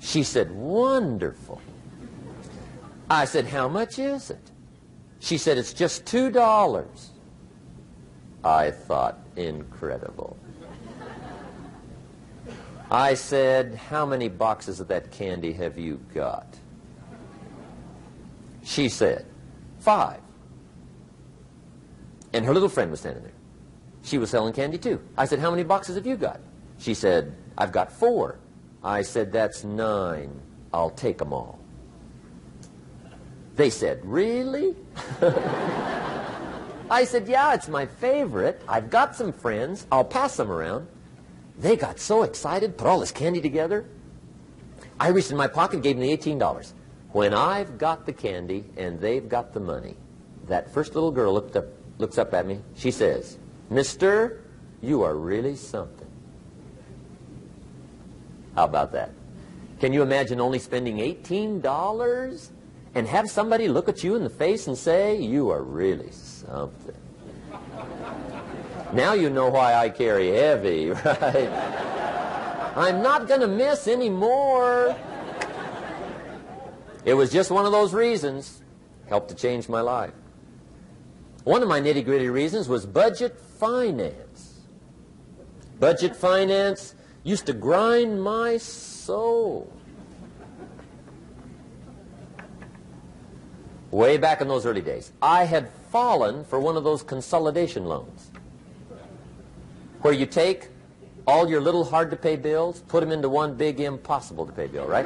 She 0.00 0.22
said, 0.22 0.50
wonderful. 0.50 1.62
I 3.08 3.24
said, 3.24 3.46
how 3.46 3.68
much 3.68 3.98
is 3.98 4.30
it? 4.30 4.50
She 5.20 5.38
said, 5.38 5.56
it's 5.56 5.72
just 5.72 6.04
$2. 6.04 7.08
I 8.44 8.70
thought, 8.70 9.18
incredible. 9.36 10.36
I 12.90 13.14
said, 13.14 13.74
how 13.74 14.06
many 14.06 14.28
boxes 14.28 14.78
of 14.80 14.88
that 14.88 15.10
candy 15.10 15.52
have 15.54 15.76
you 15.78 16.00
got? 16.14 16.46
She 18.62 18.88
said, 18.88 19.26
five. 19.80 20.20
And 22.32 22.44
her 22.44 22.52
little 22.52 22.68
friend 22.68 22.90
was 22.90 23.00
standing 23.00 23.22
there. 23.22 23.32
She 24.02 24.18
was 24.18 24.30
selling 24.30 24.52
candy 24.52 24.78
too. 24.78 25.00
I 25.16 25.24
said, 25.24 25.40
how 25.40 25.50
many 25.50 25.64
boxes 25.64 25.96
have 25.96 26.06
you 26.06 26.16
got? 26.16 26.40
She 26.78 26.94
said, 26.94 27.34
I've 27.58 27.72
got 27.72 27.92
four. 27.92 28.38
I 28.84 29.02
said, 29.02 29.32
that's 29.32 29.64
nine. 29.64 30.40
I'll 30.72 30.90
take 30.90 31.18
them 31.18 31.32
all. 31.32 31.58
They 33.56 33.70
said, 33.70 34.00
really? 34.04 34.76
I 36.90 37.04
said, 37.04 37.26
yeah, 37.26 37.54
it's 37.54 37.68
my 37.68 37.86
favorite. 37.86 38.62
I've 38.68 38.90
got 38.90 39.16
some 39.16 39.32
friends. 39.32 39.86
I'll 39.90 40.04
pass 40.04 40.36
them 40.36 40.52
around. 40.52 40.86
They 41.58 41.76
got 41.76 41.98
so 41.98 42.22
excited, 42.22 42.76
put 42.76 42.86
all 42.86 43.00
this 43.00 43.12
candy 43.12 43.40
together. 43.40 43.86
I 45.00 45.08
reached 45.08 45.30
in 45.30 45.36
my 45.36 45.48
pocket 45.48 45.76
and 45.76 45.82
gave 45.82 45.96
them 45.96 46.06
the 46.06 46.16
$18. 46.16 46.72
When 47.12 47.32
I've 47.32 47.78
got 47.78 48.04
the 48.06 48.12
candy 48.12 48.64
and 48.76 49.00
they've 49.00 49.26
got 49.28 49.54
the 49.54 49.60
money, 49.60 49.96
that 50.48 50.72
first 50.72 50.94
little 50.94 51.10
girl 51.10 51.32
looked 51.32 51.56
up, 51.56 51.66
looks 51.98 52.18
up 52.18 52.34
at 52.34 52.46
me. 52.46 52.60
She 52.76 52.90
says, 52.90 53.38
Mister, 53.70 54.42
you 54.82 55.02
are 55.02 55.14
really 55.14 55.56
something. 55.56 56.08
How 58.54 58.64
about 58.64 58.92
that? 58.92 59.10
Can 59.80 59.92
you 59.92 60.02
imagine 60.02 60.40
only 60.40 60.58
spending 60.58 60.98
$18 60.98 62.48
and 62.94 63.06
have 63.06 63.28
somebody 63.28 63.68
look 63.68 63.88
at 63.88 64.02
you 64.02 64.14
in 64.14 64.24
the 64.24 64.30
face 64.30 64.66
and 64.66 64.76
say, 64.76 65.20
you 65.20 65.50
are 65.50 65.62
really 65.62 66.10
something? 66.10 66.94
Now 68.92 69.14
you 69.14 69.30
know 69.30 69.48
why 69.48 69.74
I 69.74 69.88
carry 69.88 70.28
heavy, 70.28 70.90
right? 71.04 71.76
I'm 72.76 73.02
not 73.02 73.26
going 73.26 73.40
to 73.40 73.48
miss 73.48 73.88
anymore. 73.88 74.96
It 77.04 77.14
was 77.14 77.32
just 77.32 77.50
one 77.50 77.66
of 77.66 77.72
those 77.72 77.94
reasons. 77.94 78.62
Helped 79.08 79.28
to 79.30 79.34
change 79.34 79.68
my 79.68 79.80
life. 79.80 80.12
One 81.44 81.62
of 81.62 81.68
my 81.68 81.80
nitty 81.80 82.04
gritty 82.04 82.28
reasons 82.28 82.68
was 82.68 82.84
budget 82.84 83.40
finance. 83.40 84.60
Budget 85.78 86.16
finance 86.16 86.94
used 87.22 87.46
to 87.46 87.52
grind 87.52 88.22
my 88.22 88.56
soul. 88.56 89.72
Way 93.90 94.18
back 94.18 94.40
in 94.40 94.48
those 94.48 94.66
early 94.66 94.80
days, 94.80 95.12
I 95.22 95.44
had 95.44 95.70
fallen 95.90 96.44
for 96.44 96.58
one 96.58 96.76
of 96.76 96.84
those 96.84 97.02
consolidation 97.02 97.84
loans 97.86 98.30
where 100.06 100.14
you 100.14 100.24
take 100.24 100.68
all 101.26 101.50
your 101.50 101.60
little 101.60 101.84
hard 101.84 102.12
to 102.12 102.16
pay 102.16 102.36
bills, 102.36 102.80
put 102.86 103.00
them 103.00 103.10
into 103.10 103.28
one 103.28 103.56
big 103.56 103.80
impossible 103.80 104.46
to 104.46 104.52
pay 104.52 104.68
bill, 104.68 104.86
right? 104.86 105.04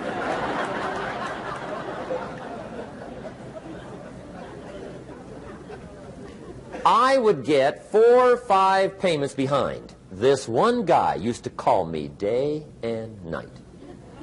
I 6.85 7.17
would 7.17 7.47
get 7.47 7.91
four 7.91 8.33
or 8.33 8.37
five 8.37 9.01
payments 9.01 9.33
behind. 9.33 9.95
This 10.13 10.47
one 10.47 10.85
guy 10.85 11.15
used 11.15 11.45
to 11.45 11.51
call 11.51 11.87
me 11.87 12.09
day 12.09 12.67
and 12.83 13.25
night. 13.25 13.49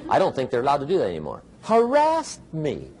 I 0.08 0.20
don't 0.20 0.36
think 0.36 0.52
they're 0.52 0.60
allowed 0.60 0.78
to 0.78 0.86
do 0.86 0.98
that 0.98 1.08
anymore. 1.08 1.42
Harassed 1.62 2.40
me. 2.52 2.92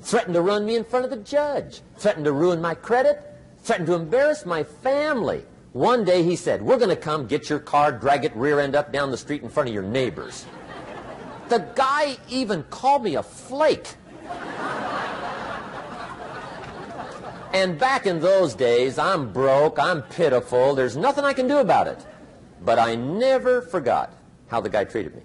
Threatened 0.00 0.34
to 0.34 0.42
run 0.42 0.66
me 0.66 0.74
in 0.74 0.82
front 0.82 1.04
of 1.04 1.12
the 1.12 1.18
judge. 1.18 1.82
Threatened 1.98 2.24
to 2.24 2.32
ruin 2.32 2.60
my 2.60 2.74
credit. 2.74 3.22
Threatened 3.62 3.86
to 3.86 3.94
embarrass 3.94 4.44
my 4.44 4.64
family. 4.64 5.44
One 5.76 6.04
day 6.04 6.22
he 6.22 6.36
said, 6.36 6.62
we're 6.62 6.78
going 6.78 6.88
to 6.88 6.96
come 6.96 7.26
get 7.26 7.50
your 7.50 7.58
car, 7.58 7.92
drag 7.92 8.24
it 8.24 8.34
rear 8.34 8.60
end 8.60 8.74
up 8.74 8.94
down 8.94 9.10
the 9.10 9.18
street 9.18 9.42
in 9.42 9.50
front 9.50 9.68
of 9.68 9.74
your 9.74 9.82
neighbors. 9.82 10.46
The 11.50 11.58
guy 11.74 12.16
even 12.30 12.62
called 12.70 13.04
me 13.04 13.16
a 13.16 13.22
flake. 13.22 13.86
And 17.52 17.78
back 17.78 18.06
in 18.06 18.20
those 18.20 18.54
days, 18.54 18.98
I'm 18.98 19.34
broke, 19.34 19.78
I'm 19.78 20.00
pitiful, 20.00 20.74
there's 20.74 20.96
nothing 20.96 21.24
I 21.26 21.34
can 21.34 21.46
do 21.46 21.58
about 21.58 21.88
it. 21.88 22.06
But 22.64 22.78
I 22.78 22.94
never 22.94 23.60
forgot 23.60 24.14
how 24.48 24.62
the 24.62 24.70
guy 24.70 24.84
treated 24.84 25.14
me. 25.14 25.20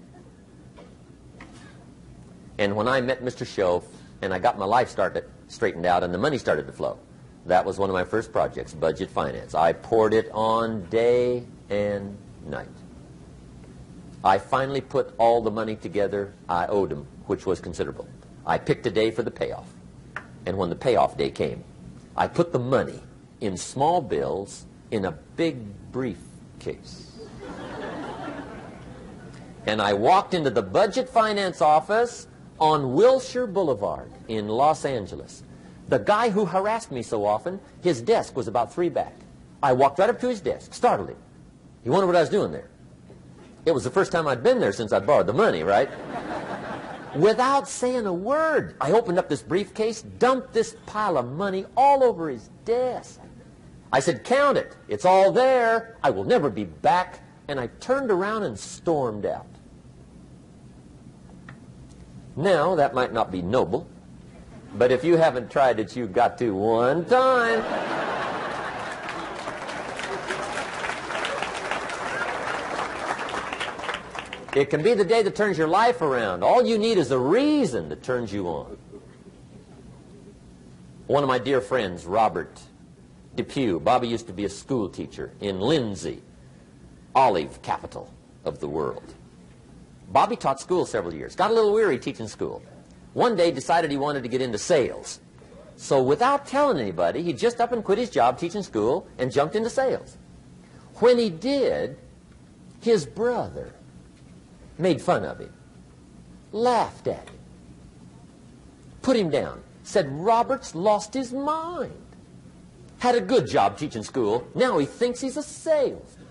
And 2.57 2.75
when 2.75 2.89
I 2.89 2.99
met 2.99 3.23
Mr. 3.23 3.45
Shoaff 3.45 3.85
and 4.21 4.33
I 4.33 4.39
got 4.39 4.59
my 4.59 4.65
life 4.65 4.89
started, 4.89 5.23
straightened 5.47 5.85
out 5.85 6.03
and 6.03 6.13
the 6.13 6.17
money 6.17 6.37
started 6.37 6.67
to 6.67 6.73
flow, 6.73 6.99
that 7.45 7.65
was 7.65 7.79
one 7.79 7.89
of 7.89 7.93
my 7.93 8.03
first 8.03 8.31
projects, 8.31 8.73
budget 8.73 9.09
finance. 9.09 9.55
I 9.55 9.73
poured 9.73 10.13
it 10.13 10.29
on 10.31 10.83
day 10.85 11.43
and 11.69 12.17
night. 12.45 12.67
I 14.23 14.37
finally 14.37 14.81
put 14.81 15.13
all 15.17 15.41
the 15.41 15.49
money 15.49 15.75
together 15.75 16.33
I 16.47 16.67
owed 16.67 16.91
him, 16.91 17.07
which 17.25 17.45
was 17.45 17.59
considerable. 17.59 18.07
I 18.45 18.57
picked 18.57 18.85
a 18.85 18.91
day 18.91 19.09
for 19.09 19.23
the 19.23 19.31
payoff. 19.31 19.67
And 20.45 20.57
when 20.57 20.69
the 20.69 20.75
payoff 20.75 21.17
day 21.17 21.31
came, 21.31 21.63
I 22.15 22.27
put 22.27 22.51
the 22.51 22.59
money 22.59 22.99
in 23.39 23.57
small 23.57 24.01
bills 24.01 24.65
in 24.91 25.05
a 25.05 25.11
big 25.11 25.57
briefcase. 25.91 27.19
and 29.65 29.81
I 29.81 29.93
walked 29.93 30.33
into 30.33 30.49
the 30.49 30.61
budget 30.61 31.09
finance 31.09 31.61
office 31.61 32.27
on 32.59 32.93
Wilshire 32.93 33.47
Boulevard 33.47 34.11
in 34.27 34.47
Los 34.47 34.85
Angeles. 34.85 35.43
The 35.91 35.99
guy 35.99 36.29
who 36.29 36.45
harassed 36.45 36.89
me 36.89 37.03
so 37.03 37.25
often, 37.25 37.59
his 37.83 38.01
desk 38.01 38.37
was 38.37 38.47
about 38.47 38.73
three 38.73 38.87
back. 38.87 39.13
I 39.61 39.73
walked 39.73 39.99
right 39.99 40.09
up 40.09 40.21
to 40.21 40.29
his 40.29 40.39
desk, 40.39 40.73
startled 40.73 41.09
him. 41.09 41.17
He 41.83 41.89
wondered 41.89 42.07
what 42.07 42.15
I 42.15 42.21
was 42.21 42.29
doing 42.29 42.53
there. 42.53 42.69
It 43.65 43.73
was 43.73 43.83
the 43.83 43.91
first 43.91 44.09
time 44.09 44.25
I'd 44.25 44.41
been 44.41 44.61
there 44.61 44.71
since 44.71 44.93
I'd 44.93 45.05
borrowed 45.05 45.27
the 45.27 45.33
money, 45.33 45.63
right? 45.63 45.89
Without 47.13 47.67
saying 47.67 48.05
a 48.05 48.13
word, 48.13 48.77
I 48.79 48.93
opened 48.93 49.19
up 49.19 49.27
this 49.27 49.41
briefcase, 49.41 50.01
dumped 50.01 50.53
this 50.53 50.77
pile 50.85 51.17
of 51.17 51.29
money 51.29 51.65
all 51.75 52.05
over 52.05 52.29
his 52.29 52.49
desk. 52.63 53.19
I 53.91 53.99
said, 53.99 54.23
count 54.23 54.57
it. 54.57 54.77
It's 54.87 55.03
all 55.03 55.33
there. 55.33 55.97
I 56.01 56.09
will 56.09 56.23
never 56.23 56.49
be 56.49 56.63
back. 56.63 57.19
And 57.49 57.59
I 57.59 57.67
turned 57.81 58.11
around 58.11 58.43
and 58.43 58.57
stormed 58.57 59.25
out. 59.25 59.45
Now, 62.37 62.75
that 62.75 62.93
might 62.93 63.11
not 63.11 63.29
be 63.29 63.41
noble, 63.41 63.89
but 64.75 64.91
if 64.91 65.03
you 65.03 65.17
haven't 65.17 65.51
tried 65.51 65.79
it, 65.79 65.95
you've 65.95 66.13
got 66.13 66.37
to 66.39 66.51
one 66.51 67.05
time. 67.05 67.63
It 74.53 74.69
can 74.69 74.83
be 74.83 74.93
the 74.93 75.05
day 75.05 75.23
that 75.23 75.35
turns 75.35 75.57
your 75.57 75.67
life 75.67 76.01
around. 76.01 76.43
All 76.43 76.65
you 76.65 76.77
need 76.77 76.97
is 76.97 77.11
a 77.11 77.17
reason 77.17 77.87
that 77.89 78.03
turns 78.03 78.33
you 78.33 78.47
on. 78.47 78.77
One 81.07 81.23
of 81.23 81.29
my 81.29 81.39
dear 81.39 81.61
friends, 81.61 82.05
Robert 82.05 82.59
Depew, 83.35 83.79
Bobby 83.79 84.09
used 84.09 84.27
to 84.27 84.33
be 84.33 84.43
a 84.43 84.49
school 84.49 84.89
teacher 84.89 85.31
in 85.39 85.61
Lindsay, 85.61 86.21
olive 87.15 87.61
capital 87.61 88.11
of 88.43 88.59
the 88.59 88.67
world. 88.67 89.13
Bobby 90.09 90.35
taught 90.35 90.59
school 90.59 90.85
several 90.85 91.13
years, 91.13 91.35
got 91.35 91.51
a 91.51 91.53
little 91.53 91.73
weary 91.73 91.97
teaching 91.97 92.27
school. 92.27 92.61
One 93.13 93.35
day 93.35 93.51
decided 93.51 93.91
he 93.91 93.97
wanted 93.97 94.23
to 94.23 94.29
get 94.29 94.41
into 94.41 94.57
sales. 94.57 95.19
So 95.75 96.01
without 96.01 96.45
telling 96.45 96.79
anybody, 96.79 97.23
he 97.23 97.33
just 97.33 97.59
up 97.59 97.71
and 97.71 97.83
quit 97.83 97.97
his 97.97 98.09
job 98.09 98.37
teaching 98.37 98.63
school 98.63 99.07
and 99.17 99.31
jumped 99.31 99.55
into 99.55 99.69
sales. 99.69 100.17
When 100.95 101.17
he 101.17 101.29
did, 101.29 101.97
his 102.81 103.05
brother 103.05 103.73
made 104.77 105.01
fun 105.01 105.25
of 105.25 105.39
him, 105.39 105.53
laughed 106.51 107.07
at 107.07 107.27
him, 107.27 107.39
put 109.01 109.17
him 109.17 109.29
down, 109.29 109.61
said 109.83 110.07
Robert's 110.11 110.75
lost 110.75 111.13
his 111.13 111.33
mind. 111.33 111.91
Had 112.99 113.15
a 113.15 113.21
good 113.21 113.47
job 113.47 113.79
teaching 113.79 114.03
school. 114.03 114.47
Now 114.53 114.77
he 114.77 114.85
thinks 114.85 115.19
he's 115.19 115.37
a 115.37 115.43
salesman. 115.43 116.27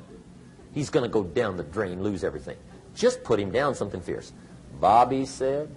He's 0.73 0.89
going 0.89 1.03
to 1.03 1.13
go 1.13 1.25
down 1.25 1.57
the 1.57 1.65
drain, 1.65 2.03
lose 2.03 2.23
everything. 2.23 2.57
Just 2.95 3.25
put 3.25 3.41
him 3.41 3.51
down 3.51 3.75
something 3.75 4.01
fierce. 4.01 4.33
Bobby 4.79 5.27
said, 5.27 5.69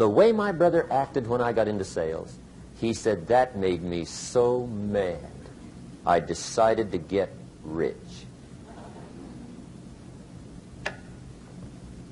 the 0.00 0.08
way 0.08 0.32
my 0.32 0.50
brother 0.50 0.90
acted 0.90 1.26
when 1.26 1.42
I 1.42 1.52
got 1.52 1.68
into 1.68 1.84
sales, 1.84 2.34
he 2.80 2.94
said 2.94 3.26
that 3.26 3.58
made 3.58 3.82
me 3.82 4.06
so 4.06 4.66
mad. 4.66 5.30
I 6.06 6.20
decided 6.20 6.90
to 6.92 6.96
get 6.96 7.30
rich. 7.62 8.24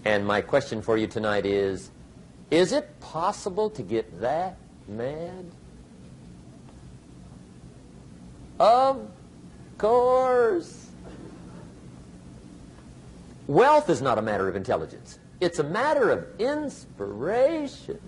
And 0.05 0.27
my 0.27 0.43
question 0.43 0.83
for 0.83 0.99
you 0.99 1.07
tonight 1.07 1.47
is, 1.47 1.91
is 2.51 2.73
it 2.73 3.01
possible 3.01 3.71
to 3.71 3.83
get 3.83 4.21
that 4.21 4.59
mad? 4.87 5.47
Of 8.61 9.09
course. 9.79 10.89
Wealth 13.47 13.89
is 13.89 14.03
not 14.03 14.19
a 14.19 14.23
matter 14.23 14.47
of 14.47 14.57
intelligence. 14.57 15.19
It's 15.41 15.59
a 15.59 15.65
matter 15.65 16.11
of 16.11 16.27
inspiration. 16.41 18.01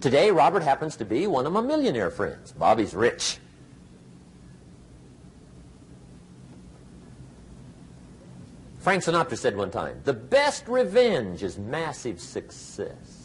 Today, 0.00 0.32
Robert 0.32 0.64
happens 0.64 0.96
to 0.96 1.04
be 1.04 1.28
one 1.28 1.46
of 1.46 1.52
my 1.52 1.60
millionaire 1.60 2.10
friends. 2.10 2.50
Bobby's 2.52 2.92
rich. 2.94 3.38
Frank 8.80 9.04
Sinatra 9.04 9.38
said 9.38 9.56
one 9.56 9.70
time, 9.70 10.00
the 10.02 10.12
best 10.12 10.66
revenge 10.66 11.44
is 11.44 11.56
massive 11.56 12.20
success. 12.20 13.21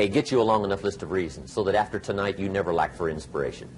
Hey, 0.00 0.08
get 0.08 0.30
you 0.30 0.40
a 0.40 0.42
long 0.42 0.64
enough 0.64 0.82
list 0.82 1.02
of 1.02 1.10
reasons 1.10 1.52
so 1.52 1.62
that 1.62 1.74
after 1.74 1.98
tonight 1.98 2.38
you 2.38 2.48
never 2.48 2.72
lack 2.72 2.94
for 2.94 3.10
inspiration. 3.10 3.68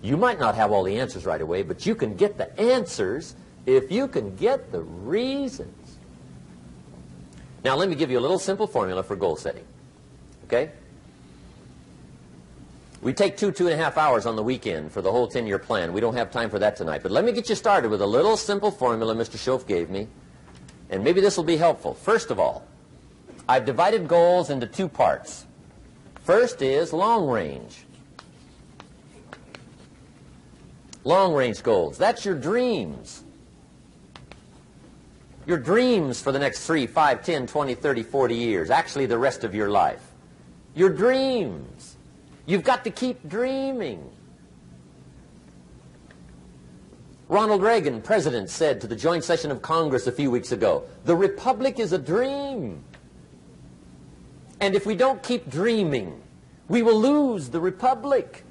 You 0.00 0.16
might 0.16 0.38
not 0.38 0.54
have 0.54 0.72
all 0.72 0.82
the 0.82 0.98
answers 0.98 1.26
right 1.26 1.42
away, 1.42 1.62
but 1.62 1.84
you 1.84 1.94
can 1.94 2.16
get 2.16 2.38
the 2.38 2.58
answers 2.58 3.34
if 3.66 3.92
you 3.92 4.08
can 4.08 4.34
get 4.36 4.72
the 4.72 4.80
reasons. 4.80 5.98
Now, 7.64 7.76
let 7.76 7.90
me 7.90 7.96
give 7.96 8.10
you 8.10 8.18
a 8.18 8.24
little 8.24 8.38
simple 8.38 8.66
formula 8.66 9.02
for 9.02 9.14
goal 9.14 9.36
setting. 9.36 9.64
Okay? 10.44 10.70
We 13.02 13.12
take 13.12 13.36
two, 13.36 13.52
two 13.52 13.66
and 13.66 13.78
a 13.78 13.84
half 13.84 13.98
hours 13.98 14.24
on 14.24 14.36
the 14.36 14.42
weekend 14.42 14.90
for 14.90 15.02
the 15.02 15.12
whole 15.12 15.28
10-year 15.28 15.58
plan. 15.58 15.92
We 15.92 16.00
don't 16.00 16.14
have 16.14 16.30
time 16.30 16.48
for 16.48 16.58
that 16.60 16.76
tonight. 16.76 17.02
But 17.02 17.12
let 17.12 17.24
me 17.24 17.32
get 17.32 17.50
you 17.50 17.54
started 17.54 17.90
with 17.90 18.00
a 18.00 18.06
little 18.06 18.38
simple 18.38 18.70
formula 18.70 19.14
Mr. 19.14 19.36
Shoaff 19.36 19.66
gave 19.66 19.90
me. 19.90 20.08
And 20.88 21.04
maybe 21.04 21.20
this 21.20 21.36
will 21.36 21.44
be 21.44 21.58
helpful. 21.58 21.92
First 21.92 22.30
of 22.30 22.40
all, 22.40 22.66
I've 23.46 23.66
divided 23.66 24.08
goals 24.08 24.48
into 24.48 24.66
two 24.66 24.88
parts. 24.88 25.44
First 26.28 26.60
is 26.60 26.92
long 26.92 27.26
range. 27.26 27.86
Long 31.02 31.32
range 31.32 31.62
goals. 31.62 31.96
That's 31.96 32.22
your 32.22 32.34
dreams. 32.34 33.24
Your 35.46 35.56
dreams 35.56 36.20
for 36.20 36.30
the 36.30 36.38
next 36.38 36.66
3, 36.66 36.86
5, 36.86 37.24
10, 37.24 37.46
20, 37.46 37.74
30, 37.74 38.02
40 38.02 38.34
years. 38.34 38.68
Actually, 38.68 39.06
the 39.06 39.16
rest 39.16 39.42
of 39.42 39.54
your 39.54 39.70
life. 39.70 40.02
Your 40.74 40.90
dreams. 40.90 41.96
You've 42.44 42.62
got 42.62 42.84
to 42.84 42.90
keep 42.90 43.26
dreaming. 43.26 44.06
Ronald 47.28 47.62
Reagan, 47.62 48.02
president, 48.02 48.50
said 48.50 48.82
to 48.82 48.86
the 48.86 48.96
joint 48.96 49.24
session 49.24 49.50
of 49.50 49.62
Congress 49.62 50.06
a 50.06 50.12
few 50.12 50.30
weeks 50.30 50.52
ago, 50.52 50.84
the 51.06 51.16
republic 51.16 51.78
is 51.78 51.94
a 51.94 51.98
dream. 51.98 52.84
And 54.60 54.74
if 54.74 54.86
we 54.86 54.94
don't 54.96 55.22
keep 55.22 55.50
dreaming, 55.50 56.20
we 56.68 56.82
will 56.82 57.00
lose 57.00 57.48
the 57.48 57.60
republic. 57.60 58.44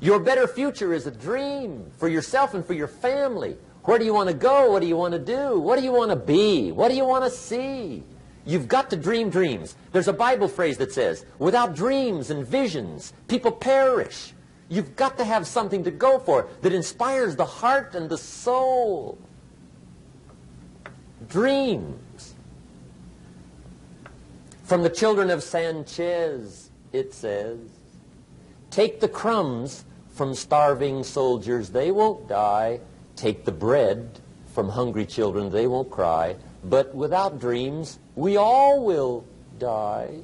Your 0.00 0.20
better 0.20 0.46
future 0.46 0.92
is 0.94 1.06
a 1.06 1.10
dream 1.10 1.90
for 1.98 2.08
yourself 2.08 2.54
and 2.54 2.64
for 2.64 2.74
your 2.74 2.86
family. 2.86 3.56
Where 3.82 3.98
do 3.98 4.04
you 4.04 4.14
want 4.14 4.28
to 4.28 4.34
go? 4.34 4.70
What 4.70 4.80
do 4.80 4.86
you 4.86 4.96
want 4.96 5.12
to 5.12 5.18
do? 5.18 5.58
What 5.58 5.78
do 5.78 5.84
you 5.84 5.92
want 5.92 6.10
to 6.10 6.16
be? 6.16 6.70
What 6.72 6.90
do 6.90 6.94
you 6.94 7.04
want 7.04 7.24
to 7.24 7.30
see? 7.30 8.04
You've 8.44 8.68
got 8.68 8.90
to 8.90 8.96
dream 8.96 9.28
dreams. 9.30 9.76
There's 9.92 10.08
a 10.08 10.12
Bible 10.12 10.48
phrase 10.48 10.78
that 10.78 10.92
says, 10.92 11.26
without 11.38 11.74
dreams 11.74 12.30
and 12.30 12.46
visions, 12.46 13.12
people 13.26 13.50
perish. 13.50 14.32
You've 14.68 14.94
got 14.96 15.18
to 15.18 15.24
have 15.24 15.46
something 15.46 15.84
to 15.84 15.90
go 15.90 16.18
for 16.18 16.48
that 16.62 16.72
inspires 16.72 17.36
the 17.36 17.44
heart 17.44 17.94
and 17.94 18.08
the 18.08 18.18
soul. 18.18 19.18
Dreams. 21.28 21.98
From 24.68 24.82
the 24.82 24.90
children 24.90 25.30
of 25.30 25.42
Sanchez, 25.42 26.68
it 26.92 27.14
says, 27.14 27.58
take 28.70 29.00
the 29.00 29.08
crumbs 29.08 29.86
from 30.10 30.34
starving 30.34 31.04
soldiers, 31.04 31.70
they 31.70 31.90
won't 31.90 32.28
die. 32.28 32.80
Take 33.16 33.46
the 33.46 33.50
bread 33.50 34.20
from 34.52 34.68
hungry 34.68 35.06
children, 35.06 35.48
they 35.48 35.66
won't 35.66 35.90
cry. 35.90 36.36
But 36.62 36.94
without 36.94 37.40
dreams, 37.40 37.98
we 38.14 38.36
all 38.36 38.84
will 38.84 39.24
die. 39.58 40.18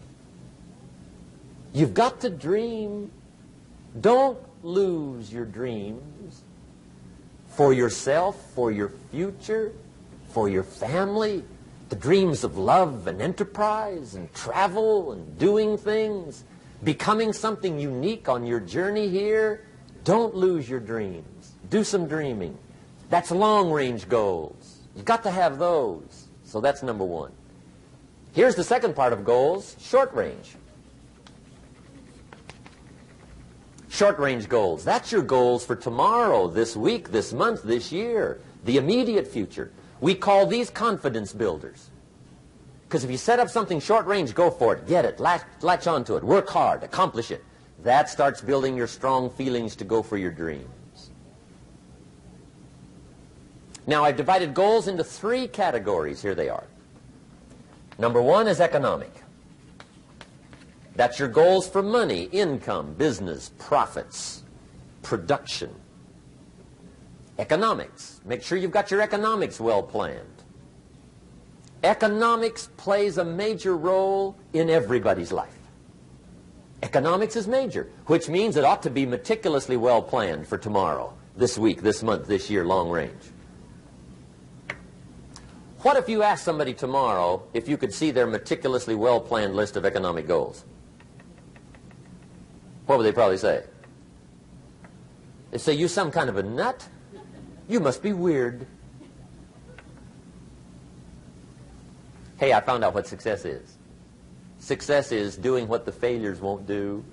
You've 1.73 1.95
got 1.95 2.21
to 2.21 2.29
dream. 2.29 3.11
Don't 3.99 4.39
lose 4.63 5.33
your 5.33 5.47
dreams 5.47 6.43
for 7.47 7.73
yourself, 7.73 8.53
for 8.55 8.71
your 8.71 8.93
future, 9.11 9.73
for 10.29 10.51
your 10.51 10.65
family. 10.65 11.45
The 11.95 12.01
dreams 12.01 12.43
of 12.43 12.59
love 12.59 13.07
and 13.07 13.23
enterprise 13.23 14.17
and 14.17 14.35
travel 14.35 15.13
and 15.13 15.39
doing 15.39 15.79
things, 15.79 16.43
becoming 16.83 17.33
something 17.33 17.79
unique 17.79 18.29
on 18.29 18.45
your 18.45 18.59
journey 18.59 19.09
here. 19.09 19.65
Don't 20.03 20.35
lose 20.35 20.69
your 20.69 20.81
dreams. 20.81 21.53
Do 21.71 21.85
some 21.85 22.09
dreaming. 22.09 22.59
That's 23.11 23.31
long-range 23.31 24.09
goals. 24.09 24.79
You've 24.97 25.05
got 25.05 25.23
to 25.23 25.31
have 25.31 25.61
those. 25.61 26.27
So 26.43 26.61
that's 26.61 26.83
number 26.83 27.05
one. 27.05 27.31
Here's 28.33 28.57
the 28.57 28.65
second 28.65 28.97
part 28.97 29.13
of 29.13 29.25
goals, 29.25 29.77
short 29.79 30.13
range. 30.15 30.57
Short 33.89 34.19
range 34.19 34.49
goals. 34.49 34.83
That's 34.85 35.13
your 35.13 35.23
goals 35.23 35.65
for 35.65 35.77
tomorrow, 35.77 36.49
this 36.49 36.75
week, 36.75 37.13
this 37.13 37.33
month, 37.33 37.63
this 37.63 37.93
year, 37.93 38.41
the 38.65 38.79
immediate 38.79 39.29
future. 39.29 39.71
We 40.01 40.15
call 40.15 40.47
these 40.47 40.71
confidence 40.71 41.33
builders. 41.33 41.91
Because 42.83 43.05
if 43.05 43.11
you 43.11 43.17
set 43.17 43.41
up 43.41 43.49
something 43.49 43.81
short 43.81 44.07
range, 44.07 44.35
go 44.35 44.51
for 44.51 44.75
it. 44.75 44.87
Get 44.87 45.05
it. 45.05 45.19
Latch, 45.19 45.43
latch 45.63 45.87
onto 45.87 46.17
it. 46.17 46.23
Work 46.23 46.49
hard. 46.49 46.83
Accomplish 46.83 47.31
it. 47.31 47.45
That 47.83 48.09
starts 48.09 48.41
building 48.41 48.77
your 48.77 48.87
strong 48.87 49.31
feelings 49.31 49.77
to 49.77 49.85
go 49.85 50.03
for 50.03 50.17
your 50.17 50.31
dreams. 50.31 51.11
Now, 53.87 54.05
I've 54.05 54.17
divided 54.17 54.55
goals 54.55 54.89
into 54.89 55.05
three 55.05 55.47
categories. 55.49 56.23
Here 56.23 56.35
they 56.35 56.49
are. 56.49 56.65
Number 57.99 58.23
one 58.23 58.49
is 58.49 58.61
economic. 58.61 59.13
That's 60.97 61.19
your 61.19 61.29
goals 61.29 61.69
for 61.69 61.83
money, 61.83 62.25
income, 62.33 62.95
business, 62.95 63.51
profits, 63.59 64.45
production. 65.03 65.75
Economics. 67.39 68.21
Make 68.25 68.43
sure 68.43 68.57
you've 68.59 68.71
got 68.71 68.91
your 68.91 69.01
economics 69.01 69.61
well 69.61 69.83
planned. 69.83 70.43
Economics 71.83 72.69
plays 72.77 73.19
a 73.19 73.25
major 73.25 73.77
role 73.77 74.37
in 74.53 74.71
everybody's 74.71 75.33
life. 75.33 75.59
Economics 76.83 77.35
is 77.37 77.49
major, 77.49 77.89
which 78.07 78.29
means 78.29 78.57
it 78.57 78.65
ought 78.65 78.83
to 78.83 78.91
be 78.91 79.07
meticulously 79.07 79.77
well 79.77 80.03
planned 80.03 80.47
for 80.47 80.59
tomorrow, 80.59 81.13
this 81.37 81.59
week, 81.59 81.83
this 81.83 82.03
month, 82.03 82.27
this 82.27 82.49
year, 82.51 82.65
long 82.65 82.91
range. 82.91 83.33
What 85.85 85.99
if 85.99 86.09
you 86.09 86.23
asked 86.23 86.45
somebody 86.45 86.73
tomorrow 86.73 87.43
if 87.53 87.69
you 87.69 87.77
could 87.77 87.93
see 87.93 88.11
their 88.11 88.27
meticulously 88.27 88.95
well-planned 88.95 89.55
list 89.55 89.77
of 89.77 89.85
economic 89.85 90.27
goals? 90.27 90.65
What 92.87 92.97
would 92.97 93.05
they 93.05 93.13
probably 93.13 93.37
say? 93.37 93.65
They'd 95.51 95.61
say, 95.61 95.75
you 95.75 95.89
some 95.89 96.11
kind 96.11 96.31
of 96.31 96.39
a 96.39 96.43
nut? 96.43 96.89
You 97.69 97.81
must 97.81 98.03
be 98.03 98.13
weird. 98.13 98.67
Hey, 102.39 102.53
I 102.53 102.61
found 102.61 102.85
out 102.85 102.95
what 102.95 103.07
success 103.07 103.45
is. 103.45 103.77
Success 104.59 105.13
is 105.13 105.37
doing 105.37 105.69
what 105.69 105.85
the 105.85 105.93
failures 105.93 106.41
won't 106.41 106.67
do. 106.67 107.05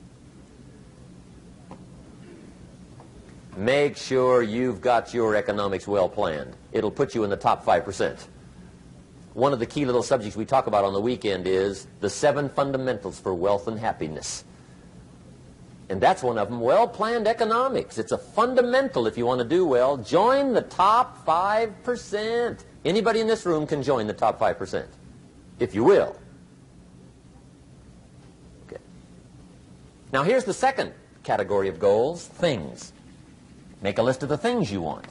Make 3.56 3.98
sure 3.98 4.42
you've 4.42 4.82
got 4.82 5.14
your 5.14 5.36
economics 5.36 5.88
well 5.88 6.10
planned. 6.10 6.56
It'll 6.72 6.92
put 6.92 7.14
you 7.14 7.24
in 7.24 7.30
the 7.30 7.38
top 7.38 7.66
5% 7.66 8.28
one 9.34 9.54
of 9.54 9.60
the 9.60 9.66
key 9.66 9.86
little 9.86 10.04
subjects 10.04 10.36
we 10.36 10.46
talk 10.46 10.68
about 10.68 10.84
on 10.84 10.94
the 10.94 11.00
weekend 11.00 11.48
is 11.48 11.88
the 12.02 12.10
seven 12.10 12.50
fundamentals 12.50 13.20
for 13.20 13.34
wealth 13.34 13.68
and 13.68 13.80
happiness. 13.80 14.44
And 15.92 16.00
that's 16.00 16.24
one 16.24 16.38
of 16.38 16.50
them, 16.50 16.62
well-planned 16.62 17.28
economics. 17.28 17.98
It's 17.98 18.14
a 18.14 18.18
fundamental 18.18 19.08
if 19.08 19.18
you 19.18 19.26
want 19.26 19.40
to 19.40 19.46
do 19.46 19.66
well. 19.66 19.98
Join 19.98 20.54
the 20.54 20.62
top 20.62 21.26
5%. 21.26 22.64
Anybody 22.86 23.20
in 23.20 23.28
this 23.28 23.46
room 23.46 23.68
can 23.68 23.84
join 23.84 24.08
the 24.08 24.14
top 24.14 24.40
5%, 24.40 24.88
if 25.60 25.76
you 25.76 25.84
will. 25.84 26.16
Okay. 28.68 28.82
Now 30.14 30.24
here's 30.24 30.46
the 30.46 30.54
second 30.54 30.94
category 31.24 31.68
of 31.68 31.78
goals, 31.78 32.26
things. 32.26 32.94
Make 33.82 33.98
a 33.98 34.04
list 34.04 34.24
of 34.24 34.30
the 34.30 34.38
things 34.38 34.72
you 34.72 34.82
want. 34.82 35.06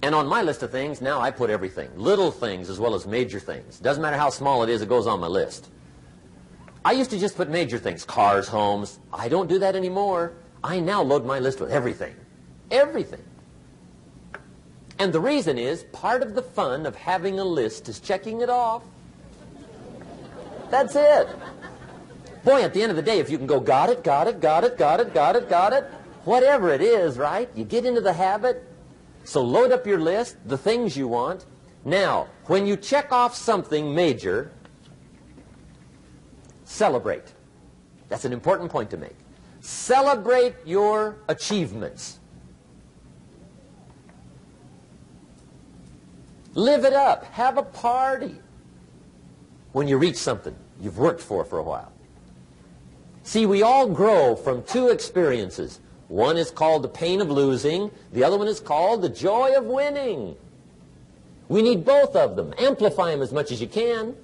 And 0.00 0.14
on 0.14 0.28
my 0.28 0.42
list 0.42 0.62
of 0.62 0.70
things, 0.70 1.00
now 1.00 1.20
I 1.20 1.32
put 1.32 1.50
everything. 1.50 1.90
Little 1.96 2.30
things 2.30 2.70
as 2.70 2.78
well 2.78 2.94
as 2.94 3.04
major 3.04 3.40
things. 3.40 3.80
Doesn't 3.80 4.00
matter 4.00 4.16
how 4.16 4.30
small 4.30 4.62
it 4.62 4.68
is, 4.68 4.80
it 4.80 4.88
goes 4.88 5.08
on 5.08 5.18
my 5.18 5.26
list. 5.26 5.70
I 6.84 6.92
used 6.92 7.10
to 7.10 7.18
just 7.18 7.36
put 7.36 7.48
major 7.48 7.78
things, 7.78 8.04
cars, 8.04 8.46
homes. 8.46 8.98
I 9.12 9.28
don't 9.28 9.48
do 9.48 9.58
that 9.60 9.74
anymore. 9.74 10.34
I 10.62 10.80
now 10.80 11.02
load 11.02 11.24
my 11.24 11.38
list 11.38 11.60
with 11.60 11.70
everything. 11.70 12.14
Everything. 12.70 13.22
And 14.98 15.12
the 15.12 15.20
reason 15.20 15.58
is, 15.58 15.84
part 15.84 16.22
of 16.22 16.34
the 16.34 16.42
fun 16.42 16.86
of 16.86 16.94
having 16.94 17.40
a 17.40 17.44
list 17.44 17.88
is 17.88 18.00
checking 18.00 18.42
it 18.42 18.50
off. 18.50 18.82
That's 20.70 20.94
it. 20.94 21.28
Boy, 22.44 22.62
at 22.62 22.74
the 22.74 22.82
end 22.82 22.90
of 22.90 22.96
the 22.96 23.02
day, 23.02 23.18
if 23.18 23.30
you 23.30 23.38
can 23.38 23.46
go, 23.46 23.60
got 23.60 23.88
it, 23.88 24.04
got 24.04 24.28
it, 24.28 24.40
got 24.40 24.64
it, 24.64 24.76
got 24.76 25.00
it, 25.00 25.14
got 25.14 25.36
it, 25.36 25.48
got 25.48 25.72
it, 25.72 25.84
whatever 26.24 26.70
it 26.70 26.82
is, 26.82 27.16
right? 27.16 27.48
You 27.54 27.64
get 27.64 27.86
into 27.86 28.02
the 28.02 28.12
habit. 28.12 28.62
So 29.24 29.42
load 29.42 29.72
up 29.72 29.86
your 29.86 29.98
list, 29.98 30.36
the 30.46 30.58
things 30.58 30.96
you 30.96 31.08
want. 31.08 31.46
Now, 31.86 32.28
when 32.46 32.66
you 32.66 32.76
check 32.76 33.12
off 33.12 33.34
something 33.34 33.94
major, 33.94 34.52
celebrate. 36.64 37.32
That's 38.08 38.24
an 38.24 38.32
important 38.32 38.70
point 38.70 38.90
to 38.90 38.96
make. 38.96 39.16
Celebrate 39.60 40.54
your 40.64 41.16
achievements. 41.28 42.18
Live 46.54 46.84
it 46.84 46.92
up. 46.92 47.24
Have 47.26 47.58
a 47.58 47.62
party 47.62 48.36
when 49.72 49.88
you 49.88 49.98
reach 49.98 50.16
something 50.16 50.54
you've 50.80 50.98
worked 50.98 51.20
for 51.20 51.44
for 51.44 51.58
a 51.58 51.62
while. 51.62 51.92
See, 53.24 53.46
we 53.46 53.62
all 53.62 53.88
grow 53.88 54.36
from 54.36 54.62
two 54.64 54.88
experiences. 54.88 55.80
One 56.08 56.36
is 56.36 56.50
called 56.50 56.82
the 56.82 56.88
pain 56.88 57.20
of 57.20 57.30
losing. 57.30 57.90
The 58.12 58.22
other 58.22 58.36
one 58.36 58.46
is 58.46 58.60
called 58.60 59.02
the 59.02 59.08
joy 59.08 59.54
of 59.56 59.64
winning. 59.64 60.36
We 61.48 61.62
need 61.62 61.84
both 61.84 62.14
of 62.14 62.36
them. 62.36 62.54
Amplify 62.58 63.10
them 63.10 63.22
as 63.22 63.32
much 63.32 63.50
as 63.50 63.60
you 63.60 63.66
can, 63.66 64.14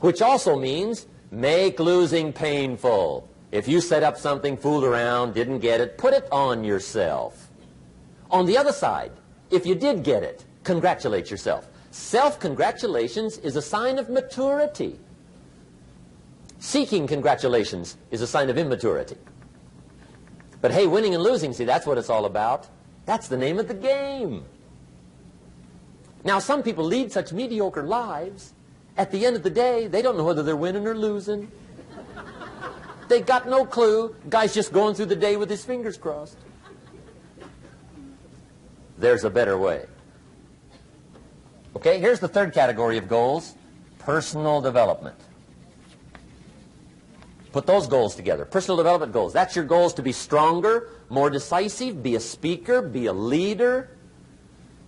which 0.00 0.20
also 0.20 0.58
means 0.58 1.06
make 1.32 1.80
losing 1.80 2.32
painful. 2.32 3.28
If 3.50 3.66
you 3.66 3.80
set 3.80 4.02
up 4.02 4.16
something, 4.18 4.56
fooled 4.56 4.84
around, 4.84 5.34
didn't 5.34 5.58
get 5.58 5.80
it, 5.80 5.98
put 5.98 6.14
it 6.14 6.28
on 6.30 6.62
yourself. 6.62 7.50
On 8.30 8.46
the 8.46 8.56
other 8.56 8.72
side, 8.72 9.12
if 9.50 9.66
you 9.66 9.74
did 9.74 10.04
get 10.04 10.22
it, 10.22 10.44
congratulate 10.62 11.30
yourself. 11.30 11.66
Self-congratulations 11.90 13.38
is 13.38 13.56
a 13.56 13.62
sign 13.62 13.98
of 13.98 14.08
maturity. 14.08 14.98
Seeking 16.58 17.06
congratulations 17.06 17.96
is 18.10 18.22
a 18.22 18.26
sign 18.26 18.48
of 18.48 18.56
immaturity. 18.56 19.16
But 20.60 20.70
hey, 20.70 20.86
winning 20.86 21.14
and 21.14 21.22
losing, 21.22 21.52
see, 21.52 21.64
that's 21.64 21.86
what 21.86 21.98
it's 21.98 22.08
all 22.08 22.24
about. 22.24 22.68
That's 23.04 23.28
the 23.28 23.36
name 23.36 23.58
of 23.58 23.68
the 23.68 23.74
game. 23.74 24.44
Now, 26.24 26.38
some 26.38 26.62
people 26.62 26.84
lead 26.84 27.10
such 27.10 27.32
mediocre 27.32 27.82
lives, 27.82 28.52
at 28.96 29.10
the 29.10 29.24
end 29.24 29.36
of 29.36 29.42
the 29.42 29.50
day, 29.50 29.86
they 29.86 30.02
don't 30.02 30.16
know 30.16 30.24
whether 30.24 30.42
they're 30.42 30.56
winning 30.56 30.86
or 30.86 30.94
losing. 30.94 31.50
They 33.08 33.20
got 33.20 33.48
no 33.48 33.64
clue. 33.64 34.14
Guy's 34.28 34.54
just 34.54 34.72
going 34.72 34.94
through 34.94 35.06
the 35.06 35.16
day 35.16 35.36
with 35.36 35.50
his 35.50 35.64
fingers 35.64 35.96
crossed. 35.96 36.38
There's 38.98 39.24
a 39.24 39.30
better 39.30 39.58
way. 39.58 39.86
Okay, 41.76 41.98
here's 41.98 42.20
the 42.20 42.28
third 42.28 42.52
category 42.52 42.98
of 42.98 43.08
goals, 43.08 43.54
personal 43.98 44.60
development. 44.60 45.16
Put 47.52 47.66
those 47.66 47.86
goals 47.86 48.14
together. 48.14 48.44
Personal 48.44 48.76
development 48.76 49.12
goals. 49.12 49.32
That's 49.32 49.56
your 49.56 49.64
goals 49.64 49.92
to 49.94 50.02
be 50.02 50.12
stronger, 50.12 50.88
more 51.10 51.28
decisive, 51.28 52.02
be 52.02 52.14
a 52.14 52.20
speaker, 52.20 52.80
be 52.80 53.06
a 53.06 53.12
leader, 53.12 53.90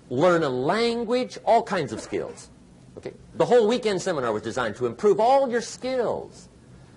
learn 0.08 0.42
a 0.42 0.48
language, 0.48 1.38
all 1.44 1.62
kinds 1.62 1.92
of 1.92 2.00
skills. 2.00 2.48
Okay? 2.98 3.12
The 3.34 3.44
whole 3.44 3.66
weekend 3.66 4.00
seminar 4.00 4.32
was 4.32 4.42
designed 4.42 4.76
to 4.76 4.86
improve 4.86 5.20
all 5.20 5.50
your 5.50 5.60
skills 5.60 6.48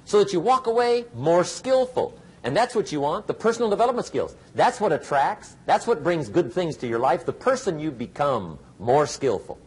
so 0.05 0.23
that 0.23 0.31
you 0.31 0.39
walk 0.39 0.67
away 0.67 1.05
more 1.13 1.43
skillful. 1.43 2.17
And 2.43 2.55
that's 2.55 2.75
what 2.75 2.91
you 2.91 3.01
want, 3.01 3.27
the 3.27 3.33
personal 3.33 3.69
development 3.69 4.07
skills. 4.07 4.35
That's 4.55 4.79
what 4.79 4.93
attracts, 4.93 5.57
that's 5.65 5.85
what 5.85 6.03
brings 6.03 6.29
good 6.29 6.53
things 6.53 6.77
to 6.77 6.87
your 6.87 6.99
life, 6.99 7.25
the 7.25 7.33
person 7.33 7.79
you 7.79 7.91
become 7.91 8.57
more 8.79 9.05
skillful. 9.05 9.57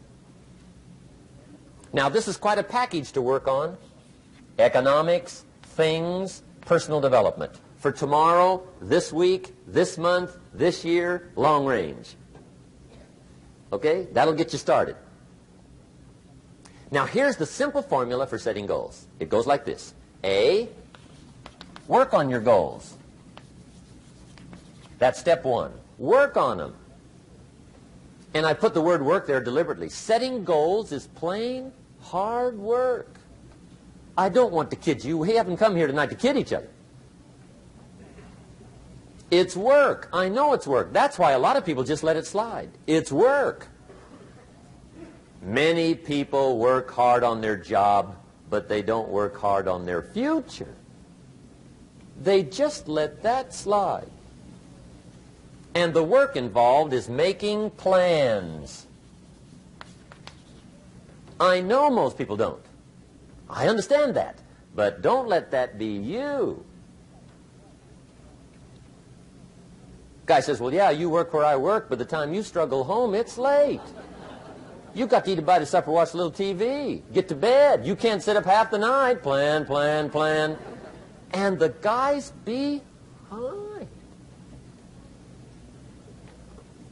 Now, 1.93 2.09
this 2.09 2.28
is 2.28 2.36
quite 2.36 2.59
a 2.59 2.62
package 2.62 3.12
to 3.12 3.20
work 3.20 3.48
on. 3.48 3.77
Economics, 4.59 5.44
things, 5.62 6.43
personal 6.62 7.01
development. 7.01 7.52
For 7.78 7.90
tomorrow, 7.90 8.62
this 8.81 9.12
week, 9.12 9.55
this 9.66 9.98
month, 9.98 10.36
this 10.55 10.85
year, 10.85 11.32
long 11.35 11.66
range. 11.66 12.15
Okay? 13.73 14.07
That'll 14.12 14.35
get 14.35 14.52
you 14.52 14.59
started. 14.59 14.97
Now, 16.90 17.06
here's 17.06 17.36
the 17.36 17.46
simple 17.46 17.82
formula 17.82 18.26
for 18.26 18.38
setting 18.38 18.66
goals. 18.66 19.06
It 19.20 19.28
goes 19.28 19.46
like 19.46 19.64
this. 19.64 19.94
A, 20.24 20.68
work 21.86 22.14
on 22.14 22.28
your 22.28 22.40
goals. 22.40 22.96
That's 24.98 25.18
step 25.18 25.44
one. 25.44 25.72
Work 25.98 26.36
on 26.36 26.58
them. 26.58 26.74
And 28.34 28.46
I 28.46 28.54
put 28.54 28.74
the 28.74 28.80
word 28.80 29.02
work 29.02 29.26
there 29.26 29.40
deliberately. 29.40 29.88
Setting 29.88 30.44
goals 30.44 30.92
is 30.92 31.06
plain 31.08 31.72
hard 32.00 32.58
work. 32.58 33.18
I 34.16 34.28
don't 34.28 34.52
want 34.52 34.70
to 34.70 34.76
kid 34.76 35.04
you. 35.04 35.18
We 35.18 35.32
haven't 35.32 35.56
come 35.56 35.76
here 35.76 35.86
tonight 35.86 36.10
to 36.10 36.16
kid 36.16 36.36
each 36.36 36.52
other. 36.52 36.68
It's 39.30 39.56
work. 39.56 40.08
I 40.12 40.28
know 40.28 40.52
it's 40.54 40.66
work. 40.66 40.92
That's 40.92 41.18
why 41.18 41.32
a 41.32 41.38
lot 41.38 41.56
of 41.56 41.64
people 41.64 41.84
just 41.84 42.02
let 42.02 42.16
it 42.16 42.26
slide. 42.26 42.70
It's 42.86 43.12
work. 43.12 43.68
Many 45.42 45.94
people 45.94 46.58
work 46.58 46.90
hard 46.90 47.24
on 47.24 47.40
their 47.40 47.56
job, 47.56 48.16
but 48.50 48.68
they 48.68 48.82
don't 48.82 49.08
work 49.08 49.38
hard 49.38 49.68
on 49.68 49.86
their 49.86 50.02
future. 50.02 50.74
They 52.20 52.42
just 52.42 52.88
let 52.88 53.22
that 53.22 53.54
slide. 53.54 54.10
And 55.74 55.94
the 55.94 56.02
work 56.02 56.36
involved 56.36 56.92
is 56.92 57.08
making 57.08 57.70
plans. 57.70 58.86
I 61.38 61.60
know 61.60 61.88
most 61.88 62.18
people 62.18 62.36
don't. 62.36 62.62
I 63.48 63.68
understand 63.68 64.14
that. 64.16 64.38
But 64.74 65.02
don't 65.02 65.28
let 65.28 65.50
that 65.52 65.78
be 65.78 65.86
you. 65.86 66.64
Guy 70.26 70.40
says, 70.40 70.60
well, 70.60 70.72
yeah, 70.72 70.90
you 70.90 71.10
work 71.10 71.32
where 71.32 71.44
I 71.44 71.56
work, 71.56 71.88
but 71.88 71.98
the 71.98 72.04
time 72.04 72.32
you 72.32 72.42
struggle 72.42 72.84
home, 72.84 73.14
it's 73.14 73.36
late. 73.36 73.80
You 74.94 75.06
got 75.06 75.24
to 75.24 75.32
eat 75.32 75.38
a 75.38 75.42
bite 75.42 75.62
of 75.62 75.68
supper, 75.68 75.90
watch 75.90 76.14
a 76.14 76.16
little 76.16 76.32
TV, 76.32 77.02
get 77.12 77.28
to 77.28 77.34
bed. 77.34 77.86
You 77.86 77.94
can't 77.94 78.22
sit 78.22 78.36
up 78.36 78.44
half 78.44 78.70
the 78.70 78.78
night. 78.78 79.22
Plan, 79.22 79.64
plan, 79.64 80.10
plan. 80.10 80.58
And 81.32 81.58
the 81.58 81.68
guys 81.68 82.32
behind. 82.44 83.86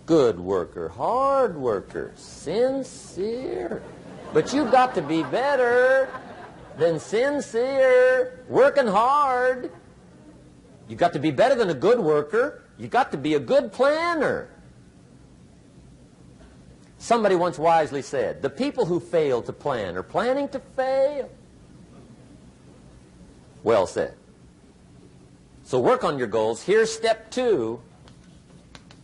Good 0.06 0.40
worker, 0.40 0.88
hard 0.88 1.56
worker, 1.56 2.12
sincere. 2.16 3.82
But 4.32 4.52
you've 4.54 4.70
got 4.70 4.94
to 4.94 5.02
be 5.02 5.22
better 5.22 6.08
than 6.78 7.00
sincere, 7.00 8.44
working 8.48 8.86
hard. 8.86 9.72
You've 10.88 10.98
got 10.98 11.12
to 11.14 11.18
be 11.18 11.30
better 11.30 11.54
than 11.54 11.68
a 11.68 11.74
good 11.74 11.98
worker. 11.98 12.62
You've 12.78 12.90
got 12.90 13.10
to 13.10 13.18
be 13.18 13.34
a 13.34 13.40
good 13.40 13.72
planner. 13.72 14.48
Somebody 16.98 17.36
once 17.36 17.58
wisely 17.58 18.02
said, 18.02 18.42
the 18.42 18.50
people 18.50 18.84
who 18.84 18.98
fail 18.98 19.40
to 19.42 19.52
plan 19.52 19.96
are 19.96 20.02
planning 20.02 20.48
to 20.48 20.58
fail. 20.58 21.30
Well 23.62 23.86
said. 23.86 24.14
So 25.62 25.78
work 25.78 26.02
on 26.02 26.18
your 26.18 26.26
goals. 26.26 26.62
Here's 26.62 26.92
step 26.92 27.30
two. 27.30 27.80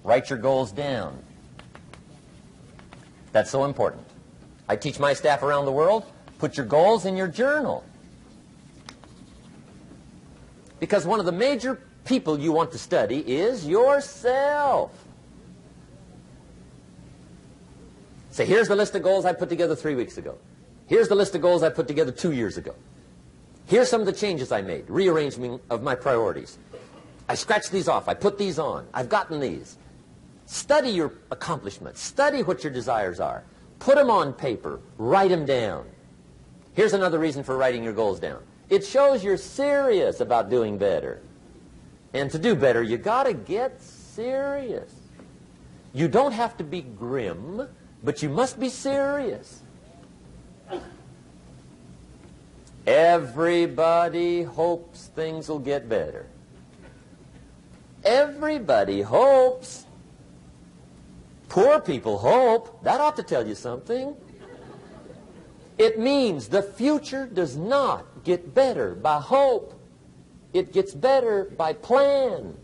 Write 0.02 0.28
your 0.28 0.38
goals 0.38 0.72
down. 0.72 1.18
That's 3.32 3.50
so 3.50 3.64
important. 3.64 4.02
I 4.68 4.76
teach 4.76 4.98
my 4.98 5.12
staff 5.12 5.42
around 5.42 5.64
the 5.64 5.72
world, 5.72 6.04
put 6.38 6.56
your 6.56 6.66
goals 6.66 7.04
in 7.04 7.16
your 7.16 7.28
journal. 7.28 7.84
Because 10.80 11.06
one 11.06 11.20
of 11.20 11.26
the 11.26 11.32
major 11.32 11.80
people 12.04 12.38
you 12.38 12.52
want 12.52 12.72
to 12.72 12.78
study 12.78 13.18
is 13.18 13.66
yourself. 13.66 15.03
Say, 18.34 18.46
here's 18.46 18.66
the 18.66 18.74
list 18.74 18.96
of 18.96 19.04
goals 19.04 19.24
I 19.24 19.32
put 19.32 19.48
together 19.48 19.76
three 19.76 19.94
weeks 19.94 20.18
ago. 20.18 20.36
Here's 20.88 21.06
the 21.06 21.14
list 21.14 21.36
of 21.36 21.40
goals 21.40 21.62
I 21.62 21.68
put 21.68 21.86
together 21.86 22.10
two 22.10 22.32
years 22.32 22.56
ago. 22.56 22.74
Here's 23.66 23.88
some 23.88 24.00
of 24.00 24.08
the 24.08 24.12
changes 24.12 24.50
I 24.50 24.60
made, 24.60 24.90
rearrangement 24.90 25.62
of 25.70 25.84
my 25.84 25.94
priorities. 25.94 26.58
I 27.28 27.36
scratched 27.36 27.70
these 27.70 27.86
off. 27.86 28.08
I 28.08 28.14
put 28.14 28.36
these 28.36 28.58
on. 28.58 28.88
I've 28.92 29.08
gotten 29.08 29.38
these. 29.38 29.78
Study 30.46 30.90
your 30.90 31.12
accomplishments. 31.30 32.02
Study 32.02 32.42
what 32.42 32.64
your 32.64 32.72
desires 32.72 33.20
are. 33.20 33.44
Put 33.78 33.94
them 33.94 34.10
on 34.10 34.32
paper. 34.32 34.80
Write 34.98 35.30
them 35.30 35.46
down. 35.46 35.86
Here's 36.72 36.92
another 36.92 37.20
reason 37.20 37.44
for 37.44 37.56
writing 37.56 37.84
your 37.84 37.92
goals 37.92 38.18
down. 38.18 38.42
It 38.68 38.84
shows 38.84 39.22
you're 39.22 39.36
serious 39.36 40.18
about 40.18 40.50
doing 40.50 40.76
better. 40.76 41.22
And 42.12 42.32
to 42.32 42.40
do 42.40 42.56
better, 42.56 42.82
you 42.82 42.96
got 42.98 43.26
to 43.26 43.32
get 43.32 43.80
serious. 43.80 44.92
You 45.92 46.08
don't 46.08 46.32
have 46.32 46.56
to 46.56 46.64
be 46.64 46.80
grim, 46.80 47.68
but 48.04 48.22
you 48.22 48.28
must 48.28 48.60
be 48.60 48.68
serious. 48.68 49.62
Everybody 52.86 54.42
hopes 54.42 55.06
things 55.16 55.48
will 55.48 55.58
get 55.58 55.88
better. 55.88 56.26
Everybody 58.04 59.00
hopes. 59.00 59.86
Poor 61.48 61.80
people 61.80 62.18
hope. 62.18 62.82
That 62.84 63.00
ought 63.00 63.16
to 63.16 63.22
tell 63.22 63.46
you 63.46 63.54
something. 63.54 64.14
It 65.78 65.98
means 65.98 66.48
the 66.48 66.62
future 66.62 67.26
does 67.26 67.56
not 67.56 68.04
get 68.22 68.54
better 68.54 68.94
by 68.94 69.18
hope. 69.18 69.80
It 70.52 70.72
gets 70.72 70.92
better 70.92 71.44
by 71.56 71.72
plan. 71.72 72.56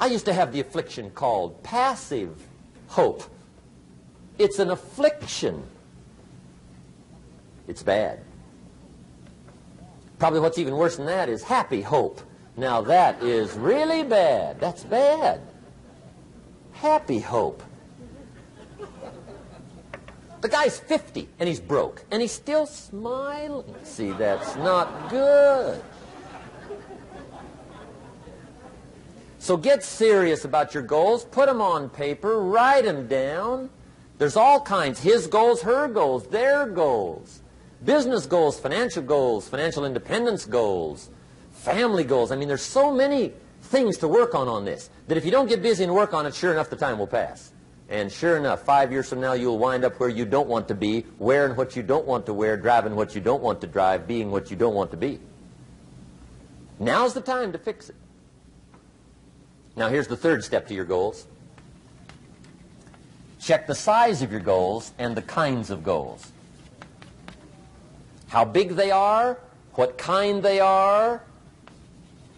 I 0.00 0.06
used 0.06 0.24
to 0.24 0.32
have 0.32 0.52
the 0.52 0.60
affliction 0.60 1.10
called 1.10 1.62
passive 1.62 2.42
hope. 2.88 3.22
It's 4.38 4.58
an 4.58 4.70
affliction. 4.70 5.62
It's 7.68 7.82
bad. 7.82 8.20
Probably 10.18 10.40
what's 10.40 10.58
even 10.58 10.76
worse 10.76 10.96
than 10.96 11.06
that 11.06 11.28
is 11.28 11.42
happy 11.42 11.82
hope. 11.82 12.22
Now 12.56 12.80
that 12.82 13.22
is 13.22 13.52
really 13.54 14.02
bad. 14.02 14.58
That's 14.58 14.84
bad. 14.84 15.42
Happy 16.72 17.20
hope. 17.20 17.62
The 20.40 20.48
guy's 20.48 20.78
50 20.78 21.28
and 21.38 21.46
he's 21.48 21.60
broke 21.60 22.04
and 22.10 22.22
he's 22.22 22.32
still 22.32 22.64
smiling. 22.64 23.74
See, 23.82 24.12
that's 24.12 24.56
not 24.56 25.10
good. 25.10 25.82
So 29.40 29.56
get 29.56 29.82
serious 29.82 30.44
about 30.44 30.74
your 30.74 30.82
goals. 30.82 31.24
Put 31.24 31.46
them 31.46 31.62
on 31.62 31.88
paper. 31.88 32.38
Write 32.38 32.84
them 32.84 33.08
down. 33.08 33.70
There's 34.18 34.36
all 34.36 34.60
kinds. 34.60 35.00
His 35.00 35.26
goals, 35.26 35.62
her 35.62 35.88
goals, 35.88 36.26
their 36.26 36.66
goals. 36.66 37.40
Business 37.82 38.26
goals, 38.26 38.60
financial 38.60 39.02
goals, 39.02 39.48
financial 39.48 39.86
independence 39.86 40.44
goals, 40.44 41.08
family 41.52 42.04
goals. 42.04 42.30
I 42.30 42.36
mean, 42.36 42.48
there's 42.48 42.60
so 42.60 42.92
many 42.92 43.32
things 43.62 43.96
to 43.98 44.08
work 44.08 44.34
on 44.34 44.46
on 44.46 44.66
this 44.66 44.90
that 45.08 45.16
if 45.16 45.24
you 45.24 45.30
don't 45.30 45.48
get 45.48 45.62
busy 45.62 45.84
and 45.84 45.94
work 45.94 46.12
on 46.12 46.26
it, 46.26 46.34
sure 46.34 46.52
enough, 46.52 46.68
the 46.68 46.76
time 46.76 46.98
will 46.98 47.06
pass. 47.06 47.50
And 47.88 48.12
sure 48.12 48.36
enough, 48.36 48.62
five 48.62 48.92
years 48.92 49.08
from 49.08 49.22
now, 49.22 49.32
you'll 49.32 49.58
wind 49.58 49.86
up 49.86 49.98
where 49.98 50.10
you 50.10 50.26
don't 50.26 50.48
want 50.48 50.68
to 50.68 50.74
be, 50.74 51.06
wearing 51.18 51.56
what 51.56 51.74
you 51.74 51.82
don't 51.82 52.06
want 52.06 52.26
to 52.26 52.34
wear, 52.34 52.58
driving 52.58 52.94
what 52.94 53.14
you 53.14 53.22
don't 53.22 53.42
want 53.42 53.62
to 53.62 53.66
drive, 53.66 54.06
being 54.06 54.30
what 54.30 54.50
you 54.50 54.56
don't 54.56 54.74
want 54.74 54.90
to 54.90 54.98
be. 54.98 55.18
Now's 56.78 57.14
the 57.14 57.22
time 57.22 57.52
to 57.52 57.58
fix 57.58 57.88
it. 57.88 57.96
Now, 59.76 59.88
here's 59.88 60.08
the 60.08 60.16
third 60.16 60.44
step 60.44 60.66
to 60.68 60.74
your 60.74 60.84
goals. 60.84 61.26
Check 63.40 63.66
the 63.66 63.74
size 63.74 64.22
of 64.22 64.30
your 64.30 64.40
goals 64.40 64.92
and 64.98 65.16
the 65.16 65.22
kinds 65.22 65.70
of 65.70 65.82
goals. 65.82 66.30
How 68.28 68.44
big 68.44 68.70
they 68.76 68.90
are, 68.90 69.38
what 69.74 69.96
kind 69.96 70.42
they 70.42 70.60
are, 70.60 71.22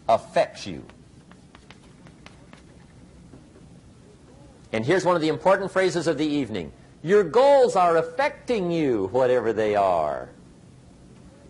affects 0.09 0.67
you. 0.67 0.85
And 4.73 4.87
here's 4.87 5.05
one 5.05 5.17
of 5.17 5.23
the 5.23 5.29
important 5.29 5.71
phrases 5.71 6.07
of 6.07 6.17
the 6.17 6.27
evening. 6.27 6.73
Your 7.03 7.25
goals 7.25 7.77
are 7.77 7.97
affecting 7.97 8.71
you, 8.71 9.09
whatever 9.09 9.53
they 9.53 9.75
are. 9.75 10.31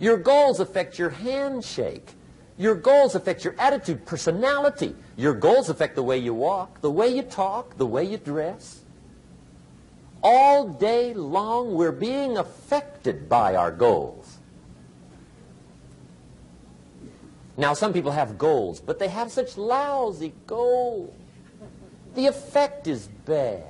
Your 0.01 0.17
goals 0.17 0.59
affect 0.59 0.99
your 0.99 1.11
handshake. 1.11 2.15
Your 2.59 2.75
goals 2.75 3.15
affect 3.15 3.45
your 3.45 3.55
attitude, 3.59 4.05
personality. 4.07 4.95
Your 5.17 5.35
goals 5.35 5.69
affect 5.69 5.95
the 5.95 6.03
way 6.03 6.19
you 6.19 6.35
walk, 6.35 6.81
the 6.81 6.91
way 6.91 7.09
you 7.09 7.23
talk, 7.23 7.77
the 7.79 7.87
way 7.87 8.05
you 8.05 8.19
dress. 8.19 8.81
All 10.23 10.69
day 10.69 11.15
long, 11.15 11.75
we're 11.75 11.93
being 11.93 12.37
affected 12.37 13.29
by 13.29 13.57
our 13.57 13.73
goals. 13.73 14.39
Now, 17.57 17.75
some 17.75 17.93
people 17.93 18.13
have 18.13 18.39
goals, 18.39 18.81
but 18.81 18.99
they 18.99 19.09
have 19.09 19.31
such 19.31 19.57
lousy 19.57 20.33
goals. 20.47 21.15
The 22.15 22.27
effect 22.27 22.87
is 22.87 23.09
bad. 23.27 23.65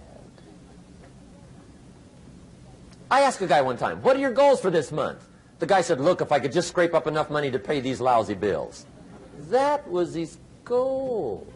I 3.11 3.23
asked 3.23 3.41
a 3.43 3.47
guy 3.47 3.61
one 3.63 3.77
time, 3.77 4.03
what 4.03 4.17
are 4.17 4.21
your 4.21 4.33
goals 4.33 4.61
for 4.61 4.71
this 4.71 4.91
month? 4.91 5.27
The 5.63 5.69
guy 5.69 5.81
said, 5.81 6.01
look, 6.01 6.21
if 6.21 6.33
I 6.33 6.41
could 6.41 6.51
just 6.51 6.67
scrape 6.67 6.93
up 6.93 7.07
enough 7.07 7.31
money 7.31 7.49
to 7.53 7.59
pay 7.61 7.79
these 7.79 8.01
lousy 8.01 8.35
bills. 8.35 8.85
That 9.49 9.89
was 9.89 10.13
his 10.13 10.39
goal. 10.65 11.47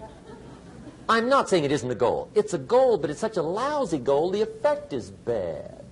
I'm 1.08 1.28
not 1.28 1.48
saying 1.48 1.64
it 1.64 1.72
isn't 1.72 1.90
a 1.90 1.96
goal. 1.96 2.30
It's 2.36 2.54
a 2.54 2.58
goal, 2.58 2.98
but 2.98 3.10
it's 3.10 3.18
such 3.18 3.36
a 3.36 3.42
lousy 3.42 3.98
goal, 3.98 4.30
the 4.30 4.42
effect 4.42 4.92
is 4.92 5.10
bad. 5.10 5.84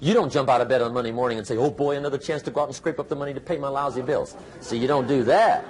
You 0.00 0.14
don't 0.14 0.32
jump 0.32 0.48
out 0.48 0.62
of 0.62 0.70
bed 0.70 0.80
on 0.80 0.94
Monday 0.94 1.12
morning 1.12 1.36
and 1.36 1.46
say, 1.46 1.58
oh 1.58 1.70
boy, 1.70 1.98
another 1.98 2.16
chance 2.16 2.40
to 2.40 2.50
go 2.50 2.62
out 2.62 2.68
and 2.68 2.74
scrape 2.74 2.98
up 2.98 3.10
the 3.10 3.16
money 3.16 3.34
to 3.34 3.40
pay 3.40 3.58
my 3.58 3.68
lousy 3.68 4.00
bills. 4.00 4.34
See, 4.60 4.78
you 4.78 4.88
don't 4.88 5.06
do 5.06 5.22
that. 5.24 5.66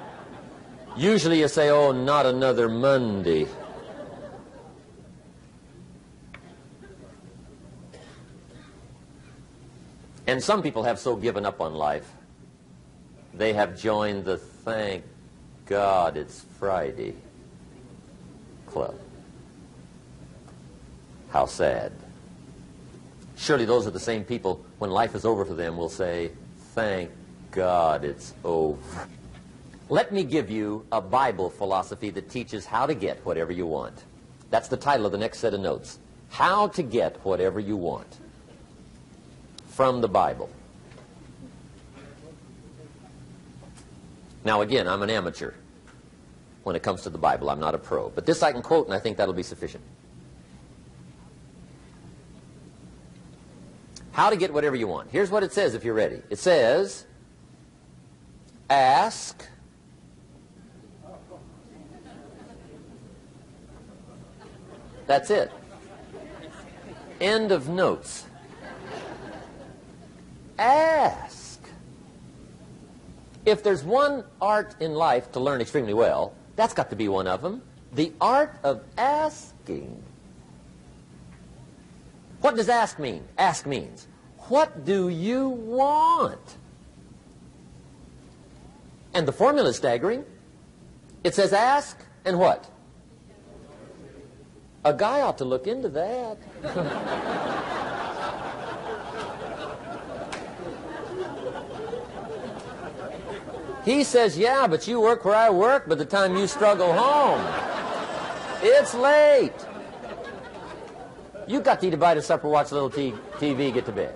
Usually 0.96 1.40
you 1.40 1.48
say, 1.48 1.70
oh, 1.70 1.90
not 1.90 2.24
another 2.24 2.68
Monday. 2.68 3.48
And 10.26 10.42
some 10.42 10.62
people 10.62 10.84
have 10.84 10.98
so 10.98 11.16
given 11.16 11.44
up 11.44 11.60
on 11.60 11.74
life, 11.74 12.10
they 13.34 13.52
have 13.52 13.78
joined 13.78 14.24
the 14.24 14.38
thank 14.38 15.04
God 15.66 16.16
it's 16.16 16.44
Friday 16.58 17.14
club. 18.66 18.94
How 21.30 21.46
sad. 21.46 21.92
Surely 23.36 23.64
those 23.64 23.86
are 23.86 23.90
the 23.90 24.00
same 24.00 24.24
people, 24.24 24.64
when 24.78 24.90
life 24.90 25.14
is 25.14 25.24
over 25.24 25.44
for 25.44 25.54
them, 25.54 25.76
will 25.76 25.88
say, 25.88 26.30
thank 26.74 27.10
God 27.50 28.04
it's 28.04 28.32
over. 28.44 29.08
Let 29.88 30.12
me 30.12 30.24
give 30.24 30.50
you 30.50 30.86
a 30.90 31.00
Bible 31.00 31.50
philosophy 31.50 32.10
that 32.10 32.30
teaches 32.30 32.64
how 32.64 32.86
to 32.86 32.94
get 32.94 33.18
whatever 33.26 33.52
you 33.52 33.66
want. 33.66 34.04
That's 34.50 34.68
the 34.68 34.76
title 34.76 35.04
of 35.04 35.12
the 35.12 35.18
next 35.18 35.40
set 35.40 35.52
of 35.52 35.60
notes. 35.60 35.98
How 36.30 36.68
to 36.68 36.82
get 36.82 37.16
whatever 37.24 37.60
you 37.60 37.76
want 37.76 38.18
from 39.74 40.00
the 40.00 40.08
Bible. 40.08 40.48
Now, 44.44 44.60
again, 44.60 44.86
I'm 44.86 45.02
an 45.02 45.10
amateur 45.10 45.52
when 46.62 46.76
it 46.76 46.82
comes 46.82 47.02
to 47.02 47.10
the 47.10 47.18
Bible. 47.18 47.50
I'm 47.50 47.58
not 47.58 47.74
a 47.74 47.78
pro. 47.78 48.08
But 48.10 48.24
this 48.24 48.42
I 48.42 48.52
can 48.52 48.62
quote, 48.62 48.86
and 48.86 48.94
I 48.94 49.00
think 49.00 49.16
that'll 49.16 49.34
be 49.34 49.42
sufficient. 49.42 49.82
How 54.12 54.30
to 54.30 54.36
get 54.36 54.52
whatever 54.52 54.76
you 54.76 54.86
want. 54.86 55.10
Here's 55.10 55.30
what 55.30 55.42
it 55.42 55.52
says 55.52 55.74
if 55.74 55.82
you're 55.82 55.94
ready. 55.94 56.22
It 56.30 56.38
says, 56.38 57.04
ask. 58.70 59.44
That's 65.08 65.30
it. 65.30 65.50
End 67.20 67.50
of 67.50 67.68
notes. 67.68 68.23
Ask. 70.58 71.60
If 73.44 73.62
there's 73.62 73.84
one 73.84 74.24
art 74.40 74.74
in 74.80 74.94
life 74.94 75.32
to 75.32 75.40
learn 75.40 75.60
extremely 75.60 75.94
well, 75.94 76.34
that's 76.56 76.72
got 76.72 76.90
to 76.90 76.96
be 76.96 77.08
one 77.08 77.26
of 77.26 77.42
them. 77.42 77.62
The 77.92 78.12
art 78.20 78.58
of 78.62 78.82
asking. 78.96 80.02
What 82.40 82.56
does 82.56 82.68
ask 82.68 82.98
mean? 82.98 83.24
Ask 83.38 83.66
means, 83.66 84.06
what 84.48 84.84
do 84.84 85.08
you 85.08 85.48
want? 85.48 86.56
And 89.14 89.28
the 89.28 89.32
formula 89.32 89.70
is 89.70 89.76
staggering. 89.76 90.24
It 91.22 91.34
says 91.34 91.52
ask 91.52 91.98
and 92.24 92.38
what? 92.38 92.68
A 94.84 94.92
guy 94.92 95.22
ought 95.22 95.38
to 95.38 95.44
look 95.44 95.66
into 95.66 95.88
that. 95.90 96.36
he 103.84 104.02
says, 104.02 104.38
yeah, 104.38 104.66
but 104.66 104.88
you 104.88 105.00
work 105.00 105.24
where 105.24 105.34
I 105.34 105.50
work 105.50 105.88
by 105.88 105.94
the 105.94 106.04
time 106.04 106.36
you 106.36 106.46
struggle 106.46 106.92
home. 106.92 107.44
It's 108.62 108.94
late. 108.94 109.52
You've 111.46 111.64
got 111.64 111.80
to 111.80 111.88
eat 111.88 111.94
a 111.94 111.98
bite 111.98 112.16
of 112.16 112.24
supper, 112.24 112.48
watch 112.48 112.70
a 112.70 112.74
little 112.74 112.88
t- 112.90 113.12
TV, 113.34 113.72
get 113.72 113.84
to 113.86 113.92
bed. 113.92 114.14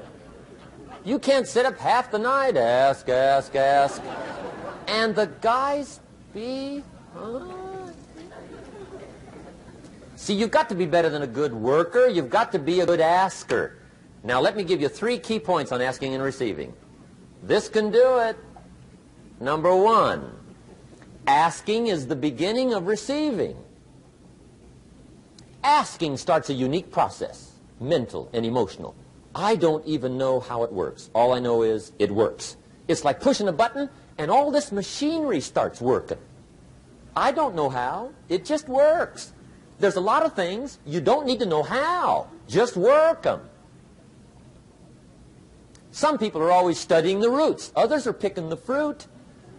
You 1.05 1.19
can't 1.19 1.47
sit 1.47 1.66
up 1.66 1.77
half 1.78 2.11
the 2.11 2.19
night, 2.19 2.57
ask, 2.57 3.09
ask, 3.09 3.55
ask. 3.55 4.03
And 4.86 5.15
the 5.15 5.27
guys 5.40 6.01
be? 6.32 6.82
See, 10.16 10.35
you've 10.35 10.51
got 10.51 10.69
to 10.70 10.74
be 10.74 10.86
better 10.86 11.11
than 11.11 11.23
a 11.23 11.27
good 11.27 11.53
worker. 11.53 12.07
You've 12.07 12.31
got 12.31 12.53
to 12.53 12.59
be 12.59 12.81
a 12.81 12.86
good 12.86 13.01
asker. 13.01 13.77
Now, 14.24 14.40
let 14.40 14.57
me 14.57 14.65
give 14.65 14.81
you 14.81 14.89
three 14.89 15.19
key 15.19 15.39
points 15.39 15.73
on 15.73 15.81
asking 15.81 16.15
and 16.15 16.23
receiving. 16.23 16.74
This 17.43 17.69
can 17.69 17.90
do 17.90 18.19
it. 18.19 18.36
Number 19.40 19.74
one, 19.74 20.32
asking 21.27 21.86
is 21.86 22.06
the 22.06 22.16
beginning 22.16 22.74
of 22.74 22.86
receiving. 22.86 23.56
Asking 25.62 26.16
starts 26.16 26.51
a 26.51 26.55
unique 26.55 26.90
process, 26.90 27.52
mental 27.81 28.28
and 28.32 28.44
emotional. 28.44 28.94
I 29.35 29.55
don't 29.55 29.85
even 29.86 30.19
know 30.19 30.40
how 30.40 30.65
it 30.65 30.73
works. 30.73 31.10
All 31.15 31.32
I 31.32 31.39
know 31.39 31.62
is 31.62 31.93
it 31.98 32.10
works. 32.10 32.56
It's 32.89 33.05
like 33.05 33.20
pushing 33.20 33.48
a 33.48 33.52
button 33.52 33.89
and 34.16 34.31
all 34.31 34.51
this 34.51 34.73
machinery 34.73 35.40
starts 35.40 35.81
working. 35.81 36.19
I 37.15 37.32
don't 37.32 37.55
know 37.55 37.69
how. 37.69 38.10
It 38.28 38.44
just 38.44 38.69
works. 38.69 39.32
There's 39.78 39.97
a 39.97 40.01
lot 40.01 40.24
of 40.24 40.35
things 40.35 40.78
you 40.85 41.01
don't 41.01 41.27
need 41.27 41.39
to 41.39 41.47
know 41.47 41.62
how. 41.62 42.28
Just 42.48 42.77
work 42.77 43.23
them. 43.23 43.48
Some 45.93 46.19
people 46.19 46.43
are 46.43 46.51
always 46.51 46.78
studying 46.78 47.20
the 47.20 47.31
roots. 47.31 47.73
Others 47.77 48.06
are 48.06 48.12
picking 48.12 48.48
the 48.48 48.56
fruit. 48.56 49.06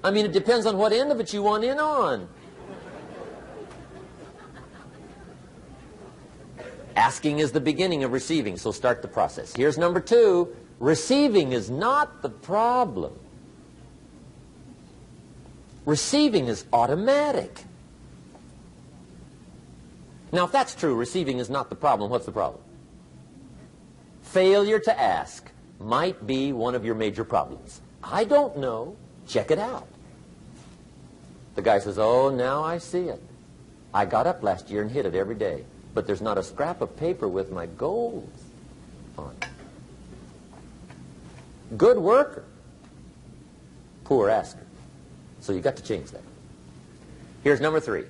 I 0.03 0.11
mean, 0.11 0.25
it 0.25 0.31
depends 0.31 0.65
on 0.65 0.77
what 0.77 0.93
end 0.93 1.11
of 1.11 1.19
it 1.19 1.33
you 1.33 1.43
want 1.43 1.63
in 1.63 1.79
on. 1.79 2.29
Asking 6.95 7.39
is 7.39 7.51
the 7.51 7.61
beginning 7.61 8.03
of 8.03 8.11
receiving, 8.11 8.57
so 8.57 8.71
start 8.71 9.01
the 9.01 9.07
process. 9.07 9.55
Here's 9.55 9.77
number 9.77 9.99
two. 9.99 10.55
Receiving 10.79 11.51
is 11.51 11.69
not 11.69 12.21
the 12.21 12.29
problem. 12.29 13.13
Receiving 15.85 16.47
is 16.47 16.65
automatic. 16.71 17.63
Now, 20.31 20.45
if 20.45 20.51
that's 20.51 20.75
true, 20.75 20.93
receiving 20.93 21.39
is 21.39 21.49
not 21.49 21.69
the 21.69 21.75
problem, 21.75 22.11
what's 22.11 22.25
the 22.25 22.31
problem? 22.31 22.61
Failure 24.21 24.79
to 24.79 24.99
ask 24.99 25.49
might 25.79 26.27
be 26.27 26.53
one 26.53 26.75
of 26.75 26.85
your 26.85 26.95
major 26.95 27.23
problems. 27.23 27.81
I 28.03 28.25
don't 28.25 28.57
know. 28.57 28.95
Check 29.29 29.51
it 29.51 29.59
out. 29.59 29.87
The 31.55 31.61
guy 31.61 31.77
says, 31.79 31.99
oh, 31.99 32.29
now 32.29 32.63
I 32.63 32.79
see 32.79 33.03
it. 33.03 33.21
I 33.93 34.05
got 34.05 34.25
up 34.25 34.41
last 34.41 34.69
year 34.69 34.81
and 34.81 34.89
hit 34.89 35.05
it 35.05 35.13
every 35.13 35.35
day, 35.35 35.63
but 35.93 36.07
there's 36.07 36.21
not 36.21 36.37
a 36.39 36.43
scrap 36.43 36.81
of 36.81 36.97
paper 36.97 37.27
with 37.27 37.51
my 37.51 37.67
goals 37.67 38.29
on 39.17 39.35
it. 39.41 39.47
Good 41.77 41.99
worker, 41.99 42.43
poor 44.03 44.29
asker. 44.29 44.65
So 45.41 45.53
you 45.53 45.61
got 45.61 45.75
to 45.75 45.83
change 45.83 46.09
that. 46.11 46.23
Here's 47.43 47.61
number 47.61 47.79
three. 47.79 48.05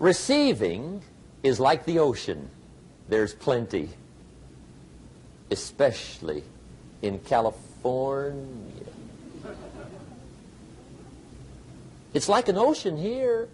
Receiving 0.00 1.00
is 1.44 1.60
like 1.60 1.84
the 1.84 2.00
ocean. 2.00 2.50
There's 3.08 3.34
plenty, 3.34 3.90
especially 5.50 6.42
in 7.02 7.20
California. 7.20 8.93
It's 12.14 12.28
like 12.28 12.48
an 12.48 12.56
ocean 12.56 12.96
here. 12.96 13.48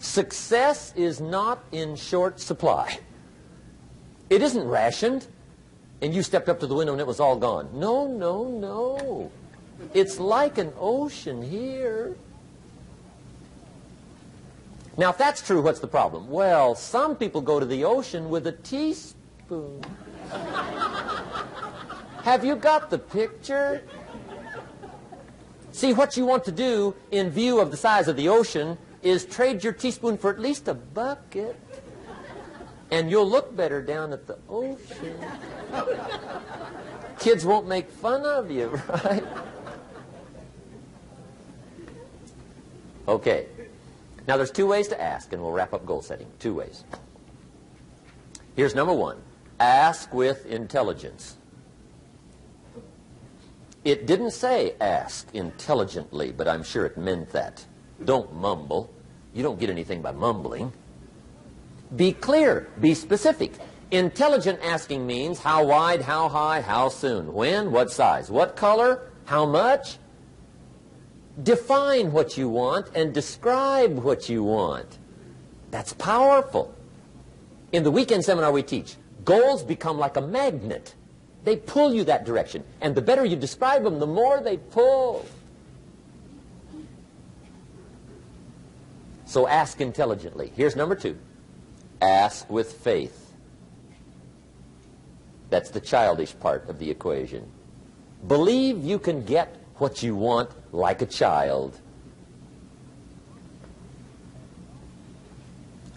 Success 0.00 0.92
is 0.96 1.20
not 1.20 1.64
in 1.72 1.94
short 1.94 2.40
supply. 2.40 2.98
It 4.28 4.42
isn't 4.42 4.66
rationed, 4.66 5.26
and 6.02 6.12
you 6.12 6.22
stepped 6.22 6.48
up 6.48 6.58
to 6.60 6.66
the 6.66 6.74
window 6.74 6.92
and 6.92 7.00
it 7.00 7.06
was 7.06 7.20
all 7.20 7.36
gone. 7.36 7.68
No, 7.72 8.06
no, 8.06 8.44
no. 8.48 9.30
It's 9.94 10.18
like 10.18 10.58
an 10.58 10.72
ocean 10.78 11.42
here. 11.42 12.16
Now, 14.98 15.10
if 15.10 15.18
that's 15.18 15.42
true, 15.42 15.60
what's 15.60 15.80
the 15.80 15.86
problem? 15.86 16.28
Well, 16.28 16.74
some 16.74 17.14
people 17.16 17.42
go 17.42 17.60
to 17.60 17.66
the 17.66 17.84
ocean 17.84 18.30
with 18.30 18.46
a 18.46 18.52
teaspoon. 18.52 19.84
Have 22.26 22.44
you 22.44 22.56
got 22.56 22.90
the 22.90 22.98
picture? 22.98 23.84
See, 25.70 25.92
what 25.92 26.16
you 26.16 26.26
want 26.26 26.44
to 26.46 26.50
do 26.50 26.96
in 27.12 27.30
view 27.30 27.60
of 27.60 27.70
the 27.70 27.76
size 27.76 28.08
of 28.08 28.16
the 28.16 28.28
ocean 28.28 28.78
is 29.00 29.24
trade 29.24 29.62
your 29.62 29.72
teaspoon 29.72 30.18
for 30.18 30.30
at 30.30 30.40
least 30.40 30.66
a 30.66 30.74
bucket. 30.74 31.54
And 32.90 33.08
you'll 33.12 33.30
look 33.30 33.54
better 33.54 33.80
down 33.80 34.12
at 34.12 34.26
the 34.26 34.38
ocean. 34.48 35.16
Kids 37.20 37.44
won't 37.44 37.68
make 37.68 37.88
fun 37.88 38.24
of 38.24 38.50
you, 38.50 38.70
right? 39.04 39.24
Okay. 43.06 43.46
Now, 44.26 44.36
there's 44.36 44.50
two 44.50 44.66
ways 44.66 44.88
to 44.88 45.00
ask, 45.00 45.32
and 45.32 45.40
we'll 45.40 45.52
wrap 45.52 45.72
up 45.72 45.86
goal 45.86 46.02
setting. 46.02 46.26
Two 46.40 46.54
ways. 46.54 46.82
Here's 48.56 48.74
number 48.74 48.92
one 48.92 49.18
ask 49.60 50.12
with 50.12 50.44
intelligence. 50.46 51.35
It 53.86 54.04
didn't 54.04 54.32
say 54.32 54.74
ask 54.80 55.28
intelligently, 55.32 56.32
but 56.32 56.48
I'm 56.48 56.64
sure 56.64 56.86
it 56.86 56.98
meant 56.98 57.30
that. 57.30 57.64
Don't 58.04 58.34
mumble. 58.34 58.92
You 59.32 59.44
don't 59.44 59.60
get 59.60 59.70
anything 59.70 60.02
by 60.02 60.10
mumbling. 60.10 60.72
Be 61.94 62.12
clear. 62.12 62.66
Be 62.80 62.94
specific. 62.94 63.52
Intelligent 63.92 64.58
asking 64.60 65.06
means 65.06 65.38
how 65.38 65.64
wide, 65.64 66.02
how 66.02 66.28
high, 66.28 66.62
how 66.62 66.88
soon, 66.88 67.32
when, 67.32 67.70
what 67.70 67.92
size, 67.92 68.28
what 68.28 68.56
color, 68.56 69.08
how 69.24 69.46
much, 69.46 69.98
define 71.44 72.10
what 72.10 72.36
you 72.36 72.48
want 72.48 72.88
and 72.96 73.14
describe 73.14 74.00
what 74.00 74.28
you 74.28 74.42
want. 74.42 74.98
That's 75.70 75.92
powerful. 75.92 76.74
In 77.70 77.84
the 77.84 77.92
weekend 77.92 78.24
seminar 78.24 78.50
we 78.50 78.64
teach, 78.64 78.96
goals 79.24 79.62
become 79.62 79.96
like 79.96 80.16
a 80.16 80.20
magnet. 80.20 80.95
They 81.46 81.54
pull 81.56 81.94
you 81.94 82.02
that 82.04 82.24
direction. 82.24 82.64
And 82.80 82.92
the 82.92 83.00
better 83.00 83.24
you 83.24 83.36
describe 83.36 83.84
them, 83.84 84.00
the 84.00 84.06
more 84.06 84.40
they 84.40 84.56
pull. 84.56 85.24
So 89.26 89.46
ask 89.46 89.80
intelligently. 89.80 90.50
Here's 90.56 90.74
number 90.74 90.96
two. 90.96 91.16
Ask 92.02 92.50
with 92.50 92.72
faith. 92.72 93.32
That's 95.48 95.70
the 95.70 95.80
childish 95.80 96.36
part 96.36 96.68
of 96.68 96.80
the 96.80 96.90
equation. 96.90 97.48
Believe 98.26 98.82
you 98.82 98.98
can 98.98 99.24
get 99.24 99.54
what 99.76 100.02
you 100.02 100.16
want 100.16 100.50
like 100.72 101.00
a 101.00 101.06
child. 101.06 101.78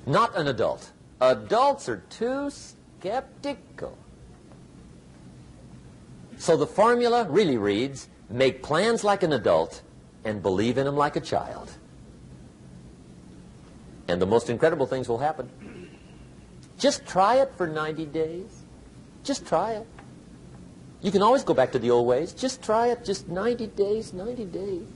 Not 0.05 0.37
an 0.37 0.47
adult. 0.47 0.91
Adults 1.19 1.89
are 1.89 2.03
too 2.11 2.51
skeptical. 2.51 3.97
So 6.39 6.55
the 6.55 6.65
formula 6.65 7.27
really 7.29 7.57
reads, 7.57 8.07
make 8.29 8.63
plans 8.63 9.03
like 9.03 9.23
an 9.23 9.33
adult 9.33 9.81
and 10.23 10.41
believe 10.41 10.77
in 10.77 10.85
them 10.85 10.95
like 10.95 11.17
a 11.17 11.19
child. 11.19 11.69
And 14.07 14.21
the 14.21 14.25
most 14.25 14.49
incredible 14.49 14.87
things 14.87 15.09
will 15.09 15.17
happen. 15.19 15.49
Just 16.79 17.05
try 17.05 17.35
it 17.35 17.51
for 17.57 17.67
90 17.67 18.05
days. 18.05 18.63
Just 19.23 19.45
try 19.45 19.73
it. 19.73 19.85
You 21.01 21.11
can 21.11 21.21
always 21.21 21.43
go 21.43 21.53
back 21.53 21.73
to 21.73 21.79
the 21.79 21.91
old 21.91 22.07
ways. 22.07 22.31
Just 22.31 22.63
try 22.63 22.87
it. 22.87 23.03
Just 23.03 23.27
90 23.27 23.67
days, 23.67 24.13
90 24.13 24.45
days. 24.45 24.87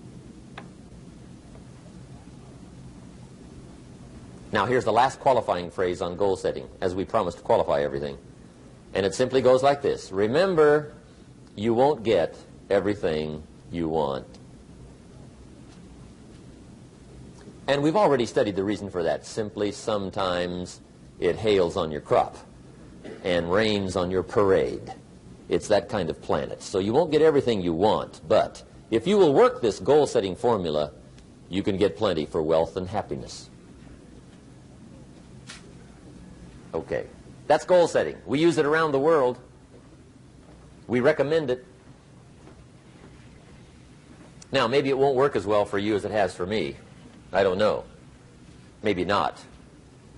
Now, 4.53 4.65
here's 4.65 4.86
the 4.86 4.94
last 4.94 5.20
qualifying 5.20 5.72
phrase 5.72 6.02
on 6.02 6.15
goal 6.15 6.38
setting, 6.38 6.70
as 6.80 6.95
we 6.95 7.03
promised 7.03 7.40
to 7.40 7.44
qualify 7.44 7.82
everything. 7.82 8.18
And 8.94 9.06
it 9.06 9.14
simply 9.14 9.41
goes 9.41 9.61
like 9.61 9.82
this 9.82 10.11
Remember, 10.11 10.94
you 11.55 11.73
won't 11.73 12.03
get 12.03 12.38
everything 12.69 13.43
you 13.71 13.89
want. 13.89 14.25
And 17.67 17.81
we've 17.81 17.95
already 17.95 18.25
studied 18.25 18.55
the 18.55 18.63
reason 18.63 18.89
for 18.89 19.03
that. 19.03 19.25
Simply, 19.25 19.71
sometimes 19.71 20.81
it 21.19 21.35
hails 21.38 21.77
on 21.77 21.91
your 21.91 22.01
crop 22.01 22.38
and 23.23 23.51
rains 23.51 23.95
on 23.95 24.11
your 24.11 24.23
parade. 24.23 24.93
It's 25.47 25.67
that 25.69 25.88
kind 25.88 26.09
of 26.09 26.21
planet. 26.21 26.61
So 26.61 26.80
you 26.80 26.93
won't 26.93 27.11
get 27.11 27.21
everything 27.21 27.61
you 27.61 27.73
want, 27.73 28.21
but 28.27 28.63
if 28.91 29.07
you 29.07 29.17
will 29.17 29.34
work 29.34 29.61
this 29.61 29.80
goal-setting 29.80 30.35
formula, 30.35 30.91
you 31.49 31.63
can 31.63 31.77
get 31.77 31.95
plenty 31.95 32.25
for 32.25 32.41
wealth 32.41 32.75
and 32.75 32.88
happiness. 32.88 33.49
Okay. 36.73 37.07
That's 37.47 37.65
goal 37.65 37.88
setting. 37.88 38.17
We 38.25 38.39
use 38.39 38.57
it 38.57 38.65
around 38.65 38.93
the 38.93 38.99
world. 38.99 39.38
We 40.88 40.99
recommend 40.99 41.49
it. 41.49 41.65
Now, 44.51 44.68
maybe 44.68 44.89
it 44.89 44.97
won't 44.97 45.15
work 45.15 45.35
as 45.35 45.45
well 45.45 45.65
for 45.65 45.80
you 45.80 45.95
as 45.95 46.05
it 46.05 46.11
has 46.11 46.35
for 46.35 46.45
me. 46.45 46.76
I 47.31 47.43
don't 47.43 47.57
know. 47.57 47.85
Maybe 48.84 49.03
not. 49.03 49.41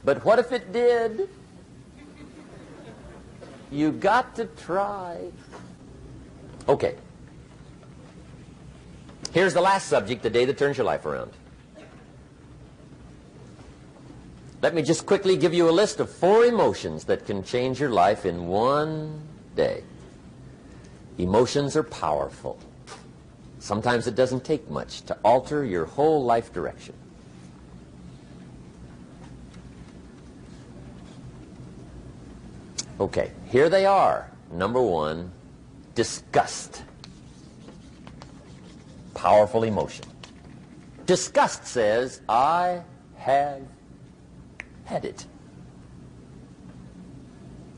But 0.03 0.25
what 0.25 0.39
if 0.39 0.51
it 0.51 0.73
did? 0.73 1.29
You 3.71 3.91
got 3.91 4.35
to 4.35 4.45
try. 4.45 5.31
Okay. 6.67 6.95
Here's 9.33 9.53
the 9.53 9.61
last 9.61 9.87
subject, 9.87 10.23
the 10.23 10.29
day 10.29 10.45
that 10.45 10.57
turns 10.57 10.77
your 10.77 10.85
life 10.85 11.05
around. 11.05 11.31
Let 14.61 14.73
me 14.73 14.81
just 14.81 15.05
quickly 15.05 15.37
give 15.37 15.53
you 15.53 15.69
a 15.69 15.71
list 15.71 15.99
of 15.99 16.09
four 16.09 16.45
emotions 16.45 17.05
that 17.05 17.25
can 17.25 17.43
change 17.43 17.79
your 17.79 17.89
life 17.89 18.25
in 18.25 18.47
one 18.47 19.21
day. 19.55 19.83
Emotions 21.17 21.75
are 21.75 21.83
powerful. 21.83 22.59
Sometimes 23.59 24.05
it 24.05 24.15
doesn't 24.15 24.43
take 24.43 24.69
much 24.69 25.01
to 25.03 25.17
alter 25.23 25.63
your 25.63 25.85
whole 25.85 26.23
life 26.23 26.53
direction. 26.53 26.93
Okay, 32.99 33.31
here 33.47 33.69
they 33.69 33.85
are. 33.85 34.29
Number 34.51 34.81
one, 34.81 35.31
disgust. 35.95 36.83
Powerful 39.13 39.63
emotion. 39.63 40.05
Disgust 41.05 41.65
says, 41.65 42.21
I 42.27 42.83
have 43.17 43.61
had 44.85 45.05
it. 45.05 45.25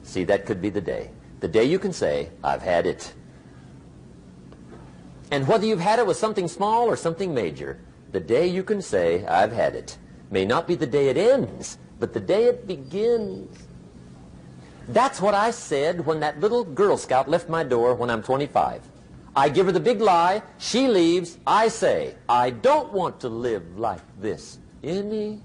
See, 0.03 0.23
that 0.25 0.45
could 0.45 0.61
be 0.61 0.69
the 0.69 0.81
day. 0.81 1.11
The 1.39 1.47
day 1.47 1.63
you 1.65 1.79
can 1.79 1.93
say, 1.93 2.29
I've 2.43 2.61
had 2.61 2.85
it. 2.87 3.13
And 5.31 5.47
whether 5.47 5.65
you've 5.65 5.79
had 5.79 5.99
it 5.99 6.07
with 6.07 6.17
something 6.17 6.47
small 6.47 6.87
or 6.87 6.95
something 6.95 7.33
major, 7.33 7.79
the 8.11 8.19
day 8.19 8.47
you 8.47 8.63
can 8.63 8.81
say, 8.81 9.25
I've 9.25 9.51
had 9.51 9.75
it, 9.75 9.97
may 10.31 10.45
not 10.45 10.67
be 10.67 10.75
the 10.75 10.87
day 10.87 11.09
it 11.09 11.17
ends, 11.17 11.77
but 11.99 12.13
the 12.13 12.19
day 12.19 12.45
it 12.45 12.67
begins. 12.67 13.67
That's 14.87 15.19
what 15.19 15.33
I 15.33 15.51
said 15.51 16.05
when 16.05 16.21
that 16.21 16.39
little 16.39 16.63
Girl 16.63 16.97
Scout 16.97 17.29
left 17.29 17.49
my 17.49 17.63
door 17.63 17.93
when 17.93 18.09
I'm 18.09 18.23
25. 18.23 18.81
I 19.35 19.49
give 19.49 19.65
her 19.65 19.71
the 19.71 19.79
big 19.79 20.01
lie. 20.01 20.41
She 20.57 20.87
leaves. 20.87 21.37
I 21.45 21.67
say, 21.67 22.15
I 22.29 22.49
don't 22.49 22.91
want 22.93 23.19
to 23.19 23.29
live 23.29 23.77
like 23.77 24.01
this 24.19 24.57
any 24.83 25.41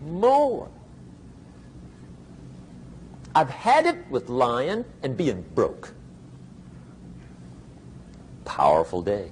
more. 0.00 0.68
I've 3.34 3.50
had 3.50 3.86
it 3.86 4.08
with 4.10 4.28
lying 4.28 4.84
and 5.02 5.16
being 5.16 5.42
broke. 5.54 5.92
Powerful 8.44 9.02
day. 9.02 9.30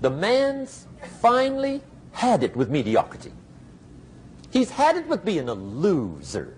The 0.00 0.10
man's 0.10 0.86
finally 1.20 1.82
had 2.12 2.42
it 2.42 2.56
with 2.56 2.70
mediocrity. 2.70 3.32
He's 4.50 4.70
had 4.70 4.96
it 4.96 5.06
with 5.06 5.24
being 5.24 5.48
a 5.48 5.54
loser. 5.54 6.56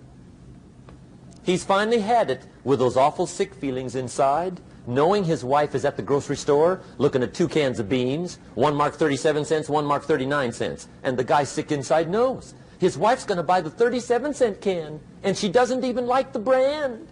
He's 1.43 1.65
finally 1.65 2.01
had 2.01 2.31
it 2.31 2.47
with 2.65 2.79
those 2.79 2.97
awful 2.97 3.27
sick 3.27 3.55
feelings 3.55 3.97
inside, 3.97 4.61
knowing 4.87 5.25
his 5.25 5.45
wife 5.45 5.75
is 5.75 5.85
at 5.85 5.97
the 5.97 6.03
grocery 6.03 6.37
store 6.37 6.81
looking 6.99 7.23
at 7.23 7.35
two 7.35 7.49
cans 7.49 7.81
of 7.81 7.89
beans, 7.89 8.39
one 8.55 8.75
mark 8.75 8.95
37 8.95 9.45
cents, 9.45 9.69
one 9.69 9.85
mark 9.85 10.05
39 10.05 10.53
cents. 10.53 10.89
And 11.03 11.19
the 11.19 11.25
guy 11.25 11.45
sick 11.45 11.73
inside 11.73 12.09
knows. 12.09 12.55
His 12.79 12.97
wife's 12.97 13.25
going 13.25 13.37
to 13.37 13.45
buy 13.45 13.61
the 13.61 13.71
37 13.71 14.35
cent 14.35 14.61
can, 14.61 15.01
and 15.23 15.37
she 15.37 15.49
doesn't 15.49 15.85
even 15.85 16.07
like 16.07 16.33
the 16.33 16.39
brand. 16.39 17.09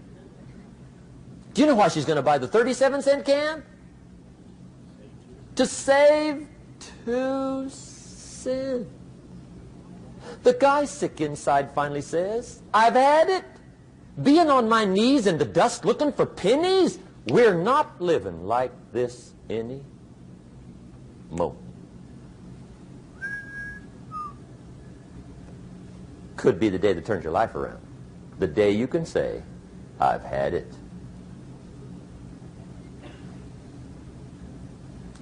Do 1.52 1.62
you 1.62 1.66
know 1.66 1.74
why 1.74 1.88
she's 1.88 2.04
going 2.04 2.16
to 2.16 2.22
buy 2.22 2.38
the 2.38 2.46
37 2.46 3.02
cent 3.02 3.24
can? 3.24 3.62
To 5.56 5.66
save 5.66 6.46
two 7.06 7.68
cents. 7.68 8.88
The 10.42 10.54
guy 10.54 10.84
sick 10.84 11.20
inside 11.20 11.72
finally 11.74 12.00
says, 12.00 12.62
I've 12.72 12.94
had 12.94 13.28
it. 13.28 13.44
Being 14.22 14.48
on 14.48 14.68
my 14.68 14.84
knees 14.84 15.26
in 15.26 15.38
the 15.38 15.44
dust 15.44 15.84
looking 15.84 16.12
for 16.12 16.26
pennies, 16.26 16.98
we're 17.26 17.54
not 17.54 18.00
living 18.00 18.46
like 18.46 18.72
this 18.92 19.34
anymore. 19.48 19.84
Could 26.36 26.58
be 26.58 26.70
the 26.70 26.78
day 26.78 26.92
that 26.92 27.04
turns 27.04 27.24
your 27.24 27.32
life 27.32 27.54
around. 27.54 27.80
The 28.38 28.46
day 28.46 28.70
you 28.70 28.86
can 28.86 29.04
say, 29.04 29.42
I've 29.98 30.22
had 30.22 30.54
it. 30.54 30.72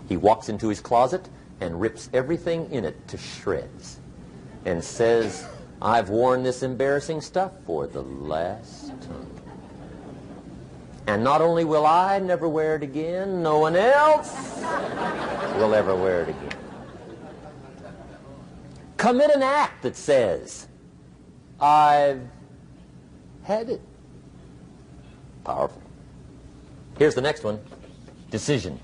He 0.08 0.16
walks 0.16 0.48
into 0.48 0.68
his 0.68 0.80
closet 0.80 1.28
and 1.60 1.80
rips 1.80 2.08
everything 2.14 2.70
in 2.72 2.84
it 2.84 3.06
to 3.08 3.18
shreds 3.18 4.00
and 4.64 4.82
says, 4.82 5.46
I've 5.80 6.08
worn 6.08 6.42
this 6.42 6.62
embarrassing 6.62 7.20
stuff 7.20 7.52
for 7.66 7.86
the 7.86 8.02
last 8.02 8.88
time. 9.02 9.30
And 11.06 11.22
not 11.22 11.40
only 11.40 11.64
will 11.64 11.86
I 11.86 12.18
never 12.18 12.48
wear 12.48 12.74
it 12.76 12.82
again, 12.82 13.42
no 13.42 13.58
one 13.58 13.76
else 13.76 14.34
will 15.56 15.74
ever 15.74 15.94
wear 15.94 16.22
it 16.22 16.28
again. 16.30 16.58
Commit 18.96 19.30
an 19.30 19.42
act 19.42 19.82
that 19.82 19.96
says, 19.96 20.68
I've 21.60 22.22
had 23.42 23.70
it. 23.70 23.80
Powerful. 25.44 25.80
Here's 26.98 27.14
the 27.14 27.22
next 27.22 27.44
one. 27.44 27.60
Decision. 28.30 28.78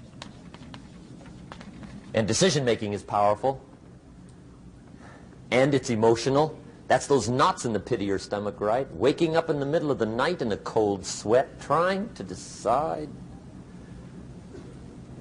And 2.15 2.29
decision 2.29 2.65
making 2.65 2.93
is 2.93 3.03
powerful. 3.03 3.61
And 5.51 5.75
it's 5.75 5.91
emotional. 5.91 6.59
That's 6.87 7.07
those 7.07 7.29
knots 7.29 7.65
in 7.65 7.73
the 7.73 7.81
pit 7.81 8.01
of 8.01 8.07
your 8.07 8.19
stomach, 8.19 8.61
right? 8.61 8.91
Waking 8.95 9.37
up 9.37 9.51
in 9.51 9.59
the 9.59 9.67
middle 9.67 9.91
of 9.91 9.99
the 9.99 10.07
night 10.07 10.41
in 10.41 10.53
a 10.53 10.57
cold 10.57 11.05
sweat, 11.05 11.61
trying 11.61 12.13
to 12.15 12.23
decide. 12.23 13.09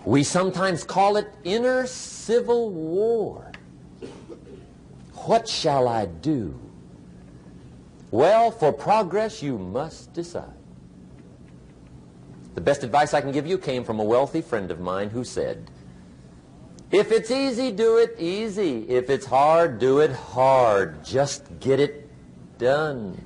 We 0.06 0.24
sometimes 0.24 0.84
call 0.84 1.18
it 1.18 1.34
inner 1.44 1.88
civil 1.88 2.70
war. 2.70 3.52
What 5.14 5.48
shall 5.48 5.88
I 5.88 6.06
do? 6.06 6.60
Well, 8.12 8.52
for 8.52 8.72
progress, 8.72 9.42
you 9.42 9.58
must 9.58 10.14
decide. 10.14 10.52
The 12.54 12.62
best 12.62 12.84
advice 12.84 13.14
I 13.14 13.22
can 13.22 13.32
give 13.32 13.48
you 13.48 13.58
came 13.58 13.84
from 13.84 14.00
a 14.00 14.04
wealthy 14.04 14.42
friend 14.42 14.70
of 14.70 14.80
mine 14.80 15.10
who 15.10 15.24
said, 15.24 15.72
if 16.94 17.12
it's 17.12 17.32
easy, 17.32 17.72
do 17.72 17.98
it 17.98 18.16
easy. 18.20 18.88
If 18.88 19.10
it's 19.10 19.26
hard, 19.26 19.80
do 19.80 20.00
it 20.00 20.12
hard. 20.12 21.04
Just 21.04 21.60
get 21.60 21.80
it 21.80 22.08
done. 22.60 23.20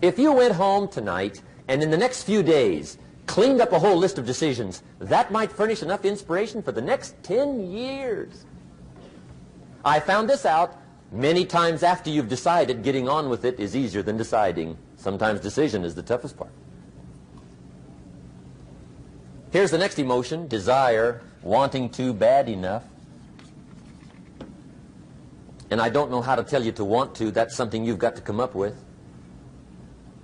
If 0.00 0.18
you 0.18 0.32
went 0.32 0.54
home 0.54 0.88
tonight 0.88 1.42
and 1.68 1.82
in 1.82 1.90
the 1.90 1.98
next 1.98 2.22
few 2.22 2.42
days 2.42 2.96
cleaned 3.26 3.60
up 3.60 3.72
a 3.72 3.78
whole 3.78 3.96
list 3.96 4.18
of 4.18 4.24
decisions, 4.24 4.82
that 4.98 5.30
might 5.30 5.52
furnish 5.52 5.82
enough 5.82 6.06
inspiration 6.06 6.62
for 6.62 6.72
the 6.72 6.82
next 6.82 7.22
10 7.22 7.70
years. 7.70 8.46
I 9.84 10.00
found 10.00 10.30
this 10.30 10.46
out 10.46 10.80
many 11.12 11.44
times 11.44 11.82
after 11.82 12.08
you've 12.08 12.30
decided 12.30 12.82
getting 12.82 13.10
on 13.10 13.28
with 13.28 13.44
it 13.44 13.60
is 13.60 13.76
easier 13.76 14.02
than 14.02 14.16
deciding. 14.16 14.78
Sometimes 14.96 15.40
decision 15.40 15.84
is 15.84 15.94
the 15.94 16.02
toughest 16.02 16.38
part. 16.38 16.50
Here's 19.54 19.70
the 19.70 19.78
next 19.78 20.00
emotion, 20.00 20.48
desire, 20.48 21.22
wanting 21.40 21.88
to 21.90 22.12
bad 22.12 22.48
enough. 22.48 22.82
And 25.70 25.80
I 25.80 25.90
don't 25.90 26.10
know 26.10 26.20
how 26.20 26.34
to 26.34 26.42
tell 26.42 26.64
you 26.64 26.72
to 26.72 26.84
want 26.84 27.14
to. 27.14 27.30
That's 27.30 27.54
something 27.54 27.84
you've 27.84 28.00
got 28.00 28.16
to 28.16 28.20
come 28.20 28.40
up 28.40 28.56
with. 28.56 28.76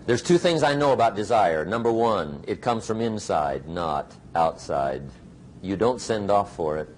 There's 0.05 0.21
two 0.21 0.37
things 0.37 0.65
I 0.65 0.75
know 0.75 0.91
about 0.91 1.15
desire. 1.15 1.65
Number 1.65 1.93
one, 1.93 2.43
it 2.49 2.61
comes 2.61 2.89
from 2.89 3.01
inside, 3.01 3.69
not 3.69 4.13
outside. 4.35 5.03
You 5.63 5.77
don't 5.77 6.01
send 6.01 6.29
off 6.29 6.57
for 6.57 6.79
it. 6.79 6.89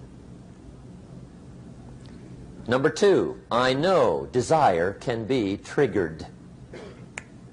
Number 2.67 2.89
two, 2.89 3.39
I 3.51 3.75
know 3.75 4.27
desire 4.31 4.93
can 4.93 5.25
be 5.25 5.57
triggered 5.57 6.25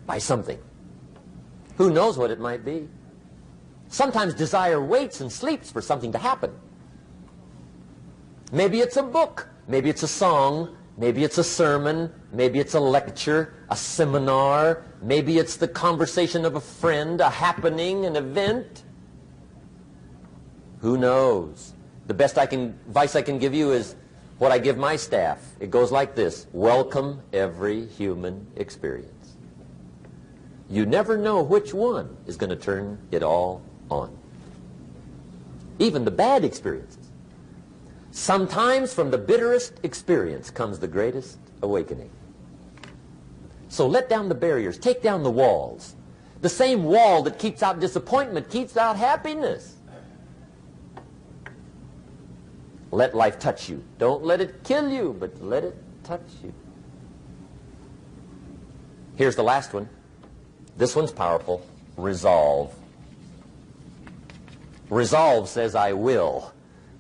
by 0.07 0.17
something. 0.17 0.59
Who 1.77 1.91
knows 1.91 2.17
what 2.17 2.31
it 2.31 2.41
might 2.41 2.65
be? 2.65 2.89
Sometimes 3.91 4.35
desire 4.35 4.81
waits 4.81 5.21
and 5.21 5.31
sleeps 5.31 5.71
for 5.71 5.83
something 5.83 6.13
to 6.13 6.19
happen. 6.19 6.53
Maybe 8.53 8.79
it's 8.79 8.97
a 8.97 9.03
book. 9.03 9.49
Maybe 9.67 9.91
it's 9.91 10.05
a 10.05 10.09
song. 10.09 10.77
Maybe 10.97 11.25
it's 11.25 11.39
a 11.39 11.45
sermon. 11.45 12.13
Maybe 12.33 12.61
it's 12.61 12.75
a 12.75 12.81
lecture, 12.81 13.53
a 13.69 13.77
seminar. 13.77 14.85
Maybe 15.03 15.39
it's 15.39 15.57
the 15.57 15.67
conversation 15.67 16.45
of 16.45 16.55
a 16.55 16.61
friend, 16.61 17.21
a 17.21 17.29
happening, 17.29 18.07
an 18.07 18.15
event. 18.15 18.85
Who 20.79 20.97
knows? 20.97 21.75
The 22.07 22.15
best 22.15 22.39
I 22.39 22.47
can, 22.47 22.79
advice 22.87 23.17
I 23.17 23.23
can 23.23 23.41
give 23.41 23.55
you 23.55 23.73
is 23.73 23.97
what 24.39 24.53
I 24.53 24.59
give 24.59 24.79
my 24.79 24.95
staff. 24.95 25.45
It 25.59 25.71
goes 25.71 25.91
like 25.91 26.15
this. 26.15 26.47
Welcome 26.53 27.23
every 27.33 27.87
human 27.87 28.47
experience. 28.55 29.37
You 30.69 30.87
never 30.87 31.19
know 31.19 31.43
which 31.43 31.75
one 31.75 32.17
is 32.29 32.37
going 32.37 32.51
to 32.51 32.57
turn 32.57 32.97
it 33.11 33.25
all 33.25 33.63
on. 33.91 34.17
Even 35.79 36.05
the 36.05 36.11
bad 36.11 36.45
experiences. 36.45 37.11
Sometimes 38.13 38.93
from 38.93 39.11
the 39.11 39.19
bitterest 39.19 39.75
experience 39.83 40.51
comes 40.51 40.79
the 40.79 40.89
greatest 40.89 41.39
awakening. 41.63 42.11
So 43.69 43.87
let 43.87 44.09
down 44.09 44.29
the 44.29 44.35
barriers, 44.35 44.79
take 44.79 45.01
down 45.01 45.23
the 45.23 45.31
walls. 45.31 45.95
The 46.41 46.49
same 46.49 46.85
wall 46.85 47.23
that 47.23 47.39
keeps 47.39 47.63
out 47.63 47.81
disappointment 47.81 48.51
keeps 48.51 48.77
out 48.77 48.97
happiness. 48.97 49.77
Let 52.91 53.15
life 53.15 53.39
touch 53.39 53.69
you. 53.69 53.85
Don't 53.99 54.25
let 54.25 54.41
it 54.41 54.65
kill 54.65 54.91
you, 54.91 55.17
but 55.19 55.41
let 55.41 55.63
it 55.63 55.77
touch 56.03 56.27
you. 56.43 56.53
Here's 59.17 59.37
the 59.37 59.45
last 59.45 59.73
one. 59.73 59.89
This 60.77 60.97
one's 60.97 61.13
powerful. 61.13 61.65
Resolve. 61.97 62.75
Resolve 64.91 65.49
says, 65.49 65.75
I 65.75 65.93
will. 65.93 66.53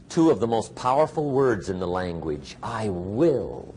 Two 0.08 0.30
of 0.30 0.40
the 0.40 0.46
most 0.46 0.74
powerful 0.74 1.30
words 1.30 1.68
in 1.68 1.80
the 1.80 1.86
language. 1.86 2.56
I 2.62 2.88
will. 2.88 3.74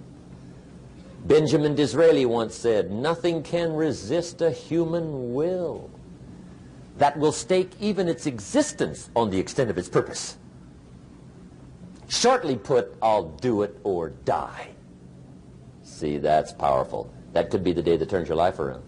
Benjamin 1.26 1.76
Disraeli 1.76 2.26
once 2.26 2.53
said, 2.53 2.91
nothing 2.91 3.44
can 3.44 3.73
resist 3.73 4.41
a 4.41 4.52
human 4.52 5.34
will 5.34 5.90
that 6.98 7.18
will 7.18 7.31
stake 7.31 7.72
even 7.80 8.07
its 8.07 8.27
existence 8.27 9.10
on 9.15 9.30
the 9.30 9.40
extent 9.40 9.69
of 9.69 9.77
its 9.77 9.90
purpose. 9.90 10.38
Shortly 12.07 12.56
put, 12.56 12.95
I'll 13.02 13.30
do 13.30 13.64
it 13.64 13.80
or 13.84 14.10
die. 14.10 14.69
See, 15.81 16.18
that's 16.18 16.53
powerful. 16.53 17.11
That 17.31 17.49
could 17.49 17.64
be 17.64 17.73
the 17.73 17.81
day 17.81 17.98
that 17.98 18.10
turns 18.10 18.27
your 18.27 18.38
life 18.38 18.60
around. 18.60 18.84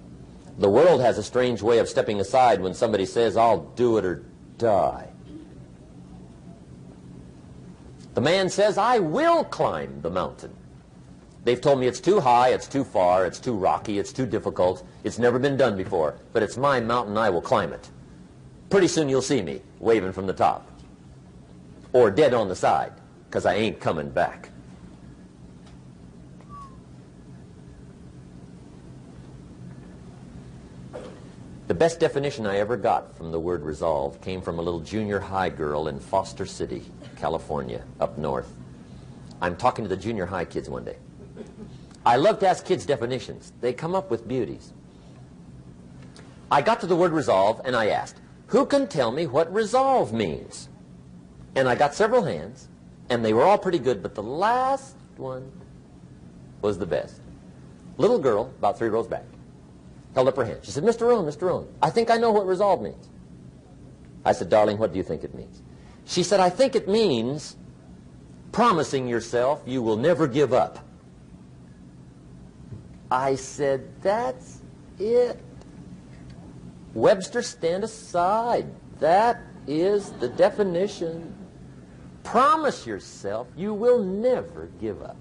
The 0.60 0.69
world 0.69 1.02
has 1.02 1.18
a 1.18 1.23
strange 1.23 1.61
way 1.61 1.80
of 1.80 1.89
stepping 1.89 2.19
aside 2.19 2.61
when 2.61 2.73
somebody 2.73 3.06
says, 3.06 3.35
I'll 3.35 3.61
do 3.76 3.97
it 3.97 4.06
or 4.06 4.23
die. 4.57 5.10
The 8.16 8.22
man 8.22 8.50
says, 8.50 8.78
I 8.78 9.00
will 9.00 9.44
climb 9.44 10.02
the 10.02 10.10
mountain. 10.10 10.56
They've 11.44 11.60
told 11.60 11.80
me 11.80 11.88
it's 11.88 12.00
too 12.00 12.22
high, 12.22 12.50
it's 12.50 12.68
too 12.68 12.86
far, 12.86 13.26
it's 13.26 13.40
too 13.40 13.54
rocky, 13.54 14.00
it's 14.00 14.14
too 14.14 14.26
difficult, 14.26 14.88
it's 15.04 15.20
never 15.20 15.38
been 15.38 15.58
done 15.58 15.76
before, 15.76 16.16
but 16.32 16.42
it's 16.42 16.56
my 16.56 16.80
mountain, 16.80 17.18
I 17.18 17.30
will 17.30 17.42
climb 17.42 17.74
it. 17.74 17.90
Pretty 18.70 18.88
soon 18.88 19.10
you'll 19.10 19.22
see 19.22 19.42
me 19.42 19.62
waving 19.80 20.14
from 20.14 20.28
the 20.28 20.34
top. 20.34 20.66
Or 21.92 22.10
dead 22.10 22.34
on 22.34 22.48
the 22.48 22.56
side, 22.56 22.94
because 23.30 23.46
I 23.46 23.56
ain't 23.56 23.82
coming 23.82 24.10
back. 24.10 24.50
The 31.68 31.74
best 31.74 32.00
definition 32.00 32.46
I 32.46 32.58
ever 32.58 32.78
got 32.78 33.18
from 33.18 33.32
the 33.32 33.40
word 33.40 33.64
resolve 33.64 34.22
came 34.22 34.40
from 34.40 34.60
a 34.60 34.62
little 34.62 34.82
junior 34.82 35.20
high 35.20 35.50
girl 35.50 35.88
in 35.88 36.00
Foster 36.00 36.46
City, 36.46 36.84
California, 37.16 37.84
up 38.00 38.20
north. 38.20 38.54
I'm 39.42 39.56
talking 39.56 39.84
to 39.84 39.90
the 39.90 39.98
junior 39.98 40.28
high 40.28 40.46
kids 40.46 40.70
one 40.70 40.86
day. 40.86 40.98
I 42.06 42.18
love 42.18 42.38
to 42.40 42.48
ask 42.48 42.64
kids 42.64 42.86
definitions. 42.86 43.52
They 43.62 43.74
come 43.74 43.96
up 43.96 44.12
with 44.12 44.28
beauties. 44.28 44.74
I 46.52 46.62
got 46.62 46.82
to 46.82 46.88
the 46.88 46.96
word 46.96 47.12
resolve 47.12 47.62
and 47.66 47.76
I 47.76 47.88
asked, 47.88 48.22
who 48.48 48.68
can 48.68 48.86
tell 48.86 49.12
me 49.12 49.26
what 49.26 49.52
resolve 49.52 50.14
means? 50.14 50.70
And 51.56 51.68
I 51.68 51.74
got 51.74 51.96
several 51.96 52.22
hands 52.22 52.68
and 53.10 53.26
they 53.26 53.34
were 53.34 53.44
all 53.44 53.58
pretty 53.58 53.80
good, 53.80 54.04
but 54.04 54.14
the 54.14 54.22
last 54.22 54.96
one 55.18 55.52
was 56.62 56.78
the 56.78 56.86
best. 56.86 57.22
Little 57.98 58.20
girl, 58.20 58.54
about 58.60 58.78
three 58.78 58.90
rows 58.90 59.08
back, 59.08 59.24
held 60.16 60.30
up 60.30 60.38
her 60.38 60.46
hand. 60.46 60.60
She 60.64 60.72
said, 60.72 60.84
Mr. 60.84 61.02
Rohn, 61.02 61.26
Mr. 61.26 61.44
Rohn, 61.44 61.68
I 61.82 61.90
think 61.90 62.10
I 62.10 62.18
know 62.18 62.32
what 62.32 62.48
resolve 62.48 62.82
means. 62.82 63.10
I 64.24 64.32
said, 64.32 64.50
darling, 64.50 64.80
what 64.80 64.92
do 64.92 64.98
you 64.98 65.04
think 65.04 65.24
it 65.24 65.36
means? 65.36 65.62
She 66.06 66.24
said, 66.24 66.40
I 66.40 66.50
think 66.50 66.76
it 66.76 66.88
means 66.88 67.58
promising 68.52 69.08
yourself 69.08 69.62
you 69.66 69.82
will 69.82 69.98
never 69.98 70.28
give 70.28 70.54
up. 70.54 70.80
I 73.12 73.36
said, 73.36 74.02
that's 74.02 74.62
it. 74.98 75.40
Webster, 76.94 77.42
stand 77.42 77.84
aside. 77.84 78.68
That 79.00 79.42
is 79.68 80.12
the 80.14 80.30
definition. 80.30 81.36
Promise 82.24 82.88
yourself 82.88 83.48
you 83.56 83.74
will 83.74 84.00
never 84.00 84.70
give 84.80 85.04
up. 85.04 85.18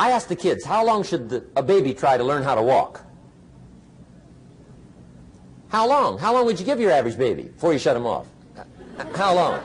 I 0.00 0.12
asked 0.12 0.28
the 0.28 0.36
kids, 0.36 0.64
how 0.64 0.84
long 0.84 1.02
should 1.02 1.28
the, 1.28 1.44
a 1.56 1.62
baby 1.62 1.92
try 1.92 2.16
to 2.16 2.22
learn 2.22 2.44
how 2.44 2.54
to 2.54 2.62
walk? 2.62 3.04
How 5.68 5.86
long? 5.86 6.18
How 6.18 6.32
long 6.32 6.46
would 6.46 6.58
you 6.58 6.64
give 6.64 6.80
your 6.80 6.90
average 6.90 7.18
baby 7.18 7.44
before 7.44 7.72
you 7.72 7.78
shut 7.78 7.96
him 7.96 8.06
off? 8.06 8.26
How 9.14 9.34
long? 9.34 9.60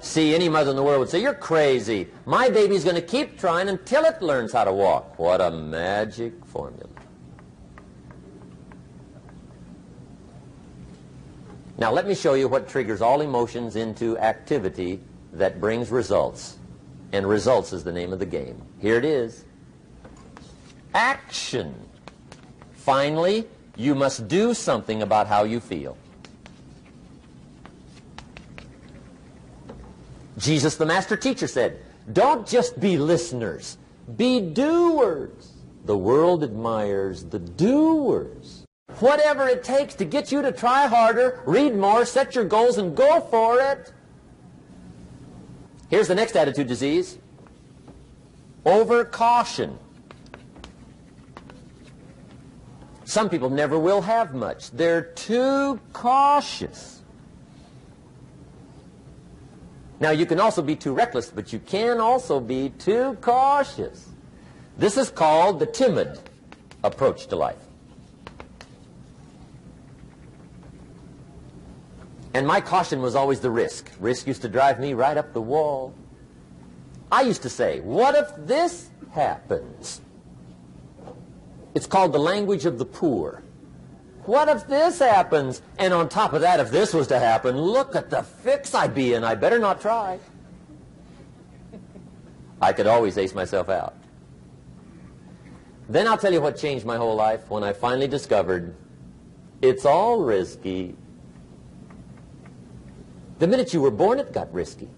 See, 0.00 0.34
any 0.34 0.48
mother 0.48 0.70
in 0.70 0.76
the 0.76 0.82
world 0.82 1.00
would 1.00 1.08
say, 1.08 1.20
you're 1.20 1.34
crazy. 1.34 2.08
My 2.24 2.48
baby's 2.48 2.84
going 2.84 2.96
to 2.96 3.02
keep 3.02 3.38
trying 3.38 3.68
until 3.68 4.04
it 4.04 4.22
learns 4.22 4.52
how 4.52 4.64
to 4.64 4.72
walk. 4.72 5.18
What 5.18 5.40
a 5.40 5.50
magic 5.50 6.44
formula. 6.46 6.88
Now 11.78 11.92
let 11.92 12.06
me 12.06 12.14
show 12.14 12.34
you 12.34 12.48
what 12.48 12.68
triggers 12.68 13.00
all 13.00 13.20
emotions 13.20 13.76
into 13.76 14.18
activity 14.18 15.00
that 15.32 15.60
brings 15.60 15.90
results. 15.90 16.58
And 17.12 17.26
results 17.26 17.72
is 17.72 17.84
the 17.84 17.92
name 17.92 18.12
of 18.12 18.18
the 18.18 18.26
game. 18.26 18.60
Here 18.78 18.96
it 18.96 19.04
is. 19.04 19.44
Action. 20.92 21.87
Finally, 22.88 23.44
you 23.76 23.94
must 23.94 24.28
do 24.28 24.54
something 24.54 25.02
about 25.02 25.26
how 25.26 25.44
you 25.44 25.60
feel. 25.60 25.94
Jesus, 30.38 30.76
the 30.76 30.86
master 30.86 31.14
teacher, 31.14 31.46
said, 31.46 31.82
don't 32.14 32.46
just 32.46 32.80
be 32.80 32.96
listeners, 32.96 33.76
be 34.16 34.40
doers. 34.40 35.52
The 35.84 35.98
world 35.98 36.42
admires 36.42 37.24
the 37.24 37.38
doers. 37.38 38.64
Whatever 39.00 39.46
it 39.46 39.62
takes 39.62 39.94
to 39.96 40.06
get 40.06 40.32
you 40.32 40.40
to 40.40 40.50
try 40.50 40.86
harder, 40.86 41.42
read 41.44 41.76
more, 41.76 42.06
set 42.06 42.34
your 42.34 42.44
goals, 42.46 42.78
and 42.78 42.96
go 42.96 43.20
for 43.20 43.60
it. 43.60 43.92
Here's 45.90 46.08
the 46.08 46.14
next 46.14 46.36
attitude 46.36 46.68
disease. 46.68 47.18
Over 48.64 49.04
caution. 49.04 49.78
Some 53.08 53.30
people 53.30 53.48
never 53.48 53.78
will 53.78 54.02
have 54.02 54.34
much. 54.34 54.70
They're 54.70 55.00
too 55.00 55.80
cautious. 55.94 57.00
Now, 59.98 60.10
you 60.10 60.26
can 60.26 60.38
also 60.38 60.60
be 60.60 60.76
too 60.76 60.92
reckless, 60.92 61.30
but 61.30 61.50
you 61.50 61.58
can 61.58 62.00
also 62.00 62.38
be 62.38 62.68
too 62.68 63.16
cautious. 63.22 64.10
This 64.76 64.98
is 64.98 65.08
called 65.08 65.58
the 65.58 65.64
timid 65.64 66.18
approach 66.84 67.28
to 67.28 67.36
life. 67.36 67.56
And 72.34 72.46
my 72.46 72.60
caution 72.60 73.00
was 73.00 73.16
always 73.16 73.40
the 73.40 73.50
risk. 73.50 73.90
Risk 74.00 74.26
used 74.26 74.42
to 74.42 74.50
drive 74.50 74.78
me 74.78 74.92
right 74.92 75.16
up 75.16 75.32
the 75.32 75.40
wall. 75.40 75.94
I 77.10 77.22
used 77.22 77.40
to 77.40 77.48
say, 77.48 77.80
what 77.80 78.14
if 78.14 78.28
this 78.46 78.90
happens? 79.12 80.02
It's 81.78 81.86
called 81.86 82.12
the 82.12 82.18
language 82.18 82.66
of 82.66 82.76
the 82.76 82.84
poor. 82.84 83.40
What 84.24 84.48
if 84.48 84.66
this 84.66 84.98
happens? 84.98 85.62
And 85.78 85.94
on 85.94 86.08
top 86.08 86.32
of 86.32 86.40
that, 86.40 86.58
if 86.58 86.72
this 86.72 86.92
was 86.92 87.06
to 87.06 87.20
happen, 87.20 87.56
look 87.56 87.94
at 87.94 88.10
the 88.10 88.24
fix 88.24 88.74
I'd 88.74 88.96
be 88.96 89.14
in. 89.14 89.22
I 89.22 89.36
better 89.36 89.60
not 89.60 89.80
try. 89.80 90.18
I 92.60 92.72
could 92.72 92.88
always 92.88 93.16
ace 93.16 93.32
myself 93.32 93.68
out. 93.68 93.94
Then 95.88 96.08
I'll 96.08 96.18
tell 96.18 96.32
you 96.32 96.40
what 96.40 96.56
changed 96.56 96.84
my 96.84 96.96
whole 96.96 97.14
life 97.14 97.48
when 97.48 97.62
I 97.62 97.72
finally 97.72 98.08
discovered 98.08 98.74
it's 99.62 99.84
all 99.84 100.18
risky. 100.18 100.96
The 103.38 103.46
minute 103.46 103.72
you 103.72 103.80
were 103.80 103.92
born, 103.92 104.18
it 104.18 104.32
got 104.32 104.52
risky. 104.52 104.88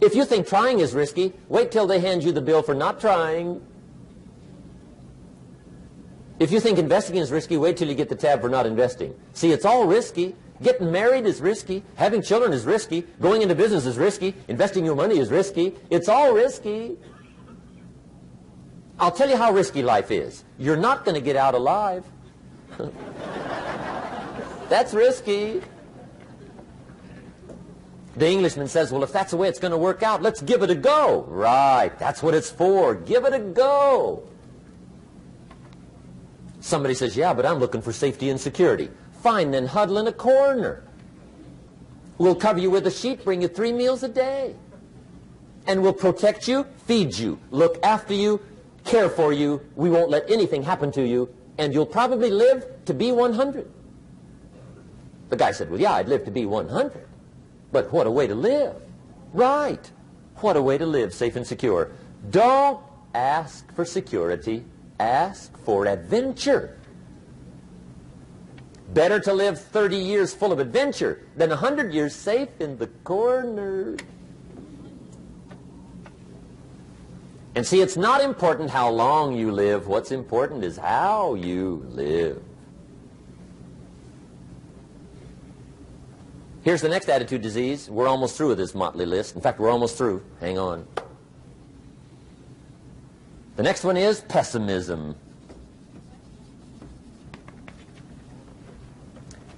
If 0.00 0.14
you 0.14 0.24
think 0.24 0.46
trying 0.46 0.78
is 0.78 0.94
risky, 0.94 1.32
wait 1.48 1.72
till 1.72 1.88
they 1.88 1.98
hand 1.98 2.22
you 2.22 2.30
the 2.30 2.40
bill 2.40 2.62
for 2.62 2.72
not 2.72 3.00
trying. 3.00 3.60
If 6.40 6.50
you 6.50 6.58
think 6.58 6.78
investing 6.78 7.16
is 7.16 7.30
risky, 7.30 7.58
wait 7.58 7.76
till 7.76 7.86
you 7.86 7.94
get 7.94 8.08
the 8.08 8.16
tab 8.16 8.40
for 8.40 8.48
not 8.48 8.64
investing. 8.64 9.14
See, 9.34 9.52
it's 9.52 9.66
all 9.66 9.86
risky. 9.86 10.34
Getting 10.62 10.90
married 10.90 11.26
is 11.26 11.38
risky. 11.42 11.82
Having 11.96 12.22
children 12.22 12.54
is 12.54 12.64
risky. 12.64 13.02
Going 13.20 13.42
into 13.42 13.54
business 13.54 13.84
is 13.84 13.98
risky. 13.98 14.34
Investing 14.48 14.86
your 14.86 14.96
money 14.96 15.18
is 15.18 15.30
risky. 15.30 15.74
It's 15.90 16.08
all 16.08 16.32
risky. 16.32 16.96
I'll 18.98 19.10
tell 19.10 19.28
you 19.28 19.36
how 19.36 19.52
risky 19.52 19.82
life 19.82 20.10
is. 20.10 20.44
You're 20.58 20.78
not 20.78 21.04
going 21.04 21.14
to 21.14 21.20
get 21.20 21.36
out 21.36 21.54
alive. 21.54 22.06
That's 24.70 24.94
risky. 24.94 25.60
The 28.16 28.28
Englishman 28.28 28.68
says, 28.68 28.90
well, 28.90 29.02
if 29.02 29.12
that's 29.12 29.30
the 29.30 29.36
way 29.36 29.48
it's 29.48 29.58
going 29.58 29.70
to 29.70 29.78
work 29.78 30.02
out, 30.02 30.20
let's 30.20 30.42
give 30.42 30.62
it 30.62 30.70
a 30.70 30.74
go. 30.74 31.24
Right, 31.28 31.96
that's 31.98 32.22
what 32.22 32.34
it's 32.34 32.50
for. 32.50 32.94
Give 32.94 33.24
it 33.24 33.32
a 33.32 33.38
go. 33.38 34.29
Somebody 36.60 36.94
says, 36.94 37.16
yeah, 37.16 37.32
but 37.32 37.46
I'm 37.46 37.58
looking 37.58 37.82
for 37.82 37.92
safety 37.92 38.30
and 38.30 38.38
security. 38.38 38.90
Fine, 39.22 39.50
then 39.50 39.66
huddle 39.66 39.98
in 39.98 40.06
a 40.06 40.12
corner. 40.12 40.84
We'll 42.18 42.34
cover 42.34 42.60
you 42.60 42.70
with 42.70 42.86
a 42.86 42.90
sheet, 42.90 43.24
bring 43.24 43.42
you 43.42 43.48
three 43.48 43.72
meals 43.72 44.02
a 44.02 44.08
day. 44.08 44.54
And 45.66 45.82
we'll 45.82 45.94
protect 45.94 46.48
you, 46.48 46.66
feed 46.86 47.16
you, 47.16 47.38
look 47.50 47.78
after 47.82 48.14
you, 48.14 48.40
care 48.84 49.08
for 49.08 49.32
you. 49.32 49.60
We 49.74 49.90
won't 49.90 50.10
let 50.10 50.30
anything 50.30 50.62
happen 50.62 50.92
to 50.92 51.06
you. 51.06 51.32
And 51.58 51.72
you'll 51.72 51.86
probably 51.86 52.30
live 52.30 52.66
to 52.86 52.94
be 52.94 53.12
100. 53.12 53.70
The 55.28 55.36
guy 55.36 55.52
said, 55.52 55.70
well, 55.70 55.80
yeah, 55.80 55.94
I'd 55.94 56.08
live 56.08 56.24
to 56.24 56.30
be 56.30 56.44
100. 56.44 57.06
But 57.72 57.92
what 57.92 58.06
a 58.06 58.10
way 58.10 58.26
to 58.26 58.34
live. 58.34 58.74
Right. 59.32 59.90
What 60.36 60.56
a 60.56 60.62
way 60.62 60.78
to 60.78 60.86
live, 60.86 61.14
safe 61.14 61.36
and 61.36 61.46
secure. 61.46 61.92
Don't 62.30 62.80
ask 63.14 63.72
for 63.74 63.84
security. 63.84 64.64
Ask 65.00 65.56
for 65.64 65.86
adventure. 65.86 66.76
Better 68.92 69.18
to 69.20 69.32
live 69.32 69.58
30 69.58 69.96
years 69.96 70.34
full 70.34 70.52
of 70.52 70.58
adventure 70.58 71.22
than 71.36 71.48
100 71.48 71.94
years 71.94 72.14
safe 72.14 72.50
in 72.60 72.76
the 72.76 72.86
corner. 73.02 73.96
And 77.54 77.66
see, 77.66 77.80
it's 77.80 77.96
not 77.96 78.20
important 78.20 78.68
how 78.68 78.90
long 78.90 79.32
you 79.32 79.50
live. 79.50 79.88
What's 79.88 80.12
important 80.12 80.64
is 80.64 80.76
how 80.76 81.32
you 81.32 81.82
live. 81.88 82.42
Here's 86.62 86.82
the 86.82 86.90
next 86.90 87.08
attitude 87.08 87.40
disease. 87.40 87.88
We're 87.88 88.06
almost 88.06 88.36
through 88.36 88.48
with 88.48 88.58
this 88.58 88.74
motley 88.74 89.06
list. 89.06 89.34
In 89.34 89.40
fact, 89.40 89.60
we're 89.60 89.70
almost 89.70 89.96
through. 89.96 90.22
Hang 90.40 90.58
on. 90.58 90.86
The 93.60 93.64
next 93.64 93.84
one 93.84 93.98
is 93.98 94.22
pessimism. 94.22 95.14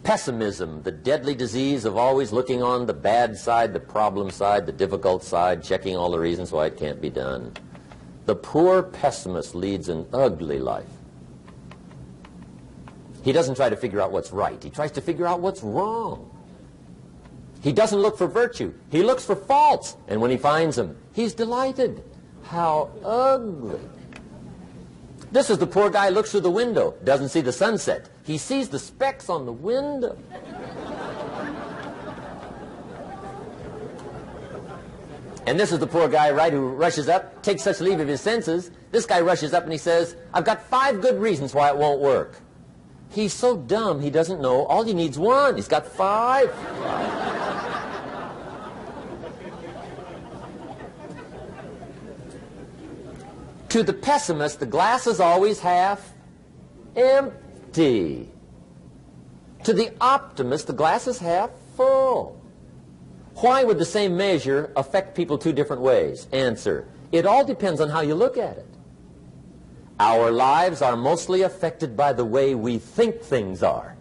Pessimism, 0.03 0.83
the 0.83 0.91
deadly 0.91 1.37
disease 1.37 1.85
of 1.85 1.97
always 1.97 2.33
looking 2.33 2.65
on 2.65 2.87
the 2.87 2.95
bad 2.95 3.39
side, 3.39 3.73
the 3.73 3.79
problem 3.79 4.29
side, 4.31 4.67
the 4.67 4.73
difficult 4.73 5.23
side, 5.23 5.63
checking 5.63 5.97
all 5.97 6.11
the 6.11 6.19
reasons 6.19 6.51
why 6.51 6.67
it 6.67 6.77
can't 6.77 7.01
be 7.01 7.11
done. 7.11 7.53
The 8.27 8.35
poor 8.35 8.83
pessimist 8.83 9.55
leads 9.55 9.89
an 9.89 10.05
ugly 10.13 10.59
life. 10.59 10.91
He 13.23 13.31
doesn't 13.31 13.55
try 13.55 13.71
to 13.71 13.77
figure 13.77 14.01
out 14.01 14.11
what's 14.11 14.33
right. 14.33 14.61
He 14.61 14.71
tries 14.71 14.91
to 14.91 15.01
figure 15.01 15.29
out 15.29 15.39
what's 15.39 15.63
wrong. 15.63 16.29
He 17.61 17.73
doesn't 17.73 18.01
look 18.01 18.19
for 18.19 18.27
virtue. 18.27 18.75
He 18.91 19.05
looks 19.05 19.25
for 19.25 19.37
faults. 19.37 19.97
And 20.09 20.21
when 20.21 20.33
he 20.33 20.39
finds 20.39 20.75
them, 20.75 20.97
he's 21.13 21.35
delighted. 21.35 22.03
How 22.43 22.91
ugly. 23.05 23.79
This 25.33 25.49
is 25.49 25.57
the 25.57 25.67
poor 25.67 25.89
guy 25.89 26.11
looks 26.11 26.31
through 26.31 26.43
the 26.43 26.51
window, 26.51 26.95
doesn't 27.05 27.31
see 27.31 27.41
the 27.41 27.53
sunset. 27.53 28.11
He 28.23 28.37
sees 28.37 28.69
the 28.69 28.79
specks 28.79 29.31
on 29.31 29.47
the 29.47 29.53
window. 29.53 30.19
And 35.47 35.59
this 35.59 35.73
is 35.73 35.79
the 35.79 35.87
poor 35.87 36.07
guy, 36.07 36.31
right, 36.31 36.53
who 36.53 36.69
rushes 36.69 37.09
up, 37.09 37.43
takes 37.43 37.63
such 37.63 37.81
leave 37.81 37.99
of 37.99 38.09
his 38.09 38.21
senses. 38.21 38.71
This 38.91 39.07
guy 39.07 39.23
rushes 39.23 39.55
up 39.55 39.65
and 39.65 39.73
he 39.73 39.79
says, 39.79 40.17
I've 40.35 40.45
got 40.45 40.63
five 40.67 41.01
good 41.01 41.19
reasons 41.19 41.55
why 41.55 41.71
it 41.71 41.79
won't 41.79 42.01
work. 42.01 42.37
He's 43.11 43.33
so 43.33 43.57
dumb, 43.57 44.01
he 44.01 44.11
doesn't 44.11 44.41
know. 44.41 44.67
All 44.67 44.85
he 44.85 44.93
needs 44.93 45.19
one. 45.19 45.57
He's 45.57 45.67
got 45.67 45.87
five. 45.87 46.55
To 53.73 53.83
the 53.83 53.93
pessimist, 53.95 54.61
the 54.61 54.67
glass 54.67 55.07
is 55.07 55.19
always 55.19 55.59
half 55.59 56.13
empty. 56.95 58.29
To 59.65 59.73
the 59.73 59.91
optimist, 59.99 60.67
the 60.67 60.75
glass 60.75 61.07
is 61.07 61.19
half 61.19 61.49
full. 61.75 62.39
Why 63.37 63.65
would 63.65 63.79
the 63.79 63.87
same 63.87 64.15
measure 64.15 64.71
affect 64.77 65.17
people 65.17 65.39
two 65.39 65.55
different 65.55 65.81
ways? 65.81 66.29
Answer, 66.33 66.87
it 67.13 67.25
all 67.25 67.47
depends 67.47 67.81
on 67.81 67.89
how 67.89 68.03
you 68.03 68.15
look 68.15 68.37
at 68.37 68.59
it. 68.59 68.69
Our 69.99 70.31
lives 70.31 70.83
are 70.83 70.95
mostly 70.95 71.41
affected 71.41 71.97
by 71.97 72.13
the 72.13 72.27
way 72.27 72.55
we 72.55 72.77
think 72.77 73.23
things 73.23 73.63
are, 73.63 73.97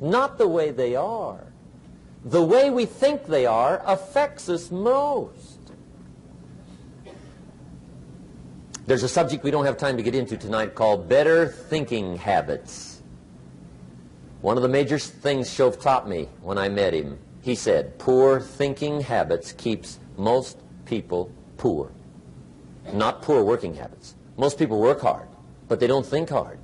not 0.00 0.38
the 0.38 0.48
way 0.48 0.72
they 0.72 0.96
are. 0.96 1.46
The 2.24 2.42
way 2.42 2.68
we 2.68 2.84
think 2.84 3.26
they 3.26 3.46
are 3.46 3.80
affects 3.86 4.48
us 4.48 4.72
most. 4.72 5.59
There's 8.86 9.02
a 9.02 9.08
subject 9.08 9.44
we 9.44 9.50
don't 9.50 9.66
have 9.66 9.76
time 9.76 9.96
to 9.96 10.02
get 10.02 10.14
into 10.14 10.36
tonight 10.36 10.74
called 10.74 11.08
better 11.08 11.46
thinking 11.46 12.16
habits. 12.16 13.02
One 14.40 14.56
of 14.56 14.62
the 14.62 14.68
major 14.68 14.98
things 14.98 15.48
Shoaff 15.48 15.80
taught 15.80 16.08
me 16.08 16.28
when 16.42 16.58
I 16.58 16.68
met 16.68 16.94
him 16.94 17.18
he 17.42 17.54
said, 17.54 17.98
poor 17.98 18.40
thinking 18.40 19.00
habits 19.00 19.52
keeps 19.52 19.98
most 20.16 20.58
people 20.84 21.32
poor. 21.56 21.90
Not 22.92 23.22
poor 23.22 23.42
working 23.42 23.74
habits. 23.74 24.14
Most 24.36 24.58
people 24.58 24.78
work 24.78 25.00
hard, 25.00 25.28
but 25.68 25.80
they 25.80 25.86
don't 25.86 26.04
think 26.04 26.28
hard. 26.28 26.58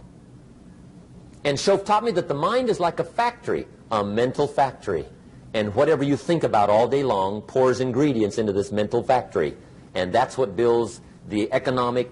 And 1.44 1.56
Shoaff 1.56 1.84
taught 1.84 2.04
me 2.04 2.10
that 2.12 2.28
the 2.28 2.34
mind 2.34 2.68
is 2.68 2.80
like 2.80 2.98
a 2.98 3.04
factory, 3.04 3.66
a 3.90 4.04
mental 4.04 4.46
factory. 4.46 5.06
And 5.54 5.74
whatever 5.74 6.04
you 6.04 6.16
think 6.16 6.44
about 6.44 6.68
all 6.68 6.88
day 6.88 7.02
long 7.02 7.40
pours 7.40 7.80
ingredients 7.80 8.36
into 8.36 8.52
this 8.52 8.72
mental 8.72 9.02
factory. 9.02 9.56
And 9.94 10.12
that's 10.12 10.36
what 10.36 10.56
builds 10.56 11.00
the 11.28 11.52
economic, 11.52 12.10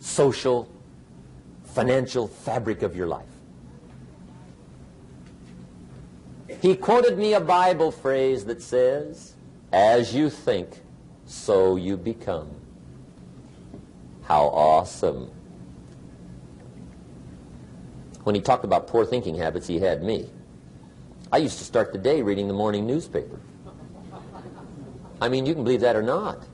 social, 0.00 0.68
financial 1.64 2.28
fabric 2.28 2.82
of 2.82 2.96
your 2.96 3.06
life. 3.06 3.26
He 6.60 6.76
quoted 6.76 7.18
me 7.18 7.34
a 7.34 7.40
Bible 7.40 7.90
phrase 7.90 8.44
that 8.44 8.62
says, 8.62 9.34
as 9.72 10.14
you 10.14 10.30
think, 10.30 10.68
so 11.26 11.76
you 11.76 11.96
become. 11.96 12.48
How 14.22 14.44
awesome. 14.44 15.30
When 18.22 18.34
he 18.34 18.40
talked 18.40 18.64
about 18.64 18.86
poor 18.86 19.04
thinking 19.04 19.34
habits, 19.34 19.66
he 19.66 19.80
had 19.80 20.04
me. 20.04 20.30
I 21.32 21.38
used 21.38 21.58
to 21.58 21.64
start 21.64 21.92
the 21.92 21.98
day 21.98 22.22
reading 22.22 22.46
the 22.46 22.54
morning 22.54 22.86
newspaper. 22.86 23.40
I 25.20 25.28
mean, 25.28 25.46
you 25.46 25.54
can 25.54 25.64
believe 25.64 25.80
that 25.80 25.96
or 25.96 26.02
not. 26.02 26.44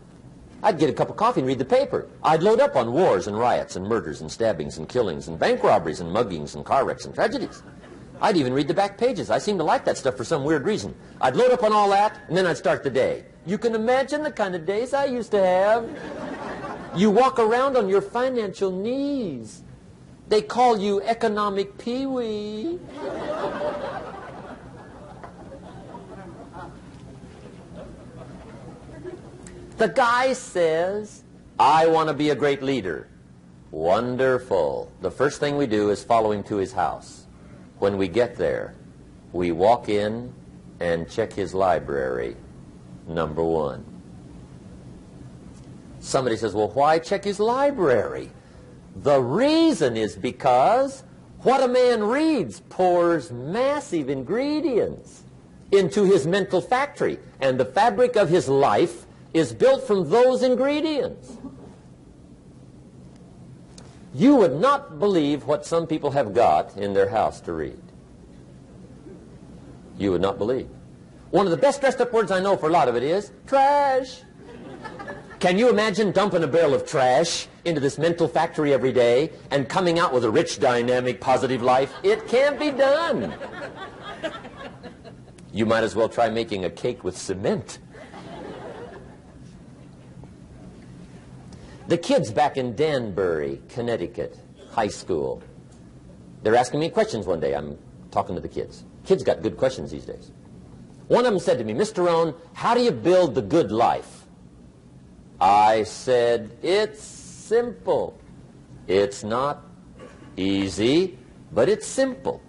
I'd 0.63 0.79
get 0.79 0.91
a 0.91 0.93
cup 0.93 1.11
of 1.11 1.17
coffee 1.17 1.41
and 1.41 1.47
read 1.47 1.59
the 1.59 1.65
paper. 1.65 2.09
I'd 2.23 2.43
load 2.43 2.61
up 2.61 2.75
on 2.75 2.93
wars 2.93 3.29
and 3.29 3.39
riots 3.39 3.77
and 3.77 3.87
murders 3.87 4.21
and 4.21 4.31
stabbings 4.31 4.79
and 4.79 4.89
killings 4.89 5.29
and 5.29 5.39
bank 5.39 5.63
robberies 5.63 6.01
and 6.01 6.15
muggings 6.15 6.57
and 6.57 6.65
car 6.65 6.85
wrecks 6.85 7.05
and 7.05 7.15
tragedies. 7.15 7.63
I'd 8.21 8.37
even 8.37 8.53
read 8.53 8.67
the 8.67 8.75
back 8.75 8.99
pages. 8.99 9.31
I 9.31 9.39
seem 9.39 9.59
to 9.59 9.65
like 9.65 9.85
that 9.85 9.97
stuff 9.97 10.17
for 10.17 10.25
some 10.25 10.43
weird 10.43 10.65
reason. 10.65 10.95
I'd 11.21 11.37
load 11.37 11.53
up 11.53 11.63
on 11.63 11.73
all 11.73 11.89
that, 11.91 12.21
and 12.27 12.37
then 12.37 12.47
I'd 12.47 12.57
start 12.57 12.83
the 12.83 12.91
day. 12.91 13.25
You 13.47 13.59
can 13.59 13.77
imagine 13.77 14.25
the 14.25 14.33
kind 14.33 14.57
of 14.57 14.67
days 14.67 14.93
I 14.93 15.05
used 15.05 15.31
to 15.31 15.45
have. 15.45 15.89
You 16.97 17.11
walk 17.11 17.39
around 17.39 17.77
on 17.77 17.89
your 17.89 18.01
financial 18.01 18.73
knees. 18.73 19.63
They 20.29 20.43
call 20.43 20.77
you 20.77 21.01
economic 21.03 21.79
peewee. 21.79 22.81
The 29.79 29.89
guy 29.89 30.33
says, 30.33 31.23
I 31.59 31.87
want 31.87 32.09
to 32.09 32.15
be 32.15 32.31
a 32.31 32.35
great 32.35 32.63
leader. 32.63 33.09
Wonderful. 33.71 34.91
The 35.01 35.11
first 35.11 35.41
thing 35.41 35.57
we 35.57 35.67
do 35.67 35.91
is 35.91 36.03
follow 36.03 36.33
him 36.33 36.43
to 36.45 36.57
his 36.57 36.73
house. 36.73 37.27
When 37.79 37.97
we 37.97 38.09
get 38.09 38.37
there, 38.37 38.75
we 39.33 39.53
walk 39.53 39.89
in 39.89 40.33
and 40.81 41.09
check 41.09 41.33
his 41.33 41.55
library, 41.55 42.37
number 43.07 43.43
one. 43.43 43.85
Somebody 46.01 46.37
says, 46.37 46.55
well, 46.55 46.71
why 46.71 46.99
check 46.99 47.25
his 47.25 47.39
library? 47.39 48.31
The 48.97 49.21
reason 49.21 49.97
is 49.97 50.17
because 50.17 51.05
what 51.43 51.63
a 51.63 51.69
man 51.69 52.03
reads 52.03 52.61
pours 52.69 53.31
massive 53.31 54.09
ingredients 54.09 55.23
into 55.71 56.05
his 56.05 56.27
mental 56.27 56.61
factory, 56.61 57.19
and 57.41 57.61
the 57.61 57.65
fabric 57.65 58.17
of 58.17 58.29
his 58.29 58.49
life 58.49 59.07
is 59.35 59.53
built 59.53 59.87
from 59.87 60.09
those 60.11 60.43
ingredients. 60.43 61.37
You 64.15 64.37
would 64.37 64.59
not 64.59 64.99
believe 64.99 65.45
what 65.45 65.67
some 65.67 65.87
people 65.87 66.11
have 66.13 66.35
got 66.35 66.77
in 66.77 66.95
their 66.95 67.09
house 67.09 67.41
to 67.43 67.53
read. 67.53 67.81
You 69.99 70.13
would 70.13 70.23
not 70.23 70.39
believe. 70.39 70.69
One 71.31 71.47
of 71.47 71.51
the 71.51 71.59
best 71.59 71.81
dressed 71.81 72.01
up 72.01 72.13
words 72.13 72.31
I 72.31 72.41
know 72.41 72.57
for 72.57 72.69
a 72.69 72.73
lot 72.73 72.89
of 72.89 72.97
it 72.97 73.03
is 73.03 73.33
trash. 73.47 74.23
Can 75.41 75.59
you 75.59 75.69
imagine 75.69 76.11
dumping 76.11 76.43
a 76.43 76.49
barrel 76.49 76.75
of 76.75 76.87
trash 76.87 77.47
into 77.65 77.81
this 77.81 77.99
mental 77.99 78.27
factory 78.27 78.73
every 78.73 78.93
day 78.93 79.31
and 79.51 79.69
coming 79.69 79.99
out 79.99 80.13
with 80.13 80.25
a 80.25 80.31
rich, 80.31 80.59
dynamic, 80.59 81.21
positive 81.21 81.63
life? 81.63 81.93
It 82.03 82.27
can't 82.27 82.59
be 82.59 82.71
done. 82.71 83.35
You 85.53 85.65
might 85.65 85.85
as 85.85 85.95
well 85.95 86.09
try 86.09 86.29
making 86.29 86.65
a 86.65 86.71
cake 86.71 87.05
with 87.05 87.17
cement. 87.17 87.79
The 91.89 91.97
kids 91.97 92.31
back 92.31 92.59
in 92.59 92.77
Danbury, 92.77 93.63
Connecticut, 93.71 94.39
high 94.71 94.89
school, 94.89 95.43
they're 96.43 96.55
asking 96.55 96.81
me 96.81 96.91
questions 96.91 97.27
one 97.27 97.41
day. 97.41 97.55
I'm 97.55 97.79
talking 98.11 98.35
to 98.35 98.43
the 98.43 98.49
kids. 98.49 98.85
Kids 99.07 99.25
got 99.25 99.41
good 99.41 99.57
questions 99.57 99.91
these 99.91 100.05
days. 100.05 100.31
One 101.07 101.25
of 101.25 101.33
them 101.33 101.41
said 101.41 101.57
to 101.57 101.65
me, 101.65 101.73
Mr. 101.73 102.05
Rohn, 102.05 102.35
how 102.53 102.75
do 102.75 102.83
you 102.83 102.93
build 102.93 103.35
the 103.35 103.41
good 103.41 103.73
life? 103.73 104.27
I 105.41 105.85
said, 105.85 106.51
it's 106.63 107.03
simple. 107.03 108.19
It's 108.87 109.25
not 109.25 109.65
easy, 110.37 111.19
but 111.53 111.71
it's 111.71 111.87
simple. 111.87 112.43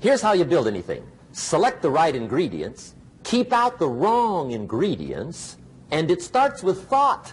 Here's 0.00 0.20
how 0.20 0.34
you 0.34 0.44
build 0.44 0.66
anything. 0.66 1.02
Select 1.32 1.80
the 1.80 1.90
right 1.90 2.14
ingredients, 2.14 2.94
keep 3.24 3.54
out 3.54 3.78
the 3.78 3.88
wrong 3.88 4.50
ingredients, 4.50 5.56
and 5.90 6.10
it 6.10 6.20
starts 6.20 6.62
with 6.62 6.86
thought. 6.88 7.32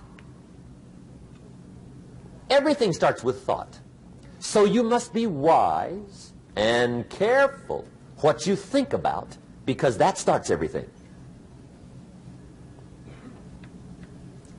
Everything 2.54 2.94
starts 2.94 3.24
with 3.24 3.42
thought. 3.42 3.80
So 4.38 4.64
you 4.64 4.84
must 4.84 5.12
be 5.12 5.26
wise 5.26 6.34
and 6.56 7.10
careful 7.10 7.84
what 8.18 8.46
you 8.46 8.56
think 8.56 8.94
about 8.94 9.36
because 9.66 9.98
that 9.98 10.20
starts 10.20 10.52
everything. 10.52 10.88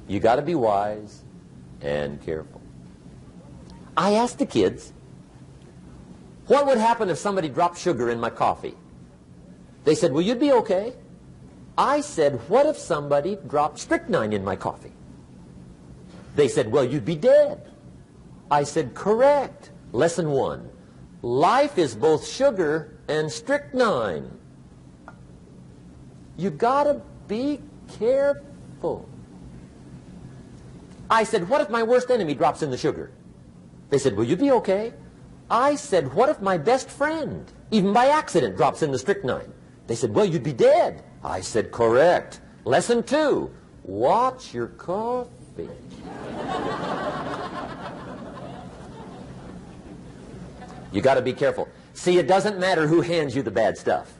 You 0.08 0.18
got 0.18 0.36
to 0.36 0.42
be 0.42 0.56
wise 0.56 1.22
and 1.82 2.20
careful. 2.20 2.60
I 3.96 4.14
asked 4.14 4.40
the 4.40 4.46
kids, 4.46 4.92
what 6.48 6.66
would 6.66 6.78
happen 6.78 7.08
if 7.10 7.18
somebody 7.18 7.48
dropped 7.48 7.78
sugar 7.78 8.10
in 8.10 8.18
my 8.18 8.30
coffee? 8.30 8.74
They 9.84 9.94
said, 9.94 10.12
well, 10.12 10.22
you'd 10.22 10.40
be 10.40 10.50
okay. 10.50 10.94
I 11.78 12.00
said, 12.00 12.40
what 12.48 12.66
if 12.66 12.76
somebody 12.76 13.38
dropped 13.46 13.78
strychnine 13.78 14.32
in 14.32 14.44
my 14.44 14.56
coffee? 14.56 14.92
They 16.34 16.48
said, 16.48 16.72
well, 16.72 16.82
you'd 16.84 17.04
be 17.04 17.14
dead. 17.14 17.70
I 18.50 18.64
said, 18.64 18.94
correct. 18.94 19.70
Lesson 19.92 20.30
one. 20.30 20.68
Life 21.22 21.78
is 21.78 21.94
both 21.94 22.26
sugar 22.26 22.98
and 23.08 23.30
strychnine. 23.30 24.30
You 26.36 26.50
gotta 26.50 27.00
be 27.28 27.62
careful. 27.98 29.08
I 31.08 31.24
said, 31.24 31.48
what 31.48 31.60
if 31.60 31.70
my 31.70 31.82
worst 31.82 32.10
enemy 32.10 32.34
drops 32.34 32.62
in 32.62 32.70
the 32.70 32.76
sugar? 32.78 33.10
They 33.90 33.98
said, 33.98 34.16
will 34.16 34.24
you 34.24 34.36
be 34.36 34.50
okay? 34.50 34.92
I 35.50 35.76
said, 35.76 36.12
what 36.14 36.28
if 36.28 36.40
my 36.40 36.58
best 36.58 36.90
friend, 36.90 37.50
even 37.70 37.92
by 37.92 38.06
accident, 38.06 38.56
drops 38.56 38.82
in 38.82 38.90
the 38.90 38.98
strychnine? 38.98 39.52
They 39.86 39.94
said, 39.94 40.14
well, 40.14 40.24
you'd 40.24 40.42
be 40.42 40.52
dead. 40.52 41.04
I 41.22 41.40
said, 41.40 41.70
correct. 41.70 42.40
Lesson 42.64 43.02
two, 43.02 43.50
watch 43.84 44.54
your 44.54 44.68
coffee. 44.68 45.68
You 50.94 51.02
got 51.02 51.14
to 51.14 51.22
be 51.22 51.32
careful. 51.32 51.68
See, 51.92 52.18
it 52.18 52.28
doesn't 52.28 52.60
matter 52.60 52.86
who 52.86 53.00
hands 53.00 53.34
you 53.34 53.42
the 53.42 53.50
bad 53.50 53.76
stuff. 53.76 54.14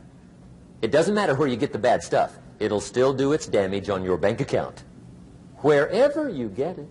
It 0.83 0.91
doesn't 0.91 1.15
matter 1.15 1.37
where 1.37 1.47
you 1.47 1.57
get 1.57 1.73
the 1.73 1.79
bad 1.79 2.03
stuff. 2.03 2.37
It'll 2.59 2.81
still 2.81 3.15
do 3.15 3.33
its 3.33 3.47
damage 3.47 3.89
on 3.89 4.03
your 4.03 4.17
bank 4.17 4.41
account. 4.41 4.83
Wherever 5.59 6.29
you 6.29 6.49
get 6.49 6.77
it. 6.79 6.89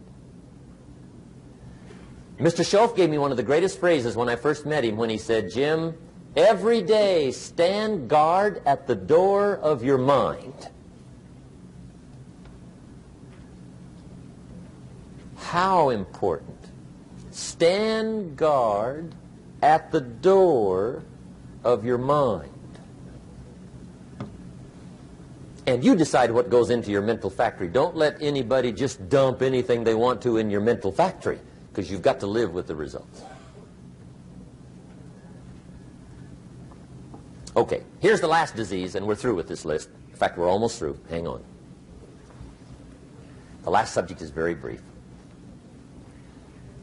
Mr. 2.39 2.63
Shoaff 2.63 2.95
gave 2.95 3.09
me 3.09 3.17
one 3.17 3.31
of 3.31 3.37
the 3.37 3.43
greatest 3.43 3.77
phrases 3.77 4.15
when 4.15 4.29
I 4.29 4.37
first 4.37 4.65
met 4.65 4.85
him 4.85 4.95
when 4.95 5.09
he 5.09 5.17
said, 5.17 5.51
Jim, 5.51 5.95
every 6.33 6.81
day 6.81 7.31
stand 7.31 8.07
guard 8.09 8.61
at 8.65 8.87
the 8.87 8.95
door 8.95 9.57
of 9.57 9.83
your 9.83 9.97
mind. 9.97 10.69
How 15.35 15.89
important. 15.89 16.57
Stand 17.31 18.37
guard 18.37 19.13
at 19.63 19.93
the 19.93 20.01
door 20.01 21.01
of 21.63 21.85
your 21.85 21.97
mind. 21.97 22.49
And 25.65 25.81
you 25.81 25.95
decide 25.95 26.29
what 26.31 26.49
goes 26.49 26.69
into 26.69 26.91
your 26.91 27.01
mental 27.01 27.29
factory. 27.29 27.69
Don't 27.69 27.95
let 27.95 28.21
anybody 28.21 28.73
just 28.73 29.07
dump 29.07 29.41
anything 29.41 29.85
they 29.85 29.95
want 29.95 30.21
to 30.23 30.35
in 30.35 30.49
your 30.49 30.59
mental 30.59 30.91
factory 30.91 31.39
because 31.69 31.89
you've 31.89 32.01
got 32.01 32.19
to 32.19 32.27
live 32.27 32.53
with 32.53 32.67
the 32.67 32.75
results. 32.75 33.23
Okay, 37.55 37.83
here's 38.01 38.19
the 38.19 38.27
last 38.27 38.57
disease, 38.57 38.95
and 38.95 39.07
we're 39.07 39.15
through 39.15 39.35
with 39.35 39.47
this 39.47 39.63
list. 39.63 39.89
In 40.09 40.17
fact, 40.17 40.37
we're 40.37 40.49
almost 40.49 40.77
through. 40.77 40.99
Hang 41.09 41.25
on. 41.25 41.41
The 43.63 43.69
last 43.69 43.93
subject 43.93 44.21
is 44.21 44.29
very 44.29 44.55
brief. 44.55 44.81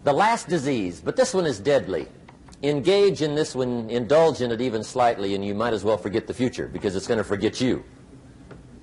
The 0.05 0.15
last 0.15 0.48
disease, 0.48 1.02
but 1.05 1.16
this 1.16 1.35
one 1.35 1.44
is 1.44 1.61
deadly. 1.61 2.09
Engage 2.62 3.23
in 3.23 3.35
this 3.35 3.55
one, 3.55 3.89
indulge 3.89 4.43
in 4.43 4.53
it 4.53 4.61
even 4.61 4.85
slightly, 4.85 5.35
and 5.35 5.45
you 5.45 5.55
might 5.55 5.73
as 5.73 5.82
well 5.82 5.97
forget 5.97 6.27
the 6.27 6.35
future 6.35 6.69
because 6.69 6.95
it's 6.95 7.07
going 7.07 7.19
to 7.19 7.24
forget 7.24 7.61
you 7.61 7.82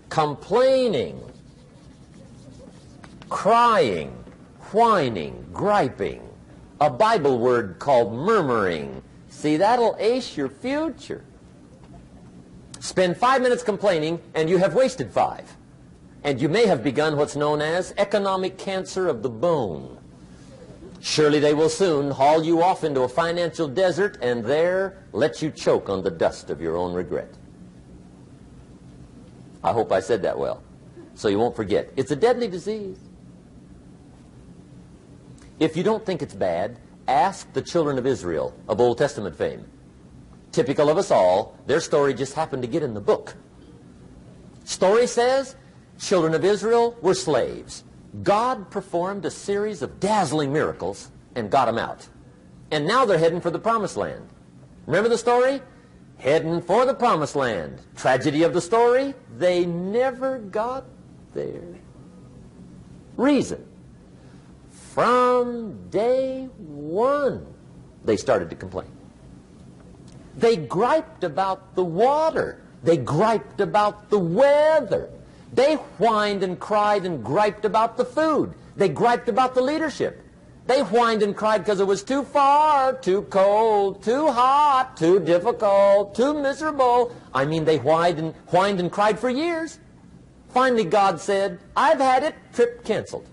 complaining, 0.09 1.21
crying, 3.29 4.11
whining, 4.71 5.45
griping, 5.53 6.27
a 6.79 6.89
Bible 6.89 7.39
word 7.39 7.77
called 7.79 8.13
murmuring. 8.13 9.01
See, 9.29 9.57
that'll 9.57 9.95
ace 9.99 10.37
your 10.37 10.49
future. 10.49 11.23
Spend 12.79 13.17
five 13.17 13.41
minutes 13.41 13.63
complaining, 13.63 14.21
and 14.33 14.49
you 14.49 14.57
have 14.57 14.73
wasted 14.73 15.11
five. 15.11 15.57
And 16.23 16.41
you 16.41 16.49
may 16.49 16.65
have 16.65 16.83
begun 16.83 17.17
what's 17.17 17.35
known 17.35 17.61
as 17.61 17.93
economic 17.97 18.57
cancer 18.57 19.07
of 19.07 19.23
the 19.23 19.29
bone. 19.29 19.96
Surely 20.99 21.39
they 21.39 21.53
will 21.53 21.69
soon 21.69 22.11
haul 22.11 22.43
you 22.43 22.61
off 22.61 22.83
into 22.83 23.01
a 23.01 23.07
financial 23.07 23.67
desert 23.67 24.17
and 24.21 24.43
there 24.43 25.03
let 25.11 25.41
you 25.41 25.51
choke 25.51 25.89
on 25.89 26.03
the 26.03 26.11
dust 26.11 26.49
of 26.49 26.61
your 26.61 26.75
own 26.75 26.93
regret. 26.93 27.33
I 29.63 29.73
hope 29.73 29.91
I 29.91 29.99
said 29.99 30.21
that 30.23 30.37
well. 30.37 30.63
So 31.15 31.27
you 31.27 31.39
won't 31.39 31.55
forget. 31.55 31.91
It's 31.95 32.11
a 32.11 32.15
deadly 32.15 32.47
disease. 32.47 32.99
If 35.59 35.75
you 35.75 35.83
don't 35.83 36.05
think 36.05 36.21
it's 36.21 36.35
bad, 36.35 36.79
ask 37.07 37.51
the 37.53 37.61
children 37.61 37.97
of 37.97 38.05
Israel 38.05 38.53
of 38.67 38.79
Old 38.79 38.97
Testament 38.97 39.35
fame. 39.35 39.65
Typical 40.51 40.89
of 40.89 40.97
us 40.97 41.11
all, 41.11 41.57
their 41.65 41.79
story 41.79 42.13
just 42.13 42.33
happened 42.33 42.61
to 42.63 42.67
get 42.67 42.83
in 42.83 42.93
the 42.93 43.01
book. 43.01 43.35
Story 44.63 45.07
says 45.07 45.55
children 45.99 46.33
of 46.33 46.45
Israel 46.45 46.95
were 47.01 47.13
slaves. 47.13 47.83
God 48.23 48.71
performed 48.71 49.25
a 49.25 49.31
series 49.31 49.81
of 49.81 49.99
dazzling 49.99 50.51
miracles 50.53 51.11
and 51.35 51.49
got 51.49 51.65
them 51.65 51.77
out. 51.77 52.07
And 52.71 52.87
now 52.87 53.05
they're 53.05 53.17
heading 53.17 53.41
for 53.41 53.51
the 53.51 53.59
promised 53.59 53.97
land. 53.97 54.27
Remember 54.85 55.09
the 55.09 55.17
story? 55.17 55.61
heading 56.17 56.61
for 56.61 56.85
the 56.85 56.93
promised 56.93 57.35
land. 57.35 57.81
Tragedy 57.95 58.43
of 58.43 58.53
the 58.53 58.61
story, 58.61 59.13
they 59.37 59.65
never 59.65 60.39
got 60.39 60.85
there. 61.33 61.75
Reason. 63.15 63.63
From 64.69 65.89
day 65.89 66.49
one, 66.57 67.45
they 68.03 68.17
started 68.17 68.49
to 68.49 68.55
complain. 68.55 68.91
They 70.35 70.55
griped 70.55 71.23
about 71.23 71.75
the 71.75 71.83
water. 71.83 72.61
They 72.83 72.97
griped 72.97 73.61
about 73.61 74.09
the 74.09 74.19
weather. 74.19 75.09
They 75.53 75.75
whined 75.97 76.43
and 76.43 76.59
cried 76.59 77.05
and 77.05 77.23
griped 77.23 77.65
about 77.65 77.97
the 77.97 78.05
food. 78.05 78.53
They 78.75 78.89
griped 78.89 79.29
about 79.29 79.55
the 79.55 79.61
leadership. 79.61 80.23
They 80.67 80.81
whined 80.81 81.23
and 81.23 81.35
cried 81.35 81.59
because 81.59 81.79
it 81.79 81.87
was 81.87 82.03
too 82.03 82.23
far, 82.23 82.93
too 82.93 83.21
cold, 83.23 84.03
too 84.03 84.27
hot, 84.27 84.97
too 84.97 85.19
difficult, 85.19 86.13
too 86.13 86.33
miserable. 86.33 87.15
I 87.33 87.45
mean, 87.45 87.63
they 87.63 87.77
whined 87.77 88.19
and, 88.19 88.35
whined 88.47 88.81
and 88.81 88.91
cried 88.91 89.17
for 89.17 89.29
years. 89.29 89.79
Finally, 90.49 90.85
God 90.85 91.21
said, 91.21 91.59
I've 91.75 91.99
had 91.99 92.23
it, 92.23 92.35
trip 92.53 92.83
canceled. 92.83 93.27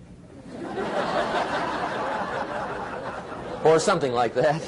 or 3.65 3.81
something 3.81 4.13
like 4.13 4.35
that. 4.35 4.63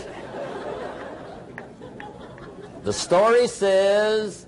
The 2.83 2.93
story 2.93 3.47
says 3.47 4.46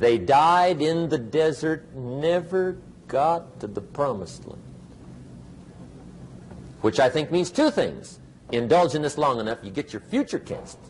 they 0.00 0.18
died 0.18 0.82
in 0.82 1.08
the 1.08 1.18
desert, 1.18 1.94
never 1.94 2.78
got 3.06 3.60
to 3.60 3.66
the 3.66 3.80
promised 3.80 4.46
land 4.46 4.62
which 6.80 6.98
I 6.98 7.08
think 7.08 7.30
means 7.30 7.50
two 7.50 7.70
things. 7.70 8.18
Indulge 8.52 8.94
in 8.94 9.02
this 9.02 9.18
long 9.18 9.38
enough, 9.38 9.58
you 9.62 9.70
get 9.70 9.92
your 9.92 10.00
future 10.00 10.38
canceled. 10.38 10.82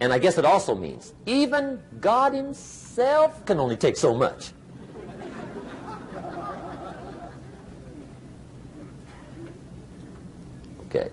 And 0.00 0.12
I 0.12 0.18
guess 0.18 0.38
it 0.38 0.44
also 0.44 0.74
means 0.74 1.12
even 1.26 1.80
God 2.00 2.32
himself 2.32 3.44
can 3.44 3.60
only 3.60 3.76
take 3.76 3.96
so 3.96 4.14
much. 4.14 4.52
Okay. 10.86 11.10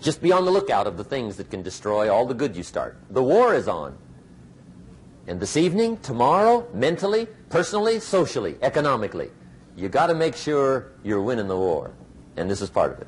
Just 0.00 0.22
be 0.22 0.32
on 0.32 0.44
the 0.44 0.50
lookout 0.50 0.86
of 0.86 0.96
the 0.96 1.04
things 1.04 1.36
that 1.36 1.50
can 1.50 1.62
destroy 1.62 2.10
all 2.12 2.26
the 2.26 2.34
good 2.34 2.56
you 2.56 2.62
start. 2.62 2.96
The 3.10 3.22
war 3.22 3.54
is 3.54 3.68
on. 3.68 3.98
And 5.26 5.38
this 5.38 5.56
evening, 5.56 5.98
tomorrow, 5.98 6.66
mentally, 6.74 7.28
personally, 7.48 8.00
socially, 8.00 8.56
economically, 8.60 9.30
you 9.76 9.88
got 9.88 10.08
to 10.08 10.14
make 10.14 10.34
sure 10.34 10.92
you're 11.04 11.22
winning 11.22 11.48
the 11.48 11.56
war. 11.56 11.92
And 12.36 12.50
this 12.50 12.60
is 12.60 12.70
part 12.70 12.92
of 12.92 12.98
it. 13.00 13.06